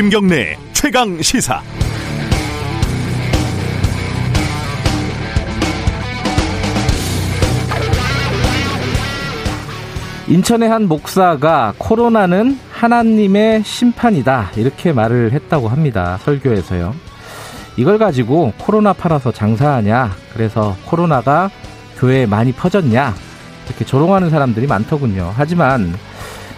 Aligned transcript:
김경래 0.00 0.56
최강 0.72 1.20
시사. 1.20 1.60
인천의 10.26 10.70
한 10.70 10.88
목사가 10.88 11.74
코로나는 11.76 12.58
하나님의 12.72 13.62
심판이다 13.62 14.52
이렇게 14.56 14.94
말을 14.94 15.32
했다고 15.32 15.68
합니다. 15.68 16.18
설교에서요. 16.22 16.94
이걸 17.76 17.98
가지고 17.98 18.54
코로나 18.56 18.94
팔아서 18.94 19.32
장사하냐? 19.32 20.16
그래서 20.32 20.78
코로나가 20.86 21.50
교회에 21.98 22.24
많이 22.24 22.52
퍼졌냐? 22.52 23.14
이렇게 23.66 23.84
조롱하는 23.84 24.30
사람들이 24.30 24.66
많더군요. 24.66 25.34
하지만 25.36 25.94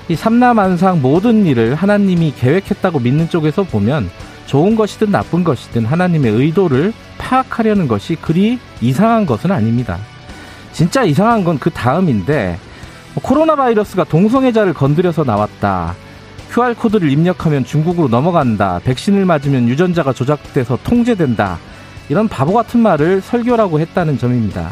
이 0.09 0.17
삼라만상 0.17 1.01
모든 1.01 1.47
일을 1.47 1.75
하나님이 1.75 2.35
계획했다고 2.37 3.01
믿는 3.01 3.29
쪽에서 3.29 3.63
보면 3.63 4.11
좋은 4.47 4.77
것이든 4.77 5.11
나쁜 5.11 5.45
것이든 5.45 5.85
하나님의 5.85 6.33
의도를 6.33 6.93
파악하려는 7.19 7.89
것이 7.89 8.17
그리 8.17 8.59
이상한 8.81 9.25
것은 9.27 9.51
아닙니다. 9.53 9.99
진짜 10.73 11.05
이상한 11.05 11.45
건 11.45 11.59
그 11.59 11.71
다음인데 11.71 12.59
코로나 13.23 13.55
바이러스가 13.57 14.05
동성애자를 14.05 14.75
건드려서 14.75 15.23
나왔다. 15.25 15.95
QR코드를 16.51 17.11
입력하면 17.11 17.65
중국으로 17.65 18.09
넘어간다. 18.09 18.81
백신을 18.85 19.25
맞으면 19.25 19.69
유전자가 19.69 20.13
조작돼서 20.13 20.79
통제된다. 20.85 21.59
이런 22.09 22.29
바보 22.29 22.53
같은 22.53 22.81
말을 22.81 23.21
설교라고 23.21 23.81
했다는 23.81 24.19
점입니다. 24.19 24.71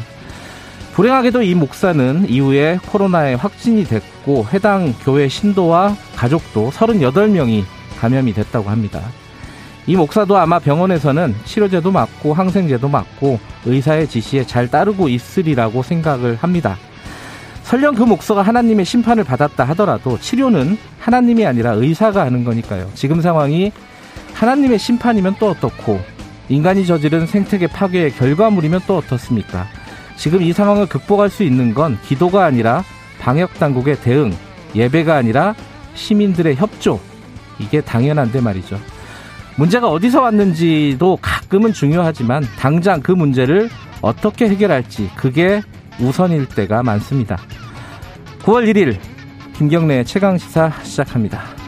불행하게도 1.01 1.45
이 1.45 1.55
목사는 1.55 2.27
이후에 2.29 2.79
코로나에 2.85 3.33
확진이 3.33 3.85
됐고 3.85 4.45
해당 4.53 4.95
교회 5.03 5.29
신도와 5.29 5.97
가족도 6.15 6.71
38명이 6.73 7.65
감염이 7.99 8.35
됐다고 8.35 8.69
합니다. 8.69 9.01
이 9.87 9.97
목사도 9.97 10.37
아마 10.37 10.59
병원에서는 10.59 11.37
치료제도 11.47 11.91
맞고 11.91 12.35
항생제도 12.35 12.87
맞고 12.87 13.41
의사의 13.65 14.09
지시에 14.09 14.45
잘 14.45 14.69
따르고 14.69 15.09
있으리라고 15.09 15.83
생각을 15.83 16.37
합니다. 16.37 16.77
설령 17.63 17.95
그 17.95 18.03
목사가 18.03 18.43
하나님의 18.43 18.85
심판을 18.85 19.25
받았다 19.25 19.65
하더라도 19.69 20.21
치료는 20.21 20.77
하나님이 20.99 21.47
아니라 21.47 21.71
의사가 21.73 22.27
하는 22.27 22.45
거니까요. 22.45 22.91
지금 22.93 23.23
상황이 23.23 23.73
하나님의 24.35 24.79
심판이면 24.79 25.37
또 25.39 25.49
어떻고 25.49 25.99
인간이 26.51 26.85
저지른 26.85 27.27
생태계 27.27 27.69
파괴의 27.69 28.11
결과물이면 28.17 28.83
또 28.87 28.99
어떻습니까? 28.99 29.67
지금 30.17 30.43
이 30.43 30.53
상황을 30.53 30.87
극복할 30.87 31.31
수 31.31 31.43
있는 31.43 31.75
건 31.75 31.99
기도가 32.05 32.45
아니라 32.45 32.85
방역 33.21 33.55
당국의 33.55 34.01
대응, 34.01 34.33
예배가 34.75 35.15
아니라 35.15 35.55
시민들의 35.95 36.57
협조. 36.57 37.01
이게 37.59 37.81
당연한데 37.81 38.41
말이죠. 38.41 38.79
문제가 39.57 39.89
어디서 39.89 40.23
왔는지도 40.23 41.19
가끔은 41.21 41.73
중요하지만 41.73 42.43
당장 42.59 43.01
그 43.03 43.13
문제를 43.13 43.69
어떻게 44.01 44.49
해결할지 44.49 45.11
그게 45.15 45.61
우선일 45.99 46.47
때가 46.47 46.83
많습니다. 46.83 47.37
9월 48.43 48.73
1일 48.73 48.99
김경래 49.55 50.05
최강 50.05 50.39
시사 50.39 50.73
시작합니다. 50.83 51.60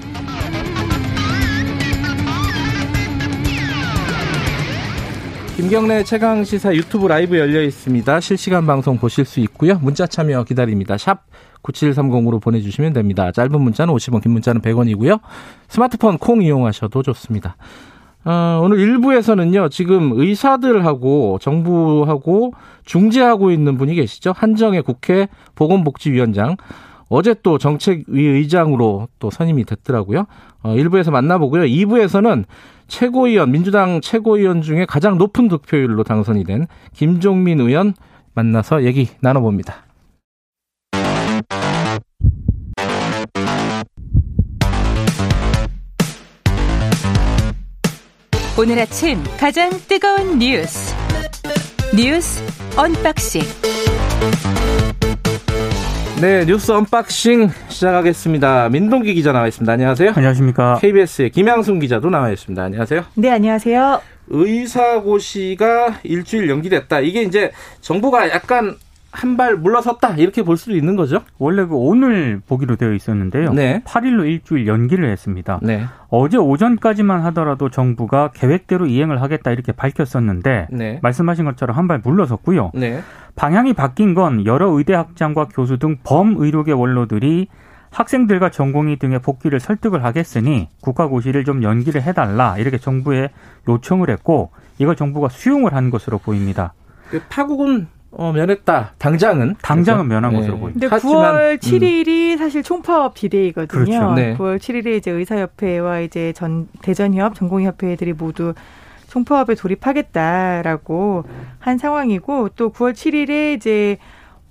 김경래 5.56 6.02
최강 6.02 6.44
시사 6.44 6.74
유튜브 6.74 7.06
라이브 7.06 7.38
열려 7.38 7.60
있습니다. 7.60 8.20
실시간 8.20 8.66
방송 8.66 8.96
보실 8.96 9.26
수 9.26 9.38
있고요. 9.40 9.78
문자 9.82 10.06
참여 10.06 10.44
기다립니다. 10.44 10.96
샵 10.96 11.24
9730으로 11.62 12.40
보내주시면 12.40 12.94
됩니다. 12.94 13.30
짧은 13.30 13.60
문자는 13.60 13.92
50원, 13.92 14.22
긴 14.22 14.32
문자는 14.32 14.62
100원이고요. 14.62 15.20
스마트폰 15.68 16.16
콩 16.16 16.42
이용하셔도 16.42 17.02
좋습니다. 17.02 17.56
어, 18.24 18.60
오늘 18.62 18.78
1부에서는요, 18.78 19.70
지금 19.70 20.12
의사들하고 20.14 21.38
정부하고 21.40 22.54
중재하고 22.86 23.50
있는 23.50 23.76
분이 23.76 23.94
계시죠. 23.94 24.32
한정의 24.34 24.82
국회 24.82 25.28
보건복지위원장. 25.54 26.56
어제 27.10 27.34
또 27.42 27.58
정책위 27.58 28.04
의장으로 28.22 29.08
또 29.18 29.30
선임이 29.30 29.64
됐더라고요. 29.64 30.24
어, 30.62 30.74
1부에서 30.74 31.10
만나보고요. 31.10 31.64
2부에서는 31.64 32.44
최고위원, 32.88 33.50
민주당 33.50 34.00
최고위원 34.00 34.62
중에 34.62 34.84
가장 34.86 35.18
높은 35.18 35.48
득표율로 35.48 36.04
당선이 36.04 36.44
된 36.44 36.66
김종민 36.92 37.60
의원 37.60 37.94
만나서 38.34 38.84
얘기 38.84 39.08
나눠봅니다. 39.20 39.86
오늘 48.58 48.78
아침 48.78 49.18
가장 49.40 49.70
뜨거운 49.88 50.38
뉴스 50.38 50.94
뉴스 51.96 52.42
언박싱 52.76 53.40
네 56.22 56.44
뉴스 56.44 56.70
언박싱 56.70 57.48
시작하겠습니다. 57.66 58.68
민동기 58.68 59.12
기자 59.14 59.32
나와 59.32 59.48
있습니다. 59.48 59.72
안녕하세요. 59.72 60.12
안녕하십니까. 60.14 60.78
KBS의 60.80 61.30
김양순 61.30 61.80
기자도 61.80 62.10
나와 62.10 62.30
있습니다. 62.30 62.62
안녕하세요. 62.62 63.06
네 63.16 63.28
안녕하세요. 63.28 64.00
의사고시가 64.28 65.98
일주일 66.04 66.48
연기됐다. 66.48 67.00
이게 67.00 67.22
이제 67.22 67.50
정부가 67.80 68.30
약간 68.30 68.76
한 69.12 69.36
발 69.36 69.56
물러섰다 69.56 70.16
이렇게 70.16 70.42
볼 70.42 70.56
수도 70.56 70.74
있는 70.74 70.96
거죠. 70.96 71.22
원래 71.38 71.64
그 71.66 71.74
오늘 71.76 72.40
보기로 72.46 72.76
되어 72.76 72.92
있었는데요. 72.94 73.52
네. 73.52 73.82
8일로 73.84 74.26
일주일 74.26 74.66
연기를 74.66 75.08
했습니다. 75.10 75.60
네. 75.62 75.84
어제 76.08 76.38
오전까지만 76.38 77.20
하더라도 77.26 77.68
정부가 77.68 78.30
계획대로 78.34 78.86
이행을 78.86 79.20
하겠다 79.20 79.50
이렇게 79.50 79.72
밝혔었는데 79.72 80.68
네. 80.70 80.98
말씀하신 81.02 81.44
것처럼 81.44 81.76
한 81.76 81.88
발 81.88 82.00
물러섰고요. 82.02 82.72
네. 82.74 83.02
방향이 83.36 83.74
바뀐 83.74 84.14
건 84.14 84.46
여러 84.46 84.70
의대 84.70 84.94
학장과 84.94 85.48
교수 85.48 85.78
등 85.78 85.98
범의료계 86.04 86.72
원로들이 86.72 87.48
학생들과 87.90 88.48
전공의 88.50 88.96
등의 88.96 89.18
복귀를 89.20 89.60
설득을 89.60 90.04
하겠으니 90.04 90.68
국가고시를 90.80 91.44
좀 91.44 91.62
연기를 91.62 92.02
해달라 92.02 92.56
이렇게 92.56 92.78
정부에 92.78 93.28
요청을 93.68 94.08
했고 94.08 94.50
이걸 94.78 94.96
정부가 94.96 95.28
수용을 95.28 95.74
한 95.74 95.90
것으로 95.90 96.16
보입니다. 96.18 96.72
그 97.10 97.20
파국은 97.28 97.88
어, 98.12 98.30
면했다. 98.32 98.92
당장은 98.98 99.56
당장은 99.62 100.08
그래서. 100.08 100.14
면한 100.20 100.32
네. 100.32 100.36
것으로 100.38 100.58
보입니다. 100.58 100.80
근데 100.80 100.88
하지만, 100.90 101.34
9월 101.34 101.52
음. 101.52 101.58
7일이 101.58 102.38
사실 102.38 102.62
총파업 102.62 103.14
디데이거든요. 103.14 103.84
그렇죠. 103.84 104.12
네. 104.14 104.36
9월 104.36 104.58
7일에 104.58 104.96
이제 104.98 105.10
의사협회와 105.10 106.00
이제 106.00 106.32
전 106.34 106.68
대전협 106.82 107.34
전공의협회들이 107.34 108.12
모두 108.12 108.54
총파업에 109.08 109.54
돌입하겠다라고 109.54 111.24
한 111.58 111.78
상황이고 111.78 112.50
또 112.50 112.70
9월 112.70 112.92
7일에 112.92 113.56
이제 113.56 113.98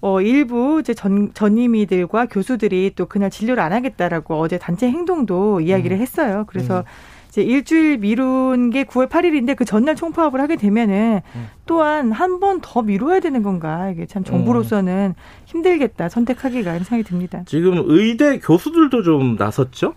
어 0.01 0.19
일부 0.21 0.79
이제 0.79 0.95
전 0.95 1.31
전임의들과 1.33 2.25
교수들이 2.25 2.93
또 2.95 3.05
그날 3.05 3.29
진료를 3.29 3.61
안 3.61 3.71
하겠다라고 3.71 4.39
어제 4.39 4.57
단체 4.57 4.87
행동도 4.87 5.61
이야기를 5.61 5.97
음. 5.97 6.01
했어요. 6.01 6.45
그래서 6.47 6.83
이제 7.31 7.41
일주일 7.41 7.97
미룬 7.97 8.69
게 8.71 8.83
9월 8.83 9.07
8일인데 9.09 9.55
그 9.55 9.63
전날 9.63 9.95
총파업을 9.95 10.41
하게 10.41 10.57
되면은 10.57 11.21
음. 11.33 11.47
또한 11.65 12.11
한 12.11 12.39
번 12.41 12.59
더 12.61 12.81
미뤄야 12.81 13.21
되는 13.21 13.41
건가 13.41 13.89
이게 13.89 14.05
참 14.05 14.23
정부로서는 14.23 15.15
힘들겠다 15.45 16.09
선택하기가 16.09 16.71
이런 16.71 16.83
생각이 16.83 17.07
듭니다. 17.07 17.43
지금 17.45 17.81
의대 17.87 18.39
교수들도 18.39 19.01
좀 19.03 19.35
나섰죠. 19.39 19.93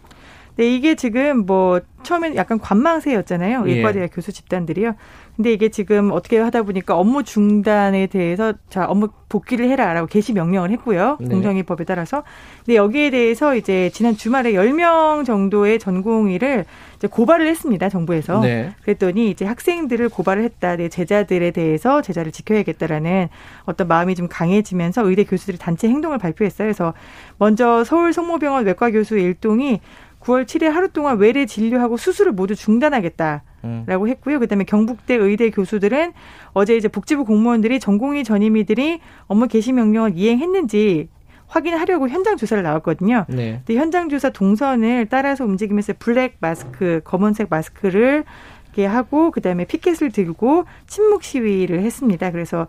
네, 0.56 0.72
이게 0.72 0.94
지금 0.94 1.46
뭐 1.46 1.80
처음엔 2.04 2.36
약간 2.36 2.60
관망세였잖아요. 2.60 3.64
예. 3.66 3.72
의과대학 3.72 4.10
교수 4.12 4.30
집단들이요. 4.30 4.94
근데 5.34 5.52
이게 5.52 5.68
지금 5.68 6.12
어떻게 6.12 6.38
하다 6.38 6.62
보니까 6.62 6.96
업무 6.96 7.24
중단에 7.24 8.06
대해서 8.06 8.52
자 8.68 8.84
업무 8.86 9.08
복귀를 9.28 9.68
해라라고 9.70 10.06
개시 10.06 10.32
명령을 10.32 10.70
했고요. 10.70 11.16
네. 11.20 11.28
공정위법에 11.28 11.82
따라서. 11.84 12.22
근데 12.64 12.76
여기에 12.76 13.10
대해서 13.10 13.56
이제 13.56 13.90
지난 13.92 14.16
주말에 14.16 14.52
10명 14.52 15.24
정도의 15.24 15.80
전공의를 15.80 16.66
고발을 17.08 17.46
했습니다. 17.46 17.88
정부에서. 17.88 18.40
네. 18.40 18.72
그랬더니 18.82 19.30
이제 19.30 19.44
학생들을 19.44 20.08
고발을 20.08 20.42
했다. 20.44 20.76
내 20.76 20.88
제자들에 20.88 21.50
대해서 21.50 22.02
제자를 22.02 22.32
지켜야겠다라는 22.32 23.28
어떤 23.64 23.88
마음이 23.88 24.14
좀 24.14 24.28
강해지면서 24.28 25.08
의대 25.08 25.24
교수들이 25.24 25.58
단체 25.58 25.88
행동을 25.88 26.18
발표했어요. 26.18 26.66
그래서 26.66 26.94
먼저 27.38 27.84
서울 27.84 28.12
성모병원 28.12 28.64
외과 28.66 28.90
교수 28.90 29.16
일동이 29.18 29.80
9월 30.20 30.46
7일 30.46 30.70
하루 30.70 30.88
동안 30.88 31.18
외래 31.18 31.46
진료하고 31.46 31.96
수술을 31.96 32.32
모두 32.32 32.54
중단하겠다. 32.54 33.42
음. 33.64 33.84
라고 33.86 34.08
했고요. 34.08 34.38
그다음에 34.40 34.64
경북대 34.64 35.14
의대 35.14 35.50
교수들은 35.50 36.12
어제 36.52 36.76
이제 36.76 36.88
복지부 36.88 37.24
공무원들이 37.24 37.80
전공의 37.80 38.24
전임의들이 38.24 39.00
업무 39.26 39.48
개시 39.48 39.72
명령을 39.72 40.12
이행했는지 40.16 41.08
확인하려고 41.46 42.08
현장 42.08 42.36
조사를 42.36 42.62
나왔거든요. 42.62 43.26
네. 43.28 43.62
근데 43.64 43.78
현장 43.78 44.08
조사 44.08 44.30
동선을 44.30 45.06
따라서 45.10 45.44
움직이면서 45.44 45.94
블랙 45.98 46.36
마스크, 46.40 47.00
검은색 47.04 47.48
마스크를 47.50 48.24
이렇게 48.66 48.86
하고 48.86 49.30
그다음에 49.30 49.64
피켓을 49.64 50.10
들고 50.10 50.64
침묵 50.86 51.22
시위를 51.22 51.82
했습니다. 51.82 52.30
그래서 52.32 52.66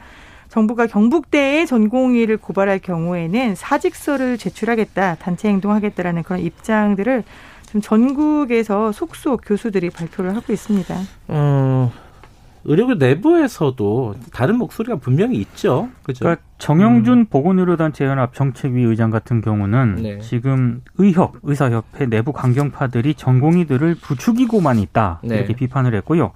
정부가 0.49 0.87
경북대의 0.87 1.65
전공의를 1.65 2.37
고발할 2.37 2.79
경우에는 2.79 3.55
사직서를 3.55 4.37
제출하겠다, 4.37 5.15
단체 5.15 5.49
행동하겠다라는 5.49 6.23
그런 6.23 6.39
입장들을 6.41 7.23
좀 7.71 7.75
지금 7.75 7.81
전국에서 7.81 8.91
속속 8.91 9.41
교수들이 9.45 9.89
발표를 9.89 10.35
하고 10.35 10.53
있습니다. 10.53 10.95
어, 11.27 11.91
의료계 12.65 12.95
내부에서도 12.95 14.15
다른 14.33 14.57
목소리가 14.57 14.97
분명히 14.97 15.37
있죠. 15.37 15.89
그죠? 16.03 16.25
그러니까 16.25 16.43
정영준 16.57 17.19
음. 17.19 17.25
보건의료단체 17.25 18.05
연합 18.05 18.33
정책위 18.33 18.83
의장 18.83 19.11
같은 19.11 19.41
경우는 19.41 19.95
네. 20.01 20.19
지금 20.19 20.81
의협 20.97 21.35
의사협회 21.43 22.07
내부 22.07 22.33
강경파들이 22.33 23.13
전공의들을 23.13 23.95
부추기고만 24.01 24.79
있다 24.79 25.19
네. 25.23 25.37
이렇게 25.37 25.53
비판을 25.53 25.93
했고요. 25.95 26.31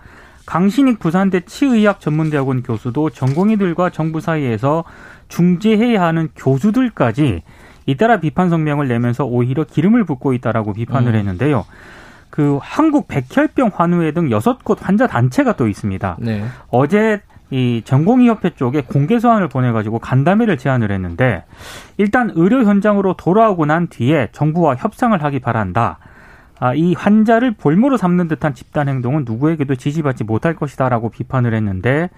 강신익 0.46 1.00
부산대 1.00 1.42
치의학 1.42 2.00
전문대학원 2.00 2.64
교수도 2.64 3.10
전공의들과 3.10 3.90
정부 3.90 4.22
사이에서 4.22 4.84
중재해야 5.28 6.02
하는 6.02 6.30
교수들까지 6.36 7.42
잇따라 7.88 8.20
비판 8.20 8.50
성명을 8.50 8.88
내면서 8.88 9.26
오히려 9.26 9.64
기름을 9.64 10.04
붓고 10.04 10.34
있다라고 10.34 10.74
비판을 10.74 11.14
음. 11.14 11.16
했는데요. 11.16 11.66
그 12.30 12.60
한국 12.62 13.08
백혈병 13.08 13.72
환우회 13.74 14.12
등 14.12 14.32
여섯 14.32 14.64
곳 14.64 14.80
환자 14.82 15.08
단체가 15.08 15.54
또 15.54 15.68
있습니다. 15.68 16.18
네. 16.20 16.44
어제 16.70 17.22
이 17.52 17.82
전공의협회 17.84 18.52
쪽에 18.52 18.82
공개 18.82 19.18
서한을 19.20 19.48
보내가지고 19.48 19.98
간담회를 20.00 20.58
제안을 20.58 20.92
했는데 20.92 21.44
일단 21.98 22.32
의료 22.36 22.64
현장으로 22.64 23.16
돌아오고 23.16 23.66
난 23.66 23.88
뒤에 23.88 24.30
정부와 24.32 24.76
협상을 24.76 25.22
하기 25.24 25.40
바란다. 25.40 25.98
아, 26.60 26.74
이 26.76 26.94
환자를 26.94 27.52
볼모로 27.56 27.98
삼는 27.98 28.28
듯한 28.28 28.54
집단 28.54 28.88
행동은 28.90 29.24
누구에게도 29.26 29.76
지지받지 29.76 30.26
못할 30.26 30.56
것이다라고 30.56 31.10
비판을 31.10 31.54
했는데 31.56 32.10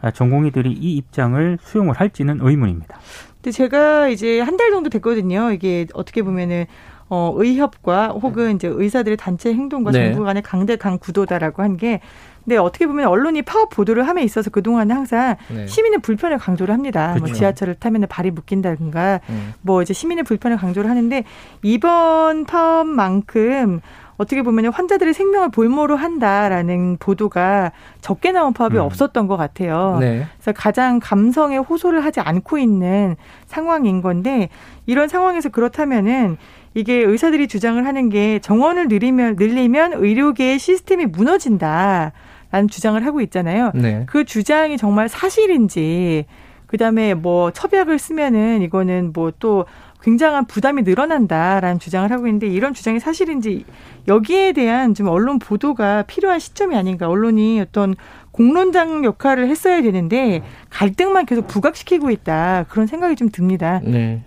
아, 0.00 0.10
전공의들이 0.10 0.72
이 0.72 0.96
입장을 0.96 1.58
수용을 1.60 1.94
할지는 1.94 2.38
의문입니다. 2.40 2.98
근데 3.34 3.50
제가 3.50 4.08
이제 4.08 4.40
한 4.40 4.56
달 4.56 4.70
정도 4.70 4.88
됐거든요. 4.90 5.50
이게 5.52 5.86
어떻게 5.92 6.22
보면은 6.22 6.64
어, 7.10 7.32
의협과 7.36 8.08
혹은 8.08 8.54
이제 8.54 8.68
의사들의 8.68 9.16
단체 9.16 9.52
행동과 9.52 9.90
네. 9.90 10.12
정부 10.12 10.24
간의 10.24 10.42
강대강 10.42 10.98
구도다라고 10.98 11.62
한 11.62 11.76
게 11.76 12.00
근데 12.44 12.56
어떻게 12.56 12.86
보면 12.86 13.06
언론이 13.06 13.42
파업 13.42 13.68
보도를 13.70 14.08
함에 14.08 14.22
있어서 14.22 14.50
그동안은 14.50 14.96
항상 14.96 15.36
네. 15.48 15.66
시민의 15.66 16.00
불편을 16.00 16.38
강조를 16.38 16.72
합니다. 16.72 17.08
뭐 17.08 17.14
그렇죠. 17.16 17.30
뭐 17.32 17.34
지하철을 17.34 17.74
타면 17.74 18.06
발이 18.08 18.30
묶인다든가 18.30 19.20
음. 19.28 19.52
뭐 19.60 19.82
이제 19.82 19.92
시민의 19.92 20.24
불편을 20.24 20.56
강조를 20.56 20.88
하는데 20.88 21.22
이번 21.62 22.46
파업만큼 22.46 23.80
어떻게 24.16 24.42
보면 24.42 24.66
환자들의 24.72 25.14
생명을 25.14 25.50
볼모로 25.50 25.96
한다라는 25.96 26.96
보도가 26.98 27.72
적게 28.00 28.32
나온 28.32 28.52
파업이 28.52 28.76
음. 28.76 28.82
없었던 28.82 29.26
것 29.26 29.36
같아요. 29.36 29.96
네. 30.00 30.26
그래서 30.36 30.52
가장 30.52 30.98
감성에 31.00 31.56
호소를 31.56 32.04
하지 32.04 32.20
않고 32.20 32.58
있는 32.58 33.16
상황인 33.46 34.02
건데 34.02 34.48
이런 34.86 35.08
상황에서 35.08 35.48
그렇다면은 35.50 36.36
이게 36.74 36.94
의사들이 36.94 37.48
주장을 37.48 37.84
하는 37.84 38.08
게 38.08 38.38
정원을 38.38 38.88
늘리면 38.88 39.36
늘리면 39.36 39.94
의료계의 39.94 40.58
시스템이 40.58 41.06
무너진다. 41.06 42.12
라는 42.52 42.68
주장을 42.68 43.04
하고 43.06 43.20
있잖아요. 43.20 43.70
네. 43.74 44.04
그 44.06 44.24
주장이 44.24 44.76
정말 44.76 45.08
사실인지 45.08 46.24
그다음에 46.66 47.14
뭐 47.14 47.52
첩약을 47.52 47.98
쓰면은 47.98 48.62
이거는 48.62 49.12
뭐 49.12 49.30
또 49.38 49.66
굉장한 50.02 50.46
부담이 50.46 50.82
늘어난다라는 50.82 51.78
주장을 51.78 52.10
하고 52.10 52.26
있는데 52.26 52.46
이런 52.46 52.72
주장이 52.74 53.00
사실인지 53.00 53.64
여기에 54.08 54.52
대한 54.52 54.94
좀 54.94 55.08
언론 55.08 55.38
보도가 55.38 56.04
필요한 56.04 56.38
시점이 56.38 56.74
아닌가. 56.76 57.08
언론이 57.08 57.60
어떤 57.60 57.94
공론장 58.30 59.04
역할을 59.04 59.48
했어야 59.48 59.82
되는데 59.82 60.42
갈등만 60.70 61.26
계속 61.26 61.46
부각시키고 61.46 62.10
있다. 62.10 62.64
그런 62.68 62.86
생각이 62.86 63.16
좀 63.16 63.28
듭니다. 63.28 63.80
네. 63.84 64.22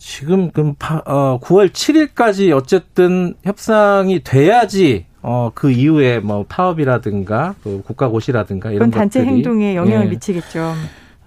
지금 0.00 0.50
그 0.50 0.72
어, 1.04 1.38
9월 1.40 1.68
7일까지 1.70 2.56
어쨌든 2.56 3.34
협상이 3.44 4.24
돼야지 4.24 5.04
어, 5.20 5.52
그 5.54 5.70
이후에 5.70 6.20
뭐 6.20 6.46
파업이라든가 6.48 7.54
그 7.62 7.82
국가고시라든가 7.84 8.70
이런 8.70 8.90
단체 8.90 9.20
것들이, 9.20 9.36
행동에 9.36 9.76
영향을 9.76 10.06
예. 10.06 10.10
미치겠죠. 10.10 10.72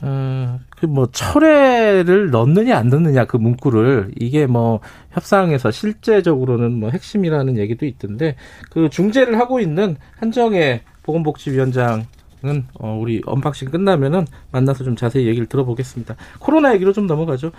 어, 0.02 0.60
그 0.70 0.88
뭐 0.88 1.08
철회를 1.12 2.32
넣느냐 2.32 2.76
안 2.78 2.90
넣느냐 2.90 3.26
그 3.26 3.38
문구를 3.38 4.12
이게 4.20 4.48
뭐 4.48 4.82
협상에서 5.12 5.72
실제적으로는 5.72 6.74
뭐 6.74 6.90
핵심이라는 6.90 7.58
얘기도 7.58 7.86
있던데 7.86 8.36
그 8.70 8.90
중재를 8.90 9.40
하고 9.40 9.60
있는 9.60 9.96
한정애 10.18 10.82
보건복지위원장 11.04 12.06
은 12.46 12.66
어, 12.74 12.98
우리 13.00 13.22
언박싱 13.26 13.70
끝나면은 13.70 14.28
만나서 14.52 14.84
좀 14.84 14.98
자세히 14.98 15.28
얘기를 15.28 15.46
들어보겠습니다. 15.46 16.18
코로나 16.40 16.74
얘기로 16.74 16.92
좀 16.92 17.08
넘어가죠. 17.08 17.54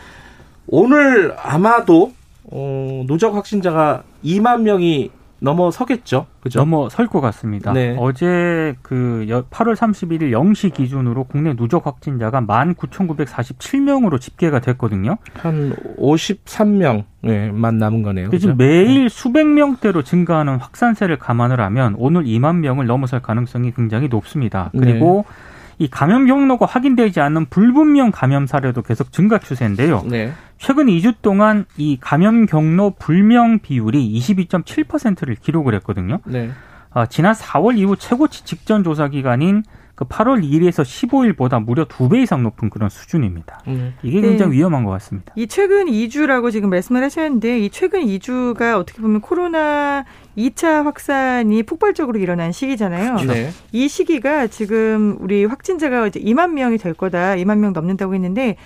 오늘 0.67 1.35
아마도 1.39 2.13
어, 2.45 3.05
누적 3.07 3.35
확진자가 3.35 4.03
2만 4.25 4.63
명이 4.63 5.11
넘어서겠죠. 5.45 6.27
그죠? 6.41 6.61
넘어설 6.61 7.07
것 7.07 7.21
같습니다. 7.21 7.73
네. 7.73 7.95
어제 7.99 8.75
그 8.83 9.27
8월 9.29 9.77
31일 9.77 10.31
0시 10.31 10.73
기준으로 10.73 11.25
국내 11.25 11.55
누적 11.55 11.87
확진자가 11.87 12.41
19,947명으로 12.41 14.21
집계가 14.21 14.61
됐거든요. 14.61 15.19
한 15.35 15.77
53명만 15.99 17.05
네, 17.21 17.51
남은 17.51 18.03
거네요. 18.03 18.31
그죠? 18.31 18.55
매일 18.55 19.03
네. 19.05 19.09
수백 19.09 19.47
명대로 19.47 20.03
증가하는 20.03 20.57
확산세를 20.57 21.19
감안을 21.19 21.61
하면 21.61 21.95
오늘 21.99 22.25
2만 22.25 22.57
명을 22.57 22.87
넘어설 22.87 23.21
가능성이 23.21 23.73
굉장히 23.73 24.09
높습니다. 24.09 24.71
그리고 24.73 25.27
네. 25.29 25.54
이 25.79 25.89
감염 25.89 26.27
경로가 26.27 26.67
확인되지 26.67 27.21
않는 27.21 27.47
불분명 27.47 28.11
감염 28.11 28.47
사례도 28.47 28.83
계속 28.83 29.13
증가 29.13 29.39
추세인데요. 29.39 30.03
네. 30.09 30.33
최근 30.59 30.87
2주 30.87 31.17
동안 31.23 31.67
이 31.77 31.99
감염 32.01 32.47
경로 32.47 32.95
불명 32.99 33.59
비율이 33.59 34.19
22.7%를 34.19 35.35
기록을 35.37 35.75
했거든요. 35.75 36.21
네. 36.25 36.51
아, 36.93 37.07
지난 37.07 37.35
4월 37.35 37.77
이후 37.77 37.97
최고치 37.97 38.45
직전 38.45 38.85
조사 38.85 39.09
기간인 39.09 39.65
그 39.95 40.05
8월 40.05 40.43
2일에서 40.43 40.83
15일보다 40.83 41.65
무려 41.65 41.85
두 41.85 42.09
배 42.09 42.21
이상 42.23 42.43
높은 42.43 42.69
그런 42.69 42.91
수준입니다. 42.91 43.61
음. 43.69 43.95
이게 44.03 44.21
굉장히 44.21 44.51
네. 44.53 44.57
위험한 44.59 44.85
것 44.85 44.91
같습니다. 44.91 45.33
이 45.37 45.47
최근 45.47 45.87
2주라고 45.87 46.51
지금 46.51 46.69
말씀을 46.71 47.03
하셨는데 47.05 47.61
이 47.61 47.71
최근 47.71 48.01
2주가 48.01 48.77
어떻게 48.79 49.01
보면 49.01 49.21
코로나 49.21 50.05
2차 50.37 50.83
확산이 50.85 51.63
폭발적으로 51.63 52.19
일어난 52.19 52.51
시기잖아요. 52.53 53.17
네. 53.27 53.51
이 53.73 53.87
시기가 53.89 54.49
지금 54.49 55.17
우리 55.21 55.45
확진자가 55.45 56.09
이제 56.09 56.21
2만 56.21 56.51
명이 56.53 56.79
될 56.79 56.95
거다. 56.95 57.35
2만 57.37 57.59
명 57.59 57.73
넘는다고 57.73 58.15
했는데 58.15 58.57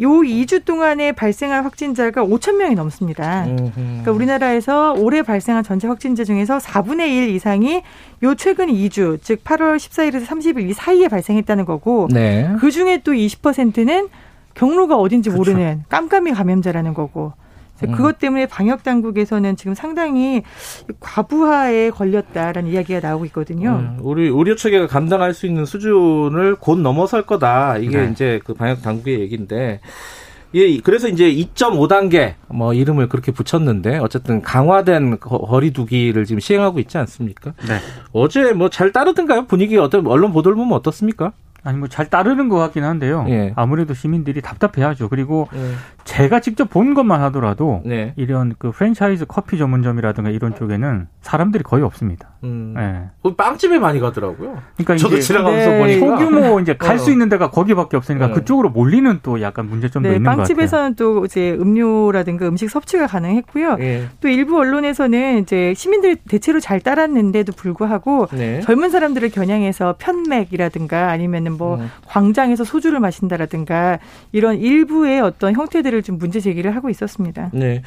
요 0.00 0.08
2주 0.08 0.64
동안에 0.64 1.12
발생한 1.12 1.64
확진자가 1.64 2.24
5천 2.24 2.56
명이 2.56 2.74
넘습니다. 2.74 3.44
그러니까 3.74 4.10
우리나라에서 4.12 4.94
올해 4.94 5.22
발생한 5.22 5.62
전체 5.64 5.86
확진자 5.86 6.24
중에서 6.24 6.58
4분의 6.58 7.08
1 7.08 7.28
이상이 7.30 7.82
요 8.22 8.34
최근 8.34 8.68
2주, 8.68 9.18
즉 9.22 9.44
8월 9.44 9.76
14일에서 9.76 10.24
30일 10.24 10.70
이 10.70 10.72
사이에 10.72 11.08
발생했다는 11.08 11.66
거고 11.66 12.08
네. 12.10 12.50
그 12.58 12.70
중에 12.70 13.02
또 13.04 13.12
20%는 13.12 14.08
경로가 14.54 14.96
어딘지 14.96 15.30
그렇죠. 15.30 15.52
모르는 15.52 15.84
깜깜이 15.88 16.32
감염자라는 16.32 16.94
거고 16.94 17.32
음. 17.36 17.41
그것 17.90 18.18
때문에 18.18 18.46
방역 18.46 18.82
당국에서는 18.82 19.56
지금 19.56 19.74
상당히 19.74 20.42
과부하에 21.00 21.90
걸렸다라는 21.90 22.70
이야기가 22.70 23.00
나오고 23.00 23.24
있거든요. 23.26 23.70
음, 23.70 23.98
우리 24.00 24.28
의료 24.28 24.54
체계가 24.56 24.86
감당할 24.86 25.34
수 25.34 25.46
있는 25.46 25.64
수준을 25.64 26.56
곧 26.56 26.78
넘어설 26.78 27.22
거다. 27.26 27.78
이게 27.78 27.98
네. 27.98 28.10
이제 28.12 28.40
그 28.44 28.54
방역 28.54 28.82
당국의 28.82 29.20
얘기인데. 29.20 29.80
예, 30.54 30.78
그래서 30.80 31.08
이제 31.08 31.32
2.5단계 31.32 32.34
뭐 32.48 32.74
이름을 32.74 33.08
그렇게 33.08 33.32
붙였는데 33.32 33.96
어쨌든 33.98 34.42
강화된 34.42 35.18
거리두기를 35.18 36.26
지금 36.26 36.40
시행하고 36.40 36.78
있지 36.78 36.98
않습니까? 36.98 37.54
네. 37.66 37.78
어제 38.12 38.52
뭐 38.52 38.68
잘 38.68 38.92
따르던가요? 38.92 39.46
분위기 39.46 39.78
어떤 39.78 40.06
언론 40.06 40.32
보도를 40.34 40.54
보면 40.56 40.74
어떻습니까? 40.74 41.32
아니 41.64 41.78
뭐 41.78 41.88
잘 41.88 42.10
따르는 42.10 42.48
것 42.48 42.56
같긴 42.58 42.84
한데요. 42.84 43.24
예. 43.28 43.52
아무래도 43.56 43.94
시민들이 43.94 44.40
답답해하죠. 44.40 45.08
그리고 45.08 45.48
예. 45.54 45.72
제가 46.04 46.40
직접 46.40 46.68
본 46.68 46.94
것만 46.94 47.20
하더라도 47.22 47.82
네. 47.84 48.12
이런 48.16 48.54
그 48.58 48.72
프랜차이즈 48.72 49.26
커피 49.26 49.58
전문점이라든가 49.58 50.30
이런 50.30 50.54
쪽에는 50.54 51.06
사람들이 51.20 51.62
거의 51.62 51.84
없습니다. 51.84 52.31
음. 52.44 52.74
네. 52.76 53.32
빵집에 53.36 53.78
많이 53.78 54.00
가더라고요. 54.00 54.58
그러니까 54.76 54.96
저도 54.96 55.20
지나가면서 55.20 55.70
네. 55.70 55.78
보니까 55.78 56.18
소규모 56.18 56.60
이제 56.60 56.74
갈수 56.76 57.10
어. 57.10 57.12
있는 57.12 57.28
데가 57.28 57.50
거기밖에 57.50 57.96
없으니까 57.96 58.28
네. 58.28 58.32
그쪽으로 58.34 58.70
몰리는 58.70 59.20
또 59.22 59.40
약간 59.40 59.68
문제점도 59.68 60.08
네, 60.08 60.16
있는 60.16 60.24
것 60.24 60.30
같아요. 60.30 60.46
빵집에서는 60.46 60.94
또 60.96 61.24
이제 61.24 61.52
음료라든가 61.52 62.48
음식 62.48 62.68
섭취가 62.68 63.06
가능했고요. 63.06 63.76
예. 63.80 64.08
또 64.20 64.28
일부 64.28 64.58
언론에서는 64.58 65.38
이제 65.38 65.72
시민들이 65.74 66.16
대체로 66.16 66.58
잘 66.58 66.80
따랐는데도 66.80 67.52
불구하고 67.52 68.26
네. 68.32 68.60
젊은 68.60 68.90
사람들을 68.90 69.30
겨냥해서 69.30 69.96
편맥이라든가 69.98 71.10
아니면은 71.10 71.52
뭐 71.52 71.76
음. 71.76 71.90
광장에서 72.06 72.64
소주를 72.64 72.98
마신다라든가 73.00 73.98
이런 74.32 74.56
일부의 74.58 75.20
어떤 75.20 75.54
형태들을 75.54 76.02
좀 76.02 76.18
문제 76.18 76.40
제기를 76.40 76.74
하고 76.74 76.90
있었습니다. 76.90 77.50
네. 77.52 77.82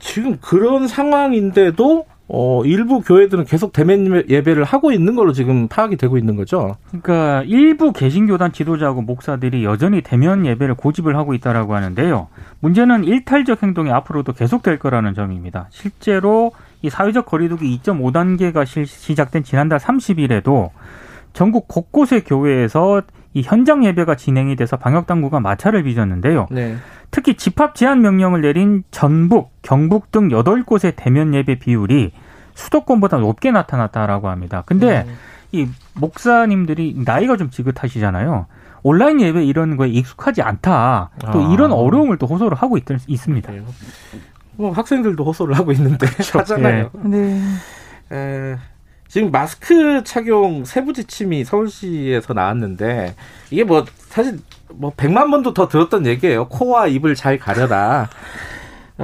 지금 0.00 0.38
그런 0.40 0.88
상황인데도 0.88 2.06
어, 2.34 2.64
일부 2.64 3.02
교회들은 3.02 3.44
계속 3.44 3.74
대면 3.74 4.24
예배를 4.26 4.64
하고 4.64 4.90
있는 4.90 5.14
걸로 5.14 5.34
지금 5.34 5.68
파악이 5.68 5.98
되고 5.98 6.16
있는 6.16 6.34
거죠. 6.34 6.76
그러니까 6.88 7.42
일부 7.42 7.92
개신교단 7.92 8.52
지도자하고 8.52 9.02
목사들이 9.02 9.64
여전히 9.64 10.00
대면 10.00 10.46
예배를 10.46 10.74
고집을 10.74 11.14
하고 11.14 11.34
있다라고 11.34 11.74
하는데요. 11.74 12.28
문제는 12.60 13.04
일탈적 13.04 13.62
행동이 13.62 13.90
앞으로도 13.90 14.32
계속될 14.32 14.78
거라는 14.78 15.12
점입니다. 15.12 15.66
실제로 15.68 16.52
이 16.80 16.88
사회적 16.88 17.26
거리두기 17.26 17.78
2.5단계가 17.82 18.64
시작된 18.64 19.44
지난달 19.44 19.78
30일에도 19.78 20.70
전국 21.34 21.68
곳곳의 21.68 22.24
교회에서 22.24 23.02
이 23.34 23.42
현장 23.42 23.84
예배가 23.84 24.16
진행이 24.16 24.56
돼서 24.56 24.76
방역 24.76 25.06
당국가 25.06 25.40
마찰을 25.40 25.84
빚었는데요. 25.84 26.48
네. 26.50 26.76
특히 27.10 27.34
집합 27.34 27.74
제한 27.74 28.00
명령을 28.00 28.42
내린 28.42 28.84
전북, 28.90 29.52
경북 29.62 30.10
등 30.12 30.28
8곳의 30.28 30.94
대면 30.96 31.34
예배 31.34 31.58
비율이 31.58 32.12
수도권보다 32.54 33.18
높게 33.18 33.50
나타났다라고 33.50 34.28
합니다. 34.28 34.62
근데 34.66 35.04
네. 35.04 35.12
이 35.52 35.68
목사님들이 35.94 37.02
나이가 37.04 37.36
좀 37.36 37.50
지긋하시잖아요. 37.50 38.46
온라인 38.82 39.20
예배 39.20 39.44
이런 39.44 39.76
거에 39.76 39.88
익숙하지 39.88 40.42
않다. 40.42 41.10
또 41.32 41.46
아. 41.46 41.52
이런 41.52 41.72
어려움을 41.72 42.18
또 42.18 42.26
호소를 42.26 42.56
하고 42.56 42.76
있, 42.76 42.84
있습니다. 43.06 43.52
뭐 44.56 44.72
학생들도 44.72 45.24
호소를 45.24 45.56
하고 45.56 45.72
있는데 45.72 46.06
그렇죠. 46.06 46.38
하잖아요. 46.40 46.90
네. 47.04 47.40
에, 48.12 48.56
지금 49.12 49.30
마스크 49.30 50.02
착용 50.04 50.64
세부 50.64 50.94
지침이 50.94 51.44
서울시에서 51.44 52.32
나왔는데 52.32 53.14
이게 53.50 53.62
뭐 53.62 53.84
사실 54.08 54.38
뭐 54.70 54.90
100만 54.96 55.30
번도 55.30 55.52
더 55.52 55.68
들었던 55.68 56.06
얘기예요. 56.06 56.48
코와 56.48 56.86
입을 56.86 57.14
잘 57.14 57.38
가려라. 57.38 58.08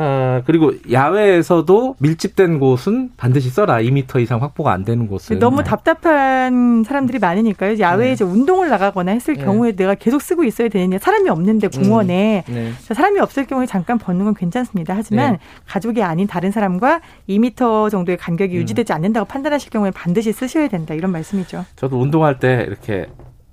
어, 0.00 0.42
그리고 0.46 0.72
야외에서도 0.90 1.96
밀집된 1.98 2.60
곳은 2.60 3.10
반드시 3.16 3.50
써라. 3.50 3.78
2미터 3.78 4.20
이상 4.20 4.40
확보가 4.40 4.72
안 4.72 4.84
되는 4.84 5.08
곳은. 5.08 5.40
너무 5.40 5.64
답답한 5.64 6.84
사람들이 6.84 7.18
많으니까요. 7.18 7.80
야외에 7.80 8.08
네. 8.08 8.12
이제 8.12 8.24
운동을 8.24 8.68
나가거나 8.68 9.10
했을 9.10 9.34
네. 9.34 9.44
경우에 9.44 9.72
내가 9.72 9.96
계속 9.96 10.22
쓰고 10.22 10.44
있어야 10.44 10.68
되느냐. 10.68 10.98
사람이 10.98 11.28
없는데 11.28 11.68
음. 11.74 11.82
공원에. 11.82 12.44
음. 12.48 12.54
네. 12.54 12.72
사람이 12.94 13.18
없을 13.18 13.46
경우에 13.46 13.66
잠깐 13.66 13.98
벗는 13.98 14.24
건 14.24 14.34
괜찮습니다. 14.34 14.94
하지만 14.96 15.32
네. 15.32 15.38
가족이 15.66 16.02
아닌 16.02 16.28
다른 16.28 16.52
사람과 16.52 17.00
2미터 17.28 17.90
정도의 17.90 18.18
간격이 18.18 18.56
음. 18.56 18.60
유지되지 18.62 18.92
않는다고 18.92 19.26
판단하실 19.26 19.70
경우에 19.70 19.90
반드시 19.90 20.32
쓰셔야 20.32 20.68
된다. 20.68 20.94
이런 20.94 21.10
말씀이죠. 21.10 21.64
저도 21.74 22.00
운동할 22.00 22.38
때 22.38 22.64
이렇게 22.68 23.06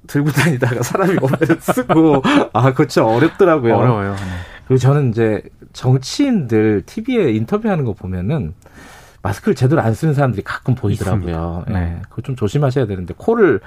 들고 0.07 0.29
다니다가 0.29 0.83
사람이 0.83 1.17
오면 1.19 1.39
쓰고 1.59 2.21
아 2.53 2.73
그렇죠 2.73 3.05
어렵더라고요. 3.07 3.75
어려워요. 3.75 4.15
네. 4.65 4.67
그리고 4.67 4.79
저는 4.79 5.09
이제 5.09 5.43
정치인들 5.73 6.83
TV에 6.85 7.31
인터뷰하는 7.31 7.85
거 7.85 7.93
보면은 7.93 8.53
마스크를 9.21 9.55
제대로 9.55 9.81
안 9.81 9.93
쓰는 9.93 10.13
사람들이 10.13 10.43
가끔 10.43 10.75
보이더라고요. 10.75 11.65
예. 11.69 11.73
네. 11.73 12.01
그거 12.09 12.21
좀 12.21 12.35
조심하셔야 12.35 12.85
되는데 12.85 13.13
코를 13.17 13.59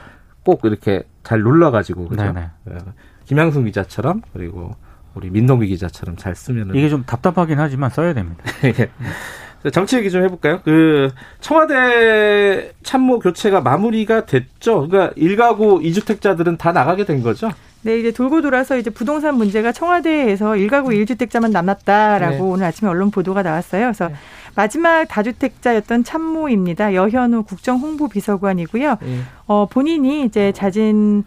꼭 0.45 0.61
이렇게 0.65 1.03
잘 1.25 1.43
눌러가지고 1.43 2.09
그죠. 2.09 2.33
네, 2.33 2.49
네. 2.65 2.79
김양순 3.25 3.65
기자처럼 3.65 4.23
그리고 4.33 4.75
우리 5.15 5.31
민동기 5.31 5.67
기자처럼 5.67 6.17
잘 6.17 6.35
쓰면은 6.35 6.75
이게 6.75 6.89
좀 6.89 7.05
답답하긴 7.05 7.59
하지만 7.59 7.91
써야 7.91 8.15
됩니다. 8.15 8.43
예. 8.65 9.71
정치 9.71 9.97
얘기 9.97 10.11
좀 10.11 10.23
해볼까요? 10.23 10.61
그 10.65 11.11
청와대 11.41 12.73
참모 12.85 13.19
교체가 13.19 13.61
마무리가 13.61 14.25
됐죠. 14.25 14.89
그러니까 14.89 15.13
일가구 15.17 15.81
이주택자들은 15.83 16.57
다 16.57 16.73
나가게 16.73 17.05
된 17.05 17.23
거죠. 17.23 17.51
네, 17.83 17.99
이제 17.99 18.11
돌고 18.11 18.43
돌아서 18.43 18.77
이제 18.77 18.91
부동산 18.91 19.37
문제가 19.37 19.73
청와대에서 19.73 20.57
일가구 20.57 20.93
일주택자만 20.93 21.53
남았다라고 21.53 22.35
네. 22.35 22.41
오늘 22.41 22.67
아침에 22.67 22.91
언론 22.91 23.11
보도가 23.11 23.43
나왔어요. 23.43 23.85
그래서 23.87 24.09
네. 24.09 24.15
마지막 24.57 25.05
다주택자였던 25.07 26.03
참모입니다. 26.05 26.95
여현우 26.95 27.45
국정홍보비서관이고요. 27.45 28.97
네. 29.01 29.19
어, 29.47 29.67
본인이 29.71 30.25
이제 30.25 30.51
자진 30.53 31.25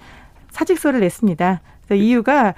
사직서를 0.51 0.99
냈습니다. 0.99 1.61
그래서 1.85 2.03
이유가 2.03 2.53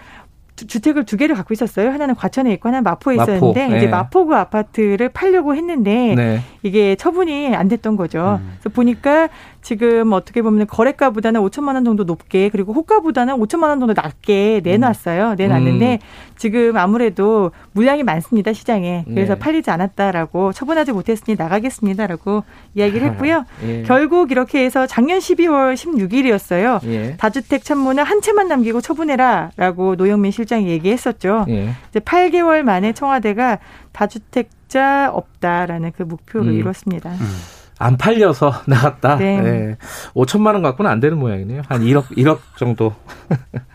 주택을 0.55 1.05
두 1.05 1.17
개를 1.17 1.35
갖고 1.35 1.53
있었어요. 1.53 1.91
하나는 1.91 2.15
과천에 2.15 2.51
있고 2.53 2.69
하나는 2.69 2.83
마포에 2.83 3.15
마포. 3.15 3.31
있었는데 3.31 3.67
네. 3.67 3.77
이제 3.77 3.87
마포구 3.87 4.35
아파트를 4.35 5.09
팔려고 5.09 5.55
했는데 5.55 6.13
네. 6.15 6.41
이게 6.61 6.95
처분이 6.95 7.55
안 7.55 7.67
됐던 7.67 7.95
거죠. 7.95 8.39
음. 8.41 8.53
그래서 8.59 8.69
보니까 8.69 9.29
지금 9.63 10.11
어떻게 10.11 10.41
보면 10.41 10.67
거래가보다는 10.67 11.41
5천만 11.41 11.75
원 11.75 11.85
정도 11.85 12.03
높게 12.03 12.49
그리고 12.49 12.73
호가보다는 12.73 13.35
5천만 13.35 13.69
원 13.69 13.79
정도 13.79 13.93
낮게 13.95 14.61
내놨어요. 14.63 15.31
음. 15.31 15.35
내놨는데 15.37 15.93
음. 15.93 16.33
지금 16.37 16.77
아무래도 16.77 17.51
물량이 17.71 18.03
많습니다 18.03 18.51
시장에 18.51 19.05
그래서 19.07 19.35
네. 19.35 19.39
팔리지 19.39 19.71
않았다라고 19.71 20.51
처분하지 20.51 20.91
못했으니 20.91 21.37
나가겠습니다라고 21.37 22.43
이야기를 22.75 23.07
했고요. 23.11 23.45
예. 23.63 23.83
결국 23.83 24.31
이렇게 24.31 24.65
해서 24.65 24.85
작년 24.85 25.19
12월 25.19 25.75
16일이었어요. 25.75 26.85
예. 26.87 27.15
다주택 27.17 27.63
참모는 27.63 28.03
한 28.03 28.21
채만 28.21 28.49
남기고 28.49 28.81
처분해라라고 28.81 29.95
노영민 29.95 30.31
실장이 30.31 30.67
얘기했었죠. 30.67 31.45
예. 31.47 31.69
이제 31.89 31.99
8개월 32.01 32.63
만에 32.63 32.91
청와대가 32.91 33.59
다주택자 33.93 35.11
없다라는 35.13 35.93
그 35.95 36.03
목표를 36.03 36.51
음. 36.51 36.59
이뤘습니다. 36.59 37.11
음. 37.11 37.62
안 37.79 37.97
팔려서 37.97 38.53
나갔다. 38.67 39.17
네. 39.17 39.41
네. 39.41 39.77
5천만 40.13 40.53
원 40.53 40.61
갖고는 40.61 40.89
안 40.89 40.99
되는 40.99 41.17
모양이네요. 41.17 41.63
한 41.67 41.81
1억 41.81 42.15
1억 42.17 42.39
정도. 42.57 42.93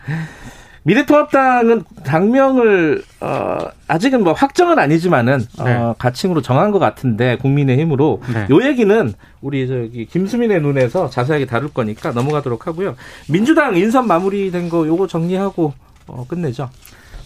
미래통합당은 0.83 1.83
당명을 2.03 3.03
어 3.19 3.57
아직은 3.87 4.23
뭐 4.23 4.33
확정은 4.33 4.79
아니지만은 4.79 5.41
어, 5.59 5.63
네. 5.63 5.75
어 5.75 5.95
가칭으로 5.99 6.41
정한 6.41 6.71
것 6.71 6.79
같은데 6.79 7.37
국민의힘으로 7.37 8.21
네. 8.33 8.47
요 8.49 8.63
얘기는 8.63 9.13
우리 9.41 9.67
저기 9.67 10.05
김수민의 10.05 10.61
눈에서 10.61 11.09
자세하게 11.09 11.45
다룰 11.45 11.69
거니까 11.69 12.11
넘어가도록 12.11 12.65
하고요. 12.65 12.95
민주당 13.27 13.75
인선 13.75 14.07
마무리된 14.07 14.69
거 14.69 14.87
요거 14.87 15.07
정리하고 15.07 15.73
어 16.07 16.25
끝내죠. 16.27 16.69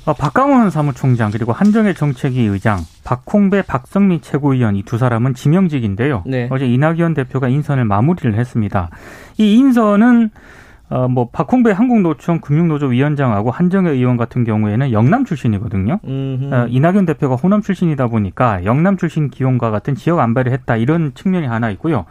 어, 0.06 0.14
박강원 0.14 0.70
사무총장 0.70 1.32
그리고 1.32 1.54
한정혜 1.54 1.94
정책위 1.94 2.42
의장, 2.46 2.80
박홍배, 3.06 3.62
박성미 3.64 4.20
최고위원 4.22 4.76
이 4.76 4.84
두 4.84 4.98
사람은 4.98 5.34
지명직인데요. 5.34 6.24
네. 6.26 6.50
어제 6.52 6.66
이낙연 6.68 7.14
대표가 7.14 7.48
인선을 7.48 7.86
마무리를 7.86 8.36
했습니다. 8.36 8.90
이 9.38 9.56
인선은 9.56 10.30
어, 10.90 11.08
뭐 11.08 11.30
박홍배 11.32 11.72
한국노총 11.72 12.42
금융노조 12.42 12.88
위원장하고 12.88 13.50
한정혜 13.50 13.92
의원 13.92 14.18
같은 14.18 14.44
경우에는 14.44 14.92
영남 14.92 15.24
출신이거든요. 15.24 16.00
어, 16.52 16.66
이낙연 16.70 17.06
대표가 17.06 17.36
호남 17.36 17.62
출신이다 17.62 18.08
보니까 18.08 18.66
영남 18.66 18.98
출신 18.98 19.30
기용과 19.30 19.72
같은 19.72 19.96
지역 19.96 20.20
안배를 20.20 20.52
했다 20.52 20.76
이런 20.76 21.14
측면이 21.16 21.48
하나 21.48 21.70
있고요. 21.72 22.06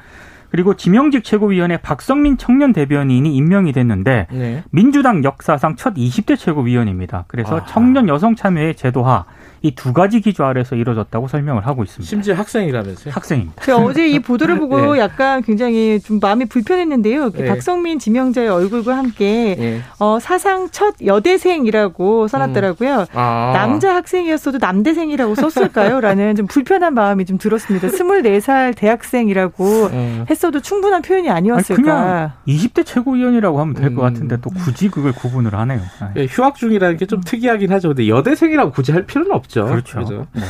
그리고 0.53 0.75
지명직 0.77 1.25
최고위원회 1.25 1.79
박성민 1.79 2.37
청년 2.37 2.75
대변인이 2.75 3.35
임명이 3.35 3.73
됐는데 3.73 4.27
네. 4.31 4.63
민주당 4.71 5.25
역사상 5.25 5.77
첫 5.77 5.95
20대 5.95 6.37
최고위원입니다. 6.37 7.25
그래서 7.27 7.57
아하. 7.57 7.65
청년 7.65 8.07
여성 8.07 8.37
참여의 8.37 8.75
제도화 8.75 9.25
이 9.63 9.73
두 9.75 9.93
가지 9.93 10.21
기조 10.21 10.45
아래서 10.45 10.75
이루어졌다고 10.77 11.29
설명을 11.29 11.67
하고 11.67 11.83
있습니다. 11.85 12.09
심지어 12.09 12.35
학생이라면서요? 12.35 13.13
학생입니다. 13.15 13.63
제가 13.65 13.79
어제 13.79 14.09
이 14.09 14.19
보도를 14.19 14.59
보고 14.61 14.95
네. 14.95 15.01
약간 15.01 15.43
굉장히 15.43 16.01
좀 16.01 16.19
마음이 16.21 16.47
불편했는데요. 16.47 17.31
네. 17.31 17.45
박성민 17.47 17.99
지명자의 17.99 18.49
얼굴과 18.49 18.97
함께 18.97 19.57
네. 19.59 19.81
어, 19.99 20.19
사상 20.21 20.69
첫 20.71 20.95
여대생이라고 21.05 22.29
써놨더라고요. 22.29 23.01
음. 23.01 23.07
아. 23.15 23.53
남자 23.55 23.95
학생이었어도 23.95 24.59
남대생이라고 24.59 25.35
썼을까요? 25.37 26.01
라는 26.01 26.35
좀 26.35 26.47
불편한 26.47 26.95
마음이 26.95 27.25
좀 27.25 27.39
들었습니다. 27.39 27.89
24살 27.89 28.75
대학생이라고 28.77 29.65
음. 29.93 30.25
했어도 30.29 30.61
충분한 30.61 31.03
표현이 31.03 31.31
아니었을까. 31.31 31.73
아니, 31.75 31.83
그냥 31.83 32.33
20대 32.49 32.85
최고위원이라고 32.85 33.61
하면 33.61 33.75
될것 33.75 33.93
음. 33.93 33.97
같은데 34.03 34.37
또 34.41 34.51
굳이 34.51 34.89
그걸 34.89 35.13
구분을 35.13 35.55
하네요. 35.55 35.81
네, 36.15 36.27
휴학 36.29 36.57
중이라는 36.57 36.97
게 36.97 37.07
좀 37.13 37.21
특이하긴 37.21 37.71
하죠. 37.73 37.89
근데 37.89 38.09
여대생이라고 38.09 38.71
굳이 38.73 38.91
할 38.93 39.05
필요는 39.05 39.33
없죠. 39.33 39.52
없죠. 39.61 39.67
그렇죠. 39.67 39.95
그렇죠? 39.95 40.27
네. 40.35 40.43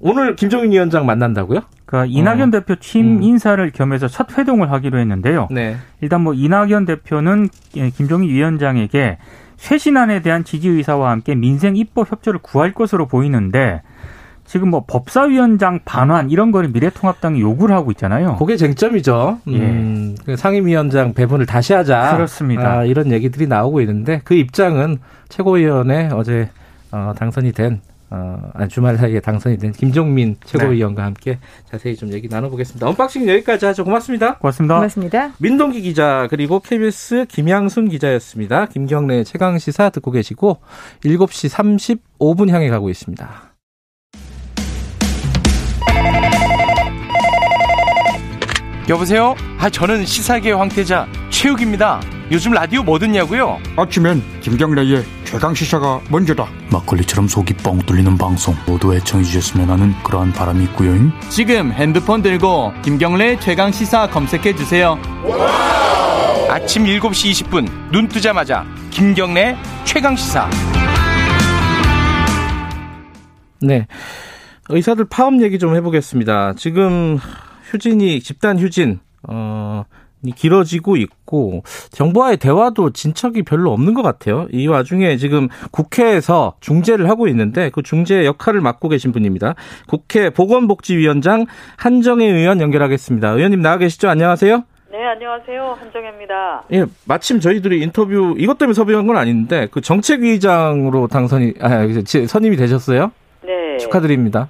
오늘 0.00 0.34
김종인 0.34 0.72
위원장 0.72 1.04
만난다고요? 1.06 1.60
그러니까 1.84 2.10
이낙연 2.10 2.48
어. 2.48 2.50
대표 2.50 2.76
취임 2.76 3.18
음. 3.18 3.22
인사를 3.22 3.70
겸해서 3.70 4.08
첫 4.08 4.36
회동을 4.36 4.70
하기로 4.72 4.98
했는데요. 4.98 5.48
네. 5.50 5.76
일단 6.00 6.22
뭐 6.22 6.32
이낙연 6.34 6.86
대표는 6.86 7.48
예, 7.76 7.90
김종인 7.90 8.30
위원장에게 8.30 9.18
쇄신안에 9.56 10.22
대한 10.22 10.42
지지 10.42 10.68
의사와 10.68 11.10
함께 11.10 11.34
민생 11.34 11.76
입법 11.76 12.10
협조를 12.10 12.40
구할 12.42 12.72
것으로 12.72 13.06
보이는데 13.06 13.82
지금 14.46 14.70
뭐 14.70 14.84
법사위원장 14.86 15.80
반환 15.84 16.30
이런 16.30 16.50
거를 16.50 16.70
미래통합당이 16.70 17.40
요구를 17.40 17.76
하고 17.76 17.90
있잖아요. 17.92 18.36
그게 18.36 18.56
쟁점이죠. 18.56 19.38
예. 19.48 19.58
음, 19.58 20.16
그 20.24 20.34
상임위원장 20.34 21.12
배분을 21.12 21.46
다시 21.46 21.72
하자. 21.72 22.16
그렇습니다. 22.16 22.78
아, 22.78 22.84
이런 22.84 23.12
얘기들이 23.12 23.46
나오고 23.46 23.80
있는데 23.82 24.22
그 24.24 24.34
입장은 24.34 24.98
최고위원회 25.28 26.08
어제 26.12 26.48
어, 26.90 27.12
당선이 27.16 27.52
된 27.52 27.80
어, 28.10 28.50
주말 28.68 28.96
사이에 28.96 29.20
당선이 29.20 29.58
된 29.58 29.72
김종민 29.72 30.36
최고위원과 30.44 31.02
네. 31.02 31.04
함께 31.04 31.38
자세히 31.70 31.96
좀 31.96 32.12
얘기 32.12 32.28
나눠보겠습니다. 32.28 32.88
언박싱 32.88 33.28
여기까지 33.28 33.66
하죠. 33.66 33.84
고맙습니다. 33.84 34.38
고맙습니다. 34.38 34.74
고맙습니다. 34.74 35.32
민동기 35.38 35.80
기자 35.82 36.26
그리고 36.28 36.60
KBS 36.60 37.26
김양순 37.28 37.88
기자였습니다. 37.88 38.66
김경래 38.66 39.22
최강 39.24 39.58
시사 39.58 39.90
듣고 39.90 40.10
계시고 40.10 40.58
7시 41.04 42.00
35분 42.18 42.50
향해 42.50 42.68
가고 42.68 42.90
있습니다. 42.90 43.50
여보세요? 48.88 49.36
아 49.58 49.70
저는 49.70 50.04
시사계 50.04 50.50
황태자 50.50 51.06
최욱입니다. 51.30 52.00
요즘 52.30 52.52
라디오 52.52 52.84
뭐 52.84 52.96
듣냐고요? 52.96 53.58
아침엔 53.76 54.22
김경래의 54.40 55.02
최강 55.24 55.52
시사가 55.52 56.00
먼저다. 56.12 56.46
막걸리처럼 56.70 57.26
속이 57.26 57.54
뻥 57.54 57.80
뚫리는 57.80 58.16
방송 58.16 58.54
모두 58.68 58.94
애청해 58.94 59.24
주셨으면 59.24 59.68
하는 59.68 59.92
그러한 60.04 60.32
바람이 60.32 60.62
있고요. 60.64 60.92
지금 61.28 61.72
핸드폰 61.72 62.22
들고 62.22 62.72
김경래 62.82 63.36
최강 63.40 63.72
시사 63.72 64.08
검색해 64.10 64.54
주세요. 64.54 64.96
아침 66.48 66.84
7시 66.84 67.32
20분 67.32 67.68
눈 67.90 68.06
뜨자마자 68.06 68.64
김경래 68.90 69.56
최강 69.84 70.14
시사. 70.14 70.48
네. 73.60 73.88
의사들 74.68 75.06
파업 75.06 75.42
얘기 75.42 75.58
좀 75.58 75.74
해보겠습니다. 75.74 76.54
지금 76.56 77.18
휴진이 77.72 78.20
집단 78.20 78.56
휴진 78.60 79.00
어 79.28 79.82
길어지고 80.36 80.96
있고 80.96 81.62
정부와의 81.90 82.36
대화도 82.36 82.90
진척이 82.90 83.42
별로 83.42 83.72
없는 83.72 83.94
것 83.94 84.02
같아요. 84.02 84.46
이 84.52 84.66
와중에 84.66 85.16
지금 85.16 85.48
국회에서 85.70 86.54
중재를 86.60 87.08
하고 87.08 87.28
있는데 87.28 87.70
그 87.70 87.82
중재 87.82 88.24
역할을 88.24 88.60
맡고 88.60 88.88
계신 88.88 89.12
분입니다. 89.12 89.54
국회 89.88 90.30
보건복지위원장 90.30 91.46
한정혜 91.76 92.26
의원 92.26 92.60
연결하겠습니다. 92.60 93.30
의원님 93.30 93.62
나와 93.62 93.78
계시죠? 93.78 94.08
안녕하세요. 94.08 94.64
네, 94.92 95.04
안녕하세요. 95.06 95.76
한정혜입니다. 95.78 96.64
예, 96.72 96.84
마침 97.06 97.38
저희들이 97.38 97.80
인터뷰 97.80 98.34
이것 98.36 98.58
때문에 98.58 98.74
섭외한 98.74 99.06
건 99.06 99.16
아닌데 99.16 99.68
그 99.70 99.80
정책위장으로 99.80 101.06
당선이 101.06 101.54
아, 101.60 101.86
선임이 102.26 102.56
되셨어요? 102.56 103.12
네. 103.44 103.78
축하드립니다. 103.78 104.48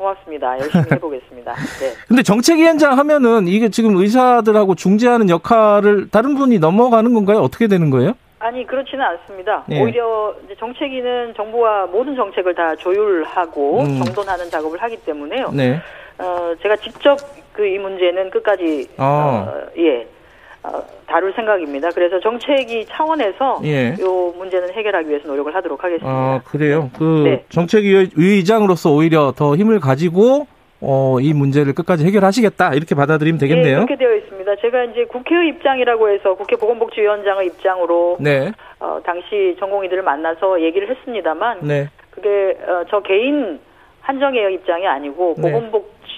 고맙습니다. 0.00 0.58
열심히 0.58 0.84
해보겠습니다. 0.92 1.54
네. 1.54 1.92
근데 2.08 2.22
정책위원장 2.22 2.96
하면은 2.98 3.46
이게 3.46 3.68
지금 3.68 3.96
의사들하고 3.96 4.74
중재하는 4.74 5.28
역할을 5.28 6.08
다른 6.10 6.34
분이 6.34 6.58
넘어가는 6.58 7.12
건가요? 7.12 7.38
어떻게 7.40 7.68
되는 7.68 7.90
거예요? 7.90 8.14
아니 8.38 8.66
그렇지는 8.66 9.04
않습니다. 9.04 9.64
네. 9.68 9.82
오히려 9.82 10.34
이제 10.46 10.56
정책위는 10.58 11.34
정부와 11.36 11.86
모든 11.86 12.16
정책을 12.16 12.54
다 12.54 12.74
조율하고 12.76 13.80
음. 13.82 14.02
정돈하는 14.02 14.48
작업을 14.50 14.80
하기 14.82 14.96
때문에요. 15.04 15.50
네. 15.52 15.78
어, 16.18 16.52
제가 16.62 16.76
직접 16.76 17.18
그 17.52 17.66
이 17.66 17.78
문제는 17.78 18.30
끝까지 18.30 18.88
아. 18.96 19.04
어, 19.46 19.68
예 19.76 20.02
어, 20.02 20.06
다룰 21.06 21.32
생각입니다. 21.34 21.88
그래서 21.90 22.20
정책위 22.20 22.86
차원에서 22.86 23.60
예. 23.64 23.96
요 24.00 24.32
문제는 24.36 24.72
해결하기 24.72 25.08
위해서 25.08 25.26
노력을 25.26 25.52
하도록 25.54 25.82
하겠습니다. 25.82 26.08
아, 26.08 26.40
그래요. 26.44 26.90
그 26.96 27.22
네. 27.24 27.44
정책위 27.48 28.10
의장으로서 28.16 28.92
오히려 28.92 29.32
더 29.34 29.56
힘을 29.56 29.80
가지고 29.80 30.46
어, 30.82 31.18
이 31.20 31.34
문제를 31.34 31.74
끝까지 31.74 32.06
해결하시겠다. 32.06 32.74
이렇게 32.74 32.94
받아들이면 32.94 33.40
예, 33.42 33.46
되겠네요. 33.46 33.76
그렇게 33.84 33.96
되어 33.96 34.14
있습니다. 34.14 34.56
제가 34.56 34.84
이제 34.84 35.04
국회의 35.04 35.48
입장이라고 35.48 36.08
해서 36.10 36.34
국회 36.34 36.56
보건복지위원장의 36.56 37.46
입장으로 37.48 38.16
네. 38.20 38.52
어, 38.78 39.00
당시 39.04 39.56
전공의들을 39.58 40.02
만나서 40.02 40.62
얘기를 40.62 40.88
했습니다만 40.88 41.58
네. 41.62 41.88
그게 42.10 42.56
어, 42.66 42.84
저 42.88 43.00
개인 43.00 43.60
한정혜의 44.00 44.54
입장이 44.54 44.86
아니고 44.86 45.34
네. 45.38 45.52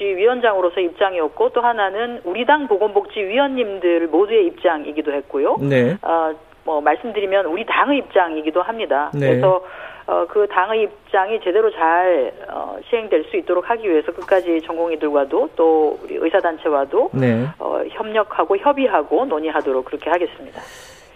보건복지위원장으로서 0.02 0.80
입장이었고 0.80 1.50
또 1.50 1.60
하나는 1.60 2.20
우리 2.24 2.44
당 2.44 2.66
보건복지위원님들 2.68 4.08
모두의 4.08 4.46
입장이기도 4.46 5.12
했고요. 5.12 5.56
네. 5.60 5.96
어, 6.02 6.32
뭐 6.64 6.80
말씀드리면 6.80 7.46
우리 7.46 7.64
당의 7.66 7.98
입장이기도 7.98 8.62
합니다. 8.62 9.10
네. 9.14 9.28
그래서 9.28 9.64
어, 10.06 10.26
그 10.28 10.46
당의 10.48 10.84
입장이 10.84 11.40
제대로 11.42 11.70
잘 11.70 12.32
어, 12.48 12.76
시행될 12.88 13.24
수 13.30 13.36
있도록 13.36 13.68
하기 13.70 13.88
위해서 13.88 14.12
끝까지 14.12 14.60
전공의들과도 14.62 15.50
또 15.56 15.98
우리 16.02 16.16
의사단체와도 16.16 17.10
네. 17.14 17.46
어, 17.58 17.82
협력하고 17.90 18.56
협의하고 18.56 19.24
논의하도록 19.26 19.84
그렇게 19.84 20.10
하겠습니다. 20.10 20.60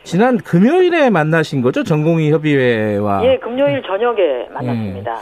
지난 0.05 0.39
금요일에 0.39 1.11
만나신 1.11 1.63
거죠? 1.63 1.83
전공의 1.83 2.31
협의회와 2.31 3.25
예, 3.25 3.39
금요일 3.39 3.83
저녁에 3.83 4.47
만났습니다. 4.53 5.19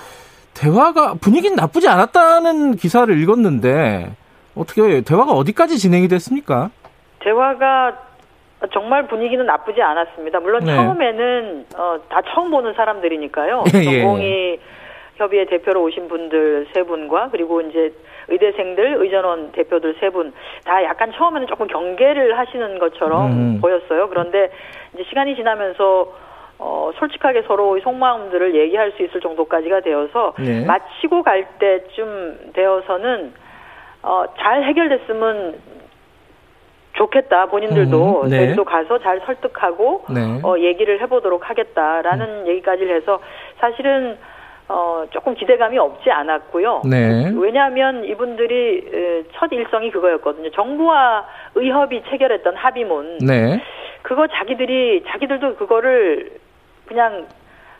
대화가 0.54 1.14
분위기는 1.20 1.54
나쁘지 1.56 1.88
않았다는 1.88 2.76
기사를 2.76 3.16
읽었는데 3.22 4.12
어떻게 4.56 5.00
대화가 5.02 5.32
어디까지 5.32 5.78
진행이 5.78 6.08
됐습니까? 6.08 6.70
대화가 7.20 7.98
정말 8.72 9.06
분위기는 9.08 9.44
나쁘지 9.44 9.82
않았습니다. 9.82 10.40
물론 10.40 10.64
네. 10.64 10.74
처음에는 10.74 11.66
어, 11.76 11.96
다 12.08 12.20
처음 12.32 12.50
보는 12.50 12.72
사람들이니까요. 12.74 13.64
예, 13.74 14.22
예. 14.22 14.58
협의회 15.16 15.44
대표로 15.46 15.82
오신 15.84 16.08
분들 16.08 16.68
세 16.72 16.82
분과 16.82 17.28
그리고 17.30 17.60
이제 17.60 17.92
의대생들, 18.28 18.96
의전원 19.00 19.52
대표들 19.52 19.96
세 20.00 20.10
분 20.10 20.32
다 20.64 20.82
약간 20.82 21.12
처음에는 21.12 21.46
조금 21.46 21.66
경계를 21.66 22.38
하시는 22.38 22.78
것처럼 22.78 23.30
음. 23.32 23.60
보였어요. 23.60 24.08
그런데 24.08 24.50
이제 24.94 25.04
시간이 25.08 25.36
지나면서 25.36 26.12
어, 26.58 26.90
솔직하게 26.98 27.42
서로의 27.42 27.82
속마음들을 27.82 28.54
얘기할 28.54 28.92
수 28.92 29.02
있을 29.02 29.20
정도까지가 29.20 29.80
되어서 29.80 30.34
네. 30.38 30.64
마치고 30.64 31.22
갈 31.22 31.46
때쯤 31.58 32.52
되어서는 32.52 33.32
어, 34.02 34.24
잘 34.38 34.64
해결됐으면 34.64 35.54
좋겠다. 36.92 37.46
본인들도 37.46 38.22
음, 38.22 38.28
네. 38.28 38.46
저희도 38.46 38.64
가서 38.64 38.98
잘 38.98 39.20
설득하고 39.26 40.04
네. 40.14 40.40
어, 40.42 40.58
얘기를 40.58 41.00
해보도록 41.00 41.48
하겠다라는 41.50 42.46
얘기까지를 42.46 42.96
해서 42.96 43.18
사실은 43.58 44.16
어, 44.68 45.04
조금 45.10 45.34
기대감이 45.34 45.76
없지 45.76 46.10
않았고요. 46.10 46.82
네. 46.88 47.32
왜냐하면 47.36 48.04
이분들이 48.04 48.90
에, 48.92 49.24
첫 49.34 49.52
일성이 49.52 49.90
그거였거든요. 49.90 50.50
정부와 50.52 51.26
의협이 51.56 52.04
체결했던 52.08 52.56
합의문. 52.56 53.18
네. 53.18 53.60
그거 54.04 54.26
자기들이 54.26 55.02
자기들도 55.08 55.56
그거를 55.56 56.30
그냥 56.84 57.26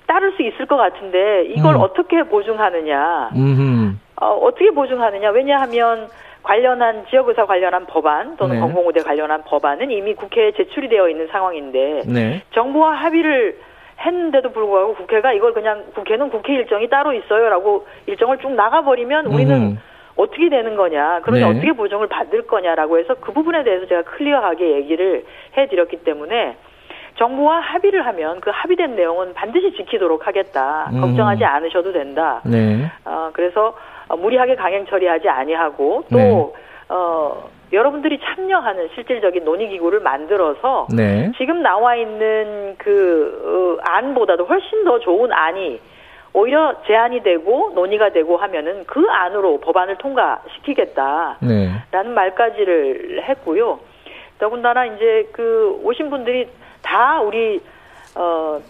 따를 0.06 0.32
수 0.32 0.42
있을 0.42 0.64
것 0.66 0.76
같은데 0.76 1.44
이걸 1.44 1.74
음. 1.76 1.80
어떻게 1.82 2.22
보증하느냐? 2.22 3.30
음. 3.36 4.00
어, 4.16 4.28
어떻게 4.28 4.70
보증하느냐? 4.70 5.30
왜냐하면 5.30 6.08
관련한 6.42 7.04
지역의사 7.10 7.44
관련한 7.44 7.84
법안 7.86 8.38
또는 8.38 8.56
네. 8.56 8.60
공공의대 8.60 9.02
관련한 9.02 9.42
법안은 9.44 9.90
이미 9.90 10.14
국회에 10.14 10.52
제출이 10.52 10.88
되어 10.88 11.10
있는 11.10 11.28
상황인데 11.28 12.02
네. 12.06 12.42
정부와 12.54 12.92
합의를 12.92 13.58
했는데도 14.00 14.50
불구하고 14.52 14.94
국회가 14.94 15.32
이걸 15.34 15.52
그냥 15.52 15.84
국회는 15.94 16.30
국회 16.30 16.54
일정이 16.54 16.88
따로 16.88 17.12
있어요라고 17.12 17.86
일정을 18.06 18.38
쭉 18.38 18.50
나가버리면 18.52 19.26
우리는 19.26 19.54
음. 19.54 19.78
어떻게 20.16 20.48
되는 20.48 20.76
거냐, 20.76 21.20
그러니 21.22 21.40
네. 21.40 21.50
어떻게 21.50 21.72
보정을 21.72 22.06
받을 22.06 22.46
거냐라고 22.46 22.98
해서 22.98 23.14
그 23.20 23.32
부분에 23.32 23.64
대해서 23.64 23.86
제가 23.86 24.02
클리어하게 24.02 24.72
얘기를 24.72 25.24
해드렸기 25.56 25.98
때문에 26.04 26.56
정부와 27.16 27.60
합의를 27.60 28.06
하면 28.06 28.40
그 28.40 28.50
합의된 28.52 28.96
내용은 28.96 29.34
반드시 29.34 29.72
지키도록 29.72 30.26
하겠다. 30.26 30.90
음. 30.92 31.00
걱정하지 31.00 31.44
않으셔도 31.44 31.92
된다. 31.92 32.40
네. 32.44 32.90
어, 33.04 33.30
그래서 33.32 33.76
어, 34.08 34.16
무리하게 34.16 34.56
강행 34.56 34.86
처리하지 34.86 35.28
아니하고 35.28 36.04
또 36.10 36.16
네. 36.16 36.52
어, 36.88 37.48
여러분들이 37.72 38.20
참여하는 38.20 38.90
실질적인 38.94 39.44
논의 39.44 39.68
기구를 39.68 40.00
만들어서 40.00 40.88
네. 40.94 41.32
지금 41.38 41.62
나와 41.62 41.96
있는 41.96 42.76
그 42.78 43.78
어, 43.80 43.82
안보다도 43.88 44.44
훨씬 44.44 44.84
더 44.84 44.98
좋은 44.98 45.32
안이 45.32 45.80
오히려 46.34 46.74
제안이 46.86 47.22
되고 47.22 47.70
논의가 47.74 48.10
되고 48.10 48.36
하면은 48.36 48.84
그 48.86 49.06
안으로 49.08 49.60
법안을 49.60 49.96
통과시키겠다라는 49.98 51.38
네. 51.40 52.02
말까지를 52.02 53.22
했고요. 53.22 53.78
더군다나 54.38 54.84
이제 54.84 55.28
그 55.32 55.80
오신 55.84 56.10
분들이 56.10 56.48
다 56.82 57.20
우리 57.20 57.62
어 58.16 58.60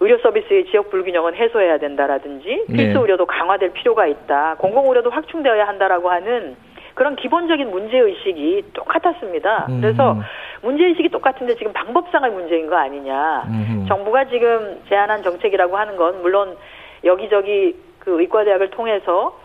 의료 0.00 0.16
서비스의 0.18 0.66
지역 0.70 0.90
불균형은 0.90 1.34
해소해야 1.34 1.78
된다라든지 1.78 2.64
네. 2.68 2.76
필수 2.76 3.00
의료도 3.00 3.26
강화될 3.26 3.72
필요가 3.72 4.06
있다. 4.06 4.56
공공 4.58 4.88
의료도 4.88 5.10
확충되어야 5.10 5.68
한다라고 5.68 6.08
하는 6.10 6.56
그런 6.94 7.16
기본적인 7.16 7.70
문제 7.70 7.98
의식이 7.98 8.70
똑같았습니다. 8.72 9.66
음. 9.68 9.80
그래서 9.80 10.16
문제 10.62 10.84
의식이 10.84 11.10
똑같은데 11.10 11.54
지금 11.56 11.72
방법상의 11.72 12.30
문제인 12.30 12.66
거 12.66 12.76
아니냐. 12.76 13.44
음. 13.46 13.84
정부가 13.88 14.24
지금 14.24 14.80
제안한 14.88 15.22
정책이라고 15.22 15.76
하는 15.76 15.96
건 15.96 16.22
물론 16.22 16.56
여기저기 17.04 17.76
그 17.98 18.20
의과대학을 18.20 18.70
통해서 18.70 19.38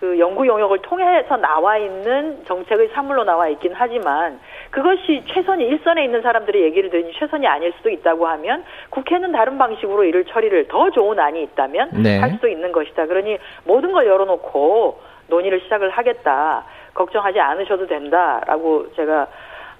그 0.00 0.18
연구 0.18 0.46
용역을 0.46 0.78
통해서 0.78 1.36
나와 1.36 1.76
있는 1.76 2.42
정책의 2.46 2.88
산물로 2.94 3.24
나와 3.24 3.48
있긴 3.48 3.72
하지만 3.74 4.40
그것이 4.70 5.22
최선이 5.26 5.62
일선에 5.62 6.02
있는 6.02 6.22
사람들의 6.22 6.62
얘기를 6.62 6.88
들으니 6.88 7.12
최선이 7.12 7.46
아닐 7.46 7.72
수도 7.76 7.90
있다고 7.90 8.26
하면 8.26 8.64
국회는 8.88 9.30
다른 9.32 9.58
방식으로 9.58 10.04
이를 10.04 10.24
처리를 10.24 10.68
더 10.68 10.90
좋은 10.90 11.18
안이 11.18 11.42
있다면 11.42 12.02
네. 12.02 12.18
할 12.18 12.30
수도 12.30 12.48
있는 12.48 12.72
것이다. 12.72 13.06
그러니 13.06 13.36
모든 13.64 13.92
걸 13.92 14.06
열어놓고 14.06 15.00
논의를 15.28 15.60
시작을 15.60 15.90
하겠다. 15.90 16.64
걱정하지 16.94 17.38
않으셔도 17.38 17.86
된다라고 17.86 18.92
제가 18.94 19.26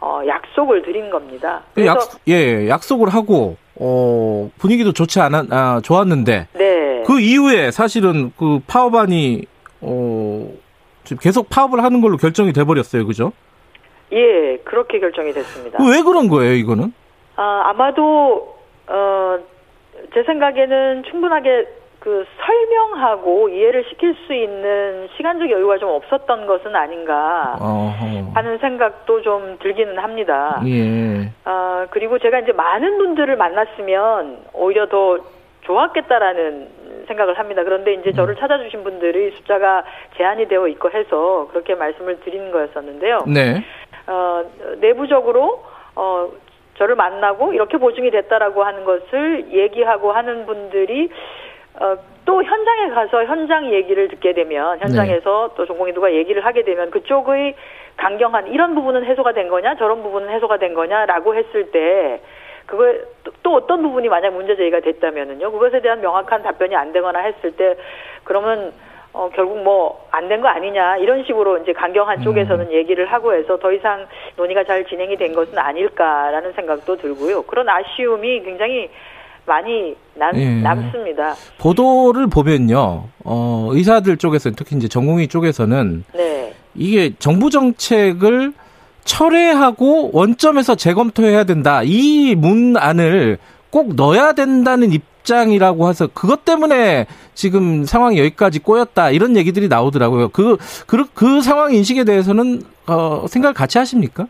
어, 0.01 0.23
약속을 0.27 0.83
드린 0.83 1.11
겁니다. 1.11 1.63
그 1.75 1.85
약, 1.85 1.99
예, 2.29 2.69
약속을 2.69 3.09
하고, 3.11 3.57
어, 3.77 4.51
분위기도 4.59 4.93
좋지 4.93 5.21
않았, 5.21 5.47
아, 5.51 5.81
좋았는데, 5.83 6.49
네. 6.55 7.03
그 7.07 7.21
이후에 7.21 7.71
사실은 7.71 8.33
그 8.39 8.61
파업안이, 8.67 9.45
어, 9.83 10.49
지금 11.05 11.21
계속 11.21 11.51
파업을 11.51 11.83
하는 11.83 12.01
걸로 12.01 12.17
결정이 12.17 12.53
돼 12.53 12.65
버렸어요. 12.65 13.07
그죠? 13.07 13.33
예, 14.13 14.57
그렇게 14.65 14.99
결정이 15.01 15.33
됐습니다. 15.33 15.79
왜 15.83 16.03
그런 16.03 16.29
거예요, 16.29 16.55
이거는? 16.55 16.93
아, 17.37 17.63
아마도 17.67 18.59
어, 18.87 19.39
제 20.13 20.23
생각에는 20.25 21.05
충분하게 21.11 21.67
그 22.01 22.25
설명하고 22.41 23.51
이해를 23.51 23.85
시킬 23.91 24.15
수 24.27 24.33
있는 24.33 25.09
시간적 25.17 25.51
여유가 25.51 25.77
좀 25.77 25.91
없었던 25.91 26.47
것은 26.47 26.75
아닌가 26.75 27.57
어허. 27.61 28.33
하는 28.35 28.59
생각도 28.59 29.21
좀 29.21 29.59
들기는 29.61 29.99
합니다. 29.99 30.63
예. 30.67 31.31
아, 31.45 31.87
그리고 31.91 32.19
제가 32.19 32.41
이제 32.41 32.53
많은 32.53 32.97
분들을 32.97 33.37
만났으면 33.37 34.39
오히려 34.55 34.87
더 34.89 35.19
좋았겠다라는 35.63 37.05
생각을 37.07 37.39
합니다. 37.39 37.65
그런데 37.65 37.93
이제 37.93 38.13
저를 38.13 38.37
찾아주신 38.37 38.83
분들이 38.83 39.33
숫자가 39.33 39.85
제한이 40.17 40.49
되어 40.49 40.69
있고 40.69 40.91
해서 40.91 41.49
그렇게 41.51 41.75
말씀을 41.75 42.21
드리는 42.21 42.51
거였었는데요. 42.51 43.25
네. 43.27 43.63
어, 44.07 44.45
내부적으로 44.79 45.63
어, 45.97 46.31
저를 46.79 46.95
만나고 46.95 47.53
이렇게 47.53 47.77
보증이 47.77 48.11
됐다라고 48.11 48.65
하는 48.65 48.85
것을 48.85 49.53
얘기하고 49.53 50.13
하는 50.13 50.47
분들이 50.47 51.11
어, 51.81 51.97
또 52.25 52.43
현장에 52.43 52.91
가서 52.91 53.25
현장 53.25 53.73
얘기를 53.73 54.09
듣게 54.09 54.33
되면 54.35 54.79
현장에서 54.81 55.53
또 55.57 55.67
전공의도가 55.67 56.13
얘기를 56.13 56.45
하게 56.45 56.63
되면 56.63 56.91
그쪽의 56.91 57.55
강경한 57.97 58.49
이런 58.49 58.75
부분은 58.75 59.05
해소가 59.05 59.33
된 59.33 59.49
거냐 59.49 59.77
저런 59.77 60.03
부분은 60.03 60.29
해소가 60.31 60.59
된 60.59 60.75
거냐라고 60.75 61.35
했을 61.35 61.71
때 61.71 62.21
그거 62.67 62.95
또, 63.25 63.33
또 63.43 63.55
어떤 63.55 63.83
부분이 63.83 64.09
만약 64.09 64.33
문제 64.35 64.55
제기가 64.57 64.81
됐다면은요? 64.81 65.51
그것에 65.51 65.81
대한 65.81 66.01
명확한 66.01 66.43
답변이 66.43 66.77
안 66.77 66.93
되거나 66.93 67.19
했을 67.21 67.53
때 67.57 67.77
그러면 68.25 68.73
어, 69.13 69.29
결국 69.35 69.63
뭐 69.63 70.07
안 70.13 70.29
된 70.29 70.41
거 70.41 70.47
아니냐 70.49 70.99
이런 70.99 71.25
식으로 71.25 71.59
이제 71.59 71.73
강경한 71.73 72.23
쪽에서는 72.23 72.71
얘기를 72.73 73.07
하고 73.07 73.35
해서 73.35 73.57
더 73.59 73.73
이상 73.73 74.07
논의가 74.37 74.63
잘 74.65 74.85
진행이 74.85 75.17
된 75.17 75.35
것은 75.35 75.59
아닐까라는 75.59 76.53
생각도 76.53 76.97
들고요. 76.97 77.43
그런 77.43 77.69
아쉬움이 77.69 78.43
굉장히 78.43 78.89
많이 79.51 79.97
남, 80.15 80.37
예. 80.37 80.61
남습니다. 80.61 81.35
보도를 81.59 82.29
보면요, 82.29 83.09
어, 83.25 83.69
의사들 83.73 84.17
쪽에서 84.17 84.53
특히 84.55 84.77
이제 84.77 84.87
전공의 84.87 85.27
쪽에서는 85.27 86.05
네. 86.15 86.55
이게 86.77 87.13
정부 87.19 87.51
정책을 87.51 88.53
철회하고 89.05 90.11
원점에서 90.13 90.77
재검토해야 90.77 91.43
된다. 91.45 91.83
이 91.83 92.37
문안을 92.37 93.39
꼭 93.71 93.97
넣어야 93.97 94.35
된다는 94.35 94.93
입장이라고 94.93 95.89
해서 95.89 96.09
그것 96.15 96.45
때문에 96.45 97.07
지금 97.35 97.85
상황이 97.85 98.21
여기까지 98.21 98.61
꼬였다. 98.61 99.11
이런 99.11 99.37
얘기들이 99.37 99.67
나오더라고요. 99.67 100.29
그, 100.29 100.59
그, 100.87 101.07
그 101.13 101.43
상황 101.43 101.75
인식에 101.75 102.05
대해서는, 102.05 102.63
어, 102.87 103.27
생각을 103.29 103.55
같이 103.55 103.79
하십니까? 103.79 104.29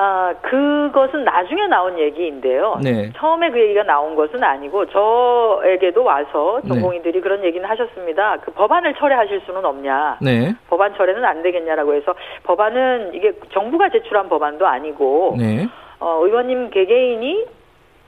아, 0.00 0.32
그것은 0.42 1.24
나중에 1.24 1.66
나온 1.66 1.98
얘기인데요. 1.98 2.78
네. 2.80 3.10
처음에 3.16 3.50
그 3.50 3.58
얘기가 3.58 3.82
나온 3.82 4.14
것은 4.14 4.44
아니고 4.44 4.86
저에게도 4.86 6.04
와서 6.04 6.60
네. 6.62 6.68
전공의들이 6.68 7.20
그런 7.20 7.42
얘기는 7.42 7.68
하셨습니다. 7.68 8.36
그 8.42 8.52
법안을 8.52 8.94
철회하실 8.94 9.42
수는 9.44 9.64
없냐. 9.64 10.18
네. 10.20 10.54
법안 10.68 10.94
철회는 10.94 11.24
안 11.24 11.42
되겠냐라고 11.42 11.94
해서 11.94 12.14
법안은 12.44 13.12
이게 13.14 13.32
정부가 13.50 13.88
제출한 13.88 14.28
법안도 14.28 14.68
아니고 14.68 15.34
네. 15.36 15.66
어, 15.98 16.20
의원님 16.22 16.70
개개인이 16.70 17.46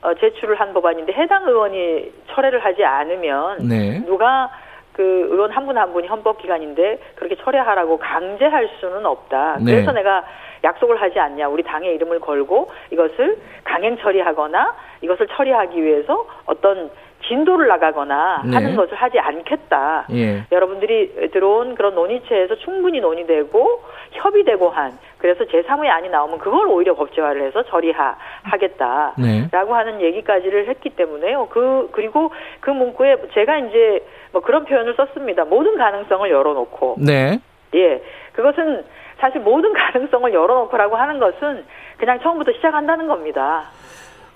어, 0.03 0.15
제출을 0.15 0.61
한 0.61 0.73
법안인데 0.73 1.13
해당 1.13 1.43
의원이 1.49 2.13
철회를 2.29 2.65
하지 2.65 2.85
않으면 2.85 3.67
네. 3.69 3.99
누가 4.07 4.49
그 4.93 5.03
의원 5.03 5.51
한분한 5.51 5.93
분이 5.93 6.07
헌법기관인데 6.07 6.99
그렇게 7.17 7.35
철회하라고 7.35 7.99
강제할 7.99 8.69
수는 8.79 9.07
없다. 9.07 9.57
네. 9.59 9.73
그래서 9.73 9.91
내가 9.91 10.23
약속을 10.63 11.01
하지 11.01 11.19
않냐. 11.19 11.49
우리 11.49 11.63
당의 11.63 11.95
이름을 11.95 12.21
걸고 12.21 12.71
이것을 12.91 13.39
강행 13.65 13.97
처리하거나 13.99 14.75
이것을 15.03 15.27
처리하기 15.29 15.83
위해서 15.83 16.27
어떤 16.47 16.91
진도를 17.27 17.69
나가거나 17.69 18.43
네. 18.45 18.55
하는 18.55 18.77
것을 18.77 18.95
하지 18.97 19.19
않겠다. 19.19 20.07
예. 20.13 20.45
여러분들이 20.51 21.31
들어온 21.33 21.75
그런 21.75 21.95
논의체에서 21.95 22.57
충분히 22.57 23.01
논의되고 23.01 23.83
협의되고 24.13 24.71
한 24.71 24.99
그래서 25.19 25.45
제3의 25.45 25.89
안이 25.89 26.09
나오면 26.09 26.39
그걸 26.39 26.67
오히려 26.67 26.95
법제화를 26.95 27.43
해서 27.43 27.63
처리하겠다. 27.65 29.15
네. 29.19 29.49
라고 29.53 29.75
하는 29.75 30.01
얘기까지를 30.01 30.69
했기 30.69 30.91
때문에요. 30.91 31.49
그 31.51 31.91
그리고 31.93 32.33
그 32.61 32.71
문구에 32.71 33.17
제가 33.35 33.59
이제 33.59 34.05
뭐 34.33 34.41
그런 34.41 34.65
표현을 34.65 34.95
썼습니다. 34.95 35.45
모든 35.45 35.77
가능성을 35.77 36.31
열어놓고 36.31 36.97
네. 36.99 37.39
예 37.75 38.03
그것은 38.33 38.85
사실 39.21 39.41
모든 39.41 39.73
가능성을 39.93 40.33
열어놓고라고 40.33 40.97
하는 40.97 41.19
것은 41.19 41.65
그냥 41.99 42.19
처음부터 42.21 42.53
시작한다는 42.53 43.07
겁니다. 43.07 43.65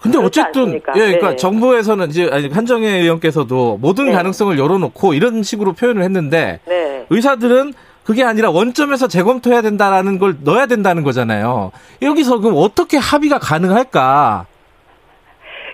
근데 0.00 0.18
어쨌든 0.18 0.62
않습니까? 0.62 0.92
예, 0.96 1.00
그러니까 1.00 1.30
네. 1.30 1.36
정부에서는 1.36 2.08
이제 2.08 2.28
아니, 2.30 2.48
한정혜 2.50 2.88
의원께서도 3.00 3.78
모든 3.80 4.06
네. 4.06 4.12
가능성을 4.12 4.58
열어놓고 4.58 5.14
이런 5.14 5.42
식으로 5.42 5.72
표현을 5.72 6.02
했는데 6.02 6.60
네. 6.66 7.06
의사들은 7.08 7.72
그게 8.04 8.22
아니라 8.22 8.50
원점에서 8.50 9.08
재검토해야 9.08 9.62
된다라는 9.62 10.18
걸 10.18 10.34
넣어야 10.44 10.66
된다는 10.66 11.04
거잖아요. 11.04 11.72
여기서 12.02 12.40
그럼 12.40 12.56
어떻게 12.58 12.98
합의가 12.98 13.38
가능할까? 13.38 14.44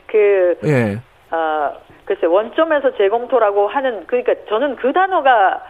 그 0.07 0.57
예, 0.65 1.01
어, 1.33 1.73
글쎄 2.05 2.27
원점에서 2.27 2.97
재검토라고 2.97 3.67
하는 3.67 4.07
그러니까 4.07 4.35
저는 4.49 4.77
그 4.77 4.93
단어가 4.93 5.61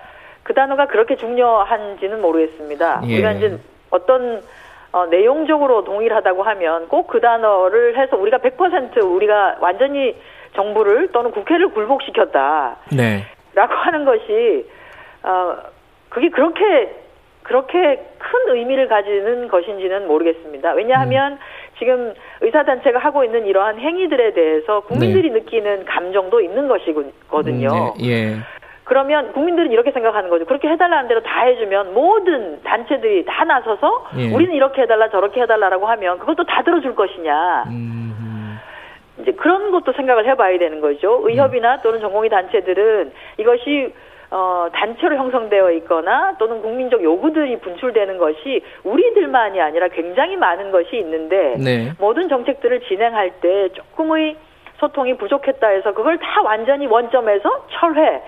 그 0.50 0.54
단어가 0.54 0.86
그렇게 0.86 1.14
중요한지는 1.14 2.20
모르겠습니다. 2.20 3.02
예. 3.06 3.14
우리가 3.14 3.32
이제 3.32 3.56
어떤 3.90 4.42
어, 4.90 5.06
내용적으로 5.06 5.84
동일하다고 5.84 6.42
하면 6.42 6.88
꼭 6.88 7.06
그 7.06 7.20
단어를 7.20 7.96
해서 7.96 8.16
우리가 8.16 8.38
100% 8.38 8.96
우리가 9.00 9.58
완전히 9.60 10.16
정부를 10.56 11.12
또는 11.12 11.30
국회를 11.30 11.68
굴복시켰다. 11.68 12.78
네, 12.90 13.26
라고 13.54 13.74
하는 13.74 14.04
것이 14.04 14.66
어 15.22 15.56
그게 16.08 16.30
그렇게 16.30 16.96
그렇게 17.44 17.78
큰 18.18 18.56
의미를 18.56 18.88
가지는 18.88 19.46
것인지는 19.46 20.08
모르겠습니다. 20.08 20.72
왜냐하면 20.72 21.38
지금 21.78 22.12
의사 22.40 22.64
단체가 22.64 22.98
하고 22.98 23.22
있는 23.22 23.46
이러한 23.46 23.78
행위들에 23.78 24.32
대해서 24.32 24.80
국민들이 24.80 25.30
느끼는 25.30 25.84
감정도 25.84 26.40
있는 26.40 26.66
것이거든요. 26.66 27.94
네, 27.98 28.08
예, 28.08 28.36
그러면 28.90 29.32
국민들은 29.34 29.70
이렇게 29.70 29.92
생각하는 29.92 30.30
거죠. 30.30 30.44
그렇게 30.46 30.68
해달라는 30.68 31.06
대로 31.06 31.22
다 31.22 31.42
해주면 31.42 31.94
모든 31.94 32.60
단체들이 32.64 33.24
다 33.24 33.44
나서서 33.44 34.08
예. 34.18 34.34
우리는 34.34 34.52
이렇게 34.52 34.82
해달라 34.82 35.08
저렇게 35.08 35.40
해달라라고 35.42 35.86
하면 35.86 36.18
그것도 36.18 36.42
다 36.42 36.62
들어줄 36.64 36.96
것이냐. 36.96 37.66
음, 37.68 38.58
이제 39.20 39.30
그런 39.30 39.70
것도 39.70 39.92
생각을 39.92 40.26
해봐야 40.26 40.58
되는 40.58 40.80
거죠. 40.80 41.20
의협이나 41.22 41.82
또는 41.82 42.00
전공의 42.00 42.30
단체들은 42.30 43.12
이것이 43.38 43.94
어, 44.32 44.66
단체로 44.72 45.14
형성되어 45.14 45.70
있거나 45.70 46.34
또는 46.40 46.60
국민적 46.60 47.00
요구들이 47.04 47.60
분출되는 47.60 48.18
것이 48.18 48.60
우리들만이 48.82 49.60
아니라 49.60 49.86
굉장히 49.86 50.36
많은 50.36 50.72
것이 50.72 50.96
있는데 50.96 51.54
네, 51.58 51.92
모든 52.00 52.28
정책들을 52.28 52.80
진행할 52.88 53.30
때 53.40 53.68
조금의 53.68 54.34
소통이 54.80 55.16
부족했다 55.16 55.68
해서 55.68 55.92
그걸 55.94 56.18
다 56.18 56.42
완전히 56.42 56.86
원점에서 56.86 57.66
철회. 57.70 58.20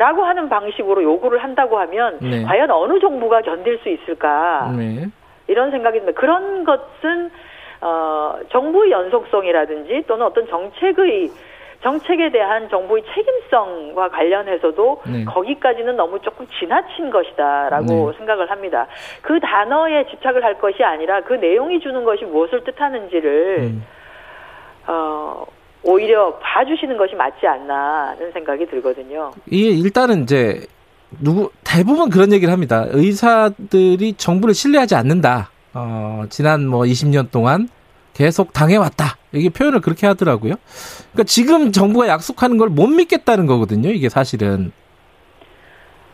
라고 0.00 0.24
하는 0.24 0.48
방식으로 0.48 1.02
요구를 1.02 1.42
한다고 1.42 1.78
하면 1.80 2.16
네. 2.22 2.42
과연 2.42 2.70
어느 2.70 2.98
정부가 3.00 3.42
견딜 3.42 3.78
수 3.80 3.90
있을까 3.90 4.72
네, 4.74 5.06
이런 5.46 5.70
생각이 5.70 5.98
듭니다. 5.98 6.18
그런 6.18 6.64
것은 6.64 7.30
어, 7.82 8.38
정부의 8.48 8.92
연속성이라든지 8.92 10.04
또는 10.06 10.24
어떤 10.24 10.48
정책의 10.48 11.28
정책에 11.82 12.30
대한 12.30 12.70
정부의 12.70 13.02
책임성과 13.14 14.08
관련해서도 14.08 15.02
네. 15.06 15.24
거기까지는 15.26 15.96
너무 15.96 16.18
조금 16.20 16.46
지나친 16.58 17.10
것이다라고 17.10 18.12
네. 18.12 18.16
생각을 18.16 18.50
합니다. 18.50 18.86
그 19.20 19.38
단어에 19.38 20.06
집착을 20.06 20.42
할 20.42 20.54
것이 20.58 20.82
아니라 20.82 21.20
그 21.20 21.34
내용이 21.34 21.78
주는 21.80 22.04
것이 22.04 22.24
무엇을 22.24 22.64
뜻하는지를 22.64 23.56
음. 23.60 23.86
어, 26.00 26.02
오히려 26.02 26.34
봐주시는 26.38 26.96
것이 26.96 27.14
맞지 27.14 27.46
않나는 27.46 28.32
생각이 28.32 28.66
들거든요. 28.66 29.32
이게 29.46 29.70
일단은 29.70 30.22
이제 30.22 30.60
누구 31.20 31.50
대부분 31.64 32.08
그런 32.10 32.32
얘기를 32.32 32.52
합니다. 32.52 32.86
의사들이 32.90 34.14
정부를 34.14 34.54
신뢰하지 34.54 34.94
않는다. 34.94 35.50
어, 35.74 36.24
지난 36.30 36.66
뭐 36.66 36.82
20년 36.82 37.30
동안 37.30 37.68
계속 38.14 38.52
당해왔다. 38.52 39.16
이게 39.32 39.48
표현을 39.50 39.80
그렇게 39.80 40.06
하더라고요. 40.06 40.54
그러니까 41.12 41.24
지금 41.24 41.72
정부가 41.72 42.08
약속하는 42.08 42.58
걸 42.58 42.68
못 42.70 42.86
믿겠다는 42.88 43.46
거거든요. 43.46 43.90
이게 43.90 44.08
사실은. 44.08 44.72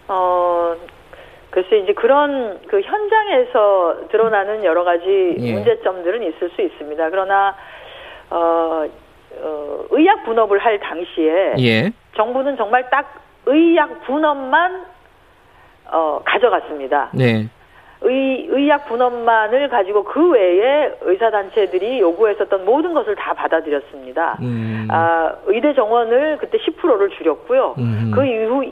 어, 0.08 0.74
글쎄 1.50 1.78
이제 1.78 1.92
그런 1.94 2.60
그 2.68 2.80
현장에서 2.80 4.08
드러나는 4.10 4.64
여러 4.64 4.84
가지 4.84 5.36
예. 5.38 5.52
문제점들은 5.54 6.22
있을 6.22 6.50
수 6.54 6.62
있습니다. 6.62 7.10
그러나 7.10 7.54
어, 8.30 8.86
어, 9.40 9.84
의약 9.90 10.24
분업을 10.24 10.58
할 10.58 10.78
당시에 10.80 11.54
예. 11.58 11.92
정부는 12.16 12.56
정말 12.56 12.88
딱 12.90 13.22
의약 13.46 14.04
분업만 14.06 14.84
어, 15.92 16.20
가져갔습니다. 16.24 17.10
네. 17.14 17.48
의, 18.02 18.46
의학 18.50 18.88
분업만을 18.88 19.68
가지고 19.68 20.04
그 20.04 20.30
외에 20.30 20.92
의사단체들이 21.00 22.00
요구했었던 22.00 22.64
모든 22.64 22.92
것을 22.94 23.14
다 23.14 23.32
받아들였습니다. 23.34 24.38
음. 24.42 24.88
아, 24.90 25.32
의대 25.46 25.74
정원을 25.74 26.38
그때 26.38 26.58
10%를 26.58 27.10
줄였고요. 27.10 27.74
음. 27.78 28.12
그 28.14 28.24
이후 28.24 28.64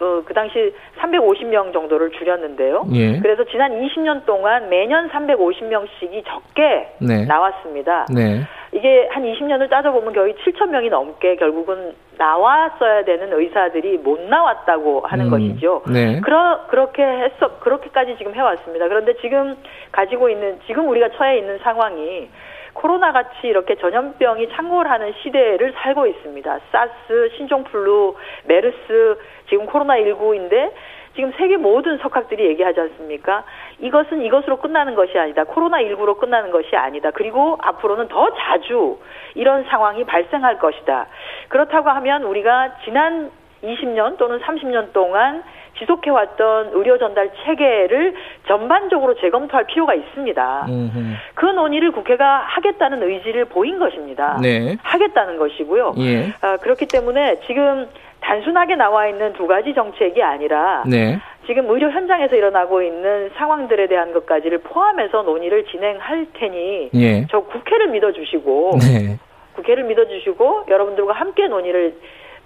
어, 0.00 0.22
그 0.24 0.34
당시 0.34 0.74
350명 1.00 1.72
정도를 1.72 2.10
줄였는데요. 2.12 2.86
예. 2.92 3.20
그래서 3.20 3.44
지난 3.44 3.72
20년 3.72 4.26
동안 4.26 4.68
매년 4.68 5.08
350명씩이 5.08 6.24
적게 6.26 6.88
네. 6.98 7.24
나왔습니다. 7.26 8.06
네. 8.12 8.42
이게 8.72 9.08
한 9.12 9.22
20년을 9.22 9.70
따져보면 9.70 10.12
거의 10.12 10.34
7천 10.34 10.70
명이 10.70 10.88
넘게 10.88 11.36
결국은 11.36 11.94
나왔어야 12.18 13.04
되는 13.04 13.32
의사들이 13.32 13.98
못 13.98 14.20
나왔다고 14.20 15.02
하는 15.02 15.26
음. 15.26 15.30
것이죠. 15.30 15.82
네. 15.92 16.20
그러, 16.20 16.66
그렇게 16.66 17.02
했어, 17.02 17.58
그렇게까지 17.60 18.16
지금 18.18 18.34
해왔습니다. 18.34 18.88
그런데 18.88 19.14
지금 19.20 19.56
가지고 19.92 20.28
있는, 20.28 20.58
지금 20.66 20.88
우리가 20.88 21.10
처해 21.10 21.38
있는 21.38 21.58
상황이 21.58 22.28
코로나 22.74 23.12
같이 23.12 23.30
이렇게 23.44 23.76
전염병이 23.76 24.48
창궐하는 24.50 25.14
시대를 25.22 25.74
살고 25.76 26.06
있습니다. 26.06 26.58
사스, 26.70 27.30
신종플루, 27.36 28.16
메르스, 28.46 29.18
지금 29.54 29.66
코로나19인데 29.66 30.72
지금 31.14 31.32
세계 31.38 31.56
모든 31.56 31.98
석학들이 31.98 32.44
얘기하지 32.44 32.80
않습니까? 32.80 33.44
이것은 33.78 34.22
이것으로 34.22 34.56
끝나는 34.56 34.96
것이 34.96 35.16
아니다. 35.16 35.44
코로나19로 35.44 36.18
끝나는 36.18 36.50
것이 36.50 36.74
아니다. 36.74 37.12
그리고 37.12 37.56
앞으로는 37.62 38.08
더 38.08 38.34
자주 38.34 38.98
이런 39.36 39.64
상황이 39.64 40.02
발생할 40.04 40.58
것이다. 40.58 41.06
그렇다고 41.48 41.90
하면 41.90 42.24
우리가 42.24 42.78
지난 42.84 43.30
20년 43.62 44.18
또는 44.18 44.40
30년 44.40 44.92
동안 44.92 45.44
지속해왔던 45.78 46.70
의료 46.72 46.98
전달 46.98 47.30
체계를 47.44 48.14
전반적으로 48.46 49.14
재검토할 49.14 49.66
필요가 49.66 49.94
있습니다. 49.94 50.66
음흠. 50.68 50.98
그 51.34 51.46
논의를 51.46 51.92
국회가 51.92 52.38
하겠다는 52.38 53.02
의지를 53.02 53.46
보인 53.46 53.78
것입니다. 53.78 54.38
네. 54.42 54.76
하겠다는 54.82 55.36
것이고요. 55.38 55.94
예. 55.98 56.32
아, 56.40 56.56
그렇기 56.58 56.86
때문에 56.86 57.40
지금 57.46 57.88
단순하게 58.24 58.76
나와 58.76 59.06
있는 59.06 59.34
두 59.34 59.46
가지 59.46 59.74
정책이 59.74 60.22
아니라 60.22 60.82
네. 60.86 61.18
지금 61.46 61.70
의료 61.70 61.90
현장에서 61.90 62.34
일어나고 62.34 62.82
있는 62.82 63.30
상황들에 63.36 63.86
대한 63.86 64.12
것까지를 64.14 64.58
포함해서 64.58 65.22
논의를 65.22 65.66
진행할 65.66 66.26
테니 66.32 66.90
예. 66.94 67.26
저 67.30 67.40
국회를 67.40 67.88
믿어주시고 67.88 68.78
네. 68.80 69.18
국회를 69.56 69.84
믿어주시고 69.84 70.64
여러분들과 70.68 71.12
함께 71.12 71.46
논의를 71.48 71.94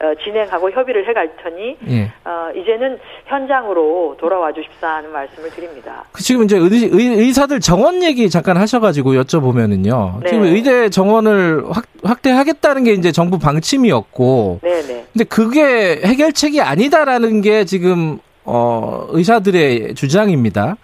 어, 0.00 0.14
진행하고 0.22 0.70
협의를 0.70 1.08
해갈 1.08 1.28
테니 1.42 1.76
예. 1.88 2.12
어, 2.24 2.50
이제는 2.54 2.98
현장으로 3.26 4.16
돌아와 4.20 4.52
주십사 4.52 4.86
하는 4.86 5.10
말씀을 5.10 5.50
드립니다. 5.50 6.04
그 6.12 6.22
지금 6.22 6.44
이제 6.44 6.56
의, 6.56 7.32
사들 7.32 7.58
정원 7.58 8.02
얘기 8.04 8.30
잠깐 8.30 8.56
하셔가지고 8.56 9.14
여쭤보면은요. 9.14 10.22
네. 10.22 10.30
지금 10.30 10.44
의대 10.44 10.88
정원을 10.88 11.64
확, 11.68 11.84
확대하겠다는 12.04 12.84
게 12.84 12.92
이제 12.92 13.10
정부 13.10 13.38
방침이었고, 13.40 14.60
네네. 14.62 15.06
근데 15.12 15.24
그게 15.24 16.00
해결책이 16.04 16.60
아니다라는 16.60 17.40
게 17.40 17.64
지금 17.64 18.20
어, 18.44 19.06
의사들의 19.10 19.94
주장입니다. 19.94 20.76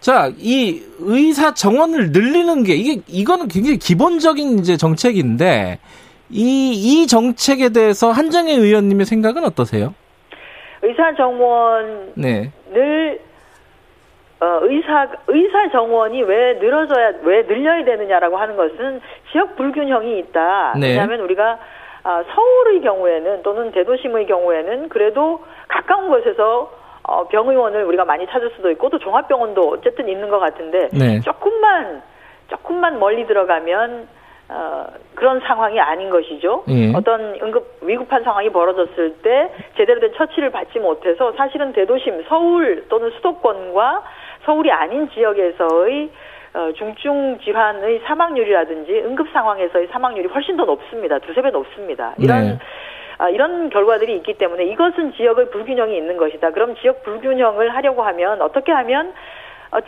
자, 0.00 0.32
이 0.38 0.80
의사 1.00 1.52
정원을 1.54 2.12
늘리는 2.12 2.62
게 2.62 2.74
이게 2.74 3.02
이거는 3.08 3.48
굉장히 3.48 3.78
기본적인 3.78 4.60
이제 4.60 4.76
정책인데 4.76 5.80
이 6.30 7.02
이 7.02 7.06
정책에 7.06 7.70
대해서 7.70 8.10
한정혜 8.10 8.52
의원님의 8.52 9.06
생각은 9.06 9.44
어떠세요? 9.44 9.94
의사 10.82 11.14
정원을 11.14 12.12
네. 12.14 12.50
어, 14.40 14.58
의사 14.62 15.06
의사 15.26 15.70
정원이 15.70 16.22
왜 16.22 16.54
늘어져야 16.54 17.12
왜 17.22 17.46
늘려야 17.46 17.84
되느냐라고 17.84 18.38
하는 18.38 18.56
것은 18.56 19.00
지역 19.30 19.56
불균형이 19.56 20.18
있다. 20.18 20.74
네. 20.80 20.88
왜냐하면 20.88 21.20
우리가 21.20 21.58
아, 22.02 22.24
서울의 22.34 22.80
경우에는 22.80 23.42
또는 23.42 23.70
대도심의 23.72 24.26
경우에는 24.26 24.88
그래도 24.88 25.44
가까운 25.68 26.08
곳에서 26.08 26.72
어, 27.02 27.28
병의원을 27.28 27.84
우리가 27.84 28.06
많이 28.06 28.26
찾을 28.28 28.50
수도 28.56 28.70
있고 28.70 28.88
또 28.88 28.98
종합병원도 28.98 29.68
어쨌든 29.68 30.08
있는 30.08 30.30
것 30.30 30.38
같은데 30.38 30.88
네. 30.92 31.20
조금만 31.20 32.02
조금만 32.48 32.98
멀리 32.98 33.26
들어가면 33.26 34.08
어, 34.52 34.86
그런 35.14 35.40
상황이 35.40 35.78
아닌 35.78 36.10
것이죠. 36.10 36.64
예. 36.68 36.92
어떤 36.94 37.38
응급 37.40 37.78
위급한 37.82 38.24
상황이 38.24 38.50
벌어졌을 38.50 39.14
때 39.22 39.50
제대로 39.76 40.00
된 40.00 40.12
처치를 40.16 40.50
받지 40.50 40.80
못해서 40.80 41.32
사실은 41.36 41.72
대도심 41.72 42.24
서울 42.28 42.86
또는 42.88 43.10
수도권과 43.10 44.02
서울이 44.44 44.72
아닌 44.72 45.08
지역에서의 45.10 46.10
어, 46.52 46.72
중증 46.76 47.38
질환의 47.44 48.00
사망률이라든지 48.06 49.02
응급 49.06 49.28
상황에서의 49.32 49.86
사망률이 49.92 50.28
훨씬 50.28 50.56
더 50.56 50.64
높습니다. 50.64 51.20
두세 51.20 51.42
배 51.42 51.50
높습니다. 51.50 52.14
이런 52.18 52.44
네. 52.44 52.58
아, 53.18 53.28
이런 53.28 53.70
결과들이 53.70 54.16
있기 54.16 54.34
때문에 54.34 54.64
이것은 54.64 55.12
지역의 55.12 55.50
불균형이 55.50 55.96
있는 55.96 56.16
것이다. 56.16 56.50
그럼 56.50 56.74
지역 56.76 57.04
불균형을 57.04 57.72
하려고 57.72 58.02
하면 58.02 58.42
어떻게 58.42 58.72
하면 58.72 59.08
어, 59.08 59.14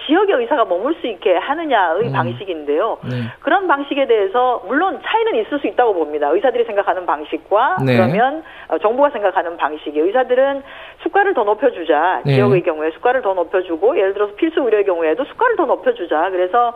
지역의 0.06 0.36
의사가 0.36 0.64
머물 0.64 0.94
수 1.00 1.06
있게 1.06 1.36
하느냐의 1.36 2.08
음. 2.08 2.12
방식인데요. 2.12 2.98
네. 3.02 3.22
그런 3.40 3.66
방식에 3.66 4.06
대해서 4.06 4.62
물론 4.66 5.00
차이는 5.02 5.34
있을 5.36 5.58
수 5.58 5.66
있다고 5.66 5.94
봅니다. 5.94 6.28
의사들이 6.28 6.64
생각하는 6.64 7.04
방식과 7.04 7.78
네. 7.84 7.96
그러면 7.96 8.44
어, 8.68 8.78
정부가 8.78 9.10
생각하는 9.10 9.56
방식이 9.56 9.98
의사들은 9.98 10.62
수가를 11.02 11.34
더 11.34 11.44
높여주자 11.44 12.22
네. 12.24 12.34
지역의 12.34 12.62
경우에 12.62 12.90
수가를 12.92 13.22
더 13.22 13.34
높여주고 13.34 13.96
예를 13.98 14.14
들어서 14.14 14.34
필수 14.36 14.60
의료의 14.60 14.84
경우에도 14.84 15.24
수가를 15.24 15.56
더 15.56 15.66
높여주자 15.66 16.30
그래서 16.30 16.68
어, 16.68 16.74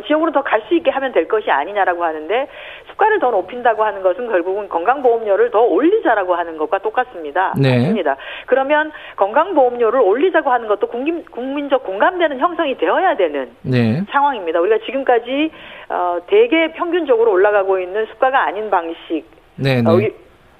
지역으로 0.00 0.32
더 0.32 0.42
갈 0.42 0.62
수 0.68 0.74
있게 0.74 0.90
하면 0.90 1.12
될 1.12 1.28
것이 1.28 1.50
아니냐라고 1.50 2.02
하는데 2.04 2.48
수가를 2.90 3.18
더 3.20 3.30
높인다고 3.30 3.84
하는 3.84 4.02
것은 4.02 4.26
결국은 4.28 4.68
건강보험료를 4.68 5.50
더 5.50 5.60
올리자라고 5.62 6.34
하는 6.34 6.56
것과 6.58 6.78
똑같습니다. 6.78 7.54
네. 7.60 7.78
맞습니다. 7.78 8.16
그러면 8.46 8.90
건강보험료를 9.16 10.00
올리자고 10.00 10.50
하는 10.50 10.68
것도 10.68 10.86
국민, 10.88 11.24
국민적 11.26 11.84
공감되는 11.84 12.38
형성이 12.38 12.76
되어야 12.78 13.16
되는 13.16 13.50
네. 13.62 14.02
상황입니다. 14.10 14.60
우리가 14.60 14.84
지금까지 14.84 15.50
어, 15.88 16.18
대개 16.26 16.72
평균적으로 16.72 17.30
올라가고 17.32 17.78
있는 17.78 18.06
수가가 18.06 18.44
아닌 18.46 18.70
방식, 18.70 19.24
네. 19.56 19.82
어, 19.86 19.96
네. 19.96 20.06
이- 20.06 20.12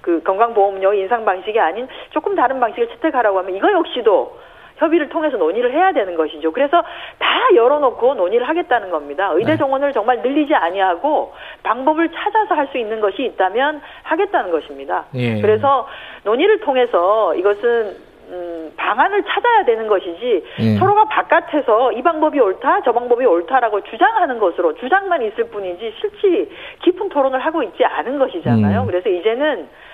그 0.03 0.23
건강보험료 0.23 0.95
인상 0.95 1.25
방식이 1.25 1.59
아닌 1.59 1.89
조금 2.11 2.37
다른 2.37 2.61
방식을 2.61 2.89
채택하라고 2.91 3.39
하면 3.39 3.57
이거 3.57 3.73
역시도 3.73 4.39
협의를 4.77 5.09
통해서 5.09 5.37
논의를 5.37 5.73
해야 5.73 5.93
되는 5.93 6.15
것이죠. 6.15 6.53
그래서 6.53 6.83
다 7.19 7.41
열어놓고 7.55 8.15
논의를 8.15 8.49
하겠다는 8.49 8.91
겁니다. 8.91 9.31
의대 9.33 9.53
네. 9.53 9.57
정원을 9.57 9.93
정말 9.93 10.21
늘리지 10.21 10.55
아니하고 10.55 11.33
방법을 11.63 12.11
찾아서 12.11 12.55
할 12.55 12.67
수 12.67 12.79
있는 12.79 13.01
것이 13.01 13.23
있다면 13.23 13.81
하겠다는 14.03 14.51
것입니다. 14.51 15.05
예. 15.15 15.41
그래서 15.41 15.87
논의를 16.25 16.59
통해서 16.61 17.33
이것은 17.37 17.97
음, 18.29 18.73
방안을 18.77 19.23
찾아야 19.23 19.65
되는 19.65 19.87
것이지 19.87 20.45
예. 20.59 20.75
서로가 20.79 21.05
바깥에서 21.05 21.93
이 21.93 22.03
방법이 22.03 22.41
옳다, 22.41 22.83
저 22.85 22.91
방법이 22.91 23.25
옳다라고 23.25 23.83
주장하는 23.83 24.41
것으로 24.41 24.75
주장만 24.75 25.23
있을 25.23 25.45
뿐이지 25.45 25.95
실제 26.01 26.51
깊은 26.83 27.09
토론을 27.09 27.39
하고 27.39 27.63
있지 27.63 27.85
않은 27.85 28.19
것이잖아요. 28.19 28.81
음. 28.81 28.87
그래서 28.87 29.09
이제는 29.09 29.63
아, 29.63 29.86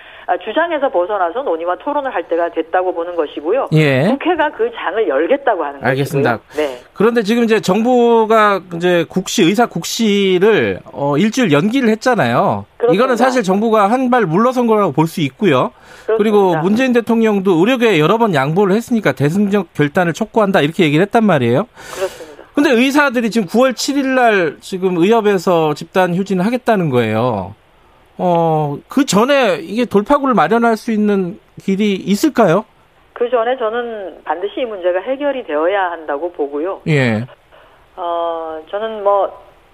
주장에서 0.43 0.89
벗어나서 0.89 1.43
논의와 1.43 1.75
토론을 1.77 2.13
할 2.13 2.23
때가 2.27 2.49
됐다고 2.49 2.93
보는 2.93 3.15
것이고요. 3.15 3.67
예. 3.73 4.07
국회가 4.09 4.49
그 4.51 4.69
장을 4.75 5.07
열겠다고 5.07 5.63
하는 5.63 5.79
알겠습니다. 5.83 6.37
것이고요. 6.37 6.67
네. 6.67 6.79
그런데 6.93 7.23
지금 7.23 7.43
이제 7.43 7.59
정부가 7.59 8.61
이제 8.75 9.05
국시 9.09 9.43
의사 9.43 9.65
국시를 9.65 10.79
어 10.91 11.17
일주일 11.17 11.51
연기를 11.51 11.89
했잖아요. 11.89 12.65
그렇습니다. 12.77 12.93
이거는 13.03 13.17
사실 13.17 13.43
정부가 13.43 13.89
한 13.91 14.09
발 14.09 14.25
물러선 14.25 14.67
거라고 14.67 14.91
볼 14.91 15.07
수 15.07 15.21
있고요. 15.21 15.71
그리고 16.17 16.37
그렇습니다. 16.49 16.61
문재인 16.61 16.93
대통령도 16.93 17.53
의료계에 17.59 17.99
여러 17.99 18.17
번 18.17 18.33
양보를 18.33 18.75
했으니까 18.75 19.11
대승적 19.13 19.73
결단을 19.73 20.13
촉구한다 20.13 20.61
이렇게 20.61 20.83
얘기를 20.83 21.03
했단 21.05 21.23
말이에요. 21.23 21.67
그렇습니다. 21.95 22.43
근데 22.53 22.69
의사들이 22.71 23.31
지금 23.31 23.47
9월 23.47 23.73
7일 23.73 24.05
날 24.07 24.57
지금 24.61 24.97
의협에서 24.97 25.73
집단 25.73 26.13
휴진을 26.13 26.45
하겠다는 26.45 26.89
거예요. 26.91 27.55
어, 28.17 28.77
그 28.87 29.05
전에 29.05 29.57
이게 29.61 29.85
돌파구를 29.85 30.33
마련할 30.35 30.77
수 30.77 30.91
있는 30.91 31.39
길이 31.59 31.93
있을까요? 31.93 32.65
그 33.13 33.29
전에 33.29 33.57
저는 33.57 34.23
반드시 34.23 34.61
이 34.61 34.65
문제가 34.65 34.99
해결이 34.99 35.45
되어야 35.45 35.91
한다고 35.91 36.31
보고요. 36.31 36.81
예. 36.87 37.25
어, 37.95 38.61
저는 38.69 39.03
뭐, 39.03 39.25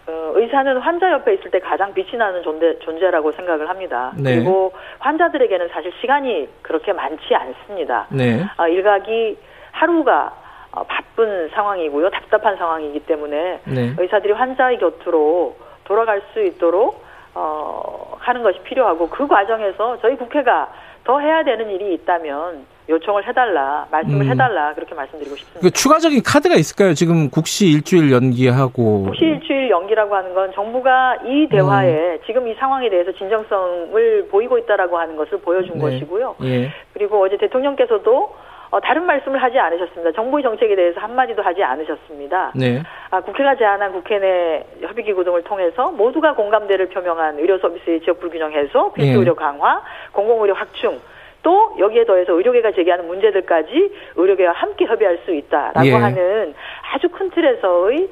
어, 0.08 0.32
의사는 0.36 0.78
환자 0.78 1.12
옆에 1.12 1.36
있을 1.36 1.52
때 1.52 1.60
가장 1.60 1.94
빛이 1.94 2.18
나는 2.18 2.44
존재, 2.44 2.78
존재라고 2.80 3.32
생각을 3.34 3.70
합니다. 3.70 4.12
네. 4.18 4.36
그리고 4.36 4.74
환자들에게는 5.00 5.70
사실 5.70 5.94
시간이 6.02 6.50
그렇게 6.62 6.92
많지 6.94 7.34
않습니다. 7.34 8.08
네. 8.10 8.44
어, 8.58 8.68
일각이 8.68 9.38
하루가 9.72 10.34
어, 10.72 10.84
바쁜 10.84 11.50
상황이고요. 11.50 12.10
답답한 12.10 12.58
상황이기 12.58 13.02
때문에 13.02 13.62
네. 13.66 13.94
의사들이 13.98 14.34
환자의 14.34 14.80
곁으로 14.80 15.56
돌아갈 15.86 16.22
수 16.34 16.44
있도록 16.44 17.04
어, 17.36 18.16
하는 18.20 18.44
것이 18.44 18.60
필요하고 18.62 19.10
그 19.10 19.28
과정에서 19.28 19.98
저희 20.02 20.16
국회가 20.16 20.72
더 21.04 21.20
해야 21.20 21.44
되는 21.44 21.70
일이 21.70 21.94
있다면 21.96 22.66
요청을 22.90 23.28
해달라, 23.28 23.88
말씀을 23.92 24.26
음. 24.26 24.30
해달라 24.32 24.74
그렇게 24.74 24.96
말씀드리고 24.96 25.36
싶습니다. 25.36 25.62
그 25.62 25.72
추가적인 25.72 26.24
카드가 26.24 26.56
있을까요? 26.56 26.94
지금 26.96 27.30
국시 27.30 27.68
일주일 27.68 28.12
연기하고 28.12 29.06
혹시 29.08 29.26
일주일 29.26 29.70
연기라고 29.70 30.16
하는 30.16 30.34
건 30.34 30.52
정부가 30.54 31.18
이 31.26 31.48
대화에 31.50 32.20
지금 32.26 32.48
이 32.48 32.56
상황에 32.56 32.90
대해서 32.90 33.12
진정성을 33.12 34.28
보이고 34.32 34.58
있다라고 34.58 34.98
하는 34.98 35.16
것을 35.16 35.40
보여준 35.40 35.76
네. 35.76 35.82
것이고요. 35.82 36.36
예. 36.44 36.72
그리고 36.94 37.24
어제 37.24 37.38
대통령께서도 37.38 38.36
어, 38.72 38.80
다른 38.80 39.06
말씀을 39.06 39.42
하지 39.42 39.58
않으셨습니다. 39.58 40.12
정부의 40.12 40.44
정책에 40.44 40.76
대해서 40.76 41.00
한마디도 41.00 41.42
하지 41.42 41.64
않으셨습니다. 41.64 42.52
네. 42.56 42.84
아, 43.10 43.20
국회가 43.22 43.56
제안한 43.56 43.94
국회 43.94 44.20
내 44.20 44.64
협의기구 44.82 45.24
등을 45.24 45.44
통해서 45.44 45.92
모두가 45.92 46.36
공감대를 46.36 46.90
표명한 46.90 47.40
의료 47.40 47.58
서비스의 47.58 48.02
지역 48.02 48.20
불균형 48.20 48.52
해소, 48.52 48.94
필수 48.94 49.12
예. 49.12 49.16
의료 49.16 49.36
강화, 49.36 49.82
공공의료 50.12 50.54
확충, 50.54 51.00
또 51.42 51.76
여기에 51.80 52.06
더해서 52.06 52.34
의료계가 52.34 52.74
제기하는 52.74 53.08
문제들까지 53.08 53.92
의료계와 54.16 54.54
함께 54.54 54.86
협의할 54.86 55.20
수 55.26 55.34
있다라고 55.34 55.88
예. 55.88 55.94
하는 55.94 56.54
아주 56.94 57.10
큰 57.10 57.32
틀에서의 57.32 58.10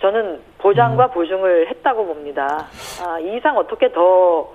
저는 0.00 0.20
음. 0.24 0.42
보장과 0.58 1.08
보증을 1.08 1.68
했다고 1.68 2.06
봅니다. 2.06 2.66
아, 3.04 3.18
이 3.18 3.36
이상 3.36 3.56
어떻게 3.58 3.92
더 3.92 4.50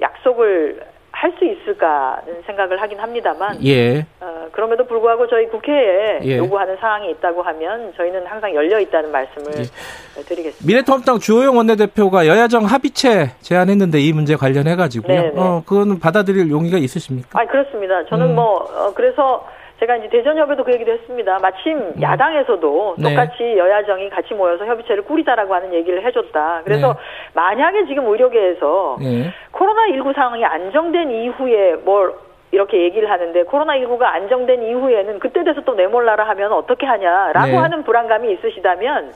약속을 0.00 0.93
할 1.24 1.32
수 1.38 1.44
있을까는 1.46 2.42
생각을 2.46 2.80
하긴 2.82 3.00
합니다만 3.00 3.58
예. 3.64 4.06
어, 4.20 4.46
그럼에도 4.52 4.86
불구하고 4.86 5.26
저희 5.26 5.46
국회에 5.48 6.20
예. 6.22 6.36
요구하는 6.36 6.76
사항이 6.76 7.10
있다고 7.12 7.42
하면 7.42 7.94
저희는 7.96 8.26
항상 8.26 8.54
열려 8.54 8.78
있다는 8.78 9.10
말씀을 9.10 9.46
예. 9.58 10.22
드리겠습니다. 10.22 10.66
미래통합당 10.66 11.18
주호영 11.20 11.56
원내대표가 11.56 12.26
여야정 12.26 12.66
합의체 12.66 13.30
제안했는데 13.40 14.00
이 14.00 14.12
문제 14.12 14.36
관련해 14.36 14.76
가지고요. 14.76 15.20
네, 15.22 15.30
네. 15.30 15.40
어, 15.40 15.62
그거는 15.66 15.98
받아들일 15.98 16.50
용의가 16.50 16.76
있으십니까? 16.76 17.40
아 17.40 17.46
그렇습니다. 17.46 18.04
저는 18.04 18.30
음. 18.30 18.34
뭐 18.34 18.56
어, 18.56 18.92
그래서 18.94 19.46
제가 19.84 19.96
이제 19.96 20.08
대전협에도 20.08 20.64
그 20.64 20.72
얘기도 20.72 20.92
했습니다. 20.92 21.38
마침 21.40 21.92
야당에서도 22.00 22.94
음. 22.98 23.02
네. 23.02 23.10
똑같이 23.10 23.56
여야정이 23.56 24.10
같이 24.10 24.34
모여서 24.34 24.64
협의체를 24.64 25.04
꾸리자라고 25.04 25.54
하는 25.54 25.72
얘기를 25.74 26.04
해줬다. 26.04 26.62
그래서 26.64 26.88
네. 26.88 26.98
만약에 27.34 27.86
지금 27.86 28.06
의료계에서 28.06 28.98
예. 29.02 29.32
코로나19 29.52 30.14
상황이 30.14 30.44
안정된 30.44 31.10
이후에 31.10 31.76
뭘 31.84 32.14
이렇게 32.50 32.82
얘기를 32.82 33.10
하는데 33.10 33.42
코로나19가 33.44 34.02
안정된 34.02 34.62
이후에는 34.62 35.18
그때 35.18 35.44
돼서 35.44 35.60
또 35.62 35.74
내몰라라 35.74 36.26
하면 36.28 36.52
어떻게 36.52 36.86
하냐라고 36.86 37.46
네. 37.46 37.56
하는 37.56 37.84
불안감이 37.84 38.32
있으시다면 38.32 39.12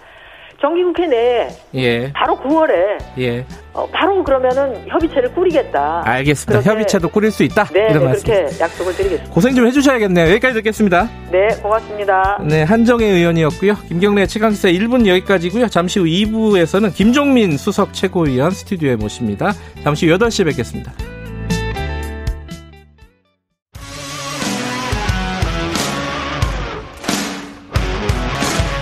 정기국회 0.61 1.07
내에 1.07 1.49
예. 1.75 2.13
바로 2.13 2.37
9월에 2.37 2.99
예. 3.19 3.47
어, 3.73 3.87
바로 3.93 4.25
그러면은 4.25 4.89
협의체를 4.89 5.33
꾸리겠다. 5.33 6.03
알겠습니다. 6.05 6.69
협의체도 6.69 7.11
꾸릴 7.11 7.31
수 7.31 7.45
있다. 7.45 7.65
네, 7.67 7.87
이런 7.91 7.99
네 8.01 8.05
말씀. 8.07 8.25
그렇게 8.27 8.61
약속을 8.61 8.93
드리겠습니다. 8.97 9.33
고생 9.33 9.55
좀 9.55 9.67
해주셔야겠네요. 9.69 10.31
여기까지 10.31 10.55
듣겠습니다. 10.55 11.09
네, 11.31 11.49
고맙습니다. 11.63 12.39
네, 12.45 12.65
한정혜 12.65 13.07
의원이었고요. 13.07 13.75
김경래 13.87 14.27
최강시사 14.27 14.69
1분 14.69 15.07
여기까지고요. 15.07 15.69
잠시 15.69 16.01
후 16.01 16.07
2부에서는 16.07 16.93
김종민 16.93 17.57
수석 17.57 17.95
최고위원 17.95 18.51
스튜디오에 18.51 18.97
모십니다. 18.97 19.53
잠시 19.85 20.09
후 20.09 20.19
8시에 20.19 20.45
뵙겠습니다. 20.47 20.93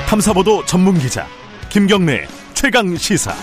탐사보도 0.09 0.65
전문 0.65 0.97
기자 0.99 1.27
김경래 1.77 2.23
최강 2.55 2.97
시사. 2.97 3.35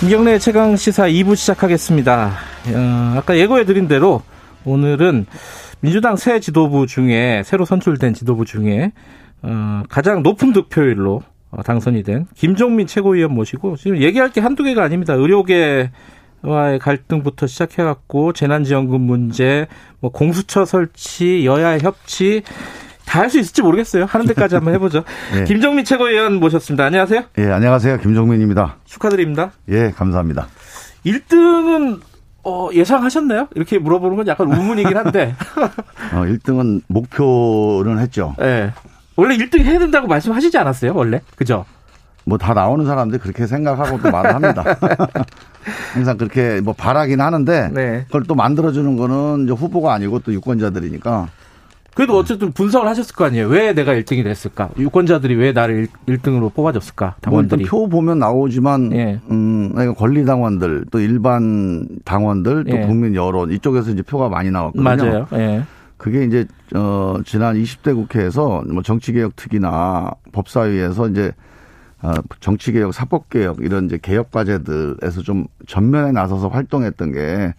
김경래 0.00 0.36
최강 0.40 0.74
시사 0.74 1.04
2부 1.04 1.36
시작하겠습니다. 1.36 2.32
어, 2.74 3.14
아까 3.16 3.38
예고해드린 3.38 3.86
대로 3.86 4.22
오늘은 4.64 5.26
민주당 5.78 6.16
새 6.16 6.40
지도부 6.40 6.88
중에 6.88 7.44
새로 7.44 7.64
선출된 7.64 8.14
지도부 8.14 8.44
중에 8.44 8.90
어, 9.42 9.84
가장 9.88 10.24
높은 10.24 10.52
득표율로 10.54 11.22
어, 11.52 11.62
당선이 11.62 12.02
된 12.02 12.26
김종민 12.34 12.88
최고위원 12.88 13.32
모시고 13.32 13.76
지금 13.76 14.02
얘기할 14.02 14.32
게 14.32 14.40
한두 14.40 14.64
개가 14.64 14.82
아닙니다. 14.82 15.14
의료계 15.14 15.92
와의 16.42 16.80
갈등부터 16.80 17.46
시작해갖고 17.46 18.32
재난지원금 18.32 19.00
문제, 19.00 19.68
뭐 20.00 20.10
공수처 20.10 20.64
설치, 20.64 21.44
여야 21.44 21.78
협치 21.78 22.42
다 23.10 23.20
할 23.22 23.28
수 23.30 23.40
있을지 23.40 23.60
모르겠어요. 23.62 24.04
하는 24.04 24.24
데까지 24.26 24.54
한번 24.54 24.72
해보죠. 24.74 25.02
예. 25.34 25.42
김종민 25.44 25.84
최고위원 25.84 26.34
모셨습니다. 26.38 26.84
안녕하세요. 26.84 27.24
예, 27.38 27.50
안녕하세요. 27.50 27.98
김종민입니다. 27.98 28.76
축하드립니다. 28.84 29.50
예, 29.68 29.90
감사합니다. 29.90 30.46
1등은 31.04 32.00
어, 32.44 32.68
예상하셨나요? 32.72 33.48
이렇게 33.56 33.78
물어보는 33.80 34.16
건 34.16 34.26
약간 34.28 34.46
우문이긴 34.46 34.96
한데. 34.96 35.34
어, 36.14 36.18
1등은 36.22 36.82
목표는 36.86 37.98
했죠. 37.98 38.36
예. 38.42 38.72
원래 39.16 39.36
1등 39.36 39.60
해야 39.60 39.80
된다고 39.80 40.06
말씀하시지 40.06 40.56
않았어요? 40.56 40.92
원래? 40.94 41.20
그죠? 41.34 41.64
뭐 42.24 42.38
다 42.38 42.54
나오는 42.54 42.86
사람들이 42.86 43.20
그렇게 43.20 43.46
생각하고 43.48 44.00
또 44.00 44.10
말을 44.12 44.34
합니다. 44.34 44.62
항상 45.94 46.16
그렇게 46.16 46.60
뭐 46.60 46.74
바라긴 46.74 47.20
하는데 47.20 47.70
네. 47.72 48.04
그걸 48.06 48.22
또 48.22 48.36
만들어주는 48.36 48.96
거는 48.96 49.44
이제 49.44 49.52
후보가 49.52 49.92
아니고 49.94 50.20
또 50.20 50.32
유권자들이니까 50.32 51.28
그래도 51.94 52.16
어쨌든 52.16 52.52
분석을 52.52 52.88
하셨을 52.88 53.14
거 53.14 53.24
아니에요. 53.24 53.48
왜 53.48 53.72
내가 53.72 53.92
1등이 53.94 54.22
됐을까? 54.22 54.70
유권자들이 54.78 55.34
왜 55.34 55.52
나를 55.52 55.88
1, 56.06 56.18
등으로 56.18 56.50
뽑아줬을까? 56.50 57.06
뭐 57.06 57.14
당원들이. 57.20 57.64
표 57.64 57.88
보면 57.88 58.18
나오지만 58.18 58.92
예. 58.94 59.20
음, 59.30 59.70
그러니까 59.72 59.94
권리 59.94 60.24
당원들 60.24 60.86
또 60.90 61.00
일반 61.00 61.86
당원들 62.04 62.64
또 62.64 62.76
예. 62.76 62.80
국민 62.86 63.14
여론 63.14 63.50
이쪽에서 63.50 63.90
이제 63.90 64.02
표가 64.02 64.28
많이 64.28 64.50
나왔거든요. 64.50 64.82
맞아요. 64.82 65.26
예. 65.34 65.62
그게 65.96 66.24
이제 66.24 66.46
어 66.74 67.18
지난 67.26 67.56
20대 67.56 67.94
국회에서 67.94 68.62
뭐 68.72 68.82
정치개혁 68.82 69.36
특위나 69.36 70.10
법사위에서 70.32 71.08
이제 71.08 71.26
어 71.28 71.32
정치개혁, 72.40 72.92
사법개혁 72.92 73.58
이런 73.60 73.86
이제 73.86 73.98
개혁 74.00 74.30
과제들에서 74.30 75.22
좀 75.22 75.46
전면에 75.66 76.12
나서서 76.12 76.48
활동했던 76.48 77.12
게좀 77.12 77.54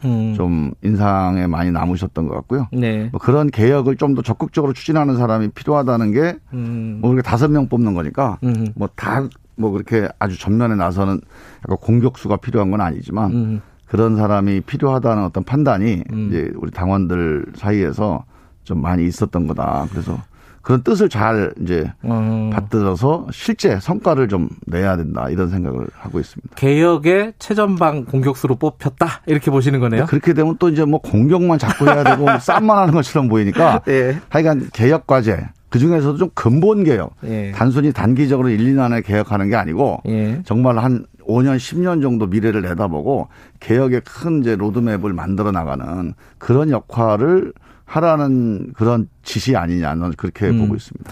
음. 0.51 0.71
인상에 0.83 1.47
많이 1.47 1.71
남으셨던 1.71 2.27
것 2.27 2.35
같고요. 2.35 2.67
네. 2.71 3.09
뭐 3.11 3.19
그런 3.19 3.49
개혁을 3.49 3.95
좀 3.97 4.11
더 4.11 4.21
적극적으로 4.21 4.73
추진하는 4.73 5.15
사람이 5.15 5.49
필요하다는 5.49 6.11
게 6.11 6.37
음. 6.53 6.99
뭐 7.01 7.11
그렇게 7.11 7.25
다섯 7.25 7.47
명 7.49 7.69
뽑는 7.69 7.93
거니까 7.93 8.37
음. 8.43 8.67
뭐다뭐 8.75 9.71
그렇게 9.71 10.09
아주 10.19 10.37
전면에 10.37 10.75
나서는 10.75 11.21
약간 11.63 11.77
공격수가 11.77 12.37
필요한 12.37 12.71
건 12.71 12.81
아니지만 12.81 13.31
음. 13.31 13.61
그런 13.85 14.15
사람이 14.17 14.61
필요하다는 14.61 15.23
어떤 15.23 15.43
판단이 15.43 16.03
음. 16.11 16.27
이제 16.27 16.51
우리 16.55 16.71
당원들 16.71 17.45
사이에서 17.55 18.25
좀 18.63 18.81
많이 18.81 19.05
있었던 19.05 19.47
거다. 19.47 19.87
그래서 19.91 20.21
그런 20.61 20.83
뜻을 20.83 21.09
잘 21.09 21.53
이제 21.61 21.91
어. 22.03 22.49
받들어서 22.53 23.27
실제 23.31 23.79
성과를 23.79 24.27
좀 24.27 24.49
내야 24.67 24.95
된다 24.97 25.29
이런 25.29 25.49
생각을 25.49 25.87
하고 25.93 26.19
있습니다. 26.19 26.55
개혁의 26.55 27.33
최전방 27.39 28.05
공격수로 28.05 28.55
뽑혔다. 28.55 29.21
이렇게 29.25 29.51
보시는 29.51 29.79
거네요. 29.79 30.05
그렇게 30.05 30.33
되면 30.33 30.57
또 30.59 30.69
이제 30.69 30.85
뭐 30.85 30.99
공격만 30.99 31.59
자꾸 31.59 31.85
해야 31.85 32.03
되고 32.03 32.25
쌈만 32.39 32.77
하는 32.77 32.93
것처럼 32.93 33.27
보이니까 33.27 33.81
예. 33.87 34.17
하여간 34.29 34.69
개혁 34.73 35.07
과제 35.07 35.47
그 35.69 35.79
중에서도 35.79 36.17
좀 36.17 36.29
근본 36.35 36.83
개혁 36.83 37.15
예. 37.23 37.51
단순히 37.55 37.91
단기적으로 37.93 38.49
1, 38.49 38.57
2년 38.59 38.81
안에 38.81 39.01
개혁하는 39.01 39.49
게 39.49 39.55
아니고 39.55 40.01
예. 40.07 40.41
정말 40.45 40.77
한 40.77 41.05
5년, 41.27 41.57
10년 41.57 42.01
정도 42.01 42.27
미래를 42.27 42.61
내다보고 42.61 43.29
개혁의 43.59 44.01
큰 44.01 44.41
이제 44.41 44.55
로드맵을 44.55 45.13
만들어 45.13 45.51
나가는 45.51 46.13
그런 46.37 46.71
역할을 46.71 47.53
하라는 47.91 48.71
그런 48.73 49.09
지시 49.23 49.55
아니냐, 49.55 49.93
는 49.95 50.11
그렇게 50.13 50.47
음. 50.47 50.59
보고 50.59 50.75
있습니다. 50.75 51.11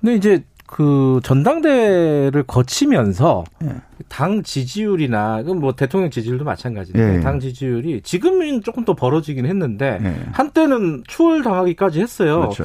근데 0.00 0.14
이제 0.14 0.44
그 0.66 1.18
전당대를 1.24 2.44
거치면서 2.46 3.44
예. 3.64 3.74
당 4.08 4.44
지지율이나 4.44 5.38
그건 5.38 5.58
뭐 5.58 5.74
대통령 5.74 6.10
지지율도 6.10 6.44
마찬가지인데 6.44 7.16
예. 7.16 7.20
당 7.20 7.40
지지율이 7.40 8.02
지금은 8.02 8.62
조금 8.62 8.84
더 8.84 8.94
벌어지긴 8.94 9.46
했는데 9.46 9.98
예. 10.00 10.14
한때는 10.32 11.02
추월 11.08 11.42
당하기까지 11.42 12.00
했어요. 12.00 12.40
그렇죠. 12.42 12.64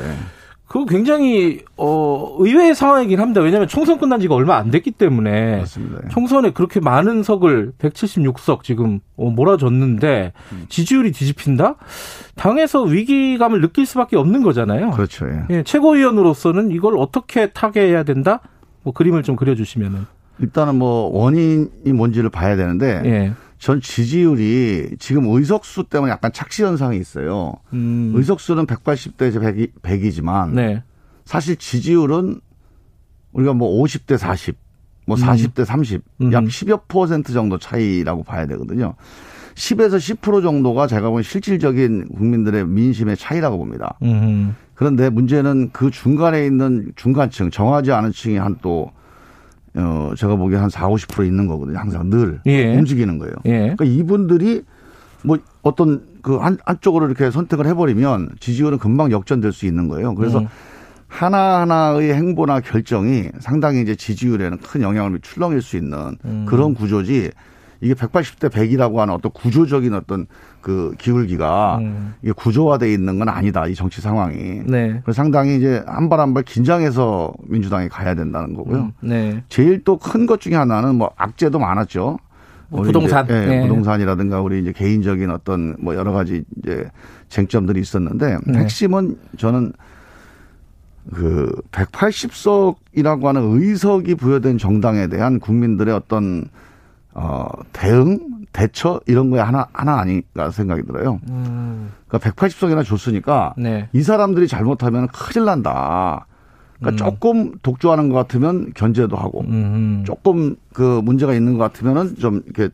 예. 0.65 0.67
그거 0.67 0.85
굉장히 0.85 1.61
어 1.77 2.35
의외의 2.39 2.75
상황이긴 2.75 3.19
합니다. 3.19 3.41
왜냐하면 3.41 3.67
총선 3.67 3.99
끝난 3.99 4.19
지가 4.19 4.35
얼마 4.35 4.57
안 4.57 4.71
됐기 4.71 4.91
때문에 4.91 5.57
맞습니다. 5.57 6.01
예. 6.03 6.09
총선에 6.09 6.51
그렇게 6.51 6.79
많은 6.79 7.23
석을 7.23 7.73
176석 7.77 8.63
지금 8.63 8.99
어, 9.15 9.29
몰아줬는데 9.29 10.33
음. 10.51 10.65
지지율이 10.69 11.11
뒤집힌다? 11.11 11.75
당에서 12.35 12.83
위기감을 12.83 13.61
느낄 13.61 13.85
수밖에 13.85 14.17
없는 14.17 14.43
거잖아요. 14.43 14.91
그렇죠. 14.91 15.27
예. 15.27 15.45
예, 15.49 15.63
최고위원으로서는 15.63 16.71
이걸 16.71 16.97
어떻게 16.97 17.51
타개해야 17.51 18.03
된다? 18.03 18.41
뭐 18.83 18.93
그림을 18.93 19.23
좀 19.23 19.35
그려주시면은. 19.35 20.05
일단은 20.39 20.75
뭐 20.75 21.09
원인이 21.17 21.93
뭔지를 21.93 22.29
봐야 22.29 22.55
되는데 22.57 23.01
예. 23.05 23.33
전 23.65 23.81
지지율이 23.81 24.97
지금 24.99 25.25
의석수 25.25 25.85
때문에 25.85 26.11
약간 26.11 26.31
착시 26.31 26.61
현상이 26.61 26.99
있어요. 26.99 27.53
음. 27.73 28.11
의석수는 28.13 28.67
180대 28.67 29.41
100, 29.41 29.81
100이지만 29.81 30.51
네. 30.51 30.83
사실 31.23 31.55
지지율은 31.55 32.41
우리가 33.31 33.53
뭐 33.53 33.81
50대 33.81 34.19
40 34.19 34.55
뭐 35.07 35.17
40대 35.17 35.65
30, 35.65 36.03
음. 36.21 36.31
약 36.31 36.43
10여 36.43 36.81
퍼센트 36.87 37.33
정도 37.33 37.57
차이라고 37.57 38.21
봐야 38.21 38.45
되거든요. 38.45 38.93
10에서 39.55 39.97
10% 39.97 40.43
정도가 40.43 40.85
제가 40.85 41.09
보기엔 41.09 41.23
실질적인 41.23 42.09
국민들의 42.09 42.67
민심의 42.67 43.17
차이라고 43.17 43.57
봅니다. 43.57 43.97
음. 44.03 44.55
그런데 44.75 45.09
문제는 45.09 45.71
그 45.71 45.89
중간에 45.89 46.45
있는 46.45 46.91
중간층, 46.95 47.49
정하지 47.49 47.91
않은 47.93 48.11
층이 48.11 48.37
한 48.37 48.57
또, 48.61 48.91
어, 49.75 50.13
제가 50.17 50.35
보기에 50.35 50.57
한 50.57 50.69
4, 50.69 50.87
50% 50.87 51.25
있는 51.25 51.47
거거든요. 51.47 51.77
항상 51.77 52.09
늘 52.09 52.39
예. 52.45 52.75
움직이는 52.75 53.19
거예요. 53.19 53.33
예. 53.45 53.59
그러니까 53.59 53.85
이분들이 53.85 54.63
뭐 55.23 55.37
어떤 55.61 56.03
그 56.21 56.37
한, 56.37 56.57
한쪽으로 56.65 57.07
이렇게 57.07 57.29
선택을 57.31 57.65
해버리면 57.67 58.35
지지율은 58.39 58.77
금방 58.77 59.11
역전될 59.11 59.51
수 59.51 59.65
있는 59.65 59.87
거예요. 59.87 60.15
그래서 60.15 60.39
음. 60.39 60.47
하나하나의 61.07 62.13
행보나 62.13 62.59
결정이 62.59 63.29
상당히 63.39 63.81
이제 63.81 63.95
지지율에는 63.95 64.57
큰 64.59 64.81
영향을 64.81 65.19
출렁일 65.21 65.61
수 65.61 65.77
있는 65.77 66.17
음. 66.25 66.45
그런 66.47 66.73
구조지 66.73 67.31
이게 67.85 67.93
180대 67.93 68.49
100이라고 68.49 68.95
하는 68.95 69.13
어떤 69.13 69.31
구조적인 69.31 69.93
어떤 69.93 70.25
그 70.61 70.93
기울기가 70.97 71.77
음. 71.81 72.15
이게 72.23 72.31
구조화돼 72.31 72.91
있는 72.91 73.19
건 73.19 73.29
아니다. 73.29 73.67
이 73.67 73.75
정치 73.75 74.01
상황이. 74.01 74.61
네. 74.65 74.99
그래서 75.03 75.13
상당히 75.15 75.57
이제 75.57 75.83
한 75.85 76.09
발 76.09 76.19
한 76.19 76.33
발 76.33 76.43
긴장해서 76.43 77.33
민주당이 77.47 77.89
가야 77.89 78.15
된다는 78.15 78.55
거고요. 78.55 78.77
음, 78.77 78.91
네. 79.01 79.43
제일 79.49 79.83
또 79.83 79.97
큰 79.97 80.25
것 80.25 80.41
중에 80.41 80.55
하나는 80.55 80.95
뭐 80.95 81.11
악재도 81.15 81.59
많았죠. 81.59 82.17
뭐 82.69 82.81
부동산. 82.81 83.25
이제, 83.25 83.33
예, 83.35 83.45
네. 83.45 83.61
부동산이라든가 83.61 84.41
우리 84.41 84.59
이제 84.59 84.71
개인적인 84.71 85.29
어떤 85.29 85.75
뭐 85.79 85.93
여러 85.95 86.11
가지 86.11 86.43
이제 86.57 86.89
쟁점들이 87.29 87.79
있었는데 87.79 88.37
네. 88.47 88.59
핵심은 88.59 89.17
저는 89.37 89.73
그 91.13 91.51
180석이라고 91.71 93.23
하는 93.25 93.41
의석이 93.61 94.15
부여된 94.15 94.57
정당에 94.57 95.05
대한 95.07 95.39
국민들의 95.39 95.93
어떤 95.93 96.45
어 97.15 97.47
대응, 97.71 98.19
대처 98.51 98.99
이런 99.07 99.29
거에 99.29 99.39
하나 99.39 99.67
하나 99.73 99.99
아닌가 99.99 100.51
생각이 100.51 100.83
들어요. 100.83 101.19
음. 101.29 101.91
그러니까 102.07 102.31
180석이나 102.31 102.85
줬으니까 102.85 103.53
네. 103.57 103.89
이 103.93 104.01
사람들이 104.01 104.47
잘못하면 104.47 105.07
큰일 105.07 105.45
난다. 105.45 106.27
그러니까 106.79 107.03
조금 107.03 107.53
독주하는 107.61 108.09
것 108.09 108.15
같으면 108.15 108.73
견제도 108.75 109.15
하고 109.15 109.41
음. 109.47 110.03
조금 110.05 110.57
그 110.73 111.01
문제가 111.03 111.33
있는 111.33 111.57
것 111.57 111.63
같으면은 111.63 112.17
좀 112.17 112.41
이렇게 112.45 112.69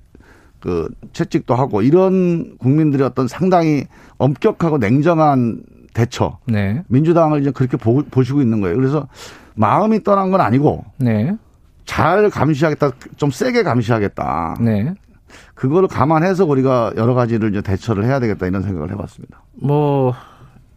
그 0.60 0.89
채찍도 1.14 1.56
하고 1.56 1.82
이런 1.82 2.58
국민들의 2.58 3.06
어떤 3.06 3.28
상당히 3.28 3.86
엄격하고 4.18 4.80
냉정한 4.80 5.64
대처 5.94 6.39
네. 6.46 6.84
민주당을 6.88 7.42
이제 7.42 7.52
그렇게 7.52 7.78
보, 7.78 8.04
보시고 8.04 8.42
있는 8.42 8.62
거예요. 8.62 8.76
그래서 8.76 9.08
마음이 9.56 10.04
떠난 10.04 10.32
건 10.32 10.42
아니고 10.42 10.86
네. 10.98 11.36
잘 11.92 12.30
감시하겠다, 12.30 12.92
좀 13.18 13.32
세게 13.32 13.64
감시하겠다. 13.64 14.56
네. 14.62 14.94
그거를 15.56 15.89
감안해서 15.89 16.46
우리가 16.46 16.94
여러 16.96 17.14
가지를 17.14 17.50
이제 17.50 17.62
대처를 17.62 18.06
해야 18.06 18.22
되겠다 18.22 18.48
이런 18.48 18.62
생각을 18.62 18.92
해봤습니다. 18.92 19.44
뭐 19.62 20.14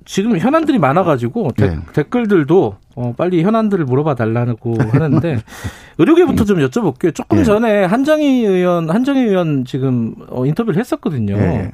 지금 0.04 0.36
현안들이 0.36 0.78
많아가지고 0.80 1.52
데- 1.56 1.68
네. 1.70 1.78
댓글들도 1.92 2.76
어, 2.96 3.14
빨리 3.16 3.44
현안들을 3.44 3.84
물어봐 3.84 4.16
달라고 4.16 4.76
하는데 4.90 5.38
의료계부터 5.98 6.44
좀 6.44 6.58
여쭤볼게요. 6.58 7.14
조금 7.14 7.38
네. 7.38 7.44
전에 7.44 7.84
한정희 7.84 8.44
의원, 8.44 8.90
한정희 8.90 9.20
의원 9.20 9.64
지금 9.64 10.14
어, 10.30 10.44
인터뷰를 10.44 10.80
했었거든요. 10.80 11.36
네. 11.36 11.70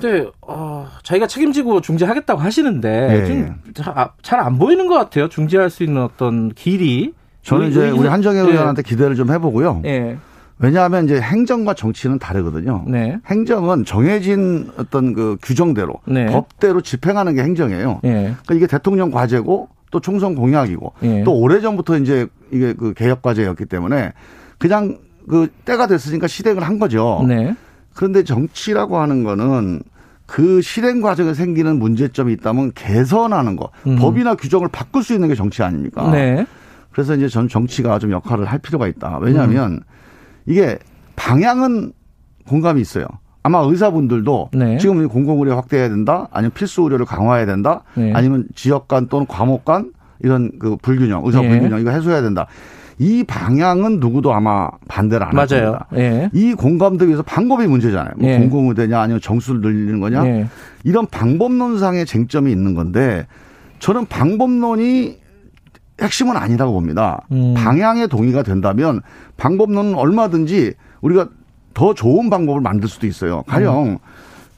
근데 0.00 0.28
어, 0.42 0.88
자기가 1.04 1.28
책임지고 1.28 1.80
중재하겠다고 1.80 2.40
하시는데 2.40 2.90
네. 3.28 3.54
잘안 4.22 4.58
보이는 4.58 4.88
것 4.88 4.94
같아요. 4.96 5.28
중재할 5.28 5.70
수 5.70 5.84
있는 5.84 6.02
어떤 6.02 6.48
길이. 6.50 7.14
저는 7.48 7.64
의- 7.66 7.70
이제 7.70 7.90
우리 7.90 8.08
한정혜 8.08 8.42
네. 8.42 8.50
의원한테 8.50 8.82
기대를 8.82 9.16
좀 9.16 9.30
해보고요. 9.30 9.82
예. 9.86 10.18
왜냐하면 10.58 11.04
이제 11.04 11.20
행정과 11.20 11.74
정치는 11.74 12.18
다르거든요. 12.18 12.84
네. 12.88 13.18
행정은 13.26 13.84
정해진 13.84 14.70
어떤 14.76 15.14
그 15.14 15.36
규정대로 15.42 15.94
네. 16.04 16.26
법대로 16.26 16.80
집행하는 16.80 17.34
게 17.34 17.42
행정이에요. 17.42 18.00
예. 18.04 18.10
그러니까 18.10 18.54
이게 18.54 18.66
대통령 18.66 19.10
과제고 19.10 19.68
또 19.90 20.00
총선 20.00 20.34
공약이고 20.34 20.92
예. 21.04 21.22
또 21.24 21.32
오래전부터 21.34 21.98
이제 21.98 22.26
이게 22.50 22.72
그 22.74 22.92
개혁 22.94 23.22
과제였기 23.22 23.64
때문에 23.66 24.12
그냥 24.58 24.98
그 25.28 25.48
때가 25.64 25.86
됐으니까 25.86 26.26
실행을 26.26 26.62
한 26.64 26.78
거죠. 26.78 27.24
네. 27.26 27.54
그런데 27.94 28.24
정치라고 28.24 28.98
하는 28.98 29.22
거는 29.24 29.80
그 30.26 30.60
실행 30.60 31.00
과정에 31.00 31.32
생기는 31.34 31.78
문제점이 31.78 32.32
있다면 32.34 32.72
개선하는 32.74 33.56
거, 33.56 33.70
음. 33.86 33.96
법이나 33.96 34.34
규정을 34.34 34.68
바꿀 34.68 35.02
수 35.02 35.14
있는 35.14 35.28
게 35.28 35.34
정치 35.34 35.62
아닙니까? 35.62 36.10
네. 36.10 36.46
그래서 36.98 37.14
이제 37.14 37.28
전 37.28 37.46
정치가 37.46 38.00
좀 38.00 38.10
역할을 38.10 38.44
할 38.44 38.58
필요가 38.58 38.88
있다. 38.88 39.18
왜냐하면 39.20 39.74
음. 39.74 39.80
이게 40.46 40.76
방향은 41.14 41.92
공감이 42.44 42.80
있어요. 42.80 43.06
아마 43.44 43.60
의사분들도 43.60 44.50
네. 44.54 44.78
지금 44.78 45.06
공공의료 45.06 45.54
확대해야 45.54 45.90
된다, 45.90 46.26
아니면 46.32 46.50
필수 46.54 46.82
의료를 46.82 47.06
강화해야 47.06 47.46
된다, 47.46 47.84
네. 47.94 48.12
아니면 48.14 48.48
지역 48.56 48.88
간 48.88 49.06
또는 49.06 49.28
과목 49.28 49.64
간 49.64 49.92
이런 50.24 50.50
그 50.58 50.74
불균형, 50.82 51.22
의사 51.24 51.40
예. 51.40 51.48
불균형 51.48 51.80
이거 51.80 51.90
해소해야 51.90 52.20
된다. 52.20 52.48
이 52.98 53.22
방향은 53.22 54.00
누구도 54.00 54.34
아마 54.34 54.68
반대를 54.88 55.24
안할 55.24 55.46
맞아요. 55.48 55.78
겁니다. 55.78 55.86
예. 55.94 56.30
이 56.32 56.52
공감대 56.54 57.06
위해서 57.06 57.22
방법이 57.22 57.68
문제잖아요. 57.68 58.14
뭐 58.18 58.28
예. 58.28 58.38
공공의대냐 58.38 59.00
아니면 59.00 59.20
정수를 59.20 59.60
늘리는 59.60 60.00
거냐 60.00 60.26
예. 60.26 60.48
이런 60.82 61.06
방법론상의 61.06 62.06
쟁점이 62.06 62.50
있는 62.50 62.74
건데 62.74 63.28
저는 63.78 64.06
방법론이 64.06 65.27
핵심은 66.00 66.36
아니라고 66.36 66.72
봅니다. 66.72 67.22
음. 67.32 67.54
방향에 67.54 68.06
동의가 68.06 68.42
된다면 68.42 69.00
방법론은 69.36 69.94
얼마든지 69.94 70.74
우리가 71.00 71.28
더 71.74 71.94
좋은 71.94 72.30
방법을 72.30 72.60
만들 72.60 72.88
수도 72.88 73.06
있어요. 73.06 73.42
가령 73.46 73.98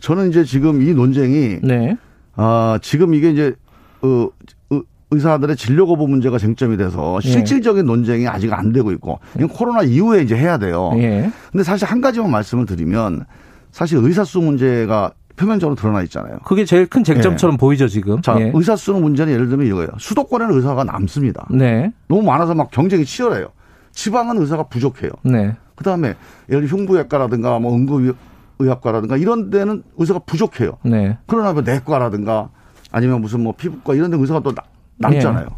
저는 0.01 0.31
이제 0.31 0.45
지금 0.45 0.83
이 0.83 0.93
논쟁이 0.95 1.59
네. 1.63 1.97
아, 2.37 2.79
지금 2.83 3.15
이게 3.15 3.31
이제 3.31 3.55
어, 4.03 4.29
의- 4.71 4.83
의사들의 5.11 5.57
진료 5.57 5.87
거부 5.87 6.07
문제가 6.09 6.39
쟁점이 6.39 6.77
돼서 6.77 7.19
예. 7.25 7.29
실질적인 7.29 7.85
논쟁이 7.85 8.27
아직 8.29 8.53
안 8.53 8.73
되고 8.73 8.93
있고 8.93 9.19
이건 9.37 9.49
코로나 9.49 9.83
이후에 9.83 10.23
이제 10.23 10.37
해야 10.37 10.57
돼요. 10.57 10.93
예. 10.97 11.31
근데 11.53 11.65
사실 11.65 11.87
한 11.87 12.01
가지만 12.01 12.31
말씀을 12.31 12.65
드리면 12.65 13.27
사실 13.73 13.99
의사수 13.99 14.41
문제가 14.41 15.13
표면적으로 15.37 15.75
드러나 15.75 16.03
있잖아요. 16.03 16.39
그게 16.45 16.65
제일 16.65 16.87
큰 16.87 17.03
쟁점처럼 17.05 17.57
보이죠 17.57 17.89
지금. 17.89 18.21
자, 18.23 18.39
예. 18.41 18.51
의사수 18.55 18.93
문제는 18.95 19.33
예를 19.33 19.49
들면 19.49 19.67
이거예요. 19.67 19.89
수도권에는 19.99 20.55
의사가 20.55 20.85
남습니다. 20.85 21.47
네. 21.51 21.93
너무 22.09 22.23
많아서 22.23 22.55
막 22.55 22.71
경쟁이 22.71 23.05
치열해요. 23.05 23.49
지방은 23.93 24.39
의사가 24.39 24.65
부족해요. 24.65 25.11
네. 25.25 25.57
그 25.75 25.85
다음에 25.85 26.15
예를 26.51 26.67
들어 26.67 26.77
흉부외과라든가 26.79 27.59
뭐 27.59 27.75
응급의학과라든가 27.75 29.17
이런 29.17 29.51
데는 29.51 29.83
의사가 29.97 30.21
부족해요. 30.21 30.73
네. 30.85 31.17
그러나 31.27 31.53
뭐 31.53 31.63
내과라든가 31.63 32.51
아니면 32.93 33.21
무슨 33.21 33.43
뭐 33.43 33.55
피부과 33.57 33.95
이런 33.95 34.11
데 34.11 34.17
의사가 34.19 34.41
또 34.41 34.53
나- 34.55 34.63
남잖아요. 34.99 35.47
예. 35.51 35.55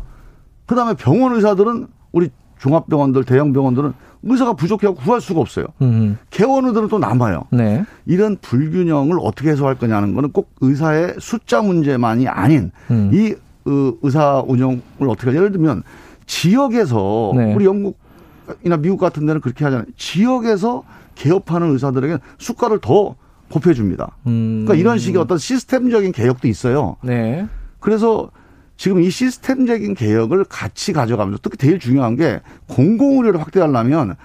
그 0.67 0.75
다음에 0.75 0.95
병원 0.95 1.35
의사들은 1.35 1.89
우리 2.13 2.31
종합병원들, 2.59 3.25
대형 3.25 3.53
병원들은 3.53 3.93
의사가 4.23 4.55
부족해서 4.55 4.95
구할 4.95 5.21
수가 5.21 5.41
없어요. 5.41 5.67
음. 5.83 6.19
개원 6.31 6.67
의들은 6.67 6.89
또 6.89 6.99
남아요. 6.99 7.45
네. 7.51 7.85
이런 8.07 8.37
불균형을 8.41 9.19
어떻게 9.21 9.51
해소할 9.51 9.77
거냐는 9.77 10.15
거는 10.15 10.33
꼭 10.33 10.55
의사의 10.61 11.17
숫자 11.19 11.61
문제만이 11.63 12.29
아닌 12.29 12.71
음. 12.91 13.11
이 13.13 13.35
어, 13.65 13.93
의사 14.03 14.43
운영을 14.47 14.81
어떻게 15.09 15.27
하냐. 15.31 15.39
예를 15.39 15.53
들면 15.53 15.83
지역에서 16.27 17.33
네. 17.37 17.55
우리 17.55 17.65
영국이나 17.65 18.77
미국 18.79 18.99
같은 18.99 19.27
데는 19.27 19.41
그렇게 19.41 19.65
하잖아요. 19.65 19.87
지역에서 19.97 20.85
개업하는 21.15 21.73
의사들에게 21.73 22.19
수가를 22.39 22.79
더 22.81 23.17
보태줍니다. 23.49 24.17
음. 24.27 24.63
그러니까 24.65 24.75
이런 24.81 24.99
식의 24.99 25.21
어떤 25.21 25.39
시스템적인 25.39 26.13
개혁도 26.13 26.49
있어요. 26.49 26.97
네. 27.03 27.47
그래서 27.81 28.31
지금 28.83 29.01
이 29.01 29.11
시스템적인 29.11 29.95
개혁을 29.95 30.43
같이 30.43 30.93
가져가면서 30.93 31.39
특히 31.41 31.57
제일 31.57 31.79
중요한 31.79 32.17
게 32.17 32.41
공공의료를 32.67 33.41
확대하려면 33.41 34.17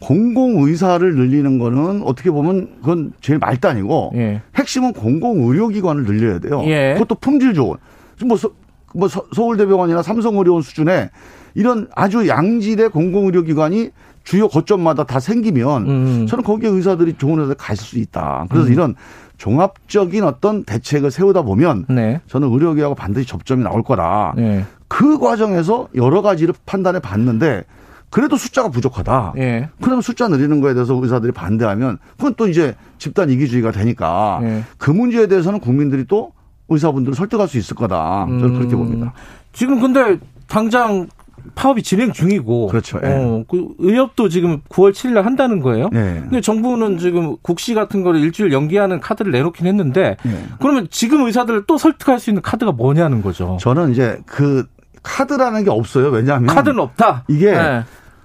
공공의사를 0.00 1.14
늘리는 1.14 1.58
거는 1.58 2.00
어떻게 2.02 2.30
보면 2.30 2.76
그건 2.80 3.12
제일 3.20 3.38
말단이고 3.38 4.12
예. 4.14 4.40
핵심은 4.54 4.94
공공의료기관을 4.94 6.04
늘려야 6.04 6.38
돼요. 6.38 6.62
예. 6.64 6.94
그것도 6.94 7.16
품질 7.16 7.52
좋은. 7.52 7.76
지금 8.14 8.28
뭐, 8.28 8.38
서, 8.38 8.50
뭐 8.94 9.06
서, 9.06 9.26
서울대병원이나 9.34 10.00
삼성의료원 10.00 10.62
수준의 10.62 11.10
이런 11.54 11.86
아주 11.94 12.26
양질의 12.26 12.88
공공의료기관이 12.88 13.90
주요 14.24 14.48
거점마다 14.48 15.04
다 15.04 15.20
생기면 15.20 15.88
음. 15.90 16.26
저는 16.26 16.42
거기에 16.42 16.70
의사들이 16.70 17.16
좋은 17.18 17.38
회사에 17.42 17.54
갈수 17.58 17.98
있다. 17.98 18.46
그래서 18.48 18.68
음. 18.68 18.72
이런 18.72 18.94
종합적인 19.36 20.24
어떤 20.24 20.64
대책을 20.64 21.10
세우다 21.10 21.42
보면 21.42 21.86
네. 21.88 22.20
저는 22.26 22.50
의료계하고 22.52 22.94
반드시 22.94 23.26
접점이 23.26 23.62
나올 23.62 23.82
거다. 23.82 24.34
네. 24.36 24.64
그 24.88 25.18
과정에서 25.18 25.88
여러 25.94 26.22
가지를 26.22 26.54
판단해 26.64 27.00
봤는데 27.00 27.64
그래도 28.10 28.36
숫자가 28.36 28.70
부족하다. 28.70 29.34
예. 29.38 29.68
그러면 29.80 30.00
숫자 30.00 30.28
늘리는 30.28 30.60
거에 30.60 30.74
대해서 30.74 30.94
의사들이 30.94 31.32
반대하면 31.32 31.98
그건 32.16 32.34
또 32.36 32.48
이제 32.48 32.74
집단 32.98 33.30
이기주의가 33.30 33.72
되니까 33.72 34.40
예. 34.42 34.62
그 34.78 34.90
문제에 34.90 35.26
대해서는 35.26 35.60
국민들이 35.60 36.04
또 36.06 36.32
의사분들을 36.68 37.14
설득할 37.14 37.48
수 37.48 37.58
있을 37.58 37.76
거다. 37.76 38.26
저는 38.28 38.54
그렇게 38.54 38.74
음. 38.74 38.78
봅니다. 38.78 39.12
지금 39.52 39.80
근데 39.80 40.18
당장 40.48 41.08
파업이 41.54 41.82
진행 41.82 42.12
중이고 42.12 42.66
그렇죠. 42.68 42.98
예. 43.02 43.08
어, 43.08 43.44
그 43.48 43.68
의협도 43.78 44.28
지금 44.28 44.60
9월 44.68 44.92
7일 44.92 45.12
날 45.14 45.24
한다는 45.26 45.60
거예요. 45.60 45.90
예. 45.94 45.98
근데 46.22 46.40
정부는 46.40 46.98
지금 46.98 47.36
국시 47.42 47.74
같은 47.74 48.02
거를 48.02 48.20
일주일 48.20 48.52
연기하는 48.52 49.00
카드를 49.00 49.32
내놓긴 49.32 49.66
했는데 49.66 50.16
예. 50.26 50.44
그러면 50.60 50.88
지금 50.90 51.26
의사들을 51.26 51.64
또 51.66 51.78
설득할 51.78 52.18
수 52.20 52.30
있는 52.30 52.42
카드가 52.42 52.72
뭐냐는 52.72 53.22
거죠. 53.22 53.56
저는 53.60 53.92
이제 53.92 54.18
그 54.26 54.66
카드라는 55.02 55.64
게 55.64 55.70
없어요. 55.70 56.08
왜냐하면 56.08 56.54
카드는 56.54 56.78
없다. 56.80 57.24
이게 57.28 57.52
네. 57.52 57.82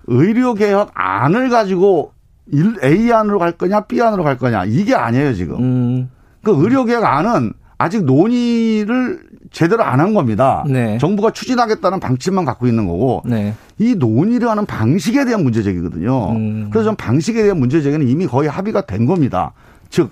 의료 0.08 0.54
개혁 0.56 0.92
안을 0.94 1.50
가지고 1.50 2.14
일- 2.48 2.78
A 2.84 3.12
안으로 3.14 3.40
갈 3.40 3.52
거냐 3.54 3.82
B 3.82 4.02
안으로 4.02 4.24
갈 4.24 4.38
거냐 4.38 4.66
이게 4.66 4.96
아니에요 4.96 5.34
지금. 5.34 5.58
음. 5.60 6.10
그 6.44 6.52
의료 6.58 6.86
개혁 6.86 7.06
안은 7.06 7.54
아직 7.82 8.04
논의를 8.04 9.20
제대로 9.52 9.84
안 9.84 10.00
한 10.02 10.14
겁니다. 10.14 10.64
네. 10.68 10.98
정부가 11.00 11.32
추진하겠다는 11.32 12.00
방침만 12.00 12.46
갖고 12.46 12.66
있는 12.68 12.88
거고 12.88 13.22
네. 13.26 13.54
이 13.78 13.96
논의를 13.96 14.48
하는 14.50 14.66
방식에 14.66 15.26
대한 15.26 15.44
문제 15.44 15.62
제기거든요. 15.62 16.32
음. 16.32 16.70
그래서 16.72 16.86
전 16.86 16.96
방식에 16.96 17.42
대한 17.44 17.60
문제 17.60 17.82
제기는 17.82 18.08
이미 18.08 18.26
거의 18.28 18.50
합의가 18.50 18.82
된 18.86 19.06
겁니다. 19.06 19.52
즉 19.90 20.12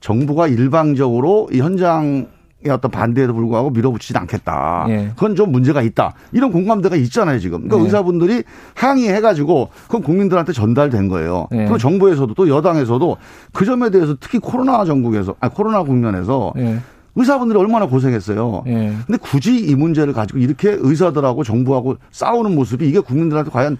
정부가 0.00 0.46
일방적으로 0.46 1.48
이 1.52 1.58
현장의 1.58 2.26
어떤 2.70 2.90
반대에도 2.90 3.34
불구하고 3.34 3.70
밀어붙이지 3.70 4.16
않겠다. 4.16 4.86
예. 4.88 5.08
그건 5.16 5.34
좀 5.36 5.52
문제가 5.52 5.82
있다. 5.82 6.14
이런 6.32 6.52
공감대가 6.52 6.96
있잖아요, 6.96 7.38
지금. 7.40 7.58
그러니까 7.62 7.76
네. 7.78 7.84
의사분들이 7.84 8.42
항의해가지고 8.74 9.68
그건 9.86 10.02
국민들한테 10.02 10.52
전달된 10.52 11.08
거예요. 11.08 11.48
네. 11.50 11.58
그리고 11.64 11.76
정부에서도 11.78 12.32
또 12.34 12.48
여당에서도 12.48 13.16
그 13.52 13.64
점에 13.64 13.90
대해서 13.90 14.14
특히 14.20 14.38
코로나 14.38 14.84
전국에서, 14.84 15.34
아 15.40 15.48
코로나 15.48 15.82
국면에서 15.82 16.52
예. 16.58 16.78
의사분들이 17.16 17.58
얼마나 17.58 17.86
고생했어요. 17.86 18.62
예. 18.66 18.94
근데 19.06 19.18
굳이 19.20 19.58
이 19.58 19.74
문제를 19.74 20.12
가지고 20.12 20.38
이렇게 20.38 20.76
의사들하고 20.78 21.42
정부하고 21.44 21.96
싸우는 22.10 22.54
모습이 22.54 22.86
이게 22.86 23.00
국민들한테 23.00 23.50
과연 23.50 23.78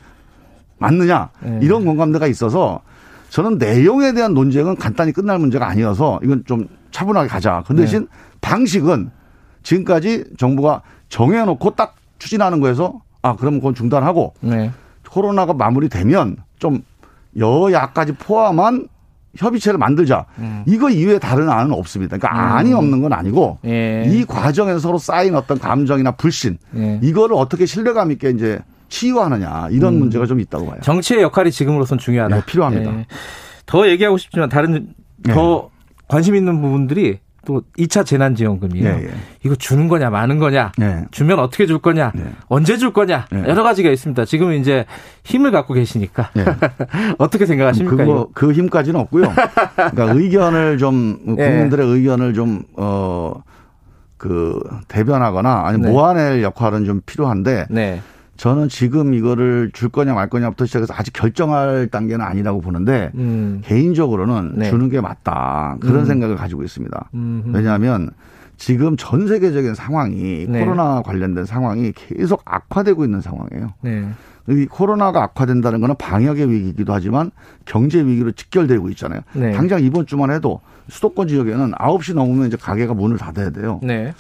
맞느냐 0.79 1.31
예. 1.47 1.61
이런 1.63 1.85
공감대가 1.85 2.27
있어서 2.27 2.81
저는 3.29 3.59
내용에 3.59 4.13
대한 4.13 4.35
논쟁은 4.35 4.77
간단히 4.77 5.13
끝날 5.13 5.39
문제가 5.39 5.69
아니어서 5.69 6.19
이건 6.23 6.45
좀 6.47 6.67
차분하게 6.91 7.29
가자. 7.29 7.63
그 7.67 7.77
대신 7.77 8.09
방식은 8.41 9.11
지금까지 9.63 10.25
정부가 10.39 10.83
정해놓고 11.09 11.71
딱 11.75 11.97
추진하는 12.19 12.61
거에서 12.61 13.01
아 13.21 13.37
그럼 13.37 13.57
그건 13.57 13.75
중단하고 13.75 14.33
네. 14.41 14.71
코로나가 15.09 15.53
마무리되면 15.53 16.37
좀 16.59 16.83
여야까지 17.37 18.13
포함한 18.13 18.89
협의체를 19.39 19.79
만들자. 19.79 20.27
이거 20.67 20.91
이외에 20.91 21.19
다른 21.19 21.49
안은 21.49 21.73
없습니다. 21.73 22.17
그러니까 22.17 22.57
안이 22.57 22.73
없는 22.73 23.03
건 23.03 23.13
아니고 23.13 23.59
예. 23.65 24.05
이 24.07 24.25
과정에서 24.25 24.79
서로 24.79 24.99
쌓인 24.99 25.35
어떤 25.35 25.59
감정이나 25.59 26.13
불신 26.13 26.59
예. 26.77 26.99
이거를 27.03 27.37
어떻게 27.37 27.67
신뢰감 27.67 28.13
있게 28.13 28.31
이제 28.31 28.59
치유하느냐 28.89 29.69
이런 29.71 29.99
문제가 29.99 30.27
좀 30.27 30.41
있다고 30.41 30.67
봐요. 30.67 30.79
정치의 30.83 31.23
역할이 31.23 31.51
지금으로선 31.51 31.99
중요하다. 31.99 32.37
네, 32.37 32.43
필요합니다. 32.47 32.99
예. 32.99 33.07
더 33.67 33.89
얘기하고 33.89 34.17
싶지만 34.19 34.49
다른 34.49 34.95
더 35.25 35.71
관심 36.09 36.37
있는 36.37 36.61
부분들이 36.61 37.19
또 37.47 37.63
2차 37.79 38.05
재난지원금이에요. 38.05 38.87
예, 38.87 39.05
예. 39.05 39.11
이거 39.45 39.55
주는 39.55 39.89
거냐 39.89 40.11
마는 40.11 40.39
거냐 40.39 40.73
네. 40.77 41.05
주면 41.11 41.39
어떻게 41.39 41.67
줄 41.67 41.79
거냐 41.79 42.13
언제 42.49 42.77
줄 42.77 42.93
거냐 42.93 43.27
네. 43.31 43.45
여러 43.47 43.63
가지가 43.63 43.89
있습니다. 43.91 44.25
지금 44.27 44.53
이제 44.53 44.85
힘을 45.25 45.51
갖고 45.53 45.73
계시니까 45.73 46.31
네. 46.35 46.45
어떻게 47.19 47.47
생각하십니까? 47.47 47.97
그거 47.97 48.03
이거? 48.03 48.29
그 48.35 48.53
힘까지는 48.53 49.01
없고요. 49.01 49.33
그러니까 49.75 50.13
의견을 50.15 50.77
좀 50.79 51.19
예. 51.39 51.49
국민들의 51.49 51.87
의견을 51.87 52.35
좀 52.35 52.65
어 52.77 53.47
그 54.19 54.63
대변하거나 54.89 55.65
아니면 55.67 55.87
네. 55.89 55.93
모아낼 55.93 56.43
역할은 56.43 56.85
좀 56.85 57.03
필요한데 57.05 57.67
네. 57.69 58.01
저는 58.37 58.69
지금 58.69 59.15
이거를 59.15 59.71
줄 59.73 59.89
거냐 59.89 60.15
말 60.15 60.29
거냐부터 60.29 60.67
시작해서 60.67 60.93
아직 60.97 61.13
결정할 61.13 61.89
단계는 61.91 62.25
아니라고 62.25 62.61
보는데 62.61 63.11
음. 63.15 63.63
개인적으로는 63.65 64.55
네. 64.57 64.71
주는 64.71 64.89
게 64.91 65.01
맞다 65.01 65.77
그런 65.81 66.01
음. 66.01 66.05
생각을 66.05 66.37
가지고 66.37 66.63
있습니다. 66.63 67.11
음. 67.15 67.45
왜냐하면 67.55 68.11
지금 68.59 68.97
전 68.97 69.27
세계적인 69.27 69.75
상황이 69.75 70.47
네. 70.49 70.61
코로나 70.61 71.03
관련된 71.03 71.45
상황이 71.45 71.93
계속 71.93 72.43
악화되고 72.45 73.05
있는 73.05 73.21
상황이에요. 73.21 73.75
네. 73.83 74.09
이 74.49 74.67
코로나가 74.67 75.25
악화된다는 75.25 75.81
거는 75.81 75.97
방역의 75.97 76.49
위기이기도 76.51 76.93
하지만 76.95 77.33
경제 77.65 78.05
위기로 78.05 78.33
직결되고 78.33 78.89
있잖아요. 78.91 79.21
네. 79.33 79.53
당장 79.53 79.83
이번 79.83 80.07
주만 80.07 80.31
해도 80.31 80.61
수도권 80.89 81.27
지역에는 81.29 81.73
9시 81.73 82.15
넘으면 82.15 82.47
이제 82.47 82.57
가게가 82.57 82.95
문을 82.95 83.17
닫아야 83.19 83.51
돼요. 83.51 83.81
네. 83.83 84.15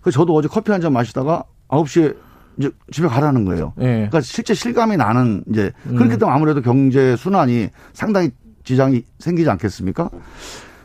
그래서 0.00 0.20
저도 0.20 0.34
어제 0.34 0.46
커피 0.46 0.70
한 0.70 0.80
잔 0.80 0.92
마시다가 0.92 1.42
9시에 1.68 2.14
이제 2.58 2.70
집에 2.90 3.06
가라는 3.08 3.44
거예요. 3.44 3.72
네. 3.76 3.84
그러니까 3.94 4.20
실제 4.20 4.54
실감이 4.54 4.96
나는 4.96 5.44
이제 5.50 5.72
음. 5.86 5.96
그렇기 5.96 6.18
때문에 6.18 6.34
아무래도 6.34 6.62
경제 6.62 7.16
순환이 7.16 7.68
상당히 7.92 8.30
지장이 8.64 9.04
생기지 9.18 9.48
않겠습니까? 9.50 10.10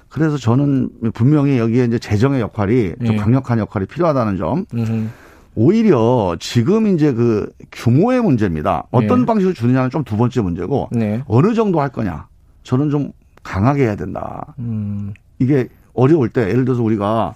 그래서 0.10 0.38
저는 0.38 0.90
분명히 1.14 1.58
여기에 1.58 1.86
이제 1.86 1.98
재정의 2.00 2.42
역할이 2.42 2.94
좀 3.04 3.14
예. 3.14 3.18
강력한 3.18 3.60
역할이 3.60 3.86
필요하다는 3.86 4.38
점. 4.38 4.66
음. 4.74 5.12
오히려 5.56 6.36
지금 6.40 6.88
이제 6.88 7.14
그 7.14 7.50
규모의 7.72 8.22
문제입니다. 8.22 8.86
어떤 8.92 9.22
예. 9.22 9.26
방식으로 9.26 9.54
주느냐는 9.54 9.90
좀 9.90 10.04
두 10.04 10.18
번째 10.18 10.42
문제고 10.42 10.90
네. 10.92 11.24
어느 11.28 11.54
정도 11.54 11.80
할 11.82 11.90
거냐. 11.90 12.28
저는 12.64 12.90
좀 12.90 13.12
강하게 13.44 13.84
해야 13.84 13.96
된다. 13.96 14.54
음. 14.60 15.14
이게 15.40 15.68
어려울 15.94 16.30
때 16.30 16.42
예를 16.50 16.66
들어서 16.66 16.84
우리가 16.84 17.34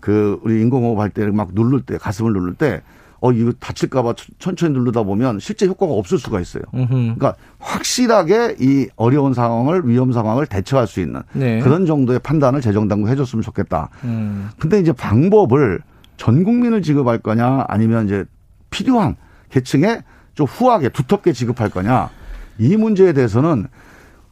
그 0.00 0.38
우리 0.42 0.60
인공호흡 0.60 0.98
할 0.98 1.10
때 1.10 1.26
막 1.30 1.50
누를 1.52 1.80
때 1.82 1.96
가슴을 1.98 2.32
누를 2.32 2.54
때 2.54 2.82
어 3.20 3.32
이거 3.32 3.52
다칠까봐 3.58 4.14
천천히 4.38 4.74
누르다 4.74 5.02
보면 5.02 5.40
실제 5.40 5.66
효과가 5.66 5.92
없을 5.92 6.18
수가 6.18 6.40
있어요. 6.40 6.62
음흠. 6.74 6.88
그러니까 6.92 7.34
확실하게 7.58 8.56
이 8.60 8.88
어려운 8.96 9.32
상황을 9.34 9.88
위험 9.88 10.12
상황을 10.12 10.46
대처할 10.46 10.86
수 10.86 11.00
있는 11.00 11.22
네. 11.32 11.60
그런 11.60 11.86
정도의 11.86 12.18
판단을 12.18 12.60
재정 12.60 12.86
당국 12.88 13.08
해줬으면 13.08 13.42
좋겠다. 13.42 13.88
음. 14.04 14.50
근데 14.58 14.78
이제 14.80 14.92
방법을 14.92 15.80
전 16.16 16.44
국민을 16.44 16.82
지급할 16.82 17.18
거냐 17.18 17.64
아니면 17.68 18.06
이제 18.06 18.24
필요한 18.70 19.16
계층에 19.50 20.02
좀 20.34 20.46
후하게 20.46 20.90
두텁게 20.90 21.32
지급할 21.32 21.70
거냐 21.70 22.10
이 22.58 22.76
문제에 22.76 23.12
대해서는 23.12 23.66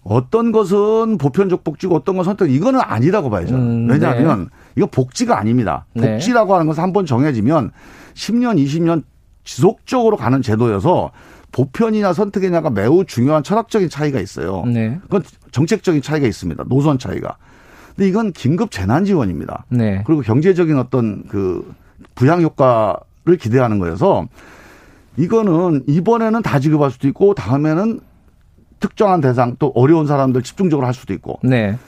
어떤 0.04 0.50
것은 0.50 1.16
보편적 1.18 1.62
복지고 1.62 1.94
어떤 1.94 2.16
건 2.16 2.24
선택 2.24 2.50
이거는 2.50 2.80
아니라고 2.82 3.30
봐야죠. 3.30 3.54
음, 3.54 3.88
왜냐하면 3.88 4.48
이거 4.76 4.86
복지가 4.86 5.38
아닙니다. 5.38 5.86
네. 5.94 6.14
복지라고 6.14 6.54
하는 6.54 6.66
것은 6.66 6.82
한 6.82 6.92
번 6.92 7.06
정해지면 7.06 7.70
10년, 8.14 8.62
20년 8.64 9.02
지속적으로 9.44 10.16
가는 10.16 10.42
제도여서 10.42 11.10
보편이나 11.52 12.12
선택이냐가 12.12 12.70
매우 12.70 13.04
중요한 13.04 13.42
철학적인 13.42 13.88
차이가 13.88 14.20
있어요. 14.20 14.64
네. 14.66 14.98
그건 15.02 15.22
정책적인 15.50 16.00
차이가 16.00 16.26
있습니다. 16.26 16.64
노선 16.68 16.98
차이가. 16.98 17.36
근데 17.94 18.08
이건 18.08 18.32
긴급 18.32 18.70
재난 18.70 19.04
지원입니다. 19.04 19.66
네. 19.68 20.02
그리고 20.06 20.22
경제적인 20.22 20.78
어떤 20.78 21.24
그 21.28 21.74
부양 22.14 22.40
효과를 22.40 23.36
기대하는 23.38 23.78
거여서 23.78 24.28
이거는 25.18 25.84
이번에는 25.86 26.42
다 26.42 26.58
지급할 26.58 26.90
수도 26.90 27.06
있고 27.08 27.34
다음에는 27.34 28.00
특정한 28.80 29.20
대상 29.20 29.56
또 29.58 29.72
어려운 29.74 30.06
사람들 30.06 30.42
집중적으로 30.42 30.86
할 30.86 30.94
수도 30.94 31.12
있고 31.12 31.38
네. 31.42 31.78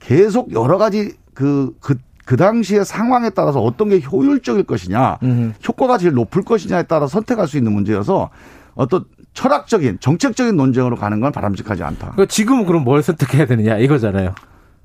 계속 0.00 0.52
여러 0.52 0.78
가지 0.78 1.12
그, 1.34 1.76
그, 1.80 1.96
그 2.30 2.36
당시의 2.36 2.84
상황에 2.84 3.30
따라서 3.30 3.60
어떤 3.60 3.88
게 3.88 3.98
효율적일 4.00 4.62
것이냐, 4.62 5.18
음. 5.24 5.52
효과가 5.66 5.98
제일 5.98 6.14
높을 6.14 6.42
것이냐에 6.44 6.84
따라 6.84 7.08
선택할 7.08 7.48
수 7.48 7.58
있는 7.58 7.72
문제여서 7.72 8.30
어떤 8.76 9.04
철학적인, 9.34 9.98
정책적인 9.98 10.54
논쟁으로 10.56 10.94
가는 10.94 11.18
건 11.18 11.32
바람직하지 11.32 11.82
않다. 11.82 12.12
그 12.14 12.28
지금은 12.28 12.66
그럼 12.66 12.84
뭘 12.84 13.02
선택해야 13.02 13.46
되느냐 13.46 13.78
이거잖아요. 13.78 14.36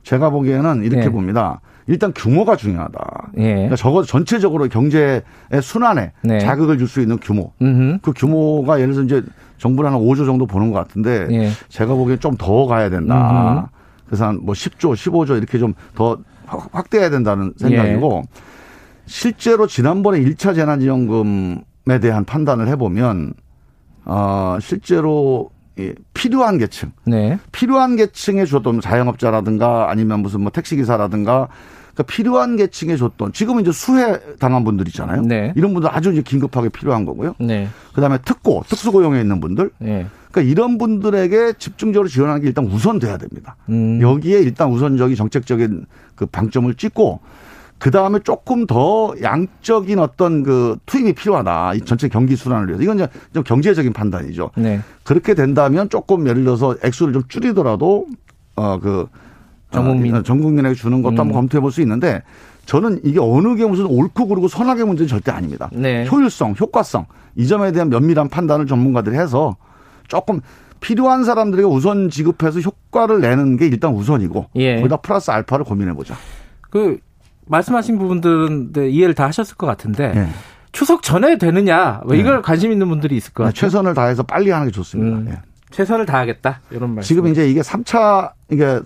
제가 0.01 0.31
보기에는 0.31 0.85
이렇게 0.85 1.01
네. 1.03 1.09
봅니다. 1.09 1.61
일단 1.85 2.13
규모가 2.15 2.55
중요하다. 2.55 3.29
예. 3.37 3.53
그러니까 3.53 3.75
적어도 3.75 4.07
전체적으로 4.07 4.67
경제의 4.67 5.21
순환에 5.61 6.13
네. 6.23 6.39
자극을 6.39 6.79
줄 6.79 6.87
수 6.87 6.99
있는 6.99 7.19
규모. 7.19 7.51
음흠. 7.61 7.99
그 8.01 8.11
규모가 8.15 8.79
예를 8.81 8.95
들어서 8.95 9.05
이제 9.05 9.21
정부는 9.59 9.91
한 9.93 9.99
5조 9.99 10.25
정도 10.25 10.47
보는 10.47 10.71
것 10.71 10.79
같은데 10.79 11.27
예. 11.29 11.51
제가 11.69 11.93
보기엔 11.93 12.19
좀 12.19 12.37
더 12.39 12.65
가야 12.65 12.89
된다. 12.89 13.51
음흠. 13.53 13.67
그래서 14.07 14.25
한 14.25 14.39
뭐 14.41 14.55
10조, 14.55 14.93
15조 14.95 15.37
이렇게 15.37 15.59
좀 15.59 15.75
더 15.93 16.17
확대해야 16.47 17.09
된다는 17.09 17.53
생각이고 17.57 18.23
예. 18.25 18.39
실제로 19.05 19.67
지난번에 19.67 20.19
1차 20.19 20.55
재난지원금에 20.55 21.99
대한 22.01 22.25
판단을 22.25 22.67
해보면 22.69 23.33
어 24.05 24.57
실제로 24.61 25.51
이 25.77 25.93
필요한 26.13 26.57
계층, 26.57 26.91
네. 27.05 27.37
필요한 27.51 27.97
계층에 27.97 28.45
줬던 28.45 28.79
자영업자라든가 28.79 29.89
아니면 29.89 30.21
무슨 30.21 30.41
뭐 30.41 30.51
택시기사라든가 30.51 31.49
그러니까 31.95 32.03
필요한 32.03 32.57
계층에 32.57 32.97
줬던 32.97 33.31
지금은 33.31 33.61
이제 33.63 33.71
수혜 33.71 34.19
당한 34.37 34.65
분들 34.65 34.87
있잖아요. 34.89 35.21
네. 35.21 35.53
이런 35.55 35.73
분들 35.73 35.89
아주 35.91 36.11
이제 36.11 36.21
긴급하게 36.21 36.69
필요한 36.69 37.05
거고요. 37.05 37.35
네. 37.39 37.69
그다음에 37.93 38.17
특고, 38.23 38.63
특수고용에 38.67 39.19
있는 39.21 39.39
분들. 39.39 39.71
네. 39.79 40.05
그러니까 40.29 40.51
이런 40.51 40.77
분들에게 40.77 41.53
집중적으로 41.57 42.09
지원하는 42.09 42.41
게 42.41 42.47
일단 42.47 42.65
우선 42.65 42.99
돼야 42.99 43.17
됩니다. 43.17 43.55
음. 43.69 44.01
여기에 44.01 44.39
일단 44.41 44.69
우선적인 44.69 45.15
정책적인 45.15 45.85
그 46.15 46.25
방점을 46.25 46.73
찍고 46.75 47.21
그 47.77 47.91
다음에 47.91 48.19
조금 48.19 48.67
더 48.67 49.13
양적인 49.21 49.99
어떤 49.99 50.43
그 50.43 50.77
투입이 50.85 51.13
필요하다. 51.13 51.75
이 51.75 51.81
전체 51.81 52.09
경기 52.09 52.35
순환을 52.35 52.67
위해서. 52.67 52.83
이건 52.83 52.97
이제 52.97 53.07
좀 53.33 53.43
경제적인 53.43 53.93
판단이죠. 53.93 54.51
네. 54.57 54.81
그렇게 55.03 55.33
된다면 55.33 55.89
조금 55.89 56.27
예를 56.27 56.43
들어서 56.43 56.75
액수를 56.83 57.13
좀 57.13 57.23
줄이더라도 57.29 58.07
어 58.57 58.79
그 58.79 59.07
전국민. 59.71 60.15
어, 60.15 60.23
전 60.23 60.41
국민에게 60.41 60.75
주는 60.75 61.01
것도 61.01 61.15
음. 61.15 61.19
한번 61.19 61.33
검토해 61.33 61.61
볼 61.61 61.71
수 61.71 61.81
있는데 61.81 62.21
저는 62.65 63.01
이게 63.03 63.19
어느 63.19 63.55
게 63.55 63.65
무슨 63.65 63.85
옳고 63.85 64.27
그르고 64.27 64.47
선악의 64.47 64.85
문제는 64.85 65.07
절대 65.07 65.31
아닙니다. 65.31 65.69
네. 65.73 66.07
효율성, 66.07 66.55
효과성 66.59 67.05
이 67.35 67.45
점에 67.47 67.71
대한 67.71 67.89
면밀한 67.89 68.29
판단을 68.29 68.65
전문가들이 68.65 69.15
해서 69.17 69.55
조금 70.07 70.41
필요한 70.79 71.23
사람들에게 71.23 71.67
우선 71.67 72.09
지급해서 72.09 72.59
효과를 72.61 73.21
내는 73.21 73.57
게 73.57 73.67
일단 73.67 73.93
우선이고 73.93 74.47
예. 74.55 74.77
거기다 74.77 74.97
플러스 74.97 75.31
알파를 75.31 75.65
고민해 75.65 75.93
보자. 75.93 76.15
그 76.69 76.97
말씀하신 77.47 77.97
부분들은 77.99 78.73
네, 78.73 78.89
이해를 78.89 79.13
다 79.13 79.25
하셨을 79.25 79.55
것 79.55 79.67
같은데 79.67 80.13
예. 80.15 80.27
추석 80.71 81.03
전에 81.03 81.37
되느냐 81.37 82.01
뭐 82.05 82.15
이걸 82.15 82.41
관심 82.41 82.71
있는 82.71 82.89
분들이 82.89 83.15
있을 83.15 83.33
것 83.33 83.43
같아요. 83.43 83.53
최선을 83.53 83.93
다해서 83.93 84.23
빨리 84.23 84.49
하는 84.51 84.67
게 84.67 84.71
좋습니다. 84.71 85.17
음. 85.17 85.35
예. 85.75 85.77
최선을 85.77 86.05
다하겠다 86.05 86.61
이런 86.71 86.95
말씀. 86.95 87.07
지금 87.07 87.27
이제 87.27 87.49
이게 87.49 87.61
3차 87.61 88.31
이게 88.49 88.79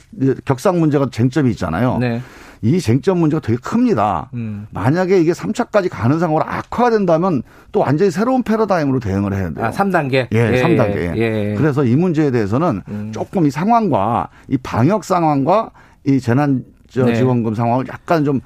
격상 0.45 0.79
문제가 0.79 1.07
쟁점이 1.11 1.51
있잖아요. 1.51 1.97
네. 1.99 2.21
이 2.61 2.79
쟁점 2.79 3.19
문제가 3.19 3.39
되게 3.41 3.57
큽니다. 3.61 4.29
음. 4.33 4.67
만약에 4.71 5.21
이게 5.21 5.31
3차까지 5.31 5.87
가는 5.89 6.19
상황으로 6.19 6.43
악화가 6.45 6.89
된다면 6.89 7.41
또 7.71 7.79
완전히 7.79 8.11
새로운 8.11 8.43
패러다임으로 8.43 8.99
대응을 8.99 9.33
해야 9.33 9.49
돼요. 9.51 9.65
아 9.65 9.71
3단계. 9.71 10.27
예, 10.31 10.61
3단계. 10.63 11.15
예. 11.15 11.51
예. 11.51 11.55
그래서 11.57 11.85
이 11.85 11.95
문제에 11.95 12.31
대해서는 12.31 12.81
음. 12.89 13.11
조금 13.13 13.45
이 13.45 13.51
상황과 13.51 14.27
이 14.49 14.57
방역 14.57 15.03
상황과 15.05 15.69
이 16.05 16.19
재난 16.19 16.65
저 16.89 17.05
네. 17.05 17.15
지원금 17.15 17.53
상황을 17.55 17.85
약간 17.87 18.25
좀 18.25 18.41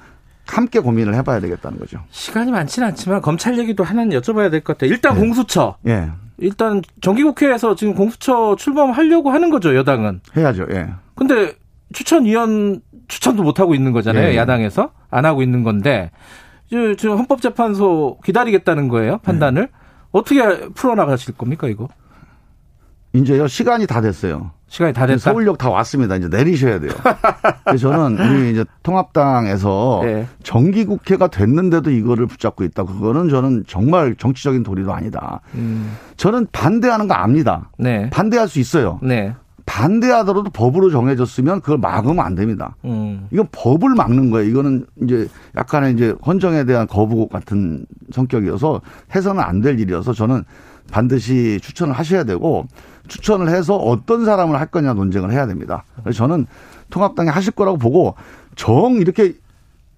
함께 0.46 0.78
고민을 0.78 1.14
해봐야 1.14 1.40
되겠다는 1.40 1.78
거죠. 1.78 1.98
시간이 2.10 2.52
많지는 2.52 2.88
않지만 2.88 3.22
검찰 3.22 3.58
얘기도 3.58 3.82
하나는 3.82 4.16
여쭤봐야 4.20 4.50
될 4.50 4.60
것 4.62 4.76
같아요. 4.76 4.90
일단 4.92 5.14
네. 5.14 5.20
공수처. 5.22 5.76
예, 5.88 6.10
일단 6.38 6.82
정기국회에서 7.00 7.74
지금 7.74 7.94
공수처 7.94 8.56
출범하려고 8.56 9.30
하는 9.30 9.50
거죠 9.50 9.74
여당은. 9.74 10.20
해야죠. 10.36 10.66
예. 10.72 10.88
근데 11.14 11.52
추천위원 11.92 12.80
추천도 13.08 13.42
못 13.42 13.60
하고 13.60 13.74
있는 13.74 13.92
거잖아요 13.92 14.32
예. 14.32 14.36
야당에서 14.36 14.90
안 15.10 15.24
하고 15.24 15.42
있는 15.42 15.62
건데 15.62 16.10
지금 16.68 17.18
헌법재판소 17.18 18.18
기다리겠다는 18.24 18.88
거예요 18.88 19.18
판단을 19.18 19.62
네. 19.62 19.68
어떻게 20.10 20.68
풀어나가실 20.70 21.34
겁니까 21.36 21.68
이거 21.68 21.88
이제요 23.14 23.46
시간이 23.46 23.86
다 23.86 24.00
됐어요. 24.00 24.50
시간이 24.66 24.92
다 24.92 25.06
됐다. 25.06 25.18
서울역 25.18 25.56
다 25.56 25.70
왔습니다. 25.70 26.16
이제 26.16 26.26
내리셔야 26.28 26.80
돼요. 26.80 26.90
그래서 27.64 27.90
저는 27.92 28.18
우리 28.18 28.50
이제 28.50 28.64
통합당에서 28.82 30.00
네. 30.02 30.26
정기 30.42 30.84
국회가 30.84 31.28
됐는데도 31.28 31.92
이거를 31.92 32.26
붙잡고 32.26 32.64
있다. 32.64 32.82
그거는 32.84 33.28
저는 33.28 33.64
정말 33.68 34.16
정치적인 34.16 34.64
도리도 34.64 34.92
아니다. 34.92 35.40
음, 35.54 35.96
저는 36.16 36.48
반대하는 36.50 37.06
거 37.06 37.14
압니다. 37.14 37.70
네, 37.78 38.10
반대할 38.10 38.48
수 38.48 38.58
있어요. 38.58 38.98
네, 39.00 39.32
반대하더라도 39.64 40.50
법으로 40.50 40.90
정해졌으면 40.90 41.60
그걸 41.60 41.78
막으면 41.78 42.18
안 42.18 42.34
됩니다. 42.34 42.74
음, 42.84 43.28
이건 43.30 43.46
법을 43.52 43.90
막는 43.94 44.30
거예요. 44.30 44.50
이거는 44.50 44.86
이제 45.02 45.28
약간의 45.56 45.92
이제 45.94 46.16
헌정에 46.26 46.64
대한 46.64 46.88
거부 46.88 47.28
같은 47.28 47.86
성격이어서 48.10 48.80
해서는 49.14 49.40
안 49.40 49.60
될 49.60 49.78
일이어서 49.78 50.12
저는 50.12 50.42
반드시 50.90 51.58
추천을 51.62 51.94
하셔야 51.94 52.24
되고 52.24 52.66
추천을 53.08 53.48
해서 53.48 53.76
어떤 53.76 54.24
사람을 54.24 54.58
할 54.58 54.66
거냐 54.66 54.94
논쟁을 54.94 55.30
해야 55.32 55.46
됩니다. 55.46 55.84
그래서 56.02 56.16
저는 56.18 56.46
통합당이 56.90 57.28
하실 57.28 57.52
거라고 57.52 57.78
보고 57.78 58.14
정 58.56 58.94
이렇게 58.94 59.34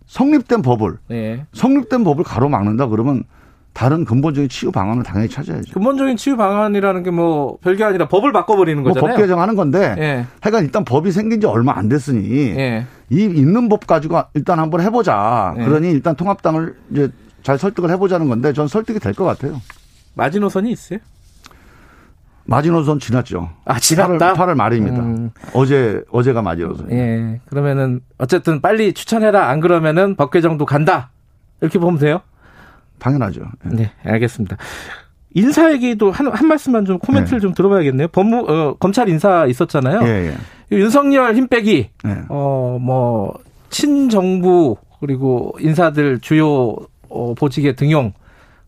성립된 0.07 0.62
법을 0.62 0.99
네. 1.09 1.45
성립된 1.53 2.05
법을 2.05 2.24
가로막는다 2.24 2.87
그러면 2.89 3.24
다른 3.72 4.07
근본적인 4.07 4.49
치유 4.49 4.72
방안을 4.72 5.03
당연히 5.03 5.28
찾아야죠. 5.28 5.74
근본적인 5.74 6.16
치유 6.16 6.37
방안이라는 6.37 7.03
게 7.03 7.11
뭐 7.11 7.59
별게 7.61 7.84
아니라 7.84 8.09
법을 8.09 8.32
바꿔버리는 8.32 8.82
뭐 8.82 8.93
거잖아요. 8.93 9.14
법 9.16 9.20
개정하는 9.20 9.55
건데 9.55 9.95
예, 9.99 10.26
하여간 10.41 10.64
일단 10.64 10.84
법이 10.84 11.12
생긴 11.12 11.41
지 11.43 11.47
얼마 11.47 11.76
안 11.76 11.89
됐으니 11.89 12.55
예. 12.57 12.87
이 13.11 13.16
있는 13.24 13.68
법 13.68 13.87
가지고 13.87 14.22
일단 14.34 14.59
한번 14.61 14.80
해보자. 14.80 15.53
네. 15.59 15.64
그러니 15.66 15.91
일단 15.91 16.16
통합당을 16.16 16.74
이제 16.93 17.11
잘 17.43 17.59
설득을 17.59 17.91
해보자는 17.91 18.28
건데 18.30 18.53
전 18.55 18.66
설득이 18.66 18.99
될 18.99 19.12
것 19.12 19.24
같아요. 19.24 19.61
마지노선이 20.16 20.72
있어요? 20.72 20.98
마지노선 22.44 22.98
지났죠. 23.00 23.50
아 23.64 23.78
지났다. 23.78 24.34
8월, 24.34 24.36
8월 24.36 24.54
말입니다. 24.54 24.98
음, 25.00 25.30
어제 25.52 26.02
어제가 26.10 26.42
마지노선. 26.42 26.90
예. 26.90 27.40
그러면은 27.46 28.00
어쨌든 28.18 28.60
빨리 28.60 28.92
추천해라. 28.92 29.48
안 29.48 29.60
그러면은 29.60 30.16
법 30.16 30.30
개정도 30.30 30.64
간다. 30.64 31.10
이렇게 31.60 31.78
보면 31.78 31.98
돼요. 31.98 32.22
당연하죠. 32.98 33.42
예. 33.72 33.76
네, 33.76 33.92
알겠습니다. 34.04 34.56
인사 35.34 35.70
얘기도 35.70 36.10
한, 36.10 36.28
한 36.28 36.48
말씀만 36.48 36.86
좀 36.86 36.98
코멘트를 36.98 37.40
좀 37.40 37.52
들어봐야겠네요. 37.52 38.08
법무, 38.08 38.46
어, 38.48 38.76
검찰 38.78 39.08
인사 39.10 39.44
있었잖아요. 39.44 40.00
예, 40.04 40.28
예. 40.28 40.36
윤석열 40.72 41.34
힘 41.36 41.46
빼기, 41.48 41.90
예. 42.06 42.16
어, 42.30 42.78
뭐, 42.80 43.34
친정부, 43.68 44.76
그리고 44.98 45.54
인사들 45.60 46.20
주요, 46.20 46.74
어, 47.10 47.34
보직의 47.34 47.76
등용, 47.76 48.14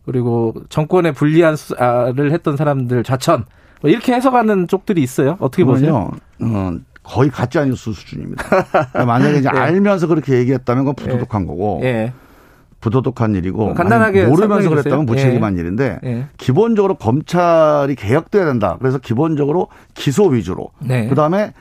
그리고 0.09 0.55
정권에 0.69 1.11
불리한 1.11 1.55
수사를 1.55 2.31
했던 2.31 2.57
사람들 2.57 3.03
좌천, 3.03 3.45
뭐 3.81 3.91
이렇게 3.91 4.11
해석하는 4.13 4.67
쪽들이 4.67 5.03
있어요. 5.03 5.37
어떻게 5.39 5.63
보세요? 5.63 6.09
어, 6.41 6.71
거의 7.03 7.29
가짜 7.29 7.63
뉴스 7.63 7.93
수준입니다. 7.93 8.43
그러니까 8.43 9.05
만약에 9.05 9.37
이제 9.37 9.49
예. 9.53 9.59
알면서 9.59 10.07
그렇게 10.07 10.39
얘기했다면 10.39 10.85
그건 10.85 10.95
부도덕한 10.95 11.45
거고, 11.45 11.81
예, 11.83 12.11
부도덕한 12.81 13.35
일이고, 13.35 13.75
간단하게 13.75 14.23
만약 14.23 14.29
모르면서 14.31 14.69
그랬다면. 14.69 15.05
무책임한 15.05 15.59
일인데, 15.59 15.99
예. 16.03 16.25
기본적으로 16.37 16.95
검찰이 16.95 17.93
개혁돼야 17.93 18.45
된다. 18.45 18.77
그래서 18.79 18.97
기본적으로 18.97 19.67
기소 19.93 20.25
위주로, 20.25 20.71
네. 20.79 21.07
그 21.07 21.13
다음에 21.13 21.53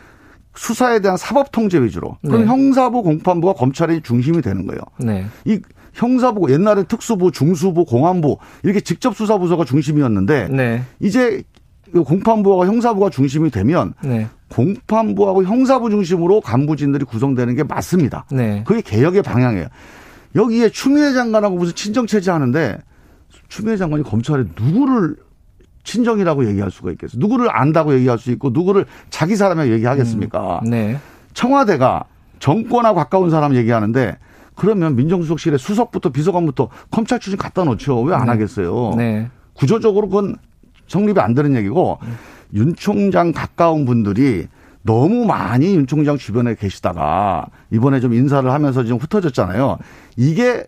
수사에 0.54 1.00
대한 1.00 1.18
사법 1.18 1.52
통제 1.52 1.78
위주로. 1.82 2.16
그럼 2.22 2.40
네. 2.40 2.46
형사부, 2.46 3.02
공판부가 3.02 3.52
검찰의 3.52 4.00
중심이 4.00 4.40
되는 4.40 4.66
거예요. 4.66 4.80
네. 4.98 5.26
이 5.44 5.60
형사부, 5.98 6.52
옛날엔 6.52 6.86
특수부, 6.86 7.32
중수부, 7.32 7.84
공안부 7.84 8.38
이렇게 8.62 8.80
직접 8.80 9.16
수사 9.16 9.36
부서가 9.36 9.64
중심이었는데 9.64 10.48
네. 10.48 10.82
이제 11.00 11.42
그 11.92 12.04
공판부와 12.04 12.66
형사부가 12.66 13.10
중심이 13.10 13.50
되면 13.50 13.94
네. 14.04 14.28
공판부하고 14.50 15.44
형사부 15.44 15.90
중심으로 15.90 16.40
간부진들이 16.40 17.04
구성되는 17.04 17.56
게 17.56 17.64
맞습니다. 17.64 18.26
네. 18.30 18.62
그게 18.66 18.80
개혁의 18.80 19.22
방향이에요. 19.22 19.66
여기에 20.36 20.68
추미애 20.68 21.12
장관하고 21.12 21.56
무슨 21.56 21.74
친정 21.74 22.06
체제 22.06 22.30
하는데 22.30 22.78
추미애 23.48 23.76
장관이 23.76 24.04
검찰에 24.04 24.44
누구를 24.56 25.16
친정이라고 25.82 26.46
얘기할 26.48 26.70
수가 26.70 26.92
있겠어요? 26.92 27.18
누구를 27.18 27.48
안다고 27.50 27.94
얘기할 27.94 28.18
수 28.18 28.30
있고 28.30 28.50
누구를 28.50 28.84
자기 29.10 29.36
사람이라고 29.36 29.72
얘기하겠습니까? 29.72 30.60
네. 30.64 30.98
청와대가 31.34 32.04
정권하고 32.38 32.96
가까운 32.96 33.30
사람 33.30 33.56
얘기하는데 33.56 34.16
그러면 34.58 34.96
민정수석실에 34.96 35.56
수석부터 35.56 36.10
비서관부터 36.10 36.68
검찰 36.90 37.20
출신 37.20 37.38
갖다 37.38 37.64
놓죠. 37.64 38.02
왜안 38.02 38.24
네. 38.24 38.30
하겠어요? 38.32 38.94
네. 38.96 39.30
구조적으로 39.54 40.08
그건 40.08 40.36
성립이 40.88 41.18
안 41.20 41.34
되는 41.34 41.54
얘기고 41.56 41.98
윤 42.54 42.74
총장 42.74 43.32
가까운 43.32 43.84
분들이 43.84 44.48
너무 44.82 45.24
많이 45.26 45.74
윤 45.76 45.86
총장 45.86 46.16
주변에 46.18 46.54
계시다가 46.56 47.46
이번에 47.70 48.00
좀 48.00 48.14
인사를 48.14 48.50
하면서 48.50 48.84
좀 48.84 48.98
흩어졌잖아요. 48.98 49.78
이게 50.16 50.66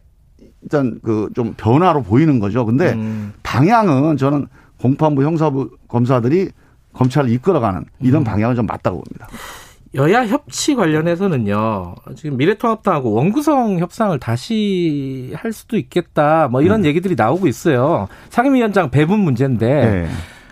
일단 0.62 1.00
그 1.02 1.28
좀 1.34 1.54
변화로 1.56 2.02
보이는 2.02 2.38
거죠. 2.38 2.64
근데 2.64 2.92
음. 2.92 3.32
방향은 3.42 4.16
저는 4.18 4.46
공판부 4.78 5.24
형사부 5.24 5.70
검사들이 5.88 6.50
검찰을 6.92 7.30
이끌어가는 7.30 7.84
이런 8.00 8.24
방향은 8.24 8.56
좀 8.56 8.66
맞다고 8.66 9.00
봅니다. 9.02 9.26
여야 9.94 10.24
협치 10.24 10.76
관련해서는요. 10.76 11.94
지금 12.16 12.36
미래통합당하고 12.36 13.12
원구성 13.12 13.78
협상을 13.80 14.16
다시 14.20 15.32
할 15.34 15.52
수도 15.52 15.76
있겠다. 15.76 16.48
뭐 16.48 16.62
이런 16.62 16.84
얘기들이 16.84 17.16
나오고 17.16 17.48
있어요. 17.48 18.06
상임위원장 18.28 18.90
배분 18.90 19.18
문제인데 19.20 19.66
네. 19.66 20.08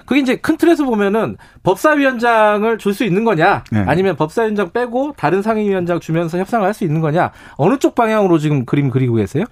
그게 0.07 0.21
이제 0.21 0.37
큰 0.37 0.57
틀에서 0.57 0.85
보면은 0.85 1.37
법사위원장을 1.63 2.79
줄 2.79 2.95
수 2.95 3.05
있는 3.05 3.25
거냐, 3.25 3.63
네. 3.71 3.85
아니면 3.87 4.17
법사위원장 4.17 4.73
빼고 4.73 5.13
다른 5.17 5.43
상임위원장 5.43 6.01
주면서 6.01 6.39
협상을 6.39 6.67
할 6.67 6.73
수 6.73 6.85
있는 6.85 7.01
거냐, 7.01 7.31
어느 7.57 7.79
쪽 7.79 7.95
방향으로 7.95 8.39
지금 8.39 8.65
그림 8.65 8.89
그리고 8.91 9.17
계세요? 9.17 9.45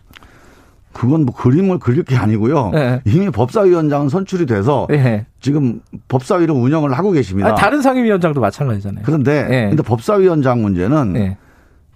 그건 0.96 1.26
뭐 1.26 1.34
그림을 1.34 1.78
그릴 1.78 2.04
게 2.04 2.16
아니고요. 2.16 2.70
네. 2.70 3.00
이미 3.04 3.28
법사위원장은 3.28 4.08
선출이 4.08 4.46
돼서 4.46 4.86
예. 4.90 5.26
지금 5.40 5.82
법사위를 6.08 6.54
운영을 6.54 6.94
하고 6.94 7.10
계십니다. 7.10 7.50
아니, 7.50 7.58
다른 7.58 7.82
상임위원장도 7.82 8.40
마찬가지잖아요. 8.40 9.04
그런데 9.04 9.46
예. 9.50 9.68
근데 9.68 9.82
법사위원장 9.82 10.62
문제는 10.62 11.16
예. 11.16 11.36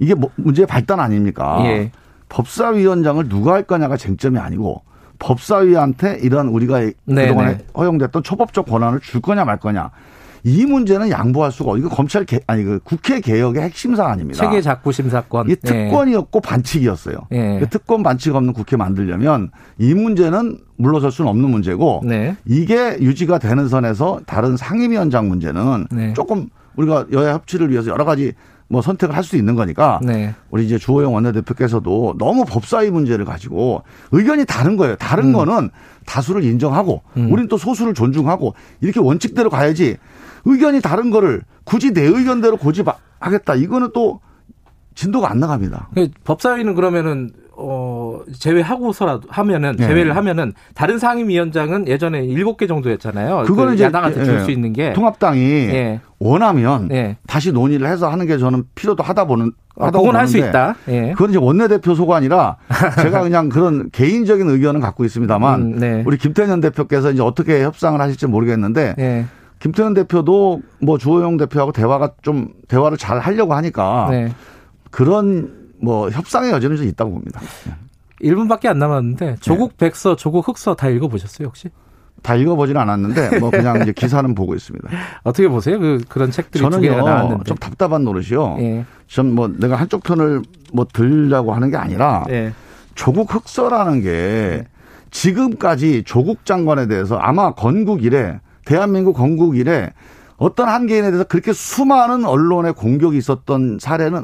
이게 0.01 0.15
뭐 0.15 0.31
문제의 0.37 0.67
발단 0.67 1.01
아닙니까? 1.01 1.61
예. 1.65 1.91
법사위원장을 2.29 3.27
누가 3.31 3.55
할 3.55 3.63
거냐가 3.63 3.97
쟁점이 3.97 4.39
아니고 4.39 4.83
법사위한테 5.19 6.19
이런 6.23 6.49
우리가 6.49 6.81
네, 6.81 6.95
그동안에 7.29 7.57
네. 7.57 7.67
허용됐던 7.75 8.23
초법적 8.23 8.67
권한을 8.67 9.01
줄 9.01 9.23
거냐 9.23 9.47
말 9.47 9.57
거냐 9.57 9.91
이 10.45 10.65
문제는 10.67 11.11
양보할 11.11 11.53
수가 11.53 11.73
없. 11.73 11.79
이거 11.79 11.89
검찰 11.89 12.25
개, 12.25 12.41
아니 12.47 12.65
그 12.65 12.81
국회 12.83 13.21
개혁의 13.21 13.63
핵심 13.63 13.95
사안입니다. 13.95 14.43
체계 14.43 14.61
작부 14.61 14.93
심사권. 14.93 15.51
이 15.51 15.57
특권이었고 15.57 16.41
예. 16.45 16.49
반칙이었어요. 16.49 17.17
예. 17.33 17.67
특권 17.71 18.03
반칙 18.03 18.35
없는 18.35 18.53
국회 18.53 18.77
만들려면 18.77 19.51
이 19.79 19.95
문제는 19.95 20.59
물러설 20.77 21.11
수는 21.13 21.31
없는 21.31 21.51
문제고 21.51 22.03
네. 22.05 22.37
이게 22.47 22.97
유지가 23.01 23.39
되는 23.39 23.69
선에서 23.69 24.21
다른 24.27 24.57
상임위원장 24.57 25.29
문제는 25.29 25.87
네. 25.91 26.13
조금 26.15 26.49
우리가 26.77 27.07
여야 27.13 27.35
협치를 27.35 27.71
위해서 27.71 27.91
여러 27.91 28.05
가지 28.05 28.33
뭐 28.69 28.81
선택을 28.83 29.17
할 29.17 29.25
수 29.25 29.37
있는 29.37 29.57
거니까 29.57 29.99
네. 30.03 30.33
우리 30.51 30.65
이제 30.65 30.79
주호영 30.79 31.13
원내대표께서도 31.13 32.15
너무 32.19 32.45
법사위 32.45 32.91
문제를 32.91 33.25
가지고 33.25 33.83
의견이 34.13 34.45
다른 34.47 34.77
거예요. 34.77 34.95
다른 34.97 35.27
음. 35.27 35.33
거는 35.33 35.71
다수를 36.07 36.45
인정하고 36.45 37.03
음. 37.17 37.33
우리는 37.33 37.49
또 37.49 37.59
소수를 37.59 37.95
존중하고 37.95 38.55
이렇게 38.81 39.01
원칙대로 39.01 39.51
가야지 39.51 39.97
의견이 40.45 40.81
다른 40.81 41.11
거를 41.11 41.43
굳이 41.65 41.93
내 41.93 42.03
의견대로 42.03 42.57
고집하겠다. 42.57 43.55
이거는 43.57 43.91
또 43.95 44.21
진도가 44.95 45.31
안 45.31 45.39
나갑니다. 45.41 45.89
그 45.95 46.09
법사위는 46.25 46.75
그러면은 46.75 47.31
어 47.63 48.21
제외하고서라도 48.39 49.29
하면은 49.29 49.77
네. 49.77 49.87
제외를 49.87 50.17
하면은 50.17 50.55
다른 50.75 50.99
상임위원장은 50.99 51.89
예전에 51.89 52.25
일곱 52.25 52.57
개 52.57 52.67
정도였잖아요. 52.67 53.45
그거는 53.47 53.77
그 53.77 53.83
야당한테 53.83 54.25
줄수 54.25 54.49
예. 54.49 54.53
있는 54.55 54.73
게 54.73 54.95
통합당이 54.95 55.41
예. 55.43 56.01
원하면 56.19 56.89
예. 56.91 57.19
다시 57.27 57.53
논의를 57.53 57.87
해서 57.87 58.09
하는 58.11 58.27
게 58.27 58.39
저는 58.39 58.65
필요도 58.75 59.03
하다 59.03 59.27
보는 59.27 59.53
아, 59.79 59.91
그건 59.91 60.17
할 60.17 60.27
수 60.27 60.39
있다. 60.39 60.75
예. 60.89 61.13
그건 61.13 61.31
이제 61.31 61.39
원내대표 61.39 61.95
소관이라 61.95 62.57
제가 63.03 63.23
그냥 63.23 63.51
그런 63.51 63.91
개인적인 63.91 64.49
의견은 64.49 64.81
갖고 64.81 65.05
있습니다만 65.05 65.61
음, 65.61 65.79
네. 65.79 66.03
우리 66.07 66.17
김태년 66.17 66.61
대표께서 66.63 67.11
이제 67.11 67.23
어떻게 67.23 67.63
협상을 67.63 68.01
하실지 68.01 68.27
모르겠는데 68.27 68.95
예. 68.99 69.27
김태현 69.61 69.95
대표도 69.95 70.63
뭐 70.81 70.99
주호영 70.99 71.37
대표하고 71.37 71.73
대화가 71.73 72.15
좀 72.23 72.49
대화를 72.67 72.97
잘 72.97 73.19
하려고 73.21 73.55
하니까 73.55 74.09
네. 74.11 74.33
그런 74.91 75.71
뭐 75.81 76.11
협상의 76.11 76.51
여지는 76.51 76.77
좀 76.77 76.87
있다고 76.87 77.13
봅니다. 77.13 77.41
1분밖에 78.23 78.67
안 78.67 78.79
남았는데 78.79 79.37
조국 79.41 79.77
네. 79.77 79.87
백서, 79.87 80.17
조국 80.17 80.49
흑서 80.49 80.75
다 80.75 80.89
읽어보셨어요 80.89 81.49
혹시? 81.49 81.69
다 82.23 82.35
읽어보지는 82.35 82.81
않았는데 82.81 83.39
뭐 83.39 83.49
그냥 83.53 83.81
이제 83.83 83.93
기사는 83.93 84.35
보고 84.35 84.55
있습니다. 84.55 84.89
어떻게 85.23 85.49
보세요? 85.49 85.79
그 85.79 85.99
그런 86.09 86.31
책들이 86.31 86.63
두 86.69 86.81
개가 86.81 87.03
나왔는데 87.03 87.45
좀 87.45 87.57
답답한 87.57 88.05
노릇이요. 88.05 88.57
예. 88.61 88.85
전뭐 89.09 89.49
내가 89.59 89.77
한쪽 89.77 90.03
편을 90.03 90.43
뭐 90.73 90.87
들려고 90.91 91.55
하는 91.55 91.71
게 91.71 91.77
아니라 91.77 92.25
예. 92.31 92.53
조국 92.95 93.35
흑서라는 93.35 94.03
게 94.03 94.67
지금까지 95.11 96.03
조국 96.05 96.45
장관에 96.45 96.87
대해서 96.87 97.17
아마 97.17 97.53
건국 97.53 98.05
이래 98.05 98.41
대한민국 98.75 99.15
건국 99.15 99.57
이래 99.57 99.93
어떤 100.37 100.69
한 100.69 100.87
개인에 100.87 101.11
대해서 101.11 101.25
그렇게 101.25 101.53
수많은 101.53 102.25
언론의 102.25 102.75
공격이 102.75 103.19
있었던 103.19 103.79
사례는 103.81 104.23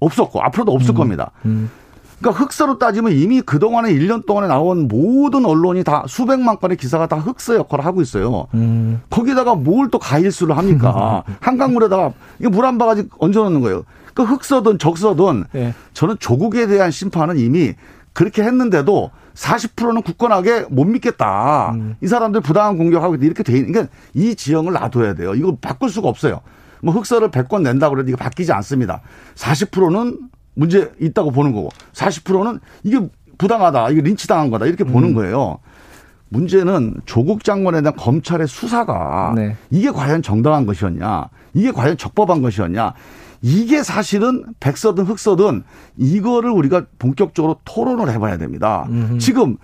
없었고 0.00 0.40
앞으로도 0.40 0.72
없을 0.72 0.94
음. 0.94 0.96
겁니다. 0.96 1.32
음. 1.44 1.70
그러니까 2.18 2.42
흑서로 2.42 2.78
따지면 2.78 3.12
이미 3.12 3.42
그동안에 3.42 3.92
1년 3.92 4.24
동안에 4.26 4.48
나온 4.48 4.88
모든 4.88 5.44
언론이 5.44 5.84
다 5.84 6.02
수백만 6.08 6.58
건의 6.58 6.78
기사가 6.78 7.06
다 7.08 7.16
흑서 7.16 7.56
역할을 7.56 7.84
하고 7.84 8.00
있어요. 8.00 8.46
음. 8.54 9.02
거기다가 9.10 9.54
뭘 9.54 9.88
또 9.90 9.98
가일수를 9.98 10.56
합니까? 10.56 11.22
한강물에다가 11.40 12.12
이게 12.38 12.48
물한 12.48 12.78
바가지 12.78 13.08
얹어 13.18 13.44
놓는 13.44 13.60
거예요. 13.60 13.84
그 14.14 14.22
흑서든 14.22 14.78
적서든 14.78 15.44
네. 15.52 15.74
저는 15.92 16.16
조국에 16.18 16.66
대한 16.66 16.90
심판은 16.90 17.38
이미 17.38 17.74
그렇게 18.14 18.42
했는데도 18.42 19.10
40%는 19.38 20.02
굳건하게 20.02 20.66
못 20.68 20.84
믿겠다. 20.84 21.70
음. 21.74 21.96
이 22.02 22.06
사람들 22.08 22.40
부당한 22.40 22.76
공격하고 22.76 23.14
이렇게 23.16 23.42
돼 23.42 23.56
있는 23.56 23.72
그러니까 23.72 23.94
이 24.14 24.34
지형을 24.34 24.72
놔둬야 24.72 25.14
돼요. 25.14 25.34
이거 25.34 25.56
바꿀 25.60 25.90
수가 25.90 26.08
없어요. 26.08 26.40
뭐 26.82 26.92
흑서를 26.94 27.30
100건 27.30 27.62
낸다고 27.62 27.94
그래도 27.94 28.08
이거 28.10 28.16
바뀌지 28.16 28.52
않습니다. 28.52 29.00
40%는 29.36 30.18
문제 30.54 30.90
있다고 31.00 31.30
보는 31.30 31.52
거고 31.52 31.70
40%는 31.92 32.58
이게 32.82 32.98
부당하다. 33.38 33.90
이게 33.90 34.00
린치 34.00 34.26
당한 34.26 34.50
거다. 34.50 34.66
이렇게 34.66 34.82
보는 34.82 35.10
음. 35.10 35.14
거예요. 35.14 35.58
문제는 36.30 36.96
조국 37.06 37.44
장관에 37.44 37.80
대한 37.80 37.96
검찰의 37.96 38.48
수사가 38.48 39.32
네. 39.36 39.56
이게 39.70 39.90
과연 39.90 40.20
정당한 40.20 40.66
것이었냐. 40.66 41.28
이게 41.54 41.70
과연 41.70 41.96
적법한 41.96 42.42
것이었냐. 42.42 42.92
이게 43.40 43.82
사실은 43.82 44.44
백서든 44.60 45.04
흑서든 45.04 45.62
이거를 45.96 46.50
우리가 46.50 46.86
본격적으로 46.98 47.60
토론을 47.64 48.10
해봐야 48.12 48.36
됩니다. 48.36 48.86
음흠. 48.88 49.18
지금 49.18 49.56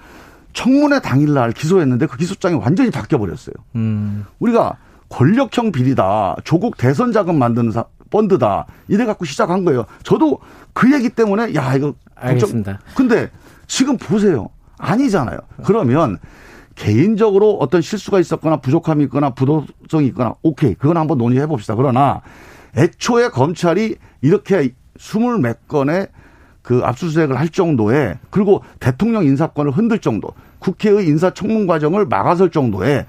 청문회 0.53 1.01
당일날 1.01 1.53
기소했는데 1.53 2.07
그 2.07 2.17
기소장이 2.17 2.57
완전히 2.57 2.91
바뀌어 2.91 3.19
버렸어요. 3.19 3.55
음. 3.75 4.25
우리가 4.39 4.77
권력형 5.09 5.73
비리다, 5.73 6.37
조국 6.45 6.77
대선 6.77 7.13
자금 7.13 7.39
만드는 7.39 7.73
사, 7.73 7.85
펀드다 8.11 8.67
이래 8.89 9.05
갖고 9.05 9.25
시작한 9.25 9.65
거예요. 9.65 9.87
저도 10.05 10.39
그 10.73 10.93
얘기 10.93 11.09
때문에 11.09 11.55
야 11.55 11.75
이거 11.75 11.95
알겠습니다. 12.15 12.79
근데 12.95 13.31
지금 13.67 13.97
보세요. 13.97 14.49
아니잖아요. 14.79 15.39
그러면 15.65 16.19
개인적으로 16.75 17.57
어떤 17.61 17.81
실수가 17.81 18.21
있었거나 18.21 18.59
부족함이 18.59 19.05
있거나 19.05 19.31
부도성이 19.31 20.07
있거나 20.09 20.35
오케이 20.43 20.75
그건 20.75 20.97
한번 20.97 21.19
논의해 21.19 21.47
봅시다. 21.47 21.75
그러나 21.75 22.21
애초에 22.77 23.29
검찰이 23.29 23.97
이렇게 24.21 24.75
스물 24.99 25.39
몇 25.39 25.69
건의 25.69 26.09
그 26.63 26.81
압수수색을 26.83 27.39
할 27.39 27.49
정도에 27.49 28.19
그리고 28.31 28.63
대통령 28.81 29.25
인사권을 29.25 29.71
흔들 29.73 29.99
정도 29.99 30.31
국회의 30.59 31.07
인사청문 31.07 31.67
과정을 31.67 32.07
막아설 32.07 32.51
정도의 32.51 33.05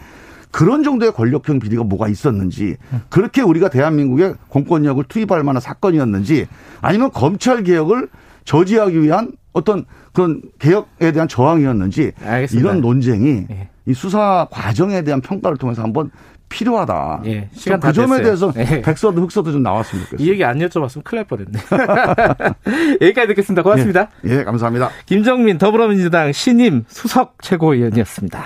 그런 0.52 0.84
정도의 0.84 1.12
권력형 1.14 1.60
비리가 1.60 1.84
뭐가 1.84 2.08
있었는지 2.08 2.78
그렇게 3.10 3.42
우리가 3.42 3.70
대한민국의 3.70 4.36
공권력을 4.50 5.04
투입할 5.06 5.44
만한 5.44 5.62
사건이었는지 5.62 6.48
아니면 6.82 7.12
검찰 7.12 7.64
개혁을 7.64 8.10
저지하기 8.44 9.02
위한 9.02 9.32
어떤 9.54 9.86
그런 10.14 10.42
개혁에 10.60 11.12
대한 11.12 11.28
저항이었는지 11.28 12.12
알겠습니다. 12.24 12.70
이런 12.70 12.82
논쟁이 12.82 13.46
네. 13.48 13.70
이 13.86 13.94
수사 13.94 14.48
과정에 14.50 15.04
대한 15.04 15.22
평가를 15.22 15.58
통해서 15.58 15.82
한번 15.82 16.10
필요하다. 16.50 17.22
예, 17.26 17.50
시간 17.54 17.80
그 17.80 17.92
점에 17.92 18.22
대해서 18.22 18.52
예. 18.58 18.82
백서도 18.82 19.22
흑서도 19.22 19.52
좀 19.52 19.64
나왔으면 19.64 20.06
좋겠어요. 20.06 20.26
이 20.26 20.32
얘기 20.32 20.44
안 20.44 20.60
여쭤봤으면 20.60 21.04
큰일 21.04 21.20
날 21.20 21.26
뻔했네. 21.26 21.60
여기까지 23.02 23.28
듣겠습니다. 23.28 23.64
고맙습니다. 23.64 24.10
예, 24.26 24.40
예, 24.40 24.44
감사합니다. 24.44 24.90
김정민 25.06 25.58
더불어민주당 25.58 26.32
신임 26.32 26.84
수석 26.88 27.36
최고위원이었습니다. 27.42 28.46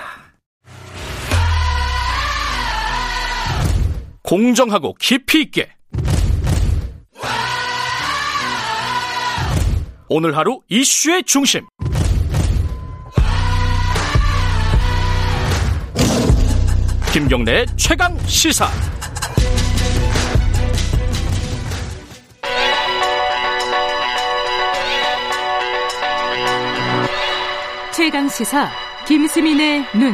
공정하고 4.24 4.94
깊이 5.00 5.42
있게 5.42 5.70
오늘 10.08 10.38
하루 10.38 10.60
이슈의 10.70 11.24
중심 11.24 11.66
김경래 17.12 17.66
최강 17.76 18.16
시사. 18.28 18.68
최강 27.92 28.30
시사 28.30 28.70
김수민의 29.08 29.86
눈. 29.96 30.14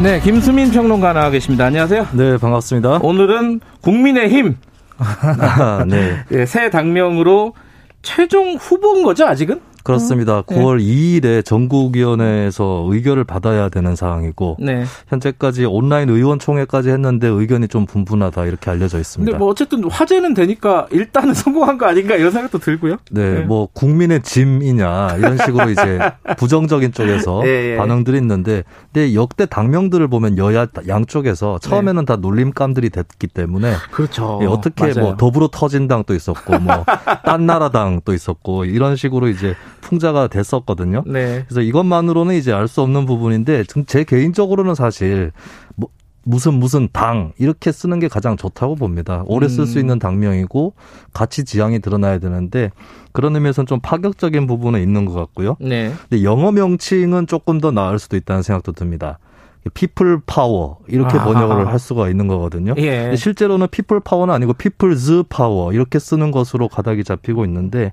네, 0.00 0.20
김수민 0.20 0.70
평론가 0.70 1.12
나와 1.12 1.30
계십니다. 1.30 1.66
안녕하세요. 1.66 2.06
네, 2.12 2.36
반갑습니다. 2.38 3.00
오늘은 3.02 3.60
국민의힘 3.82 4.56
아, 4.98 5.84
네. 5.88 6.24
네, 6.28 6.46
새 6.46 6.70
당명으로 6.70 7.54
최종 8.02 8.54
후보인 8.54 9.02
거죠, 9.02 9.26
아직은? 9.26 9.60
그렇습니다. 9.88 10.38
음. 10.38 10.42
9월 10.42 10.78
네. 10.78 10.84
2일에 10.84 11.44
전국위원회에서 11.44 12.86
의결을 12.88 13.24
받아야 13.24 13.70
되는 13.70 13.96
상황이고 13.96 14.58
네. 14.60 14.84
현재까지 15.08 15.64
온라인 15.64 16.10
의원총회까지 16.10 16.90
했는데 16.90 17.26
의견이 17.26 17.68
좀 17.68 17.86
분분하다 17.86 18.44
이렇게 18.44 18.70
알려져 18.70 18.98
있습니다. 18.98 19.30
근데 19.30 19.38
뭐 19.38 19.48
어쨌든 19.48 19.90
화제는 19.90 20.34
되니까 20.34 20.86
일단은 20.90 21.32
성공한 21.34 21.78
거 21.78 21.86
아닌가 21.86 22.16
이런 22.16 22.30
생각도 22.30 22.58
들고요. 22.58 22.98
네, 23.10 23.34
네. 23.34 23.40
뭐 23.40 23.68
국민의 23.72 24.22
짐이냐 24.22 25.16
이런 25.16 25.38
식으로 25.38 25.70
이제 25.70 25.98
부정적인 26.36 26.92
쪽에서 26.92 27.40
네, 27.42 27.76
반응들이 27.78 28.18
있는데 28.18 28.64
근데 28.92 29.14
역대 29.14 29.46
당명들을 29.46 30.06
보면 30.08 30.36
여야 30.36 30.66
양쪽에서 30.86 31.58
처음에는 31.60 32.04
다 32.04 32.16
놀림감들이 32.16 32.90
됐기 32.90 33.28
때문에 33.28 33.72
그렇죠. 33.90 34.38
예, 34.42 34.46
어떻게 34.46 34.84
뭐 34.84 34.94
맞아요. 34.94 35.06
뭐 35.06 35.16
더불어 35.16 35.48
터진당도 35.50 36.14
있었고 36.14 36.58
뭐 36.58 36.84
딴 37.24 37.46
나라당도 37.46 38.12
있었고 38.12 38.66
이런 38.66 38.96
식으로 38.96 39.28
이제 39.28 39.54
풍자가 39.80 40.28
됐었거든요. 40.28 41.02
네. 41.06 41.44
그래서 41.46 41.60
이것만으로는 41.60 42.34
이제 42.34 42.52
알 42.52 42.68
수 42.68 42.82
없는 42.82 43.06
부분인데 43.06 43.64
제 43.86 44.04
개인적으로는 44.04 44.74
사실 44.74 45.32
뭐 45.76 45.88
무슨 46.24 46.54
무슨 46.54 46.88
당 46.92 47.32
이렇게 47.38 47.72
쓰는 47.72 47.98
게 48.00 48.08
가장 48.08 48.36
좋다고 48.36 48.74
봅니다. 48.74 49.22
오래 49.26 49.48
쓸수 49.48 49.78
음. 49.78 49.80
있는 49.80 49.98
당명이고 49.98 50.74
가치 51.14 51.44
지향이 51.44 51.78
드러나야 51.80 52.18
되는데 52.18 52.70
그런 53.12 53.34
의미에서는 53.34 53.66
좀 53.66 53.80
파격적인 53.80 54.46
부분은 54.46 54.82
있는 54.82 55.06
것 55.06 55.14
같고요. 55.14 55.56
네. 55.60 55.92
근데 56.08 56.22
영어 56.24 56.52
명칭은 56.52 57.26
조금 57.28 57.60
더 57.60 57.70
나을 57.70 57.98
수도 57.98 58.16
있다는 58.18 58.42
생각도 58.42 58.72
듭니다. 58.72 59.18
People 59.74 60.20
Power 60.26 60.78
이렇게. 60.86 61.18
번역을 61.18 61.66
할 61.68 61.78
수가 61.78 62.08
있는 62.10 62.26
거거든요. 62.28 62.74
예. 62.78 63.14
실제로는 63.16 63.68
People 63.70 64.00
Power는 64.00 64.32
아니고 64.34 64.52
People's 64.54 65.24
Power 65.28 65.72
이렇게 65.72 65.98
쓰는 65.98 66.30
것으로 66.30 66.68
가닥이 66.68 67.04
잡히고 67.04 67.44
있는데 67.46 67.92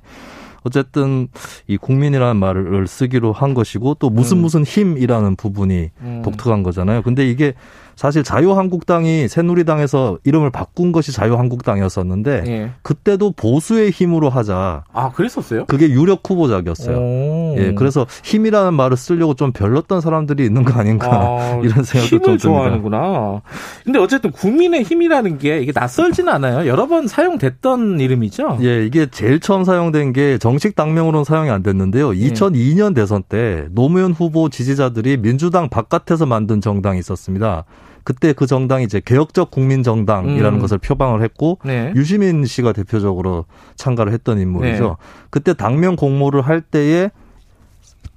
어쨌든 0.65 1.27
이 1.67 1.77
국민이라는 1.77 2.35
말을 2.37 2.87
쓰기로 2.87 3.31
한 3.31 3.53
것이고 3.53 3.95
또 3.95 4.09
무슨 4.09 4.37
음. 4.37 4.41
무슨 4.41 4.63
힘이라는 4.63 5.35
부분이 5.35 5.91
음. 6.01 6.21
독특한 6.25 6.63
거잖아요. 6.63 7.03
근데 7.03 7.29
이게 7.29 7.53
사실 7.95 8.23
자유한국당이 8.23 9.27
새누리당에서 9.27 10.19
이름을 10.23 10.49
바꾼 10.49 10.91
것이 10.91 11.11
자유한국당이었었는데 11.11 12.43
예. 12.47 12.71
그때도 12.81 13.31
보수의 13.31 13.91
힘으로 13.91 14.29
하자. 14.29 14.83
아, 14.91 15.11
그랬었어요? 15.11 15.65
그게 15.65 15.89
유력 15.89 16.29
후보작이었어요. 16.29 17.55
예, 17.57 17.73
그래서 17.73 18.05
힘이라는 18.23 18.73
말을 18.73 18.97
쓰려고 18.97 19.33
좀 19.33 19.51
별렀던 19.53 20.01
사람들이 20.01 20.45
있는 20.45 20.63
거 20.63 20.77
아닌가 20.79 21.07
아, 21.09 21.59
이런 21.63 21.83
생각도 21.83 22.19
좀 22.19 22.37
좋아하는구나. 22.37 23.41
근데 23.83 23.99
어쨌든 23.99 24.31
국민의 24.31 24.83
힘이라는 24.83 25.37
게 25.37 25.59
이게 25.61 25.71
낯설지는 25.73 26.31
않아요. 26.33 26.67
여러 26.67 26.87
번 26.87 27.07
사용됐던 27.07 27.99
이름이죠. 27.99 28.59
예, 28.61 28.85
이게 28.85 29.07
제일 29.09 29.39
처음 29.39 29.63
사용된 29.63 30.13
게 30.13 30.37
정식 30.37 30.75
당명으로는 30.75 31.23
사용이 31.23 31.49
안 31.49 31.63
됐는데요. 31.63 32.09
2002년 32.09 32.91
예. 32.91 32.93
대선 32.95 33.23
때 33.23 33.67
노무현 33.71 34.11
후보 34.11 34.49
지지자들이 34.49 35.17
민주당 35.17 35.69
바깥에서 35.69 36.25
만든 36.25 36.59
정당이 36.59 36.99
있었습니다. 36.99 37.63
그때 38.05 38.31
그 38.31 38.45
정당이 38.45 38.85
이제 38.85 39.01
개혁적 39.03 39.51
국민정당이라는 39.51 40.59
음. 40.59 40.61
것을 40.61 40.77
표방을 40.77 41.21
했고 41.23 41.57
네. 41.65 41.91
유시민 41.95 42.45
씨가 42.45 42.71
대표적으로 42.71 43.45
참가를 43.75 44.13
했던 44.13 44.39
인물이죠. 44.39 44.83
네. 44.87 45.27
그때 45.29 45.53
당명 45.53 45.97
공모를 45.97 46.43
할 46.43 46.61
때에 46.61 47.09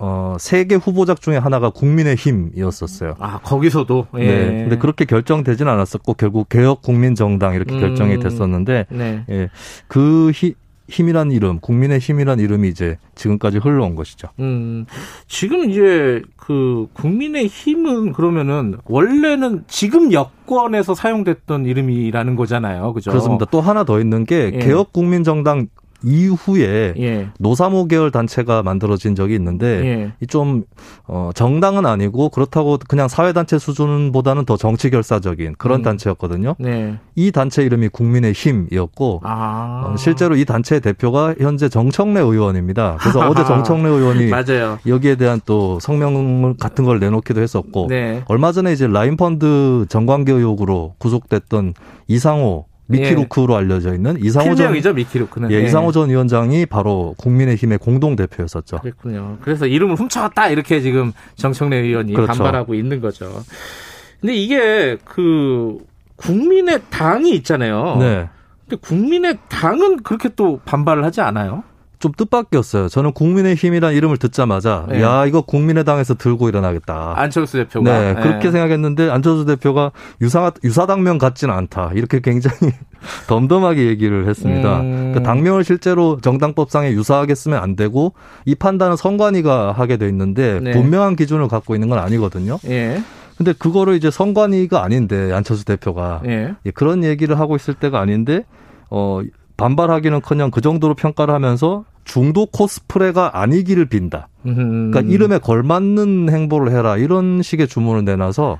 어, 0.01 0.37
세 0.39 0.65
개 0.65 0.77
후보작 0.77 1.21
중에 1.21 1.39
하나가 1.39 1.71
국민의힘이었었어요. 1.71 3.15
아, 3.19 3.39
거기서도? 3.39 4.07
예. 4.19 4.27
네. 4.27 4.47
근데 4.63 4.79
그렇게 4.79 5.05
결정되진 5.05 5.67
않았었고, 5.67 6.15
결국 6.15 6.49
개혁 6.49 6.83
국민정당 6.83 7.55
이렇게 7.55 7.75
음. 7.75 7.81
결정이 7.81 8.21
됐었는데, 8.21 8.87
네. 8.91 9.25
예. 9.29 9.49
그 9.89 10.31
히, 10.35 10.55
힘이란 10.89 11.33
이름, 11.33 11.61
국민의 11.61 11.99
힘이란 11.99 12.41
이름이 12.41 12.69
이제 12.69 12.99
지금까지 13.15 13.59
흘러온 13.59 13.95
것이죠. 13.95 14.29
음, 14.41 14.87
지금 15.27 15.71
이제 15.71 16.23
그 16.37 16.89
국민의 16.95 17.47
힘은 17.47 18.13
그러면은 18.13 18.79
원래는 18.87 19.65
지금 19.69 20.13
여권에서 20.13 20.95
사용됐던 20.95 21.67
이름이라는 21.67 22.37
거잖아요. 22.37 22.93
그죠? 22.95 23.11
그렇습니다. 23.11 23.45
또 23.51 23.61
하나 23.61 23.85
더 23.85 24.01
있는 24.01 24.25
게 24.25 24.51
예. 24.55 24.59
개혁국민정당 24.59 25.69
이후에 26.03 26.95
예. 26.99 27.29
노사모 27.39 27.89
계열 27.89 28.11
단체가 28.11 28.63
만들어진 28.63 29.15
적이 29.15 29.35
있는데 29.35 30.13
예. 30.21 30.27
좀 30.27 30.65
어, 31.07 31.31
정당은 31.35 31.87
아니고 31.87 32.29
그렇다고 32.29 32.79
그냥 32.89 33.09
사회 33.09 33.33
단체 33.33 33.59
수준보다는 33.59 34.45
더 34.45 34.57
정치 34.57 34.91
결사적인 34.91 35.57
그런 35.59 35.81
음. 35.81 35.83
단체였거든요. 35.83 36.55
네. 36.59 36.99
이 37.17 37.33
단체 37.33 37.65
이름이 37.65 37.89
국민의 37.89 38.33
힘이었고 38.33 39.23
아. 39.25 39.85
어, 39.87 39.97
실제로 39.97 40.37
이 40.37 40.45
단체의 40.45 40.81
대표가 40.81 41.35
현재 41.39 41.69
정청래 41.69 42.21
의원입니다. 42.21 42.99
그래서 43.01 43.21
어제 43.29 43.43
정청래 43.47 43.89
의원이 43.89 44.27
맞아요. 44.27 44.79
여기에 44.87 45.17
대한 45.17 45.41
또 45.47 45.81
성명 45.81 46.57
같은 46.59 46.85
걸 46.85 47.01
내놓기도 47.01 47.41
했었고 47.41 47.87
네. 47.89 48.23
얼마 48.29 48.53
전에 48.53 48.73
이제 48.73 48.87
라인펀드 48.87 49.87
정관계 49.89 50.33
의혹으로 50.33 50.95
구속됐던 50.99 51.75
이상호 52.07 52.68
미키루크로 52.89 53.55
예. 53.55 53.59
알려져 53.59 53.95
있는 53.95 54.19
이상호 54.23 54.55
전 54.55 54.75
이죠 54.75 54.93
미키루크는. 54.93 55.51
예, 55.51 55.57
예, 55.57 55.63
이상호 55.65 55.93
전 55.93 56.11
위원장이 56.11 56.67
바로 56.67 57.15
국민의힘의 57.19 57.79
공동 57.79 58.17
대표였었죠. 58.17 58.79
그렇군요. 58.79 59.39
그래서 59.43 59.67
이름을 59.67 59.97
훔쳐갔다 59.97 60.49
이렇게 60.49 60.81
지금 60.81 61.13
정청래 61.37 61.77
의원이 61.77 62.15
그렇죠. 62.15 62.33
반발하고 62.33 62.75
있는 62.75 63.01
거죠. 63.01 63.43
근데 64.21 64.35
이게 64.35 64.97
그 65.05 65.79
국민의 66.17 66.81
당이 66.91 67.31
있잖아요. 67.37 67.97
네. 68.01 68.29
근데 68.69 68.81
국민의 68.81 69.39
당은 69.49 70.03
그렇게 70.03 70.31
또 70.35 70.61
반발을 70.65 71.05
하지 71.05 71.21
않아요? 71.21 71.63
좀 71.99 72.13
뜻밖이었어요. 72.13 72.89
저는 72.89 73.13
국민의힘이란 73.13 73.95
이름을 73.95 74.19
듣자마자 74.19 74.87
네. 74.89 75.03
야 75.03 75.27
이거 75.27 75.41
국민의당에서 75.43 76.15
들고 76.15 76.49
일어나겠다. 76.49 77.15
안철수 77.17 77.57
대표가 77.57 77.99
네, 77.99 78.15
네. 78.15 78.23
그렇게 78.23 78.51
생각했는데 78.51 79.11
안철수 79.11 79.45
대표가 79.47 79.91
유사 80.21 80.53
유사 80.65 80.87
당명 80.87 81.19
같지는 81.19 81.53
않다. 81.55 81.91
이렇게 81.95 82.21
굉장히 82.21 82.73
덤덤하게 83.27 83.87
얘기를 83.87 84.29
했습니다. 84.29 84.81
음. 84.81 85.13
그 85.15 85.23
당명을 85.23 85.65
실제로 85.65 86.21
정당법상에 86.21 86.93
유사하게 86.93 87.35
쓰면 87.35 87.61
안 87.61 87.75
되고 87.75 88.13
이 88.45 88.55
판단은 88.55 88.97
선관위가 88.97 89.73
하게 89.73 89.97
돼 89.97 90.09
있는데 90.09 90.61
네. 90.61 90.73
분명한 90.73 91.17
기준을 91.17 91.49
갖고 91.49 91.75
있는 91.75 91.89
건 91.89 91.99
아니거든요. 91.99 92.59
예. 92.67 93.03
근데 93.37 93.53
그거를 93.53 93.95
이제 93.95 94.11
선관위가 94.11 94.83
아닌데 94.83 95.33
안철수 95.33 95.65
대표가 95.65 96.23
예. 96.27 96.55
예, 96.67 96.71
그런 96.71 97.05
얘기를 97.05 97.39
하고 97.39 97.57
있을 97.57 97.75
때가 97.75 98.01
아닌데 98.01 98.45
어 98.91 99.21
반발하기는커녕 99.57 100.51
그 100.51 100.61
정도로 100.61 100.95
평가를 100.95 101.35
하면서 101.35 101.85
중도 102.09 102.47
코스프레가 102.47 103.41
아니기를 103.41 103.85
빈다. 103.85 104.29
그러니까 104.43 105.01
이름에 105.03 105.39
걸맞는 105.39 106.31
행보를 106.31 106.73
해라 106.73 106.97
이런 106.97 107.43
식의 107.43 107.69
주문을 107.69 108.05
내놔서 108.05 108.59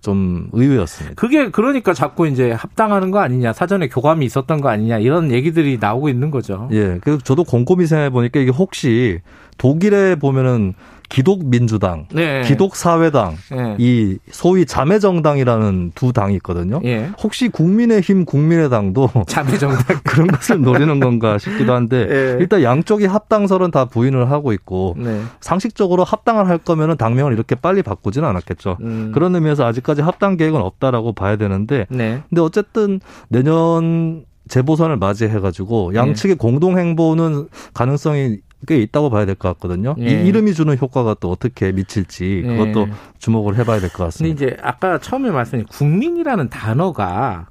좀 0.00 0.48
의외였습니다. 0.52 1.14
그게 1.14 1.50
그러니까 1.50 1.94
자꾸 1.94 2.26
이제 2.26 2.50
합당하는 2.50 3.12
거 3.12 3.20
아니냐, 3.20 3.52
사전에 3.52 3.88
교감이 3.88 4.26
있었던 4.26 4.60
거 4.60 4.68
아니냐 4.68 4.98
이런 4.98 5.30
얘기들이 5.30 5.78
나오고 5.80 6.08
있는 6.08 6.32
거죠. 6.32 6.68
예, 6.72 6.98
그래서 7.00 7.20
저도 7.22 7.44
곰곰이 7.44 7.86
생각해 7.86 8.10
보니까 8.10 8.40
이게 8.40 8.50
혹시 8.50 9.20
독일에 9.58 10.16
보면은 10.16 10.74
기독민주당, 11.08 12.06
네. 12.12 12.42
기독사회당, 12.42 13.36
네. 13.50 13.76
이 13.78 14.18
소위 14.30 14.66
자매정당이라는 14.66 15.92
두 15.94 16.12
당이 16.12 16.34
있거든요. 16.36 16.80
네. 16.82 17.10
혹시 17.22 17.48
국민의힘, 17.48 18.24
국민의당도 18.24 19.10
자매정당 19.26 20.00
그런 20.04 20.26
것을 20.28 20.60
노리는 20.60 21.00
건가 21.00 21.38
싶기도 21.38 21.72
한데 21.72 22.06
예. 22.10 22.36
일단 22.40 22.62
양쪽이 22.62 23.06
합당설은 23.06 23.70
다 23.70 23.86
부인을 23.86 24.30
하고 24.30 24.52
있고 24.52 24.94
네. 24.98 25.22
상식적으로 25.40 26.04
합당을 26.04 26.48
할 26.48 26.58
거면은 26.58 26.96
당명을 26.96 27.32
이렇게 27.32 27.54
빨리 27.54 27.82
바꾸지는 27.82 28.28
않았겠죠. 28.28 28.76
음. 28.82 29.12
그런 29.14 29.34
의미에서 29.34 29.64
아직까지 29.64 30.02
합당 30.02 30.36
계획은 30.36 30.60
없다라고 30.60 31.12
봐야 31.12 31.36
되는데, 31.36 31.86
네. 31.88 32.22
근데 32.28 32.42
어쨌든 32.42 33.00
내년 33.28 34.24
재보선을 34.48 34.96
맞이해가지고 34.96 35.94
양측의 35.94 36.36
공동 36.36 36.78
행보는 36.78 37.48
가능성이 37.74 38.38
꽤 38.66 38.78
있다고 38.78 39.08
봐야 39.10 39.24
될 39.24 39.34
것 39.36 39.48
같거든요. 39.54 39.94
예. 40.00 40.04
이 40.24 40.26
이름이 40.28 40.52
주는 40.54 40.76
효과가 40.76 41.16
또 41.20 41.30
어떻게 41.30 41.70
미칠지 41.72 42.42
그것도 42.44 42.88
예. 42.88 42.92
주목을 43.18 43.56
해봐야 43.56 43.78
될 43.80 43.88
것 43.90 44.04
같습니다. 44.04 44.34
근데 44.38 44.52
이제 44.52 44.56
아까 44.62 44.98
처음에 44.98 45.30
말씀드린 45.30 45.66
국민이라는 45.66 46.48
단어가 46.50 47.46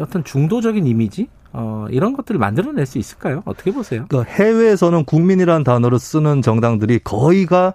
어떤 0.00 0.22
중도적인 0.24 0.86
이미지 0.86 1.28
어, 1.52 1.86
이런 1.90 2.12
것들을 2.14 2.38
만들어낼 2.38 2.84
수 2.86 2.98
있을까요? 2.98 3.42
어떻게 3.46 3.70
보세요? 3.72 4.04
그러니까 4.08 4.30
해외에서는 4.32 5.04
국민이라는 5.04 5.64
단어를 5.64 5.98
쓰는 5.98 6.42
정당들이 6.42 6.98
거의가 7.00 7.74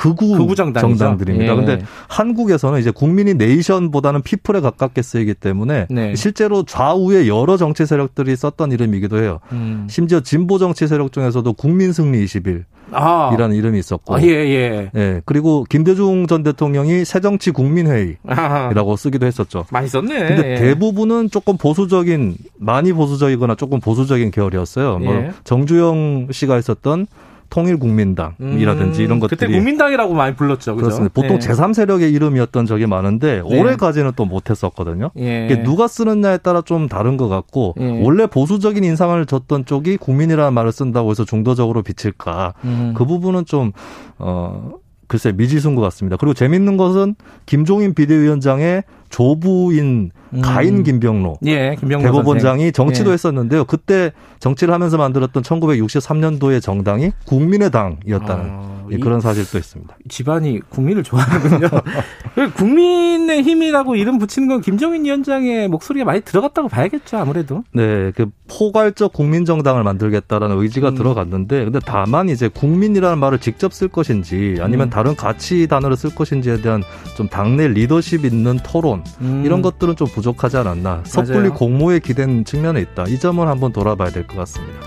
극우, 0.00 0.38
극우 0.38 0.54
정당들입니다. 0.54 1.52
예. 1.52 1.56
근데 1.56 1.82
한국에서는 2.08 2.80
이제 2.80 2.90
국민이 2.90 3.34
네이션보다는 3.34 4.22
피플에 4.22 4.60
가깝게 4.60 5.02
쓰이기 5.02 5.34
때문에 5.34 5.88
네. 5.90 6.14
실제로 6.14 6.62
좌우의 6.62 7.28
여러 7.28 7.58
정치 7.58 7.84
세력들이 7.84 8.34
썼던 8.34 8.72
이름이기도 8.72 9.22
해요. 9.22 9.40
음. 9.52 9.86
심지어 9.90 10.20
진보 10.20 10.56
정치 10.56 10.88
세력 10.88 11.12
중에서도 11.12 11.52
국민 11.52 11.92
승리 11.92 12.24
20일 12.24 12.64
아. 12.92 13.30
이라는 13.34 13.54
이름이 13.54 13.78
있었고. 13.78 14.16
아, 14.16 14.22
예, 14.22 14.28
예. 14.28 14.90
예. 14.96 15.20
그리고 15.26 15.64
김대중 15.68 16.26
전 16.26 16.42
대통령이 16.42 17.04
새정치 17.04 17.50
국민회의라고 17.50 18.96
쓰기도 18.96 19.26
했었죠. 19.26 19.66
많이 19.70 19.86
썼네. 19.86 20.28
근데 20.28 20.52
예. 20.52 20.54
대부분은 20.56 21.30
조금 21.30 21.58
보수적인, 21.58 22.36
많이 22.58 22.94
보수적이거나 22.94 23.54
조금 23.54 23.80
보수적인 23.80 24.30
계열이었어요. 24.30 24.98
뭐 24.98 25.14
예. 25.14 25.18
뭐 25.20 25.32
정주영 25.44 26.28
씨가 26.32 26.58
있었던 26.58 27.06
통일국민당이라든지 27.50 29.00
음, 29.00 29.04
이런 29.04 29.20
것들이 29.20 29.38
그때 29.38 29.52
국민당이라고 29.52 30.14
많이 30.14 30.34
불렀죠. 30.34 30.74
그죠? 30.74 30.84
그렇습니다. 30.84 31.12
보통 31.12 31.36
예. 31.36 31.38
제3세력의 31.38 32.12
이름이었던 32.14 32.66
적이 32.66 32.86
많은데 32.86 33.42
네. 33.42 33.60
올해까지는 33.60 34.12
또 34.16 34.24
못했었거든요. 34.24 35.10
예. 35.18 35.62
누가 35.64 35.88
쓰느냐에 35.88 36.38
따라 36.38 36.62
좀 36.62 36.88
다른 36.88 37.16
것 37.16 37.28
같고 37.28 37.74
예. 37.80 38.02
원래 38.02 38.26
보수적인 38.26 38.82
인상을 38.84 39.24
줬던 39.26 39.66
쪽이 39.66 39.98
국민이라는 39.98 40.52
말을 40.54 40.72
쓴다고 40.72 41.10
해서 41.10 41.24
중도적으로 41.24 41.82
비칠까 41.82 42.54
음. 42.64 42.94
그 42.96 43.04
부분은 43.04 43.44
좀 43.44 43.72
어. 44.18 44.79
글쎄 45.10 45.32
미지수인 45.32 45.74
것 45.74 45.82
같습니다. 45.82 46.16
그리고 46.16 46.34
재밌는 46.34 46.76
것은 46.76 47.16
김종인 47.44 47.94
비대위원장의 47.94 48.84
조부인 49.08 50.12
음. 50.32 50.40
가인 50.40 50.84
김병로 50.84 51.38
예, 51.46 51.74
대법원장이 51.80 52.70
정치도 52.70 53.10
예. 53.10 53.14
했었는데요. 53.14 53.64
그때 53.64 54.12
정치를 54.38 54.72
하면서 54.72 54.96
만들었던 54.98 55.42
1963년도의 55.42 56.62
정당이 56.62 57.10
국민의당이었다는 57.26 58.44
아, 58.48 58.79
예, 58.92 58.98
그런 58.98 59.20
사실도 59.20 59.58
있습니다. 59.58 59.96
집안이 60.08 60.60
국민을 60.68 61.02
좋아하는군요. 61.02 61.68
국민의 62.56 63.42
힘이라고 63.42 63.96
이름 63.96 64.18
붙이는 64.18 64.48
건 64.48 64.60
김정인 64.60 65.04
위원장의 65.04 65.68
목소리가 65.68 66.04
많이 66.04 66.20
들어갔다고 66.22 66.68
봐야겠죠, 66.68 67.18
아무래도. 67.18 67.64
네, 67.72 68.12
그 68.14 68.26
포괄적 68.48 69.12
국민정당을 69.12 69.82
만들겠다라는 69.82 70.58
의지가 70.58 70.90
음. 70.90 70.94
들어갔는데, 70.94 71.64
근데 71.64 71.78
다만 71.84 72.28
이제 72.28 72.48
국민이라는 72.48 73.18
말을 73.18 73.38
직접 73.38 73.72
쓸 73.72 73.88
것인지 73.88 74.56
아니면 74.60 74.88
음. 74.88 74.90
다른 74.90 75.14
가치 75.16 75.66
단어를 75.68 75.96
쓸 75.96 76.14
것인지에 76.14 76.60
대한 76.62 76.82
좀 77.16 77.28
당내 77.28 77.68
리더십 77.68 78.24
있는 78.24 78.58
토론 78.64 79.04
음. 79.20 79.42
이런 79.44 79.62
것들은 79.62 79.96
좀 79.96 80.06
부족하지 80.08 80.56
않았나. 80.58 81.02
섣불리 81.04 81.48
공모에 81.50 81.98
기댄 81.98 82.44
측면에 82.44 82.80
있다. 82.80 83.04
이 83.08 83.18
점을 83.18 83.46
한번 83.46 83.72
돌아봐야 83.72 84.10
될 84.10 84.26
것 84.26 84.36
같습니다. 84.36 84.78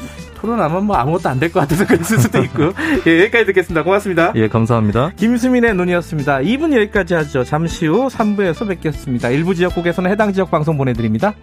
토론하면 0.48 0.86
뭐 0.86 0.96
아무것도 0.98 1.30
안 1.30 1.40
될 1.40 1.52
것 1.52 1.62
같아서 1.62 1.86
그랬을 1.86 2.20
수도 2.20 2.40
있고. 2.44 2.74
예, 3.08 3.22
여기까지 3.22 3.46
듣겠습니다. 3.46 3.84
고맙습니다. 3.84 4.34
예, 4.36 4.48
감사합니다. 4.50 5.12
김수민의 5.16 5.74
눈이었습니다. 5.76 6.40
2분 6.40 6.74
여기까지 6.76 7.14
하죠. 7.14 7.44
잠시 7.44 7.88
후 7.88 8.08
3부에서 8.10 8.68
뵙겠습니다. 8.68 9.30
일부 9.30 9.56
지역국에서는 9.56 10.10
해당 10.12 10.34
지역 10.34 10.52
방송 10.52 10.78
보내드립니다. 10.78 11.34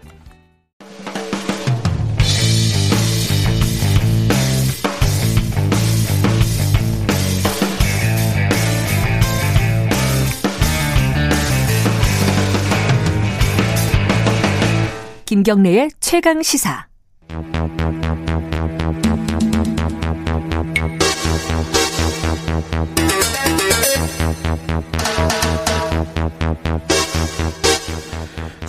김경래의 15.27 15.91
최강 16.01 16.43
시사. 16.43 16.87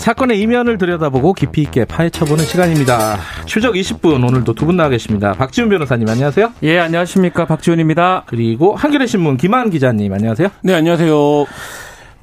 사건의 0.02 0.40
이면을 0.42 0.80
들여다보고 0.80 1.34
깊이 1.34 1.62
있게 1.62 1.86
파헤쳐보는 1.86 2.44
시간입니다. 2.44 3.20
추적 3.46 3.76
20분 3.76 4.26
오늘도 4.28 4.56
두 4.56 4.66
분 4.66 4.76
나와 4.76 4.90
계십니다. 4.90 5.34
박지훈 5.34 5.70
변호사님 5.70 6.10
안녕하세요. 6.10 6.54
예 6.64 6.80
안녕하십니까 6.80 7.46
박지훈입니다. 7.46 8.24
그리고 8.26 8.76
한겨레 8.76 9.06
신문 9.06 9.38
김한 9.38 9.70
기자님 9.70 10.12
안녕하세요. 10.12 10.50
네 10.64 10.74
안녕하세요. 10.74 11.16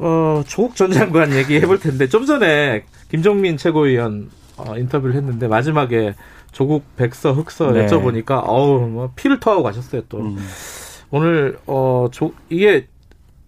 어 0.00 0.42
조국 0.48 0.74
전 0.74 0.90
장관 0.90 1.32
얘기해 1.32 1.60
볼 1.66 1.78
텐데 1.78 2.08
좀 2.08 2.26
전에 2.26 2.82
김종민 3.12 3.56
최고위원 3.56 4.28
어, 4.56 4.76
인터뷰를 4.76 5.14
했는데 5.14 5.46
마지막에 5.46 6.14
조국 6.50 6.82
백서 6.96 7.32
흑서 7.32 7.70
네. 7.70 7.86
여쭤보니까 7.86 8.42
어우 8.44 8.88
뭐 8.88 9.12
피를 9.14 9.38
토하고 9.38 9.62
가셨어요 9.62 10.02
또 10.08 10.18
음. 10.18 10.36
오늘 11.12 11.58
어 11.66 12.08
조 12.10 12.32
이게 12.50 12.88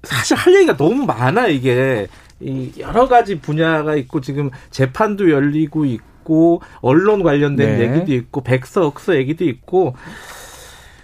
사실 0.05 0.37
할 0.37 0.55
얘기가 0.55 0.76
너무 0.76 1.05
많아 1.05 1.49
이게 1.49 2.07
이 2.41 2.72
여러 2.78 3.07
가지 3.07 3.38
분야가 3.38 3.95
있고 3.97 4.20
지금 4.20 4.51
재판도 4.70 5.30
열리고 5.30 5.84
있고 5.84 6.62
언론 6.80 7.22
관련된 7.22 7.78
네. 7.78 7.82
얘기도 7.82 8.14
있고 8.14 8.43
백서 8.43 8.88
흑서 8.88 9.16
얘기도 9.16 9.45
있고 9.45 9.95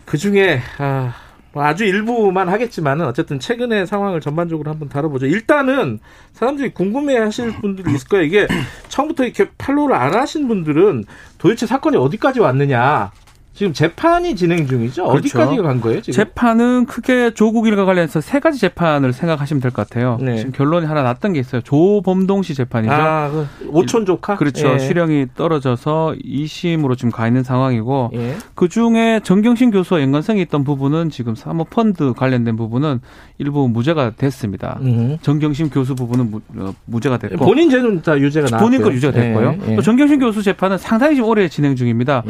그 0.07 0.17
중에 0.17 0.61
아, 0.79 1.15
뭐 1.53 1.65
아주 1.65 1.85
일부만 1.85 2.49
하겠지만은 2.49 3.07
어쨌든 3.07 3.39
최근의 3.39 3.87
상황을 3.87 4.21
전반적으로 4.21 4.71
한번 4.71 4.89
다뤄보죠. 4.89 5.27
일단은 5.27 6.01
사람들이 6.33 6.73
궁금해하실 6.73 7.61
분들이 7.61 7.95
있을 7.95 8.09
거예요. 8.09 8.25
이게 8.25 8.47
처음부터 8.89 9.25
이렇게 9.25 9.51
팔로우를 9.59 9.97
안 9.97 10.15
하신 10.15 10.49
분들은 10.49 11.05
도대체 11.39 11.67
사건이 11.67 11.97
어디까지 11.97 12.41
왔느냐 12.41 13.11
지금 13.57 13.73
재판이 13.73 14.37
진행 14.37 14.67
중이죠. 14.67 15.05
그렇죠. 15.09 15.39
어디까지 15.41 15.57
간 15.63 15.81
거예요? 15.81 16.03
지금? 16.03 16.13
재판은 16.15 16.85
크게 16.85 17.31
조국 17.33 17.67
일과 17.67 17.87
관련해서 17.87 18.21
세 18.21 18.39
가지 18.39 18.59
재판을 18.61 19.15
생각하시면 19.15 19.63
될 19.63 19.71
것 19.73 19.89
같아요. 19.89 20.19
네. 20.21 20.37
지금 20.37 20.53
결론이 20.53 20.85
하나 20.85 21.03
났던 21.03 21.33
게 21.33 21.41
있어요. 21.41 21.63
조범동 21.63 22.43
씨 22.43 22.55
재판이죠. 22.55 22.93
아, 22.93 23.31
그 23.31 23.47
오촌 23.71 24.05
조카? 24.05 24.37
그렇죠. 24.37 24.75
예. 24.75 24.79
실형이 24.79 25.29
떨어져서 25.35 26.17
2심으로 26.23 26.99
지금 26.99 27.11
가 27.11 27.27
있는 27.27 27.43
상황이고 27.43 28.11
예. 28.15 28.37
그 28.55 28.69
중에 28.69 29.21
정경심 29.25 29.71
교수와 29.71 30.03
연관성이 30.03 30.43
있던 30.43 30.63
부분은 30.65 31.09
지금 31.09 31.35
사모펀드 31.35 32.13
관련된 32.13 32.57
부분은 32.57 33.01
일부 33.39 33.69
무죄가 33.69 34.11
됐습니다. 34.19 34.79
음. 34.83 35.17
정경심 35.23 35.71
교수 35.71 35.95
부분은 35.95 36.31
무, 36.31 36.41
어, 36.59 36.75
죄가 37.01 37.17
됐고 37.17 37.45
본인 37.45 37.71
죄는 37.71 38.03
다 38.03 38.19
유죄가 38.19 38.49
나왔고요. 38.51 38.67
본인 38.71 38.83
거 38.83 38.93
유죄가 38.95 39.13
됐고요. 39.19 39.57
예. 39.69 39.77
또 39.77 39.81
정경심 39.83 40.19
교수 40.21 40.43
재판은 40.43 40.77
상당히 40.77 41.15
지금 41.15 41.31
오래 41.31 41.49
진행 41.49 41.75
중입니다. 41.75 42.23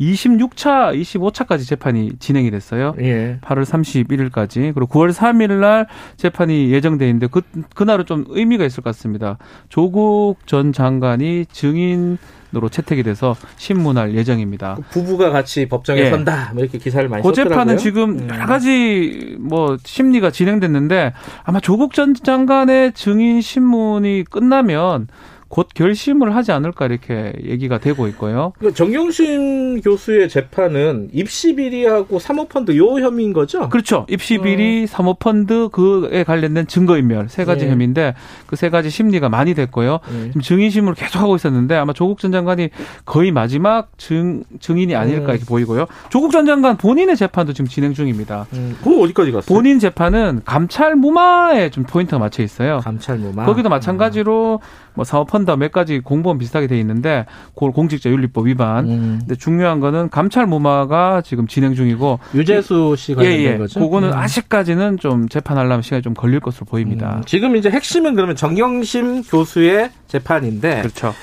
26차 0.00 0.69
4차, 0.70 1.00
25차까지 1.00 1.66
재판이 1.66 2.12
진행이 2.18 2.50
됐어요. 2.50 2.94
예. 3.00 3.38
8월 3.42 3.64
31일까지. 3.64 4.72
그리고 4.74 4.86
9월 4.86 5.12
3일 5.12 5.60
날 5.60 5.86
재판이 6.16 6.70
예정돼 6.70 7.06
있는데 7.08 7.26
그 7.26 7.42
그날은 7.74 8.06
좀 8.06 8.24
의미가 8.28 8.64
있을 8.64 8.82
것 8.82 8.90
같습니다. 8.90 9.38
조국 9.68 10.36
전 10.46 10.72
장관이 10.72 11.46
증인 11.46 12.18
으로 12.52 12.68
채택이 12.68 13.04
돼서 13.04 13.36
신문할 13.58 14.16
예정입니다. 14.16 14.74
그 14.74 14.82
부부가 14.90 15.30
같이 15.30 15.68
법정에 15.68 16.00
예. 16.00 16.10
선다. 16.10 16.50
뭐 16.52 16.64
이렇게 16.64 16.78
기사를 16.78 17.08
많이 17.08 17.22
그 17.22 17.28
썼더라고요. 17.28 17.54
재판은 17.54 17.76
지금 17.76 18.18
음. 18.18 18.28
여러 18.28 18.44
가지 18.46 19.36
뭐 19.38 19.76
심리가 19.84 20.32
진행됐는데 20.32 21.12
아마 21.44 21.60
조국 21.60 21.94
전 21.94 22.12
장관의 22.12 22.94
증인 22.94 23.40
신문이 23.40 24.24
끝나면 24.28 25.06
곧 25.50 25.66
결심을 25.74 26.36
하지 26.36 26.52
않을까 26.52 26.86
이렇게 26.86 27.32
얘기가 27.44 27.78
되고 27.78 28.06
있고요. 28.06 28.52
그러니까 28.56 28.76
정경심 28.76 29.80
교수의 29.80 30.28
재판은 30.28 31.10
입시 31.12 31.56
비리하고 31.56 32.20
사모펀드 32.20 32.76
요 32.76 32.84
혐의인 33.00 33.32
거죠? 33.32 33.68
그렇죠. 33.68 34.06
입시 34.08 34.38
비리, 34.38 34.84
어. 34.84 34.86
사모펀드 34.86 35.70
그에 35.72 36.22
관련된 36.22 36.68
증거인멸 36.68 37.28
세 37.28 37.44
가지 37.44 37.64
네. 37.66 37.72
혐의인데 37.72 38.14
그 38.46 38.60
세 38.60 38.68
가지 38.68 38.90
심리가 38.90 39.28
많이 39.30 39.54
됐고요. 39.54 40.00
네. 40.12 40.26
지금 40.28 40.42
증인신문을 40.42 40.92
계속 40.94 41.18
하고 41.20 41.34
있었는데 41.34 41.74
아마 41.76 41.94
조국 41.94 42.18
전 42.20 42.30
장관이 42.30 42.68
거의 43.06 43.32
마지막 43.32 43.88
증 43.96 44.44
증인이 44.60 44.94
아닐까 44.94 45.24
음. 45.24 45.30
이렇게 45.30 45.44
보이고요. 45.46 45.86
조국 46.10 46.30
전 46.30 46.44
장관 46.46 46.76
본인의 46.76 47.16
재판도 47.16 47.54
지금 47.54 47.66
진행 47.66 47.94
중입니다. 47.94 48.46
음. 48.52 48.76
그 48.84 49.02
어디까지 49.02 49.32
갔어요? 49.32 49.56
본인 49.56 49.78
재판은 49.78 50.42
감찰 50.44 50.94
무마에 50.94 51.70
좀 51.70 51.84
포인트가 51.84 52.18
맞춰 52.18 52.42
있어요. 52.42 52.80
감찰 52.84 53.16
무마. 53.18 53.46
거기도 53.46 53.68
마찬가지로 53.70 54.60
음. 54.62 54.90
뭐 54.94 55.04
사모펀드 55.04 55.39
몇 55.56 55.72
가지 55.72 56.00
공범 56.00 56.38
비슷하게 56.38 56.66
돼 56.66 56.78
있는데 56.80 57.26
그걸 57.54 57.72
공직자 57.72 58.10
윤리법 58.10 58.46
위반. 58.46 58.88
음. 58.88 59.18
근데 59.20 59.34
중요한 59.34 59.80
거는 59.80 60.10
감찰 60.10 60.46
무마가 60.46 61.22
지금 61.22 61.46
진행 61.46 61.74
중이고 61.74 62.18
유재수 62.34 62.94
씨가 62.96 63.24
예, 63.24 63.30
예. 63.38 63.58
거죠. 63.58 63.80
그거는 63.80 64.08
음. 64.08 64.14
아직까지는 64.14 64.98
좀 64.98 65.28
재판하려면 65.28 65.82
시간이 65.82 66.02
좀 66.02 66.14
걸릴 66.14 66.40
것으로 66.40 66.66
보입니다. 66.66 67.16
음. 67.16 67.22
지금 67.26 67.56
이제 67.56 67.70
핵심은 67.70 68.14
그러면 68.14 68.36
정경심 68.36 69.22
교수의 69.24 69.90
재판인데. 70.06 70.82
그렇죠. 70.82 71.14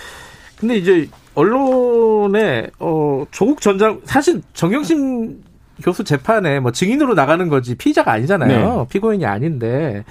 근데 0.60 0.76
이제 0.76 1.08
언론에 1.36 2.68
어 2.80 3.26
조국 3.32 3.62
전장 3.62 4.02
사실 4.06 4.42
정경심 4.54 5.44
교수 5.84 6.04
재판에 6.04 6.60
뭐 6.60 6.72
증인으로 6.72 7.14
나가는 7.14 7.48
거지 7.50 7.76
피의자가 7.76 8.12
아니잖아요. 8.12 8.78
네. 8.80 8.86
피고인이 8.90 9.26
아닌데 9.26 10.04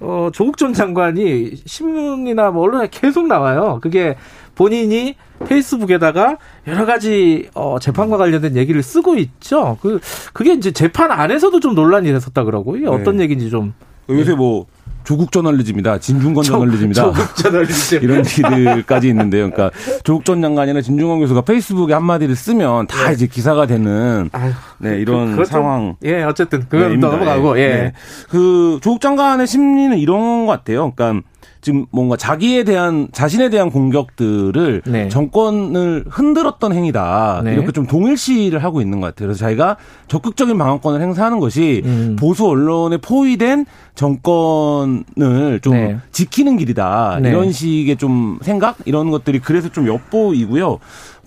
어, 0.00 0.30
조국 0.32 0.56
전 0.56 0.72
장관이 0.72 1.52
신문이나 1.66 2.50
뭐 2.50 2.64
언론에 2.64 2.88
계속 2.90 3.26
나와요. 3.26 3.78
그게 3.82 4.16
본인이 4.54 5.14
페이스북에다가 5.46 6.38
여러 6.66 6.86
가지 6.86 7.48
어, 7.54 7.78
재판과 7.78 8.16
관련된 8.16 8.56
얘기를 8.56 8.82
쓰고 8.82 9.16
있죠. 9.16 9.78
그 9.80 10.00
그게 10.32 10.52
이제 10.52 10.70
재판 10.70 11.10
안에서도 11.10 11.60
좀 11.60 11.74
논란이 11.74 12.10
됐었다 12.12 12.44
그러고요. 12.44 12.90
어떤 12.90 13.18
네. 13.18 13.24
얘기인지 13.24 13.50
좀 13.50 13.74
요새 14.08 14.34
뭐 14.34 14.66
조국 15.04 15.32
저널리즘이다, 15.32 15.98
진중권 15.98 16.44
조, 16.44 16.52
저널리즘이다. 16.52 17.02
조국 17.02 17.36
저널리즘 17.36 18.02
이런 18.02 18.18
얘기들까지 18.18 19.08
있는데요. 19.08 19.50
그러니까 19.50 19.76
조국 20.04 20.24
전 20.24 20.40
장관이나 20.42 20.80
진중권 20.80 21.20
교수가 21.20 21.42
페이스북에 21.42 21.94
한마디를 21.94 22.36
쓰면 22.36 22.86
다 22.86 23.08
네. 23.08 23.14
이제 23.14 23.26
기사가 23.26 23.66
되는 23.66 24.30
아유, 24.32 24.52
네 24.78 24.98
이런 24.98 25.36
그, 25.36 25.44
상황. 25.44 25.96
예, 26.04 26.22
어쨌든 26.22 26.64
그건 26.68 26.90
네, 26.90 26.96
넘어가고 26.96 27.58
예. 27.58 27.68
네. 27.68 27.92
그 28.28 28.78
조국 28.82 29.00
장관의 29.00 29.46
심리는 29.46 29.98
이런 29.98 30.46
것 30.46 30.52
같아요. 30.52 30.92
그러니까 30.92 31.26
지금 31.60 31.86
뭔가 31.90 32.16
자기에 32.16 32.64
대한 32.64 33.08
자신에 33.12 33.50
대한 33.50 33.70
공격들을 33.70 34.82
네. 34.86 35.08
정권을 35.08 36.04
흔들었던 36.08 36.72
행위다 36.72 37.42
네. 37.44 37.52
이렇게 37.52 37.72
좀 37.72 37.86
동일시를 37.86 38.64
하고 38.64 38.80
있는 38.80 39.00
것 39.00 39.08
같아요. 39.08 39.28
그래서 39.28 39.40
자기가 39.40 39.76
적극적인 40.08 40.56
방어권을 40.56 41.00
행사하는 41.00 41.38
것이 41.40 41.82
음. 41.84 42.16
보수 42.18 42.46
언론에 42.46 42.96
포위된 42.96 43.66
정권을 43.94 45.60
좀 45.62 45.72
네. 45.74 45.98
지키는 46.12 46.56
길이다 46.56 47.18
네. 47.22 47.28
이런 47.28 47.52
식의 47.52 47.96
좀 47.96 48.38
생각 48.42 48.76
이런 48.86 49.10
것들이 49.10 49.40
그래서 49.40 49.68
좀 49.68 49.86
엿보이고요. 49.86 50.78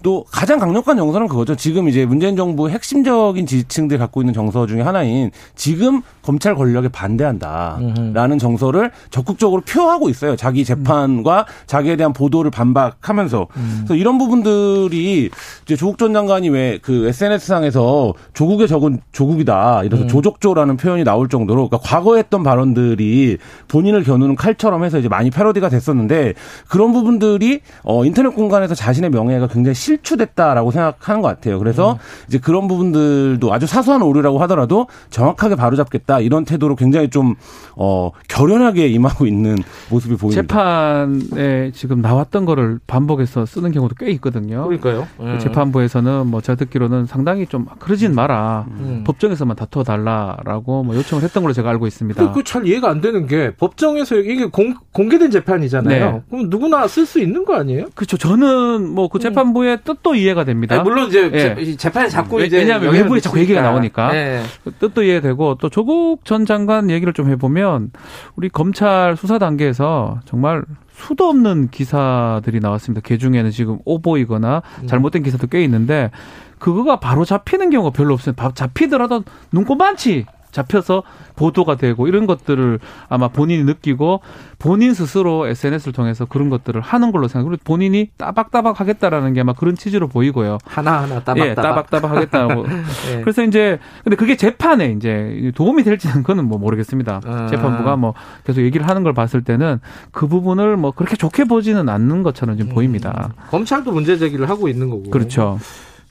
또 0.03 0.25
가장 0.29 0.59
강력한 0.59 0.97
정서는 0.97 1.27
그거죠. 1.27 1.55
지금 1.55 1.89
이제 1.89 2.05
문재인 2.05 2.35
정부 2.35 2.69
핵심적인 2.69 3.45
지지층들이 3.45 3.97
갖고 3.97 4.21
있는 4.21 4.33
정서 4.33 4.67
중에 4.67 4.81
하나인 4.81 5.31
지금 5.55 6.01
검찰 6.21 6.55
권력에 6.55 6.89
반대한다라는 6.89 8.37
정서를 8.37 8.91
적극적으로 9.09 9.61
표하고 9.61 10.09
있어요. 10.09 10.35
자기 10.35 10.63
재판과 10.63 11.45
자기에 11.65 11.95
대한 11.95 12.13
보도를 12.13 12.51
반박하면서. 12.51 13.47
음. 13.55 13.73
그래서 13.79 13.95
이런 13.95 14.17
부분들이 14.17 15.29
이제 15.63 15.75
조국 15.75 15.97
전 15.97 16.13
장관이 16.13 16.49
왜 16.49 16.79
그 16.83 17.07
SNS 17.07 17.47
상에서 17.47 18.13
조국의 18.33 18.67
적은 18.67 18.99
조국이다. 19.13 19.83
이래서 19.85 20.03
음. 20.03 20.07
조족조라는 20.07 20.77
표현이 20.77 21.03
나올 21.05 21.29
정도로 21.29 21.69
그러니까 21.69 21.89
과거에 21.89 22.19
했던 22.19 22.43
발언들이 22.43 23.37
본인을 23.69 24.03
겨누는 24.03 24.35
칼처럼 24.35 24.83
해서 24.83 24.99
이제 24.99 25.07
많이 25.07 25.29
패러디가 25.29 25.69
됐었는데 25.69 26.33
그런 26.67 26.91
부분들이 26.91 27.61
어 27.83 28.05
인터넷 28.05 28.29
공간에서 28.35 28.75
자신의 28.75 29.11
명예가 29.11 29.47
굉장히 29.47 29.75
실 29.75 29.92
추됐다라고 30.01 30.71
생각하는 30.71 31.21
것 31.21 31.27
같아요. 31.27 31.59
그래서 31.59 31.93
음. 31.93 31.97
이제 32.27 32.37
그런 32.39 32.67
부분들도 32.67 33.53
아주 33.53 33.67
사소한 33.67 34.01
오류라고 34.01 34.39
하더라도 34.43 34.87
정확하게 35.09 35.55
바로잡겠다 35.55 36.19
이런 36.19 36.45
태도로 36.45 36.75
굉장히 36.75 37.09
좀 37.09 37.35
어, 37.75 38.11
결연하게 38.27 38.87
임하고 38.87 39.25
있는 39.25 39.55
모습이 39.89 40.15
보입니다. 40.17 40.41
재판에 40.41 41.71
지금 41.73 42.01
나왔던 42.01 42.45
거를 42.45 42.79
반복해서 42.87 43.45
쓰는 43.45 43.71
경우도 43.71 43.95
꽤 43.95 44.09
있거든요. 44.11 44.63
그러니까요. 44.65 45.07
음. 45.19 45.37
재판부에서는 45.39 46.27
뭐 46.27 46.41
제가 46.41 46.55
듣기로는 46.57 47.05
상당히 47.05 47.45
좀 47.47 47.65
그러진 47.79 48.13
마라. 48.15 48.65
음. 48.69 49.03
법정에서만 49.05 49.55
다투어 49.55 49.83
달라라고 49.83 50.83
뭐 50.83 50.95
요청을 50.95 51.23
했던 51.23 51.43
걸로 51.43 51.53
제가 51.53 51.69
알고 51.69 51.87
있습니다. 51.87 52.31
그 52.31 52.43
잘 52.43 52.67
이해가 52.67 52.89
안 52.89 52.99
되는 53.01 53.25
게 53.25 53.51
법정에서 53.55 54.15
이게 54.17 54.45
공, 54.45 54.75
공개된 54.91 55.31
재판이잖아요. 55.31 56.11
네. 56.11 56.21
그럼 56.29 56.49
누구나 56.49 56.87
쓸 56.87 57.05
수 57.05 57.19
있는 57.19 57.45
거 57.45 57.55
아니에요? 57.55 57.85
그렇죠. 57.95 58.17
저는 58.17 58.89
뭐 58.89 59.07
그 59.07 59.19
재판부의 59.19 59.75
음. 59.75 59.79
뜻도 59.83 60.15
이해가 60.15 60.43
됩니다. 60.43 60.75
아니, 60.75 60.83
물론 60.83 61.07
이제 61.07 61.29
네. 61.29 61.75
재판에 61.75 62.07
자꾸 62.09 62.41
이제 62.43 62.57
왜냐하면 62.57 62.93
외부에 62.93 63.19
자꾸 63.19 63.39
얘기가 63.39 63.61
나오니까 63.61 64.11
네. 64.11 64.43
그 64.63 64.71
뜻도 64.71 65.03
이해되고 65.03 65.55
또 65.55 65.69
조국 65.69 66.25
전 66.25 66.45
장관 66.45 66.89
얘기를 66.89 67.13
좀 67.13 67.29
해보면 67.29 67.91
우리 68.35 68.49
검찰 68.49 69.15
수사 69.17 69.37
단계에서 69.37 70.19
정말 70.25 70.63
수도 70.91 71.27
없는 71.27 71.69
기사들이 71.69 72.59
나왔습니다. 72.59 73.01
개 73.05 73.17
중에는 73.17 73.51
지금 73.51 73.79
오보이거나 73.85 74.61
음. 74.81 74.87
잘못된 74.87 75.23
기사도 75.23 75.47
꽤 75.47 75.63
있는데 75.63 76.11
그거가 76.59 76.99
바로 76.99 77.25
잡히는 77.25 77.69
경우가 77.71 77.91
별로 77.91 78.13
없어요. 78.13 78.35
잡히더라도 78.53 79.23
눈꼽만치 79.51 80.25
잡혀서 80.53 81.03
보도가 81.35 81.75
되고 81.75 82.07
이런 82.07 82.25
것들을 82.25 82.79
아마 83.09 83.27
본인이 83.27 83.63
느끼고 83.65 84.21
본인 84.59 84.93
스스로 84.93 85.47
SNS를 85.47 85.91
통해서 85.91 86.25
그런 86.25 86.49
것들을 86.49 86.79
하는 86.79 87.11
걸로 87.11 87.27
생각하고 87.27 87.57
본인이 87.65 88.09
따박따박 88.15 88.79
하겠다라는 88.79 89.33
게 89.33 89.41
아마 89.41 89.51
그런 89.51 89.75
취지로 89.75 90.07
보이고요. 90.07 90.59
하나하나 90.63 91.15
따박따박. 91.15 91.47
예, 91.47 91.55
따박따박 91.55 92.11
하겠다고. 92.11 92.65
예. 93.11 93.21
그래서 93.21 93.43
이제 93.43 93.79
근데 94.03 94.15
그게 94.15 94.37
재판에 94.37 94.91
이제 94.91 95.51
도움이 95.55 95.83
될지는 95.83 96.17
그거는 96.17 96.45
뭐 96.45 96.57
모르겠습니다. 96.59 97.21
아. 97.25 97.47
재판부가 97.47 97.97
뭐 97.97 98.13
계속 98.45 98.61
얘기를 98.61 98.87
하는 98.87 99.03
걸 99.03 99.13
봤을 99.13 99.43
때는 99.43 99.79
그 100.11 100.27
부분을 100.27 100.77
뭐 100.77 100.91
그렇게 100.91 101.17
좋게 101.17 101.45
보지는 101.45 101.89
않는 101.89 102.23
것처럼 102.23 102.55
지금 102.55 102.71
음. 102.71 102.75
보입니다. 102.75 103.33
검찰도 103.49 103.91
문제 103.91 104.17
제기를 104.17 104.49
하고 104.49 104.69
있는 104.69 104.89
거고. 104.89 105.09
그렇죠. 105.09 105.59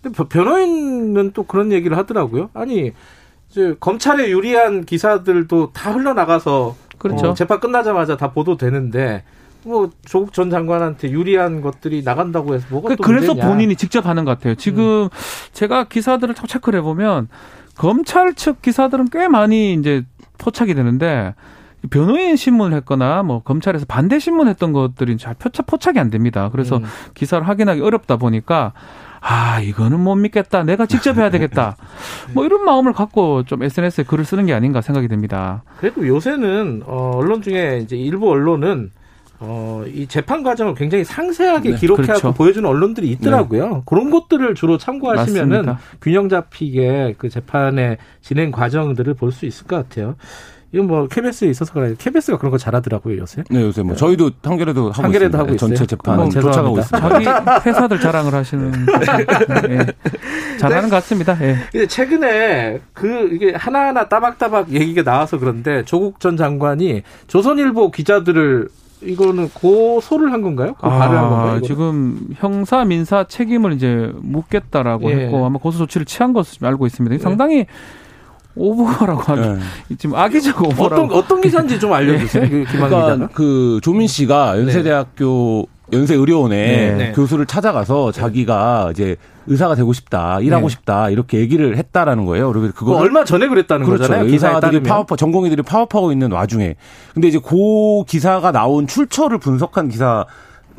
근데 0.03 0.25
변호인은 0.25 1.31
또 1.33 1.45
그런 1.45 1.71
얘기를 1.73 1.97
하더라고요. 1.97 2.51
아니 2.55 2.93
검찰에 3.81 4.31
유리한 4.31 4.85
기사들도 4.85 5.73
다 5.73 5.93
흘러나가서 5.93 6.77
그렇죠. 6.99 7.31
어, 7.31 7.35
재판 7.35 7.61
끝나자마자 7.61 8.17
다 8.17 8.33
보도되는데 8.33 9.25
뭐 9.65 9.91
조국 10.05 10.33
전 10.33 10.51
장관한테 10.51 11.11
유리한 11.11 11.61
것들이 11.61 12.03
나간다고 12.03 12.55
해서 12.55 12.67
뭐가 12.71 12.89
그, 12.91 12.97
그래서 12.97 13.29
문제냐. 13.35 13.49
본인이 13.49 13.77
직접 13.77 14.07
하는 14.07 14.25
것 14.25 14.33
같아요. 14.33 14.55
지금 14.55 15.05
음. 15.05 15.09
제가 15.53 15.85
기사들을 15.85 16.35
체크를 16.35 16.81
해보면 16.81 17.29
검찰 17.77 18.35
측 18.35 18.63
기사들은 18.63 19.09
꽤 19.11 19.29
많이 19.29 19.75
이제 19.75 20.05
포착이 20.39 20.75
되는데 20.75 21.35
변호인 21.91 22.37
신문을 22.37 22.77
했거나 22.79 23.23
뭐 23.23 23.43
검찰에서 23.43 23.87
반대 23.87 24.19
신문 24.19 24.49
했던 24.49 24.73
것들이 24.73 25.17
잘 25.17 25.35
포착, 25.35 25.67
포착이 25.67 25.99
안 25.99 26.11
됩니다. 26.11 26.49
그래서 26.53 26.77
음. 26.77 26.85
기사를 27.15 27.47
확인하기 27.47 27.81
어렵다 27.81 28.17
보니까 28.17 28.73
아, 29.25 29.61
이거는 29.61 30.01
못 30.01 30.17
믿겠다. 30.17 30.65
내가 30.65 30.87
직접 30.87 31.17
해야 31.17 31.31
되겠다. 31.31 31.77
뭐 32.35 32.45
이런 32.45 32.65
마음을 32.65 32.93
갖고 32.93 33.45
좀 33.45 33.63
SNS에 33.63 34.05
글을 34.05 34.25
쓰는 34.25 34.47
게 34.47 34.53
아닌가 34.53 34.81
생각이 34.81 35.07
듭니다. 35.09 35.63
그래도 35.79 36.07
요새는 36.07 36.83
어, 36.87 37.13
언론 37.15 37.41
중에 37.41 37.81
이제 37.85 37.97
일부 37.97 38.29
언론은 38.31 38.91
어, 39.45 39.85
이 39.93 40.07
재판 40.07 40.43
과정을 40.43 40.75
굉장히 40.75 41.03
상세하게 41.05 41.71
네, 41.73 41.77
기록해서 41.77 42.07
그렇죠. 42.07 42.33
보여주는 42.33 42.69
언론들이 42.69 43.09
있더라고요. 43.11 43.69
네. 43.69 43.83
그런 43.87 44.11
것들을 44.11 44.55
주로 44.55 44.79
참고하시면은 44.79 45.67
맞습니다. 45.67 45.79
균형 46.01 46.29
잡히게 46.29 47.15
그 47.19 47.29
재판의 47.29 47.99
진행 48.21 48.51
과정들을 48.53 49.15
볼 49.15 49.33
수 49.33 49.47
있을 49.47 49.67
것 49.67 49.77
같아요. 49.77 50.15
이건 50.73 50.87
뭐 50.87 51.07
KBS에 51.07 51.49
있어서 51.51 51.73
그래. 51.75 51.95
KBS가 51.99 52.39
그런 52.39 52.51
거 52.51 52.57
잘하더라고요 52.57 53.19
요새. 53.19 53.45
네 53.51 53.61
요새 53.61 53.83
뭐 53.83 53.95
저희도 53.95 54.31
한겨레도 54.43 54.93
하고 54.93 55.03
한겨레도 55.03 55.27
있습니다. 55.27 55.39
하고 55.39 55.57
전체 55.57 55.87
재판 55.87 56.31
쫓아가고 56.31 56.79
있습니다. 56.79 57.09
자기 57.09 57.69
회사들 57.69 58.01
자랑을 58.01 58.35
하시는 58.35 58.71
네. 59.69 59.87
잘하는 60.59 60.89
것 60.89 60.97
같습니다. 60.97 61.37
예. 61.43 61.57
네. 61.73 61.87
최근에 61.87 62.81
그 62.95 63.29
이게 63.33 63.53
하나하나 63.55 64.09
따박따박 64.09 64.71
얘기가 64.71 65.03
나와서 65.03 65.39
그런데 65.39 65.85
조국 65.85 66.21
전 66.21 66.39
장관이 66.39 67.03
조선일보 67.27 67.91
기자들을 67.91 68.69
이거는 69.03 69.51
고소를 69.51 70.33
한 70.33 70.43
건가요? 70.43 70.77
아, 70.81 70.89
한 70.89 71.11
건가요? 71.11 71.47
이거는? 71.57 71.63
지금 71.65 72.19
형사 72.37 72.85
민사 72.85 73.25
책임을 73.25 73.73
이제 73.73 74.11
묻겠다라고 74.15 75.11
예. 75.11 75.17
했고 75.25 75.45
아마 75.45 75.59
고소 75.59 75.79
조치를 75.79 76.07
취한 76.07 76.33
것으로 76.33 76.69
알고 76.69 76.87
있습니다. 76.87 77.23
상당히 77.23 77.59
예. 77.59 77.67
오버라고 78.55 79.21
하기 79.23 79.41
네. 79.41 79.97
지금 79.99 80.17
악의적 80.17 80.63
오버라고 80.63 81.05
어떤 81.05 81.13
어떤 81.13 81.41
기사인지 81.41 81.81
좀 81.81 81.93
알려주세요. 81.93 82.43
네. 82.49 82.65
그러니까 82.65 83.29
그 83.33 83.81
조민 83.83 84.07
씨가 84.07 84.59
연세대학교 84.59 85.67
네. 85.89 85.99
연세의료원에 85.99 86.57
네. 86.57 86.95
네. 86.95 87.13
교수를 87.13 87.47
찾아가서 87.47 88.13
자기가 88.13 88.91
이제 88.93 89.17
의사가 89.47 89.75
되고 89.75 89.93
싶다, 89.93 90.41
일하고 90.41 90.69
네. 90.69 90.73
싶다 90.73 91.11
이렇게 91.11 91.39
얘기를 91.39 91.77
했다라는 91.77 92.27
거예요. 92.27 92.53
그리고 92.53 92.73
그거 92.75 92.97
얼마 92.97 93.25
전에 93.25 93.49
그랬다는 93.49 93.87
그렇죠. 93.87 94.05
거잖아요. 94.05 94.29
의사들이 94.31 94.83
파업, 94.83 95.09
전공의들이 95.17 95.63
파업하고 95.63 96.13
있는 96.13 96.31
와중에. 96.31 96.77
근데 97.13 97.29
이제 97.29 97.39
그 97.43 98.05
기사가 98.07 98.53
나온 98.53 98.87
출처를 98.87 99.39
분석한 99.39 99.89
기사. 99.89 100.25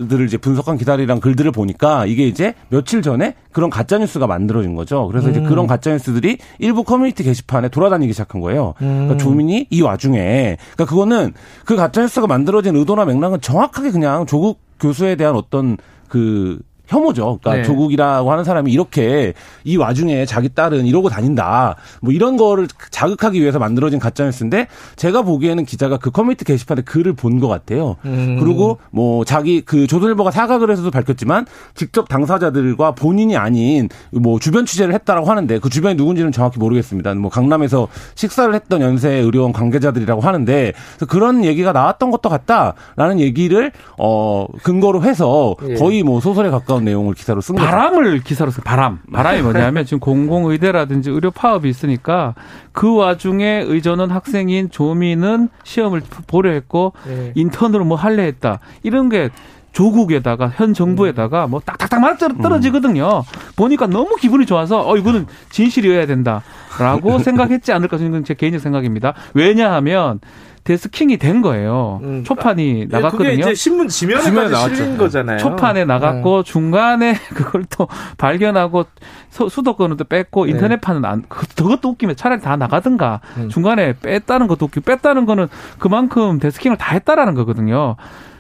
들을 0.08 0.26
이제 0.26 0.38
분석한 0.38 0.78
기사들이랑 0.78 1.20
글들을 1.20 1.51
보니까 1.51 2.06
이게 2.06 2.28
이제 2.28 2.54
며칠 2.70 3.01
전에 3.01 3.36
그런 3.51 3.70
가짜 3.70 3.97
뉴스가 3.97 4.28
만들어진 4.28 4.76
거죠. 4.76 5.08
그래서 5.08 5.28
음. 5.28 5.32
이제 5.32 5.41
그런 5.41 5.68
가짜 5.68 5.91
뉴스들이 5.91 6.38
일부 6.60 6.84
커뮤니티 6.84 7.24
게시판에 7.24 7.70
돌아다니기 7.70 8.14
시작한 8.14 8.41
거예요. 8.41 8.74
음. 8.82 9.08
그러니까 9.08 9.18
조민이 9.18 9.68
이 9.70 9.82
와중에 9.82 10.58
그러니까 10.74 10.86
그거는 10.86 11.34
그 11.66 11.76
가짜 11.76 12.01
뉴스가 12.01 12.28
만들어진 12.28 12.76
의도나 12.76 13.06
맥락은 13.06 13.41
정확하게 13.41 13.91
그냥 13.91 14.26
조국 14.26 14.60
교수에 14.80 15.16
대한 15.16 15.36
어떤 15.36 15.78
그 16.08 16.60
혐오죠. 16.88 17.40
그러니까 17.42 17.62
네. 17.62 17.64
조국이라고 17.64 18.32
하는 18.32 18.44
사람이 18.44 18.72
이렇게 18.72 19.34
이 19.64 19.78
와중에 19.78 20.26
자기 20.26 20.50
딸은 20.50 20.86
이러고 20.86 21.10
다닌다. 21.10 21.76
뭐 22.02 22.12
이런 22.12 22.38
거를 22.38 22.68
자극하기 22.92 23.42
위해서 23.42 23.60
만들어진 23.60 24.00
가짜 24.00 24.26
뉴스인데 24.26 24.68
제가 24.96 25.22
보기에는 25.22 25.66
기자가 25.66 25.98
그 25.98 26.12
커뮤니티 26.12 26.46
게시판에 26.46 26.82
글을 26.84 27.14
본 27.14 27.34
것 27.40 27.48
같아요. 27.48 27.96
음. 28.06 28.38
그리고 28.40 28.78
뭐 28.92 29.26
자기 29.26 29.62
그 29.62 29.88
조선일보가 29.88 30.32
사과글 30.32 30.70
에서도 30.72 30.92
밝혔지만 30.92 31.46
직접 31.74 32.08
당사자들과 32.08 32.92
본인이 32.92 33.36
아닌 33.38 33.90
뭐 34.12 34.40
주변 34.40 34.66
취재를 34.66 34.94
했다라고 34.94 35.28
하는데 35.30 35.60
그 35.60 35.70
주변이 35.70 35.96
누군지는 35.96 36.32
정확히 36.32 36.60
모르겠습니다. 36.60 37.14
뭐 37.16 37.30
강남에서 37.32 37.88
식사를 38.16 38.54
했던 38.54 38.82
연세 38.82 39.10
의료원 39.10 39.52
관계자들이라고 39.52 40.22
하는데 40.22 40.74
그런 41.10 41.44
얘기가 41.44 41.72
나왔던 41.72 42.12
것도 42.12 42.30
같다라는 42.30 43.20
얘기를 43.20 43.72
어 43.98 44.46
근거로 44.64 45.04
해서 45.04 45.56
예. 45.68 45.74
거의 45.76 46.04
뭐 46.04 46.20
소설에 46.22 46.50
가까운 46.50 46.73
가까운 46.74 46.86
내용을 46.86 47.14
기사로 47.14 47.42
쓴 47.42 47.56
거죠. 47.56 47.68
바람을 47.68 48.20
기사로 48.20 48.52
쓴 48.52 48.64
바람. 48.64 49.00
바람이 49.12 49.42
뭐냐면 49.42 49.86
지금 49.86 50.00
공공의대라든지 50.00 51.10
의료 51.12 51.30
파업이 51.32 51.70
있으니까 51.70 52.34
그 52.72 52.96
와중에 52.96 53.64
의전원 53.68 54.10
학생인 54.12 54.72
조미는 54.72 55.50
시험을 55.64 56.02
보려 56.28 56.52
했고 56.52 56.94
네. 57.08 57.32
인턴으로 57.36 57.86
뭐 57.86 57.96
할래 57.98 58.24
했다. 58.24 58.60
이런 58.82 59.10
게 59.10 59.30
조국에다가 59.72 60.52
현 60.56 60.74
정부에다가 60.74 61.48
뭐 61.48 61.60
딱딱딱 61.60 62.00
맞아 62.00 62.28
떨어지거든요. 62.28 63.24
보니까 63.56 63.88
너무 63.88 64.16
기분이 64.16 64.46
좋아서 64.46 64.88
어 64.88 64.98
이거는 64.98 65.26
진실이어야 65.50 66.06
된다라고 66.06 67.18
생각했지 67.24 67.72
않을까 67.72 67.98
저는 67.98 68.24
제 68.24 68.34
개인적 68.34 68.62
생각입니다. 68.62 69.14
왜냐하면 69.34 70.20
데스킹이 70.64 71.18
된 71.18 71.41
거예요. 71.41 71.99
음. 72.03 72.23
초판이 72.23 72.81
예, 72.81 72.85
나갔거든요. 72.85 73.30
그게 73.30 73.34
이제 73.41 73.53
신문 73.53 73.88
지면에, 73.90 74.22
지면에 74.22 74.56
실린 74.76 74.98
거잖아요. 74.98 75.38
초판에 75.38 75.84
나갔고 75.85 76.44
네. 76.44 76.52
중간에 76.52 77.14
그걸 77.35 77.65
또 77.69 77.88
발견하고 78.18 78.85
수도권은 79.30 79.98
또 79.98 80.06
뺐고 80.06 80.45
네. 80.45 80.52
인터넷판은 80.52 81.03
안 81.03 81.23
그것도 81.27 81.90
웃기면 81.90 82.15
차라리 82.15 82.41
다 82.41 82.56
나가든가 82.56 83.19
음. 83.38 83.49
중간에 83.49 83.94
뺐다는 84.02 84.48
것도 84.48 84.65
웃기고 84.68 84.81
뺐다는 84.85 85.26
거는 85.26 85.48
그만큼 85.80 86.40
데스킹을 86.40 86.77
다 86.77 86.94
했다라는 86.94 87.34
거거든요. 87.34 87.95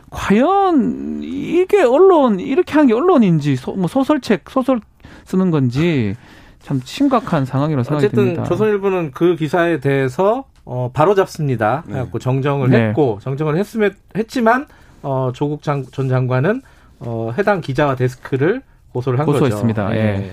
과연 0.09 1.21
이게 1.23 1.81
언론 1.81 2.39
이렇게 2.39 2.73
한 2.73 2.87
게 2.87 2.93
언론인지 2.93 3.55
소, 3.55 3.73
뭐 3.73 3.87
소설책 3.87 4.49
소설 4.49 4.79
쓰는 5.25 5.51
건지 5.51 6.15
참 6.61 6.79
심각한 6.83 7.45
상황이라고 7.45 7.83
생각이 7.83 8.05
어쨌든 8.05 8.23
듭니다. 8.25 8.43
조선일보는 8.43 9.11
그 9.11 9.35
기사에 9.35 9.79
대해서 9.79 10.45
어, 10.65 10.89
바로 10.93 11.15
잡습니다. 11.15 11.83
네. 11.87 11.93
그래갖고 11.93 12.19
정정을 12.19 12.69
네. 12.69 12.87
했고 12.87 13.19
정정을 13.21 13.57
했으면 13.57 13.95
했지만 14.15 14.65
어, 15.01 15.31
조국 15.33 15.61
장, 15.63 15.83
전 15.91 16.07
장관은 16.09 16.61
어, 16.99 17.31
해당 17.37 17.59
기자와 17.61 17.95
데스크를 17.95 18.61
고소를 18.93 19.19
한 19.19 19.25
고소했습니다. 19.25 19.83
거죠. 19.87 19.97
예. 19.97 20.31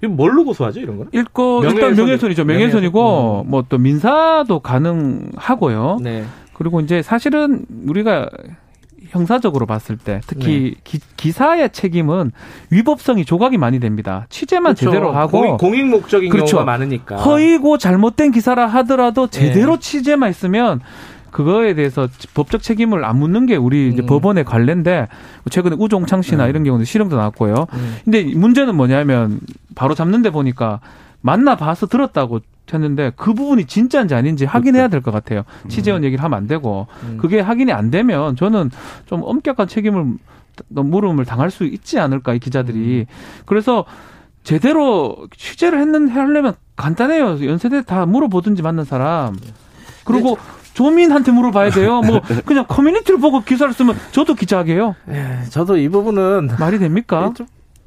이거 0.00 0.12
뭘로 0.12 0.44
고소하죠 0.44 0.80
이런 0.80 0.96
거는? 0.96 1.10
일단 1.12 1.34
명예훼손이- 1.34 1.96
명예훼손이죠. 1.96 2.44
명예훼손이고 2.44 3.44
뭐또 3.48 3.78
민사도 3.78 4.60
가능하고요. 4.60 5.98
네. 6.02 6.24
그리고 6.54 6.80
이제 6.80 7.02
사실은 7.02 7.66
우리가 7.86 8.28
형사적으로 9.10 9.66
봤을 9.66 9.96
때 9.96 10.20
특히 10.26 10.76
네. 10.84 10.98
기, 11.16 11.32
사의 11.32 11.70
책임은 11.70 12.32
위법성이 12.70 13.24
조각이 13.24 13.58
많이 13.58 13.80
됩니다. 13.80 14.26
취재만 14.30 14.74
그렇죠. 14.74 14.90
제대로 14.90 15.12
하고 15.12 15.40
공익, 15.40 15.58
공익 15.58 15.86
목적인 15.86 16.30
그렇죠. 16.30 16.56
경우가 16.56 16.64
많으니까. 16.72 17.16
허위고 17.16 17.78
잘못된 17.78 18.32
기사라 18.32 18.66
하더라도 18.66 19.26
제대로 19.26 19.74
네. 19.74 19.80
취재만 19.80 20.30
있으면 20.30 20.80
그거에 21.30 21.74
대해서 21.74 22.08
법적 22.34 22.62
책임을 22.62 23.04
안 23.04 23.18
묻는 23.18 23.46
게 23.46 23.56
우리 23.56 23.94
음. 23.98 24.06
법원의 24.06 24.44
관례인데 24.44 25.08
최근에 25.50 25.76
우종창 25.78 26.22
씨나 26.22 26.44
네. 26.44 26.50
이런 26.50 26.64
경우는 26.64 26.84
실형도 26.84 27.16
나왔고요. 27.16 27.66
음. 27.72 27.96
근데 28.04 28.24
문제는 28.24 28.74
뭐냐면 28.74 29.40
바로 29.74 29.94
잡는데 29.94 30.30
보니까 30.30 30.80
만나 31.20 31.56
봐서 31.56 31.86
들었다고 31.86 32.40
했는데 32.72 33.12
그 33.16 33.32
부분이 33.34 33.64
진짜인지 33.64 34.14
아닌지 34.14 34.44
확인해야 34.44 34.88
될 34.88 35.00
것 35.00 35.10
같아요. 35.10 35.44
취재원 35.68 36.04
얘기를 36.04 36.22
하면 36.22 36.36
안 36.36 36.46
되고 36.46 36.86
그렇죠. 37.00 37.12
음. 37.14 37.18
그게 37.18 37.40
확인이 37.40 37.72
안 37.72 37.90
되면 37.90 38.36
저는 38.36 38.70
좀 39.06 39.22
엄격한 39.24 39.68
책임을 39.68 40.04
물음을 40.68 41.24
당할 41.24 41.50
수 41.50 41.64
있지 41.64 41.98
않을까 41.98 42.34
이 42.34 42.38
기자들이 42.38 43.06
그래서 43.46 43.84
제대로 44.42 45.16
취재를 45.36 45.80
했는 45.80 46.08
하려면 46.08 46.54
간단해요. 46.76 47.44
연세대 47.46 47.82
다 47.82 48.06
물어보든지 48.06 48.62
맞는 48.62 48.84
사람. 48.84 49.36
그리고 50.04 50.38
조민한테 50.74 51.32
물어봐야 51.32 51.70
돼요. 51.70 52.00
뭐 52.02 52.20
그냥 52.46 52.64
커뮤니티를 52.68 53.18
보고 53.20 53.40
기사를 53.42 53.72
쓰면 53.72 53.96
저도 54.12 54.34
기자하게요. 54.34 54.94
예, 55.10 55.38
저도 55.50 55.76
이 55.76 55.88
부분은 55.88 56.50
말이 56.58 56.78
됩니까? 56.78 57.32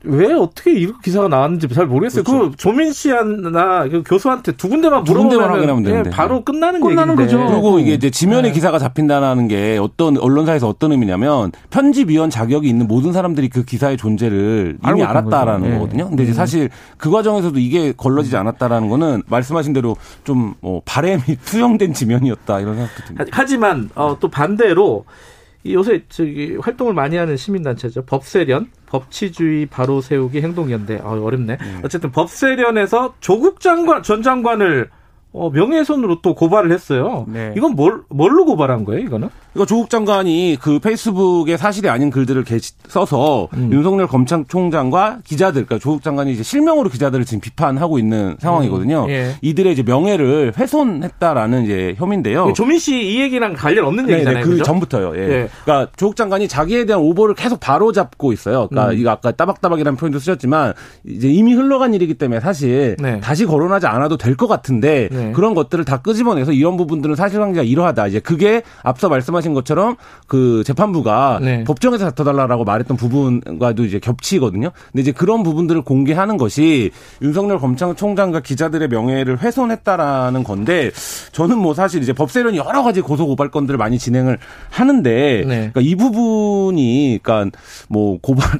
왜 0.04 0.34
어떻게 0.34 0.72
이렇게 0.74 0.98
기사가 1.04 1.28
나왔는지 1.28 1.68
잘 1.70 1.86
모르겠어요. 1.86 2.24
그 2.24 2.52
조민 2.58 2.92
씨나 2.92 3.88
그 3.90 4.02
교수한테 4.06 4.54
두 4.54 4.68
군데만 4.70 5.04
두 5.04 5.14
군데만 5.14 5.30
물어보면 5.30 5.50
확인하면 5.52 5.84
되는데. 5.84 6.10
바로 6.10 6.44
끝나는 6.44 6.82
끝나는 6.82 7.14
얘기인데. 7.14 7.38
거죠. 7.38 7.52
그리고 7.52 7.80
이게 7.80 7.94
이제 7.94 8.10
지면에 8.10 8.50
네. 8.50 8.52
기사가 8.52 8.80
잡힌다라는 8.80 9.48
게 9.48 9.78
어떤 9.80 10.18
언론사에서 10.18 10.68
어떤 10.68 10.92
의미냐면 10.92 11.52
편집위원 11.70 12.30
자격이 12.30 12.68
있는 12.68 12.88
모든 12.88 13.14
사람들이 13.14 13.50
그 13.50 13.64
기사의 13.64 13.98
존재를 13.98 14.78
이미 14.88 15.04
알았다라는 15.04 15.60
거죠. 15.62 15.72
예. 15.74 15.78
거거든요. 15.78 16.10
근데 16.10 16.24
이제 16.24 16.32
음. 16.32 16.36
사실 16.36 16.70
그 16.98 17.12
과정에서도 17.12 17.60
이게 17.60 17.94
걸러지지 17.96 18.36
않았다라는 18.38 18.90
거는 18.90 19.24
말씀하신 19.28 19.74
대로 19.74 19.96
좀 20.24 20.56
뭐 20.62 20.82
바램이 20.86 21.22
투영된 21.46 21.94
지면이었다 21.94 22.60
이런 22.60 22.76
생각도 22.76 23.04
듭니다. 23.04 23.24
하- 23.24 23.28
하지만 23.32 23.90
어, 23.96 24.18
또 24.20 24.28
반대로 24.30 25.06
이 25.06 25.31
요새 25.66 26.04
저기 26.10 26.58
활동을 26.60 26.94
많이 26.94 27.18
하는 27.18 27.38
시민단체죠. 27.38 28.04
법세련, 28.06 28.72
법치주의 28.88 29.68
바로 29.68 30.02
세우기 30.02 30.42
행동연대. 30.42 31.02
아, 31.04 31.12
어렵네. 31.12 31.58
어쨌든 31.84 32.12
법세련에서 32.12 33.16
조국 33.20 33.60
장관 33.60 34.02
전 34.04 34.22
장관을 34.24 34.90
어, 35.34 35.50
명예훼손으로 35.50 36.22
또 36.22 36.36
고발을 36.36 36.72
했어요. 36.72 37.26
네. 37.30 37.54
이건 37.56 37.76
뭘 37.76 38.02
뭘로 38.10 38.46
고발한 38.46 38.84
거예요? 38.84 39.02
이거는? 39.02 39.30
이거 39.54 39.66
조국 39.66 39.90
장관이 39.90 40.58
그 40.62 40.80
페이스북에 40.80 41.58
사실이 41.58 41.90
아닌 41.90 42.10
글들을 42.10 42.44
게시- 42.46 42.72
써서 42.88 43.50
음. 43.54 43.70
윤석열 43.74 44.08
검찰총장과 44.08 45.20
기자들, 45.26 45.66
그러니까 45.66 45.84
조국 45.84 46.04
장관이 46.04 46.32
이제 46.32 46.42
실명으로 46.42 46.90
기자들을 46.90 47.26
지금 47.26 47.42
비판하고 47.42 48.00
있는 48.00 48.38
상황이거든요. 48.40 49.06
음, 49.06 49.10
예. 49.10 49.36
이들의 49.42 49.74
이제 49.74 49.84
명예를 49.84 50.54
훼손했다라는 50.58 51.66
이제 51.66 51.96
혐의인데요. 51.98 52.54
조민 52.56 52.80
씨 52.80 53.02
이 53.02 53.20
얘기랑 53.22 53.54
관련 53.54 53.86
없는 53.88 54.06
네, 54.06 54.14
얘기잖아요. 54.14 54.38
네, 54.40 54.44
그 54.46 54.52
그죠? 54.52 54.64
전부터요. 54.64 55.14
예. 55.18 55.20
예. 55.22 55.50
그러니까 55.66 55.92
조국 55.98 56.16
장관이 56.16 56.48
자기에 56.48 56.86
대한 56.86 57.02
오보를 57.02 57.36
계속 57.36 57.60
바로잡고 57.60 58.32
있어요. 58.32 58.68
그러니까 58.70 58.94
음. 58.94 59.00
이거 59.00 59.10
아까 59.10 59.32
따박따박이라는 59.32 59.98
표현도 59.98 60.20
쓰셨지만 60.20 60.74
이제 61.06 61.28
이미 61.30 61.54
흘러간 61.54 61.94
일이기 61.94 62.14
때문에 62.14 62.40
사실 62.40 62.96
네. 63.00 63.20
다시 63.20 63.46
거론하지 63.46 63.88
않아도 63.88 64.18
될 64.18 64.32
것 64.38 64.48
같은데 64.48 65.10
네. 65.12 65.32
그런 65.34 65.54
것들을 65.54 65.84
다 65.86 65.98
끄집어내서 65.98 66.54
이런 66.54 66.78
부분들은 66.78 67.16
사실관계가 67.16 67.64
이러하다. 67.64 68.08
이제 68.08 68.20
그게 68.20 68.62
앞서 68.82 69.10
말씀하신 69.10 69.41
것처럼 69.54 69.96
그 70.28 70.64
재판부가 70.66 71.40
네. 71.42 71.64
법정에서 71.64 72.12
다퉈달라고 72.12 72.64
말했던 72.64 72.98
부분과도 72.98 73.84
이제 73.86 74.00
겹치거든요. 74.00 74.72
근데 74.92 75.02
이제 75.02 75.12
그런 75.12 75.44
부분들을 75.44 75.82
공개하는 75.82 76.38
것이 76.38 76.92
윤석열 77.22 77.60
검찰총장과 77.60 78.42
기자들의 78.42 78.88
명예를 78.88 79.40
훼손했다라는 79.40 80.44
건데 80.44 80.92
저는 81.32 81.58
뭐 81.58 81.74
사실 81.74 82.02
이제 82.02 82.14
법세련이 82.14 82.58
여러 82.58 82.84
가지 82.84 83.02
고소 83.02 83.28
고발 83.28 83.50
건들을 83.50 83.78
많이 83.78 83.98
진행을 83.98 84.38
하는데 84.70 85.10
네. 85.12 85.44
그러니까 85.46 85.82
이 85.82 85.96
부분이 85.96 87.20
그러니까 87.22 87.58
뭐 87.90 88.20
고발 88.22 88.60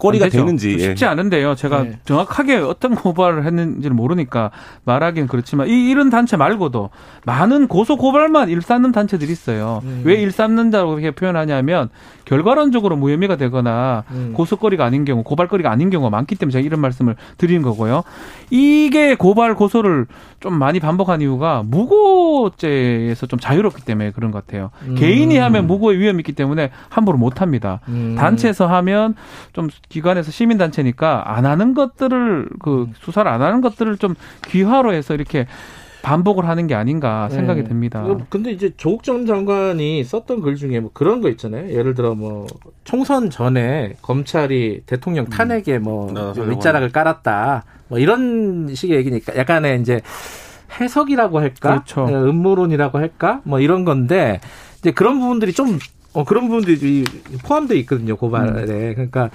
거 0.00 0.08
꼬리가 0.08 0.24
안 0.24 0.30
되죠. 0.30 0.44
되는지 0.44 0.72
예. 0.72 0.78
쉽지 0.78 1.04
않은데요. 1.04 1.54
제가 1.54 1.82
네. 1.84 1.98
정확하게 2.04 2.56
어떤 2.56 2.94
고발을 2.94 3.44
했는지를 3.44 3.94
모르니까 3.94 4.50
말하기는 4.84 5.28
그렇지만 5.28 5.68
이 5.68 5.90
이런 5.90 6.10
단체 6.10 6.36
말고도 6.36 6.90
많은 7.24 7.68
고소 7.68 7.96
고발만 7.96 8.48
일삼는 8.48 8.92
단체들이 8.92 9.30
있어요. 9.30 9.80
음. 9.84 10.02
왜 10.04 10.14
일삼는다고 10.14 10.98
이렇게 10.98 11.12
표현하냐면 11.12 11.90
결과론적으로 12.24 12.96
무혐의가 12.96 13.36
되거나 13.36 14.04
음. 14.12 14.32
고소거리가 14.34 14.84
아닌 14.84 15.04
경우, 15.04 15.22
고발거리가 15.22 15.70
아닌 15.70 15.90
경우가 15.90 16.10
많기 16.10 16.36
때문에 16.36 16.52
제가 16.52 16.64
이런 16.64 16.80
말씀을 16.80 17.16
드리는 17.38 17.60
거고요. 17.62 18.02
이게 18.50 19.14
고발 19.16 19.54
고소를 19.54 20.06
좀 20.38 20.54
많이 20.54 20.80
반복한 20.80 21.20
이유가 21.20 21.62
무고죄에서 21.66 23.26
좀 23.26 23.38
자유롭기 23.38 23.84
때문에 23.84 24.12
그런 24.12 24.30
것 24.30 24.46
같아요. 24.46 24.70
음. 24.86 24.94
개인이 24.94 25.36
하면 25.36 25.66
무고의 25.66 25.98
위험이 25.98 26.20
있기 26.20 26.32
때문에 26.32 26.70
함부로 26.88 27.18
못 27.18 27.40
합니다. 27.40 27.80
음. 27.88 28.14
단체에서 28.16 28.66
하면 28.66 29.14
좀 29.52 29.68
기관에서 29.90 30.30
시민 30.30 30.56
단체니까 30.56 31.36
안 31.36 31.44
하는 31.44 31.74
것들을 31.74 32.48
그 32.60 32.82
음. 32.84 32.94
수사를 33.00 33.30
안 33.30 33.42
하는 33.42 33.60
것들을 33.60 33.98
좀 33.98 34.14
귀화로 34.46 34.94
해서 34.94 35.14
이렇게 35.14 35.46
반복을 36.02 36.48
하는 36.48 36.66
게 36.66 36.74
아닌가 36.74 37.28
생각이 37.28 37.62
네. 37.62 37.68
듭니다. 37.68 38.06
근데 38.30 38.52
이제 38.52 38.72
조국 38.78 39.02
전 39.02 39.26
장관이 39.26 40.02
썼던 40.02 40.40
글 40.40 40.56
중에 40.56 40.80
뭐 40.80 40.90
그런 40.94 41.20
거 41.20 41.28
있잖아요. 41.28 41.70
예를 41.70 41.94
들어 41.94 42.14
뭐 42.14 42.46
총선 42.84 43.28
전에 43.28 43.96
검찰이 44.00 44.84
대통령 44.86 45.26
탄핵에 45.26 45.78
뭐 45.78 46.10
아, 46.16 46.32
밑자락을 46.40 46.90
깔았다. 46.90 47.64
뭐 47.88 47.98
이런 47.98 48.74
식의 48.74 48.96
얘기니까 48.96 49.36
약간의 49.36 49.80
이제 49.82 50.00
해석이라고 50.80 51.40
할까? 51.40 51.70
그렇죠. 51.70 52.06
예, 52.08 52.14
음모론이라고 52.14 52.98
할까? 52.98 53.40
뭐 53.44 53.60
이런 53.60 53.84
건데 53.84 54.40
이제 54.78 54.92
그런 54.92 55.20
부분들이 55.20 55.52
좀 55.52 55.78
어, 56.12 56.24
그런 56.24 56.48
부분들이 56.48 57.04
포함되어 57.44 57.76
있거든요, 57.78 58.16
고발에. 58.16 58.94
그러니까, 58.94 59.30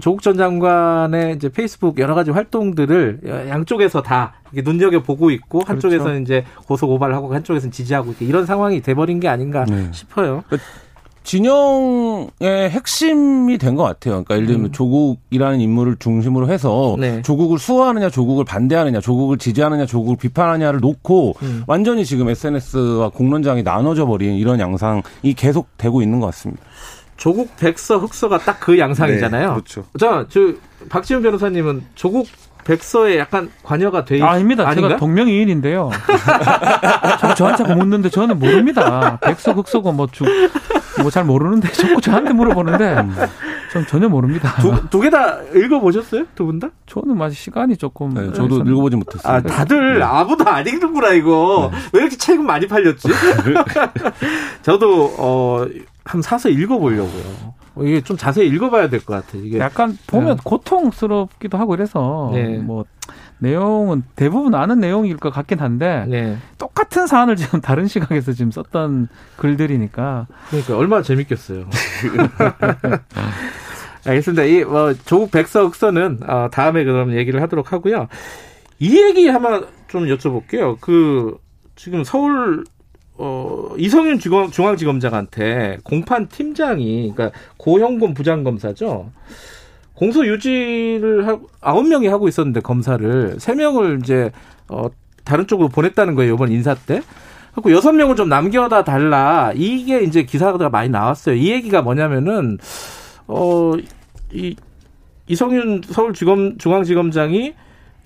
조국 0.00 0.22
전 0.22 0.36
장관의 0.36 1.36
이제 1.36 1.48
페이스북 1.48 1.98
여러 1.98 2.14
가지 2.14 2.30
활동들을 2.30 3.20
양쪽에서 3.48 4.02
다 4.02 4.34
이렇게 4.52 4.70
눈여겨보고 4.70 5.30
있고, 5.30 5.62
한쪽에서는 5.64 6.12
그렇죠. 6.12 6.22
이제 6.22 6.44
고소 6.66 6.88
고발을 6.88 7.14
하고, 7.14 7.32
한쪽에서는 7.34 7.72
지지하고, 7.72 8.14
이런 8.20 8.44
상황이 8.44 8.82
돼버린 8.82 9.18
게 9.18 9.28
아닌가 9.28 9.64
네. 9.64 9.88
싶어요. 9.92 10.44
진영의 11.30 12.70
핵심이 12.70 13.56
된 13.56 13.76
것 13.76 13.84
같아요. 13.84 14.24
그러니까 14.24 14.34
예를 14.34 14.46
들면 14.48 14.72
조국이라는 14.72 15.60
인물을 15.60 15.96
중심으로 16.00 16.48
해서 16.48 16.94
음. 16.96 17.00
네. 17.00 17.22
조국을 17.22 17.58
수호하느냐, 17.58 18.10
조국을 18.10 18.44
반대하느냐, 18.44 19.00
조국을 19.00 19.38
지지하느냐, 19.38 19.86
조국을 19.86 20.16
비판하느냐를 20.16 20.80
놓고 20.80 21.36
음. 21.42 21.62
완전히 21.68 22.04
지금 22.04 22.28
SNS와 22.28 23.10
공론장이 23.10 23.62
나눠져 23.62 24.06
버린 24.06 24.34
이런 24.34 24.58
양상이 24.58 25.02
계속 25.36 25.68
되고 25.78 26.02
있는 26.02 26.18
것 26.18 26.26
같습니다. 26.26 26.62
조국 27.16 27.54
백서 27.56 27.98
흑서가 27.98 28.38
딱 28.38 28.58
그 28.60 28.78
양상이잖아요. 28.78 29.48
네, 29.48 29.52
그렇죠. 29.52 29.84
자, 30.00 30.26
저 30.28 30.40
박지훈 30.88 31.22
변호사님은 31.22 31.82
조국 31.94 32.26
백서에 32.64 33.18
약간 33.18 33.50
관여가 33.62 34.04
돼 34.04 34.18
있... 34.18 34.22
아, 34.22 34.30
아닙니다. 34.32 34.68
아닌가? 34.68 34.88
제가 34.88 34.98
동명이인인데요. 34.98 35.90
저, 37.20 37.34
저한테 37.34 37.64
자꾸 37.64 37.74
묻는데 37.74 38.10
저는 38.10 38.38
모릅니다. 38.38 39.18
백석, 39.22 39.56
흑석은 39.58 39.96
뭐 39.96 40.06
주, 40.10 40.24
뭐 41.00 41.10
잘 41.10 41.24
모르는데 41.24 41.70
자꾸 41.72 42.00
저한테 42.00 42.32
물어보는데 42.32 42.96
전 43.72 43.86
전혀 43.86 44.08
모릅니다. 44.08 44.54
두 44.90 45.00
개 45.00 45.10
다 45.10 45.38
읽어보셨어요? 45.54 46.24
두 46.34 46.46
분 46.46 46.58
다? 46.58 46.68
저는 46.86 47.16
마치 47.16 47.36
시간이 47.36 47.76
조금. 47.76 48.10
네, 48.14 48.32
저도 48.32 48.58
읽어보지 48.62 48.96
못했어요. 48.96 49.36
아, 49.36 49.40
다들 49.40 50.02
아무도 50.02 50.48
안 50.48 50.66
읽는구나, 50.66 51.12
이거. 51.12 51.70
왜 51.92 52.00
이렇게 52.02 52.16
책은 52.16 52.44
많이 52.44 52.66
팔렸지? 52.66 53.08
저도, 54.62 55.14
어, 55.18 55.66
한번 56.04 56.22
사서 56.22 56.48
읽어보려고요. 56.48 57.54
어, 57.74 57.82
이게 57.84 58.00
좀 58.02 58.16
자세히 58.16 58.48
읽어봐야 58.48 58.88
될 58.88 59.00
것 59.00 59.14
같아요. 59.14 59.42
이게. 59.44 59.58
약간 59.58 59.96
보면 60.06 60.36
네. 60.36 60.42
고통스럽기도 60.44 61.56
하고 61.58 61.74
이래서 61.74 62.30
네. 62.34 62.58
뭐 62.58 62.84
내용은 63.38 64.02
대부분 64.16 64.54
아는 64.54 64.80
내용일 64.80 65.16
것 65.16 65.30
같긴 65.30 65.60
한데 65.60 66.04
네. 66.08 66.36
똑같은 66.58 67.06
사안을 67.06 67.36
지금 67.36 67.60
다른 67.62 67.86
시각에서 67.86 68.32
지금 68.32 68.50
썼던 68.50 69.08
글들이니까 69.36 70.26
그러니까 70.50 70.76
얼마나 70.76 71.02
재밌겠어요. 71.02 71.64
알겠습니다. 74.06 74.44
이 74.44 74.64
뭐 74.64 74.94
조국 75.04 75.30
백서 75.30 75.66
흑서는 75.66 76.20
어, 76.26 76.48
다음에 76.50 76.84
그럼 76.84 77.14
얘기를 77.16 77.42
하도록 77.42 77.72
하고요. 77.72 78.08
이 78.78 78.96
얘기 78.96 79.28
한번 79.28 79.66
좀 79.88 80.04
여쭤볼게요. 80.06 80.78
그 80.80 81.36
지금 81.76 82.02
서울 82.04 82.64
어, 83.22 83.74
이성윤 83.76 84.18
중앙, 84.18 84.50
중앙지검장한테 84.50 85.80
공판 85.84 86.28
팀장이 86.28 87.12
그러니까 87.14 87.38
고형곤 87.58 88.14
부장검사죠. 88.14 89.10
공소 89.92 90.26
유지를 90.26 91.26
하, 91.26 91.38
9명이 91.60 92.08
하고 92.08 92.28
있었는데 92.28 92.60
검사를 92.60 93.36
3명을 93.36 94.02
이제 94.02 94.30
어, 94.68 94.86
다른 95.22 95.46
쪽으로 95.46 95.68
보냈다는 95.68 96.14
거예요. 96.14 96.32
이번 96.32 96.50
인사 96.50 96.74
때. 96.74 97.02
그리고 97.54 97.72
여섯 97.72 97.92
명을 97.92 98.16
좀 98.16 98.30
남겨다 98.30 98.84
달라. 98.84 99.52
이게 99.54 100.00
이제 100.00 100.22
기사가 100.22 100.70
많이 100.70 100.88
나왔어요. 100.88 101.34
이 101.34 101.50
얘기가 101.50 101.82
뭐냐면은 101.82 102.56
어, 103.26 103.72
이, 104.32 104.56
이성윤 105.28 105.82
서울지검, 105.86 106.56
중앙지검장이 106.56 107.52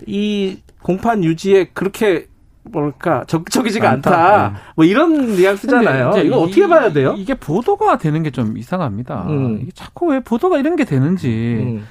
이 0.07 0.57
공판 0.81 1.23
유지에 1.23 1.69
그렇게 1.73 2.27
뭘까 2.71 3.23
적극적이지가 3.27 3.89
않다. 3.89 4.09
않다. 4.11 4.47
음. 4.49 4.53
뭐 4.75 4.85
이런 4.85 5.35
뉘앙스잖아요. 5.35 6.13
이거 6.23 6.37
어떻게 6.39 6.67
봐야 6.67 6.91
돼요? 6.91 7.13
이게 7.17 7.33
보도가 7.33 7.97
되는 7.97 8.21
게 8.23 8.31
좀 8.31 8.57
이상합니다. 8.57 9.25
음. 9.29 9.59
이게 9.61 9.71
자꾸 9.73 10.07
왜 10.07 10.19
보도가 10.19 10.57
이런 10.57 10.75
게 10.75 10.83
되는지. 10.83 11.29
음. 11.61 11.85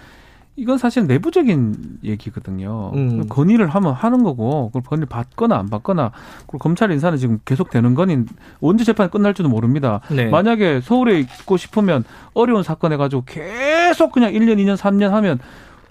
이건 0.56 0.78
사실 0.78 1.06
내부적인 1.08 1.74
얘기거든요. 2.04 2.92
음. 2.94 3.26
건의를 3.28 3.66
하면 3.66 3.92
하는 3.92 4.22
거고, 4.22 4.68
그걸 4.68 4.82
건의를 4.82 5.08
받거나 5.08 5.56
안 5.56 5.68
받거나, 5.68 6.12
그리고 6.46 6.58
검찰 6.58 6.92
인사는 6.92 7.18
지금 7.18 7.38
계속 7.44 7.70
되는 7.70 7.94
거니 7.94 8.18
언제 8.60 8.84
재판이 8.84 9.10
끝날지도 9.10 9.48
모릅니다. 9.48 10.00
네. 10.12 10.26
만약에 10.26 10.80
서울에 10.80 11.18
있고 11.18 11.56
싶으면 11.56 12.04
어려운 12.34 12.62
사건 12.62 12.92
해가지고 12.92 13.24
계속 13.26 14.12
그냥 14.12 14.32
1년, 14.32 14.58
2년, 14.58 14.76
3년 14.76 15.08
하면 15.08 15.40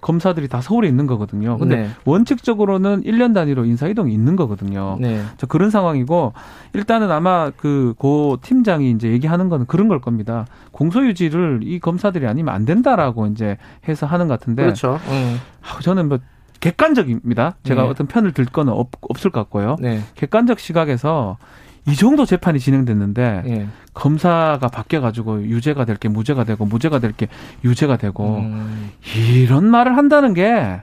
검사들이 0.03 0.47
다 0.49 0.61
서울에 0.61 0.87
있는 0.87 1.07
거거든요. 1.07 1.57
근데 1.57 1.75
네. 1.77 1.89
원칙적으로는 2.05 3.03
1년 3.03 3.33
단위로 3.33 3.65
인사 3.65 3.87
이동이 3.87 4.13
있는 4.13 4.35
거거든요. 4.35 4.97
네. 4.99 5.23
저 5.37 5.47
그런 5.47 5.69
상황이고 5.71 6.33
일단은 6.73 7.09
아마 7.09 7.49
그 7.49 7.93
고 7.97 8.37
팀장이 8.41 8.91
이제 8.91 9.09
얘기하는 9.09 9.49
거는 9.49 9.65
그런 9.65 9.87
걸 9.87 10.01
겁니다. 10.01 10.45
공소유지를 10.71 11.61
이 11.63 11.79
검사들이 11.79 12.27
아니면 12.27 12.53
안 12.53 12.65
된다라고 12.65 13.27
이제 13.27 13.57
해서 13.87 14.05
하는 14.05 14.27
것 14.27 14.39
같은데. 14.39 14.63
그렇죠. 14.63 14.99
음. 15.07 15.37
저는 15.81 16.09
뭐 16.09 16.19
객관적입니다. 16.59 17.55
제가 17.63 17.83
네. 17.83 17.89
어떤 17.89 18.07
편을 18.07 18.31
들 18.33 18.45
거는 18.45 18.73
없, 18.73 18.89
없을 19.01 19.31
것 19.31 19.39
같고요. 19.41 19.75
네. 19.79 20.01
객관적 20.15 20.59
시각에서 20.59 21.37
이 21.87 21.95
정도 21.95 22.25
재판이 22.25 22.59
진행됐는데 22.59 23.43
예. 23.47 23.67
검사가 23.93 24.67
바뀌어가지고 24.67 25.43
유죄가 25.43 25.85
될 25.85 25.97
게 25.97 26.07
무죄가 26.09 26.43
되고 26.45 26.65
무죄가 26.65 26.99
될 26.99 27.11
게 27.13 27.27
유죄가 27.63 27.97
되고 27.97 28.37
음. 28.37 28.91
이런 29.17 29.65
말을 29.65 29.97
한다는 29.97 30.33
게 30.33 30.81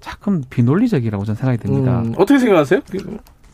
조금 0.00 0.42
비논리적이라고 0.48 1.24
저는 1.24 1.36
생각이 1.36 1.58
듭니다. 1.58 2.00
음. 2.00 2.14
어떻게 2.16 2.38
생각하세요? 2.38 2.80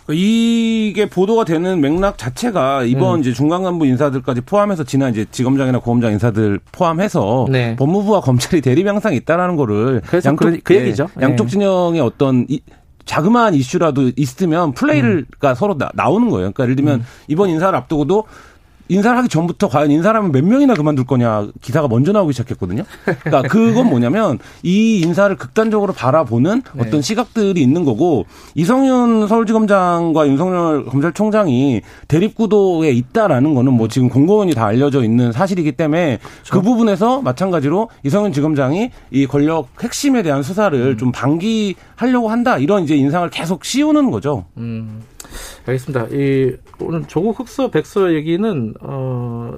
이게 0.08 1.06
보도가 1.08 1.44
되는 1.44 1.80
맥락 1.80 2.16
자체가 2.16 2.84
이번 2.84 3.16
음. 3.16 3.20
이제 3.20 3.32
중간 3.32 3.64
간부 3.64 3.86
인사들까지 3.86 4.42
포함해서 4.42 4.84
지난 4.84 5.10
이제 5.10 5.26
지검장이나 5.28 5.80
고검장 5.80 6.12
인사들 6.12 6.60
포함해서 6.70 7.46
네. 7.50 7.74
법무부와 7.74 8.20
검찰이 8.20 8.62
대립 8.62 8.86
양상이 8.86 9.16
있다라는 9.16 9.56
거를 9.56 10.02
양쪽 10.24 10.36
그, 10.36 10.60
그 10.62 10.76
얘기죠. 10.76 11.08
네. 11.16 11.24
양쪽 11.24 11.48
진영의 11.48 12.00
어떤 12.00 12.46
이, 12.48 12.60
자그마한 13.06 13.54
이슈라도 13.54 14.12
있으면 14.16 14.72
플레이가 14.72 15.50
음. 15.50 15.54
서로 15.54 15.78
나, 15.78 16.08
오는 16.08 16.28
거예요. 16.28 16.52
그러니까 16.52 16.64
예를 16.64 16.76
들면 16.76 17.00
음. 17.00 17.06
이번 17.28 17.48
인사를 17.48 17.76
앞두고도 17.78 18.24
인사를 18.88 19.16
하기 19.18 19.28
전부터 19.28 19.68
과연 19.68 19.90
인사를 19.90 20.16
하면 20.16 20.32
몇 20.32 20.44
명이나 20.44 20.74
그만둘 20.74 21.06
거냐 21.06 21.48
기사가 21.60 21.88
먼저 21.88 22.12
나오기 22.12 22.32
시작했거든요. 22.32 22.84
그러니까 23.04 23.42
그건 23.48 23.88
뭐냐면 23.88 24.38
이 24.62 25.00
인사를 25.00 25.34
극단적으로 25.36 25.92
바라보는 25.92 26.62
네. 26.74 26.82
어떤 26.82 27.02
시각들이 27.02 27.60
있는 27.60 27.84
거고 27.84 28.26
이성윤 28.54 29.28
서울지검장과 29.28 30.28
윤석열 30.28 30.84
검찰총장이 30.86 31.82
대립구도에 32.08 32.90
있다라는 32.90 33.54
거는 33.54 33.72
뭐 33.72 33.88
지금 33.88 34.08
공공연히 34.08 34.54
다 34.54 34.66
알려져 34.66 35.02
있는 35.02 35.32
사실이기 35.32 35.72
때문에 35.72 36.18
그렇죠. 36.18 36.52
그 36.52 36.62
부분에서 36.62 37.22
마찬가지로 37.22 37.90
이성윤 38.04 38.32
지검장이 38.32 38.90
이 39.10 39.26
권력 39.26 39.68
핵심에 39.80 40.22
대한 40.22 40.42
수사를 40.42 40.78
음. 40.78 40.96
좀 40.96 41.12
방기하려고 41.12 42.28
한다 42.28 42.58
이런 42.58 42.84
이제 42.84 42.96
인상을 42.96 43.28
계속 43.30 43.64
씌우는 43.64 44.10
거죠. 44.10 44.44
음. 44.56 45.02
알겠습니다. 45.66 46.06
이 46.12 46.56
오늘 46.80 47.04
조국 47.06 47.38
흑서 47.40 47.70
백서 47.70 48.14
얘기는 48.14 48.74
어. 48.80 49.52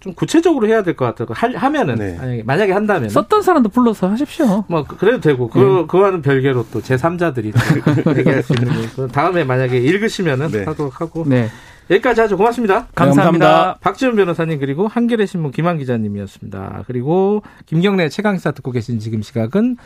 좀 0.00 0.12
구체적으로 0.12 0.68
해야 0.68 0.82
될 0.82 0.94
것 0.96 1.06
같아요. 1.06 1.26
할, 1.30 1.56
하면은 1.56 1.94
네. 1.94 2.14
만약에, 2.18 2.42
만약에 2.42 2.72
한다면 2.72 3.08
썼던 3.08 3.40
사람도 3.40 3.70
불러서 3.70 4.06
하십시오. 4.10 4.62
뭐 4.68 4.84
그래도 4.84 5.18
되고 5.20 5.48
그 5.48 5.58
네. 5.58 5.86
그와는 5.88 6.20
별개로 6.20 6.66
또 6.70 6.82
제 6.82 6.96
3자들이 6.96 7.54
얘기할 8.18 8.42
수 8.42 8.52
있는 8.52 8.70
거. 8.94 9.06
다음에 9.08 9.44
만약에 9.44 9.78
읽으시면은 9.78 10.48
네. 10.48 10.64
하도록 10.64 11.00
하고. 11.00 11.24
네. 11.26 11.48
여기까지 11.90 12.20
하죠. 12.20 12.36
고맙습니다. 12.36 12.88
감사합니다. 12.94 13.46
감사합니다. 13.46 13.78
박지훈 13.80 14.16
변호사님 14.16 14.58
그리고 14.60 14.88
한겨레 14.88 15.24
신문 15.24 15.50
김한 15.52 15.78
기자님이었습니다. 15.78 16.84
그리고 16.86 17.42
김경래 17.64 18.10
최강사 18.10 18.50
듣고 18.52 18.72
계신 18.72 18.98
지금 18.98 19.22
시각은 19.22 19.78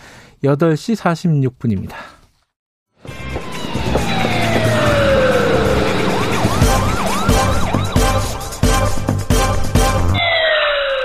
8시 0.43 0.97
46분입니다. 0.97 1.95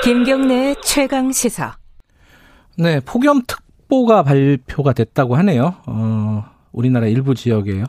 김경래 0.04 0.76
최강 0.84 1.32
시사. 1.32 1.78
네, 2.78 3.00
폭염특보가 3.00 4.24
발표가 4.24 4.92
됐다고 4.92 5.38
하네요. 5.38 5.76
어, 5.86 6.44
우리나라 6.74 7.08
일부 7.08 7.34
지역에요. 7.34 7.86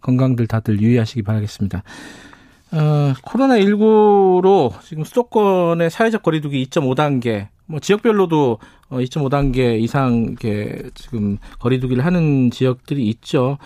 건강들 0.00 0.46
다들 0.46 0.80
유의하시기 0.80 1.22
바라겠습니다. 1.22 1.82
어, 2.70 3.12
코로나19로 3.20 4.80
지금 4.84 5.02
수도권의 5.02 5.90
사회적 5.90 6.22
거리두기 6.22 6.64
2.5단계, 6.66 7.48
뭐 7.66 7.80
지역별로도 7.80 8.60
2.5단계 8.90 9.72
어, 9.72 9.76
이상 9.76 10.36
게 10.36 10.84
지금 10.94 11.36
거리두기를 11.58 12.04
하는 12.04 12.52
지역들이 12.52 13.08
있죠. 13.08 13.58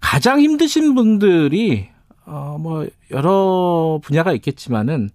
가장 0.00 0.40
힘드신 0.40 0.94
분들이 0.94 1.88
어, 2.24 2.56
뭐 2.58 2.86
여러 3.10 4.00
분야가 4.02 4.32
있겠지만은 4.32 5.10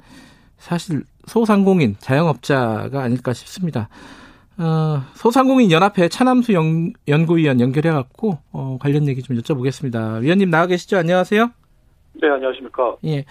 사실 0.60 1.04
소상공인 1.28 1.96
자영업자가 2.00 3.02
아닐까 3.02 3.34
싶습니다. 3.34 3.90
어, 4.58 5.02
소상공인 5.14 5.72
연합회 5.72 6.10
차남수 6.10 6.54
연, 6.54 6.94
연구위원 7.08 7.60
연결해 7.60 7.92
갖고 7.92 8.40
어, 8.52 8.78
관련 8.80 9.08
얘기 9.08 9.22
좀 9.22 9.38
여쭤보겠습니다. 9.38 10.22
위원님 10.22 10.50
나와 10.50 10.68
계시죠? 10.68 10.98
안녕하세요. 10.98 11.50
네, 12.14 12.30
안녕하십니까. 12.30 12.98
예. 13.06 13.16
네. 13.18 13.26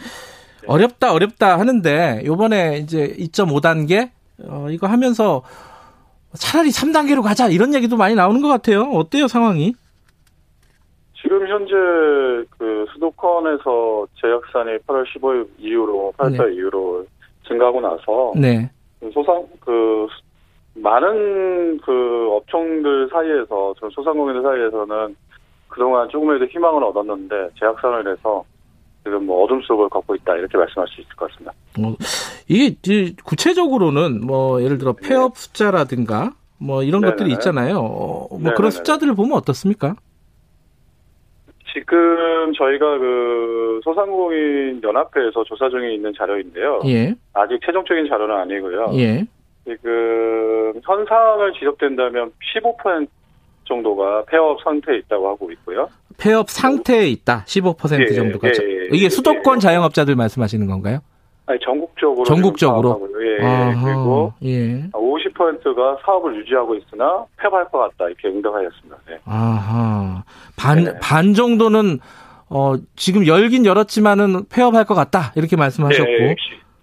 어렵다 0.66 1.12
어렵다 1.12 1.58
하는데 1.58 2.22
요번에 2.24 2.78
이제 2.78 3.14
2.5단계 3.18 4.10
어, 4.44 4.66
이거 4.70 4.86
하면서 4.86 5.42
차라리 6.34 6.70
3단계로 6.70 7.22
가자 7.22 7.48
이런 7.48 7.74
얘기도 7.74 7.96
많이 7.96 8.14
나오는 8.14 8.40
것 8.40 8.48
같아요. 8.48 8.82
어때요 8.82 9.28
상황이? 9.28 9.74
지금 11.20 11.46
현재 11.46 11.74
그 12.58 12.86
수도권에서 12.94 14.06
제약산이 14.20 14.78
8월 14.86 15.04
15일 15.06 15.48
이후로 15.58 16.14
8월 16.16 16.48
네. 16.48 16.54
이후로 16.54 17.04
증가하고 17.51 17.81
나서 17.81 18.32
네. 18.36 18.70
소상 19.12 19.44
그 19.60 20.06
많은 20.74 21.78
그 21.78 22.28
업종들 22.32 23.09
사이에서 23.12 23.74
저 23.81 23.90
소상공인들 23.90 24.43
사이에서는 24.43 25.16
그동안 25.68 26.09
조금이라도 26.09 26.47
희망을 26.47 26.85
얻었는데 26.85 27.51
제약산을 27.59 28.12
해서 28.12 28.44
지금 29.02 29.27
뭐 29.27 29.44
어둠 29.44 29.60
속을 29.62 29.89
걷고 29.89 30.14
있다 30.16 30.36
이렇게 30.36 30.59
말씀할 30.59 30.86
수 30.89 31.01
있을 31.01 31.14
것 31.16 31.31
같습니다. 31.31 31.52
어, 31.78 31.94
이게 32.48 32.77
구체적으로는 33.24 34.24
뭐 34.24 34.62
예를 34.62 34.78
들어 34.78 34.93
폐업 34.93 35.36
숫자라든가 35.36 36.32
뭐 36.59 36.82
이런 36.82 37.01
네네네. 37.01 37.16
것들이 37.16 37.32
있잖아요. 37.35 37.78
어, 37.78 38.28
뭐 38.28 38.39
네네네. 38.39 38.55
그런 38.56 38.70
숫자들을 38.70 39.14
보면 39.14 39.36
어떻습니까? 39.39 39.97
지금 41.72 42.52
저희가 42.56 42.98
그 42.98 43.80
소상공인 43.84 44.80
연합회에서 44.82 45.44
조사 45.44 45.68
중에 45.68 45.94
있는 45.94 46.12
자료인데요. 46.16 46.80
예. 46.86 47.14
아직 47.32 47.59
최종적인 47.64 48.09
자료는 48.09 48.34
아니고요. 48.34 48.90
예. 48.94 49.24
지금 49.64 50.72
현상을 50.84 51.52
지적된다면 51.52 52.32
15% 52.55 53.06
정도가 53.64 54.24
폐업 54.24 54.60
상태에 54.62 54.97
있다고 54.98 55.28
하고 55.28 55.52
있고요. 55.52 55.88
폐업 56.18 56.51
상태에 56.51 57.06
있다. 57.06 57.44
15% 57.47 58.01
예, 58.01 58.14
정도가. 58.14 58.48
예, 58.48 58.52
예, 58.52 58.88
이게 58.92 59.09
수도권 59.09 59.56
예. 59.56 59.60
자영업자들 59.60 60.16
말씀하시는 60.16 60.66
건가요? 60.66 60.98
아니 61.47 61.59
전국적으로 61.60 62.24
전국적으로 62.24 63.09
예. 63.22 63.44
아하, 63.44 63.84
그리고 63.84 64.32
예. 64.44 64.82
50% 64.92 65.19
52%가 65.40 65.98
사업을 66.04 66.36
유지하고 66.36 66.74
있으나 66.74 67.24
폐업할 67.38 67.68
것 67.70 67.78
같다 67.78 68.06
이렇게 68.08 68.28
응답하였습니다. 68.28 68.96
네. 69.08 69.18
아하 69.24 70.22
반반 70.56 70.84
네. 70.84 70.98
반 71.00 71.34
정도는 71.34 71.98
어 72.50 72.74
지금 72.96 73.26
열긴 73.26 73.64
열었지만은 73.64 74.44
폐업할 74.48 74.84
것 74.84 74.94
같다 74.94 75.32
이렇게 75.36 75.56
말씀하셨고 75.56 76.10
예. 76.10 76.36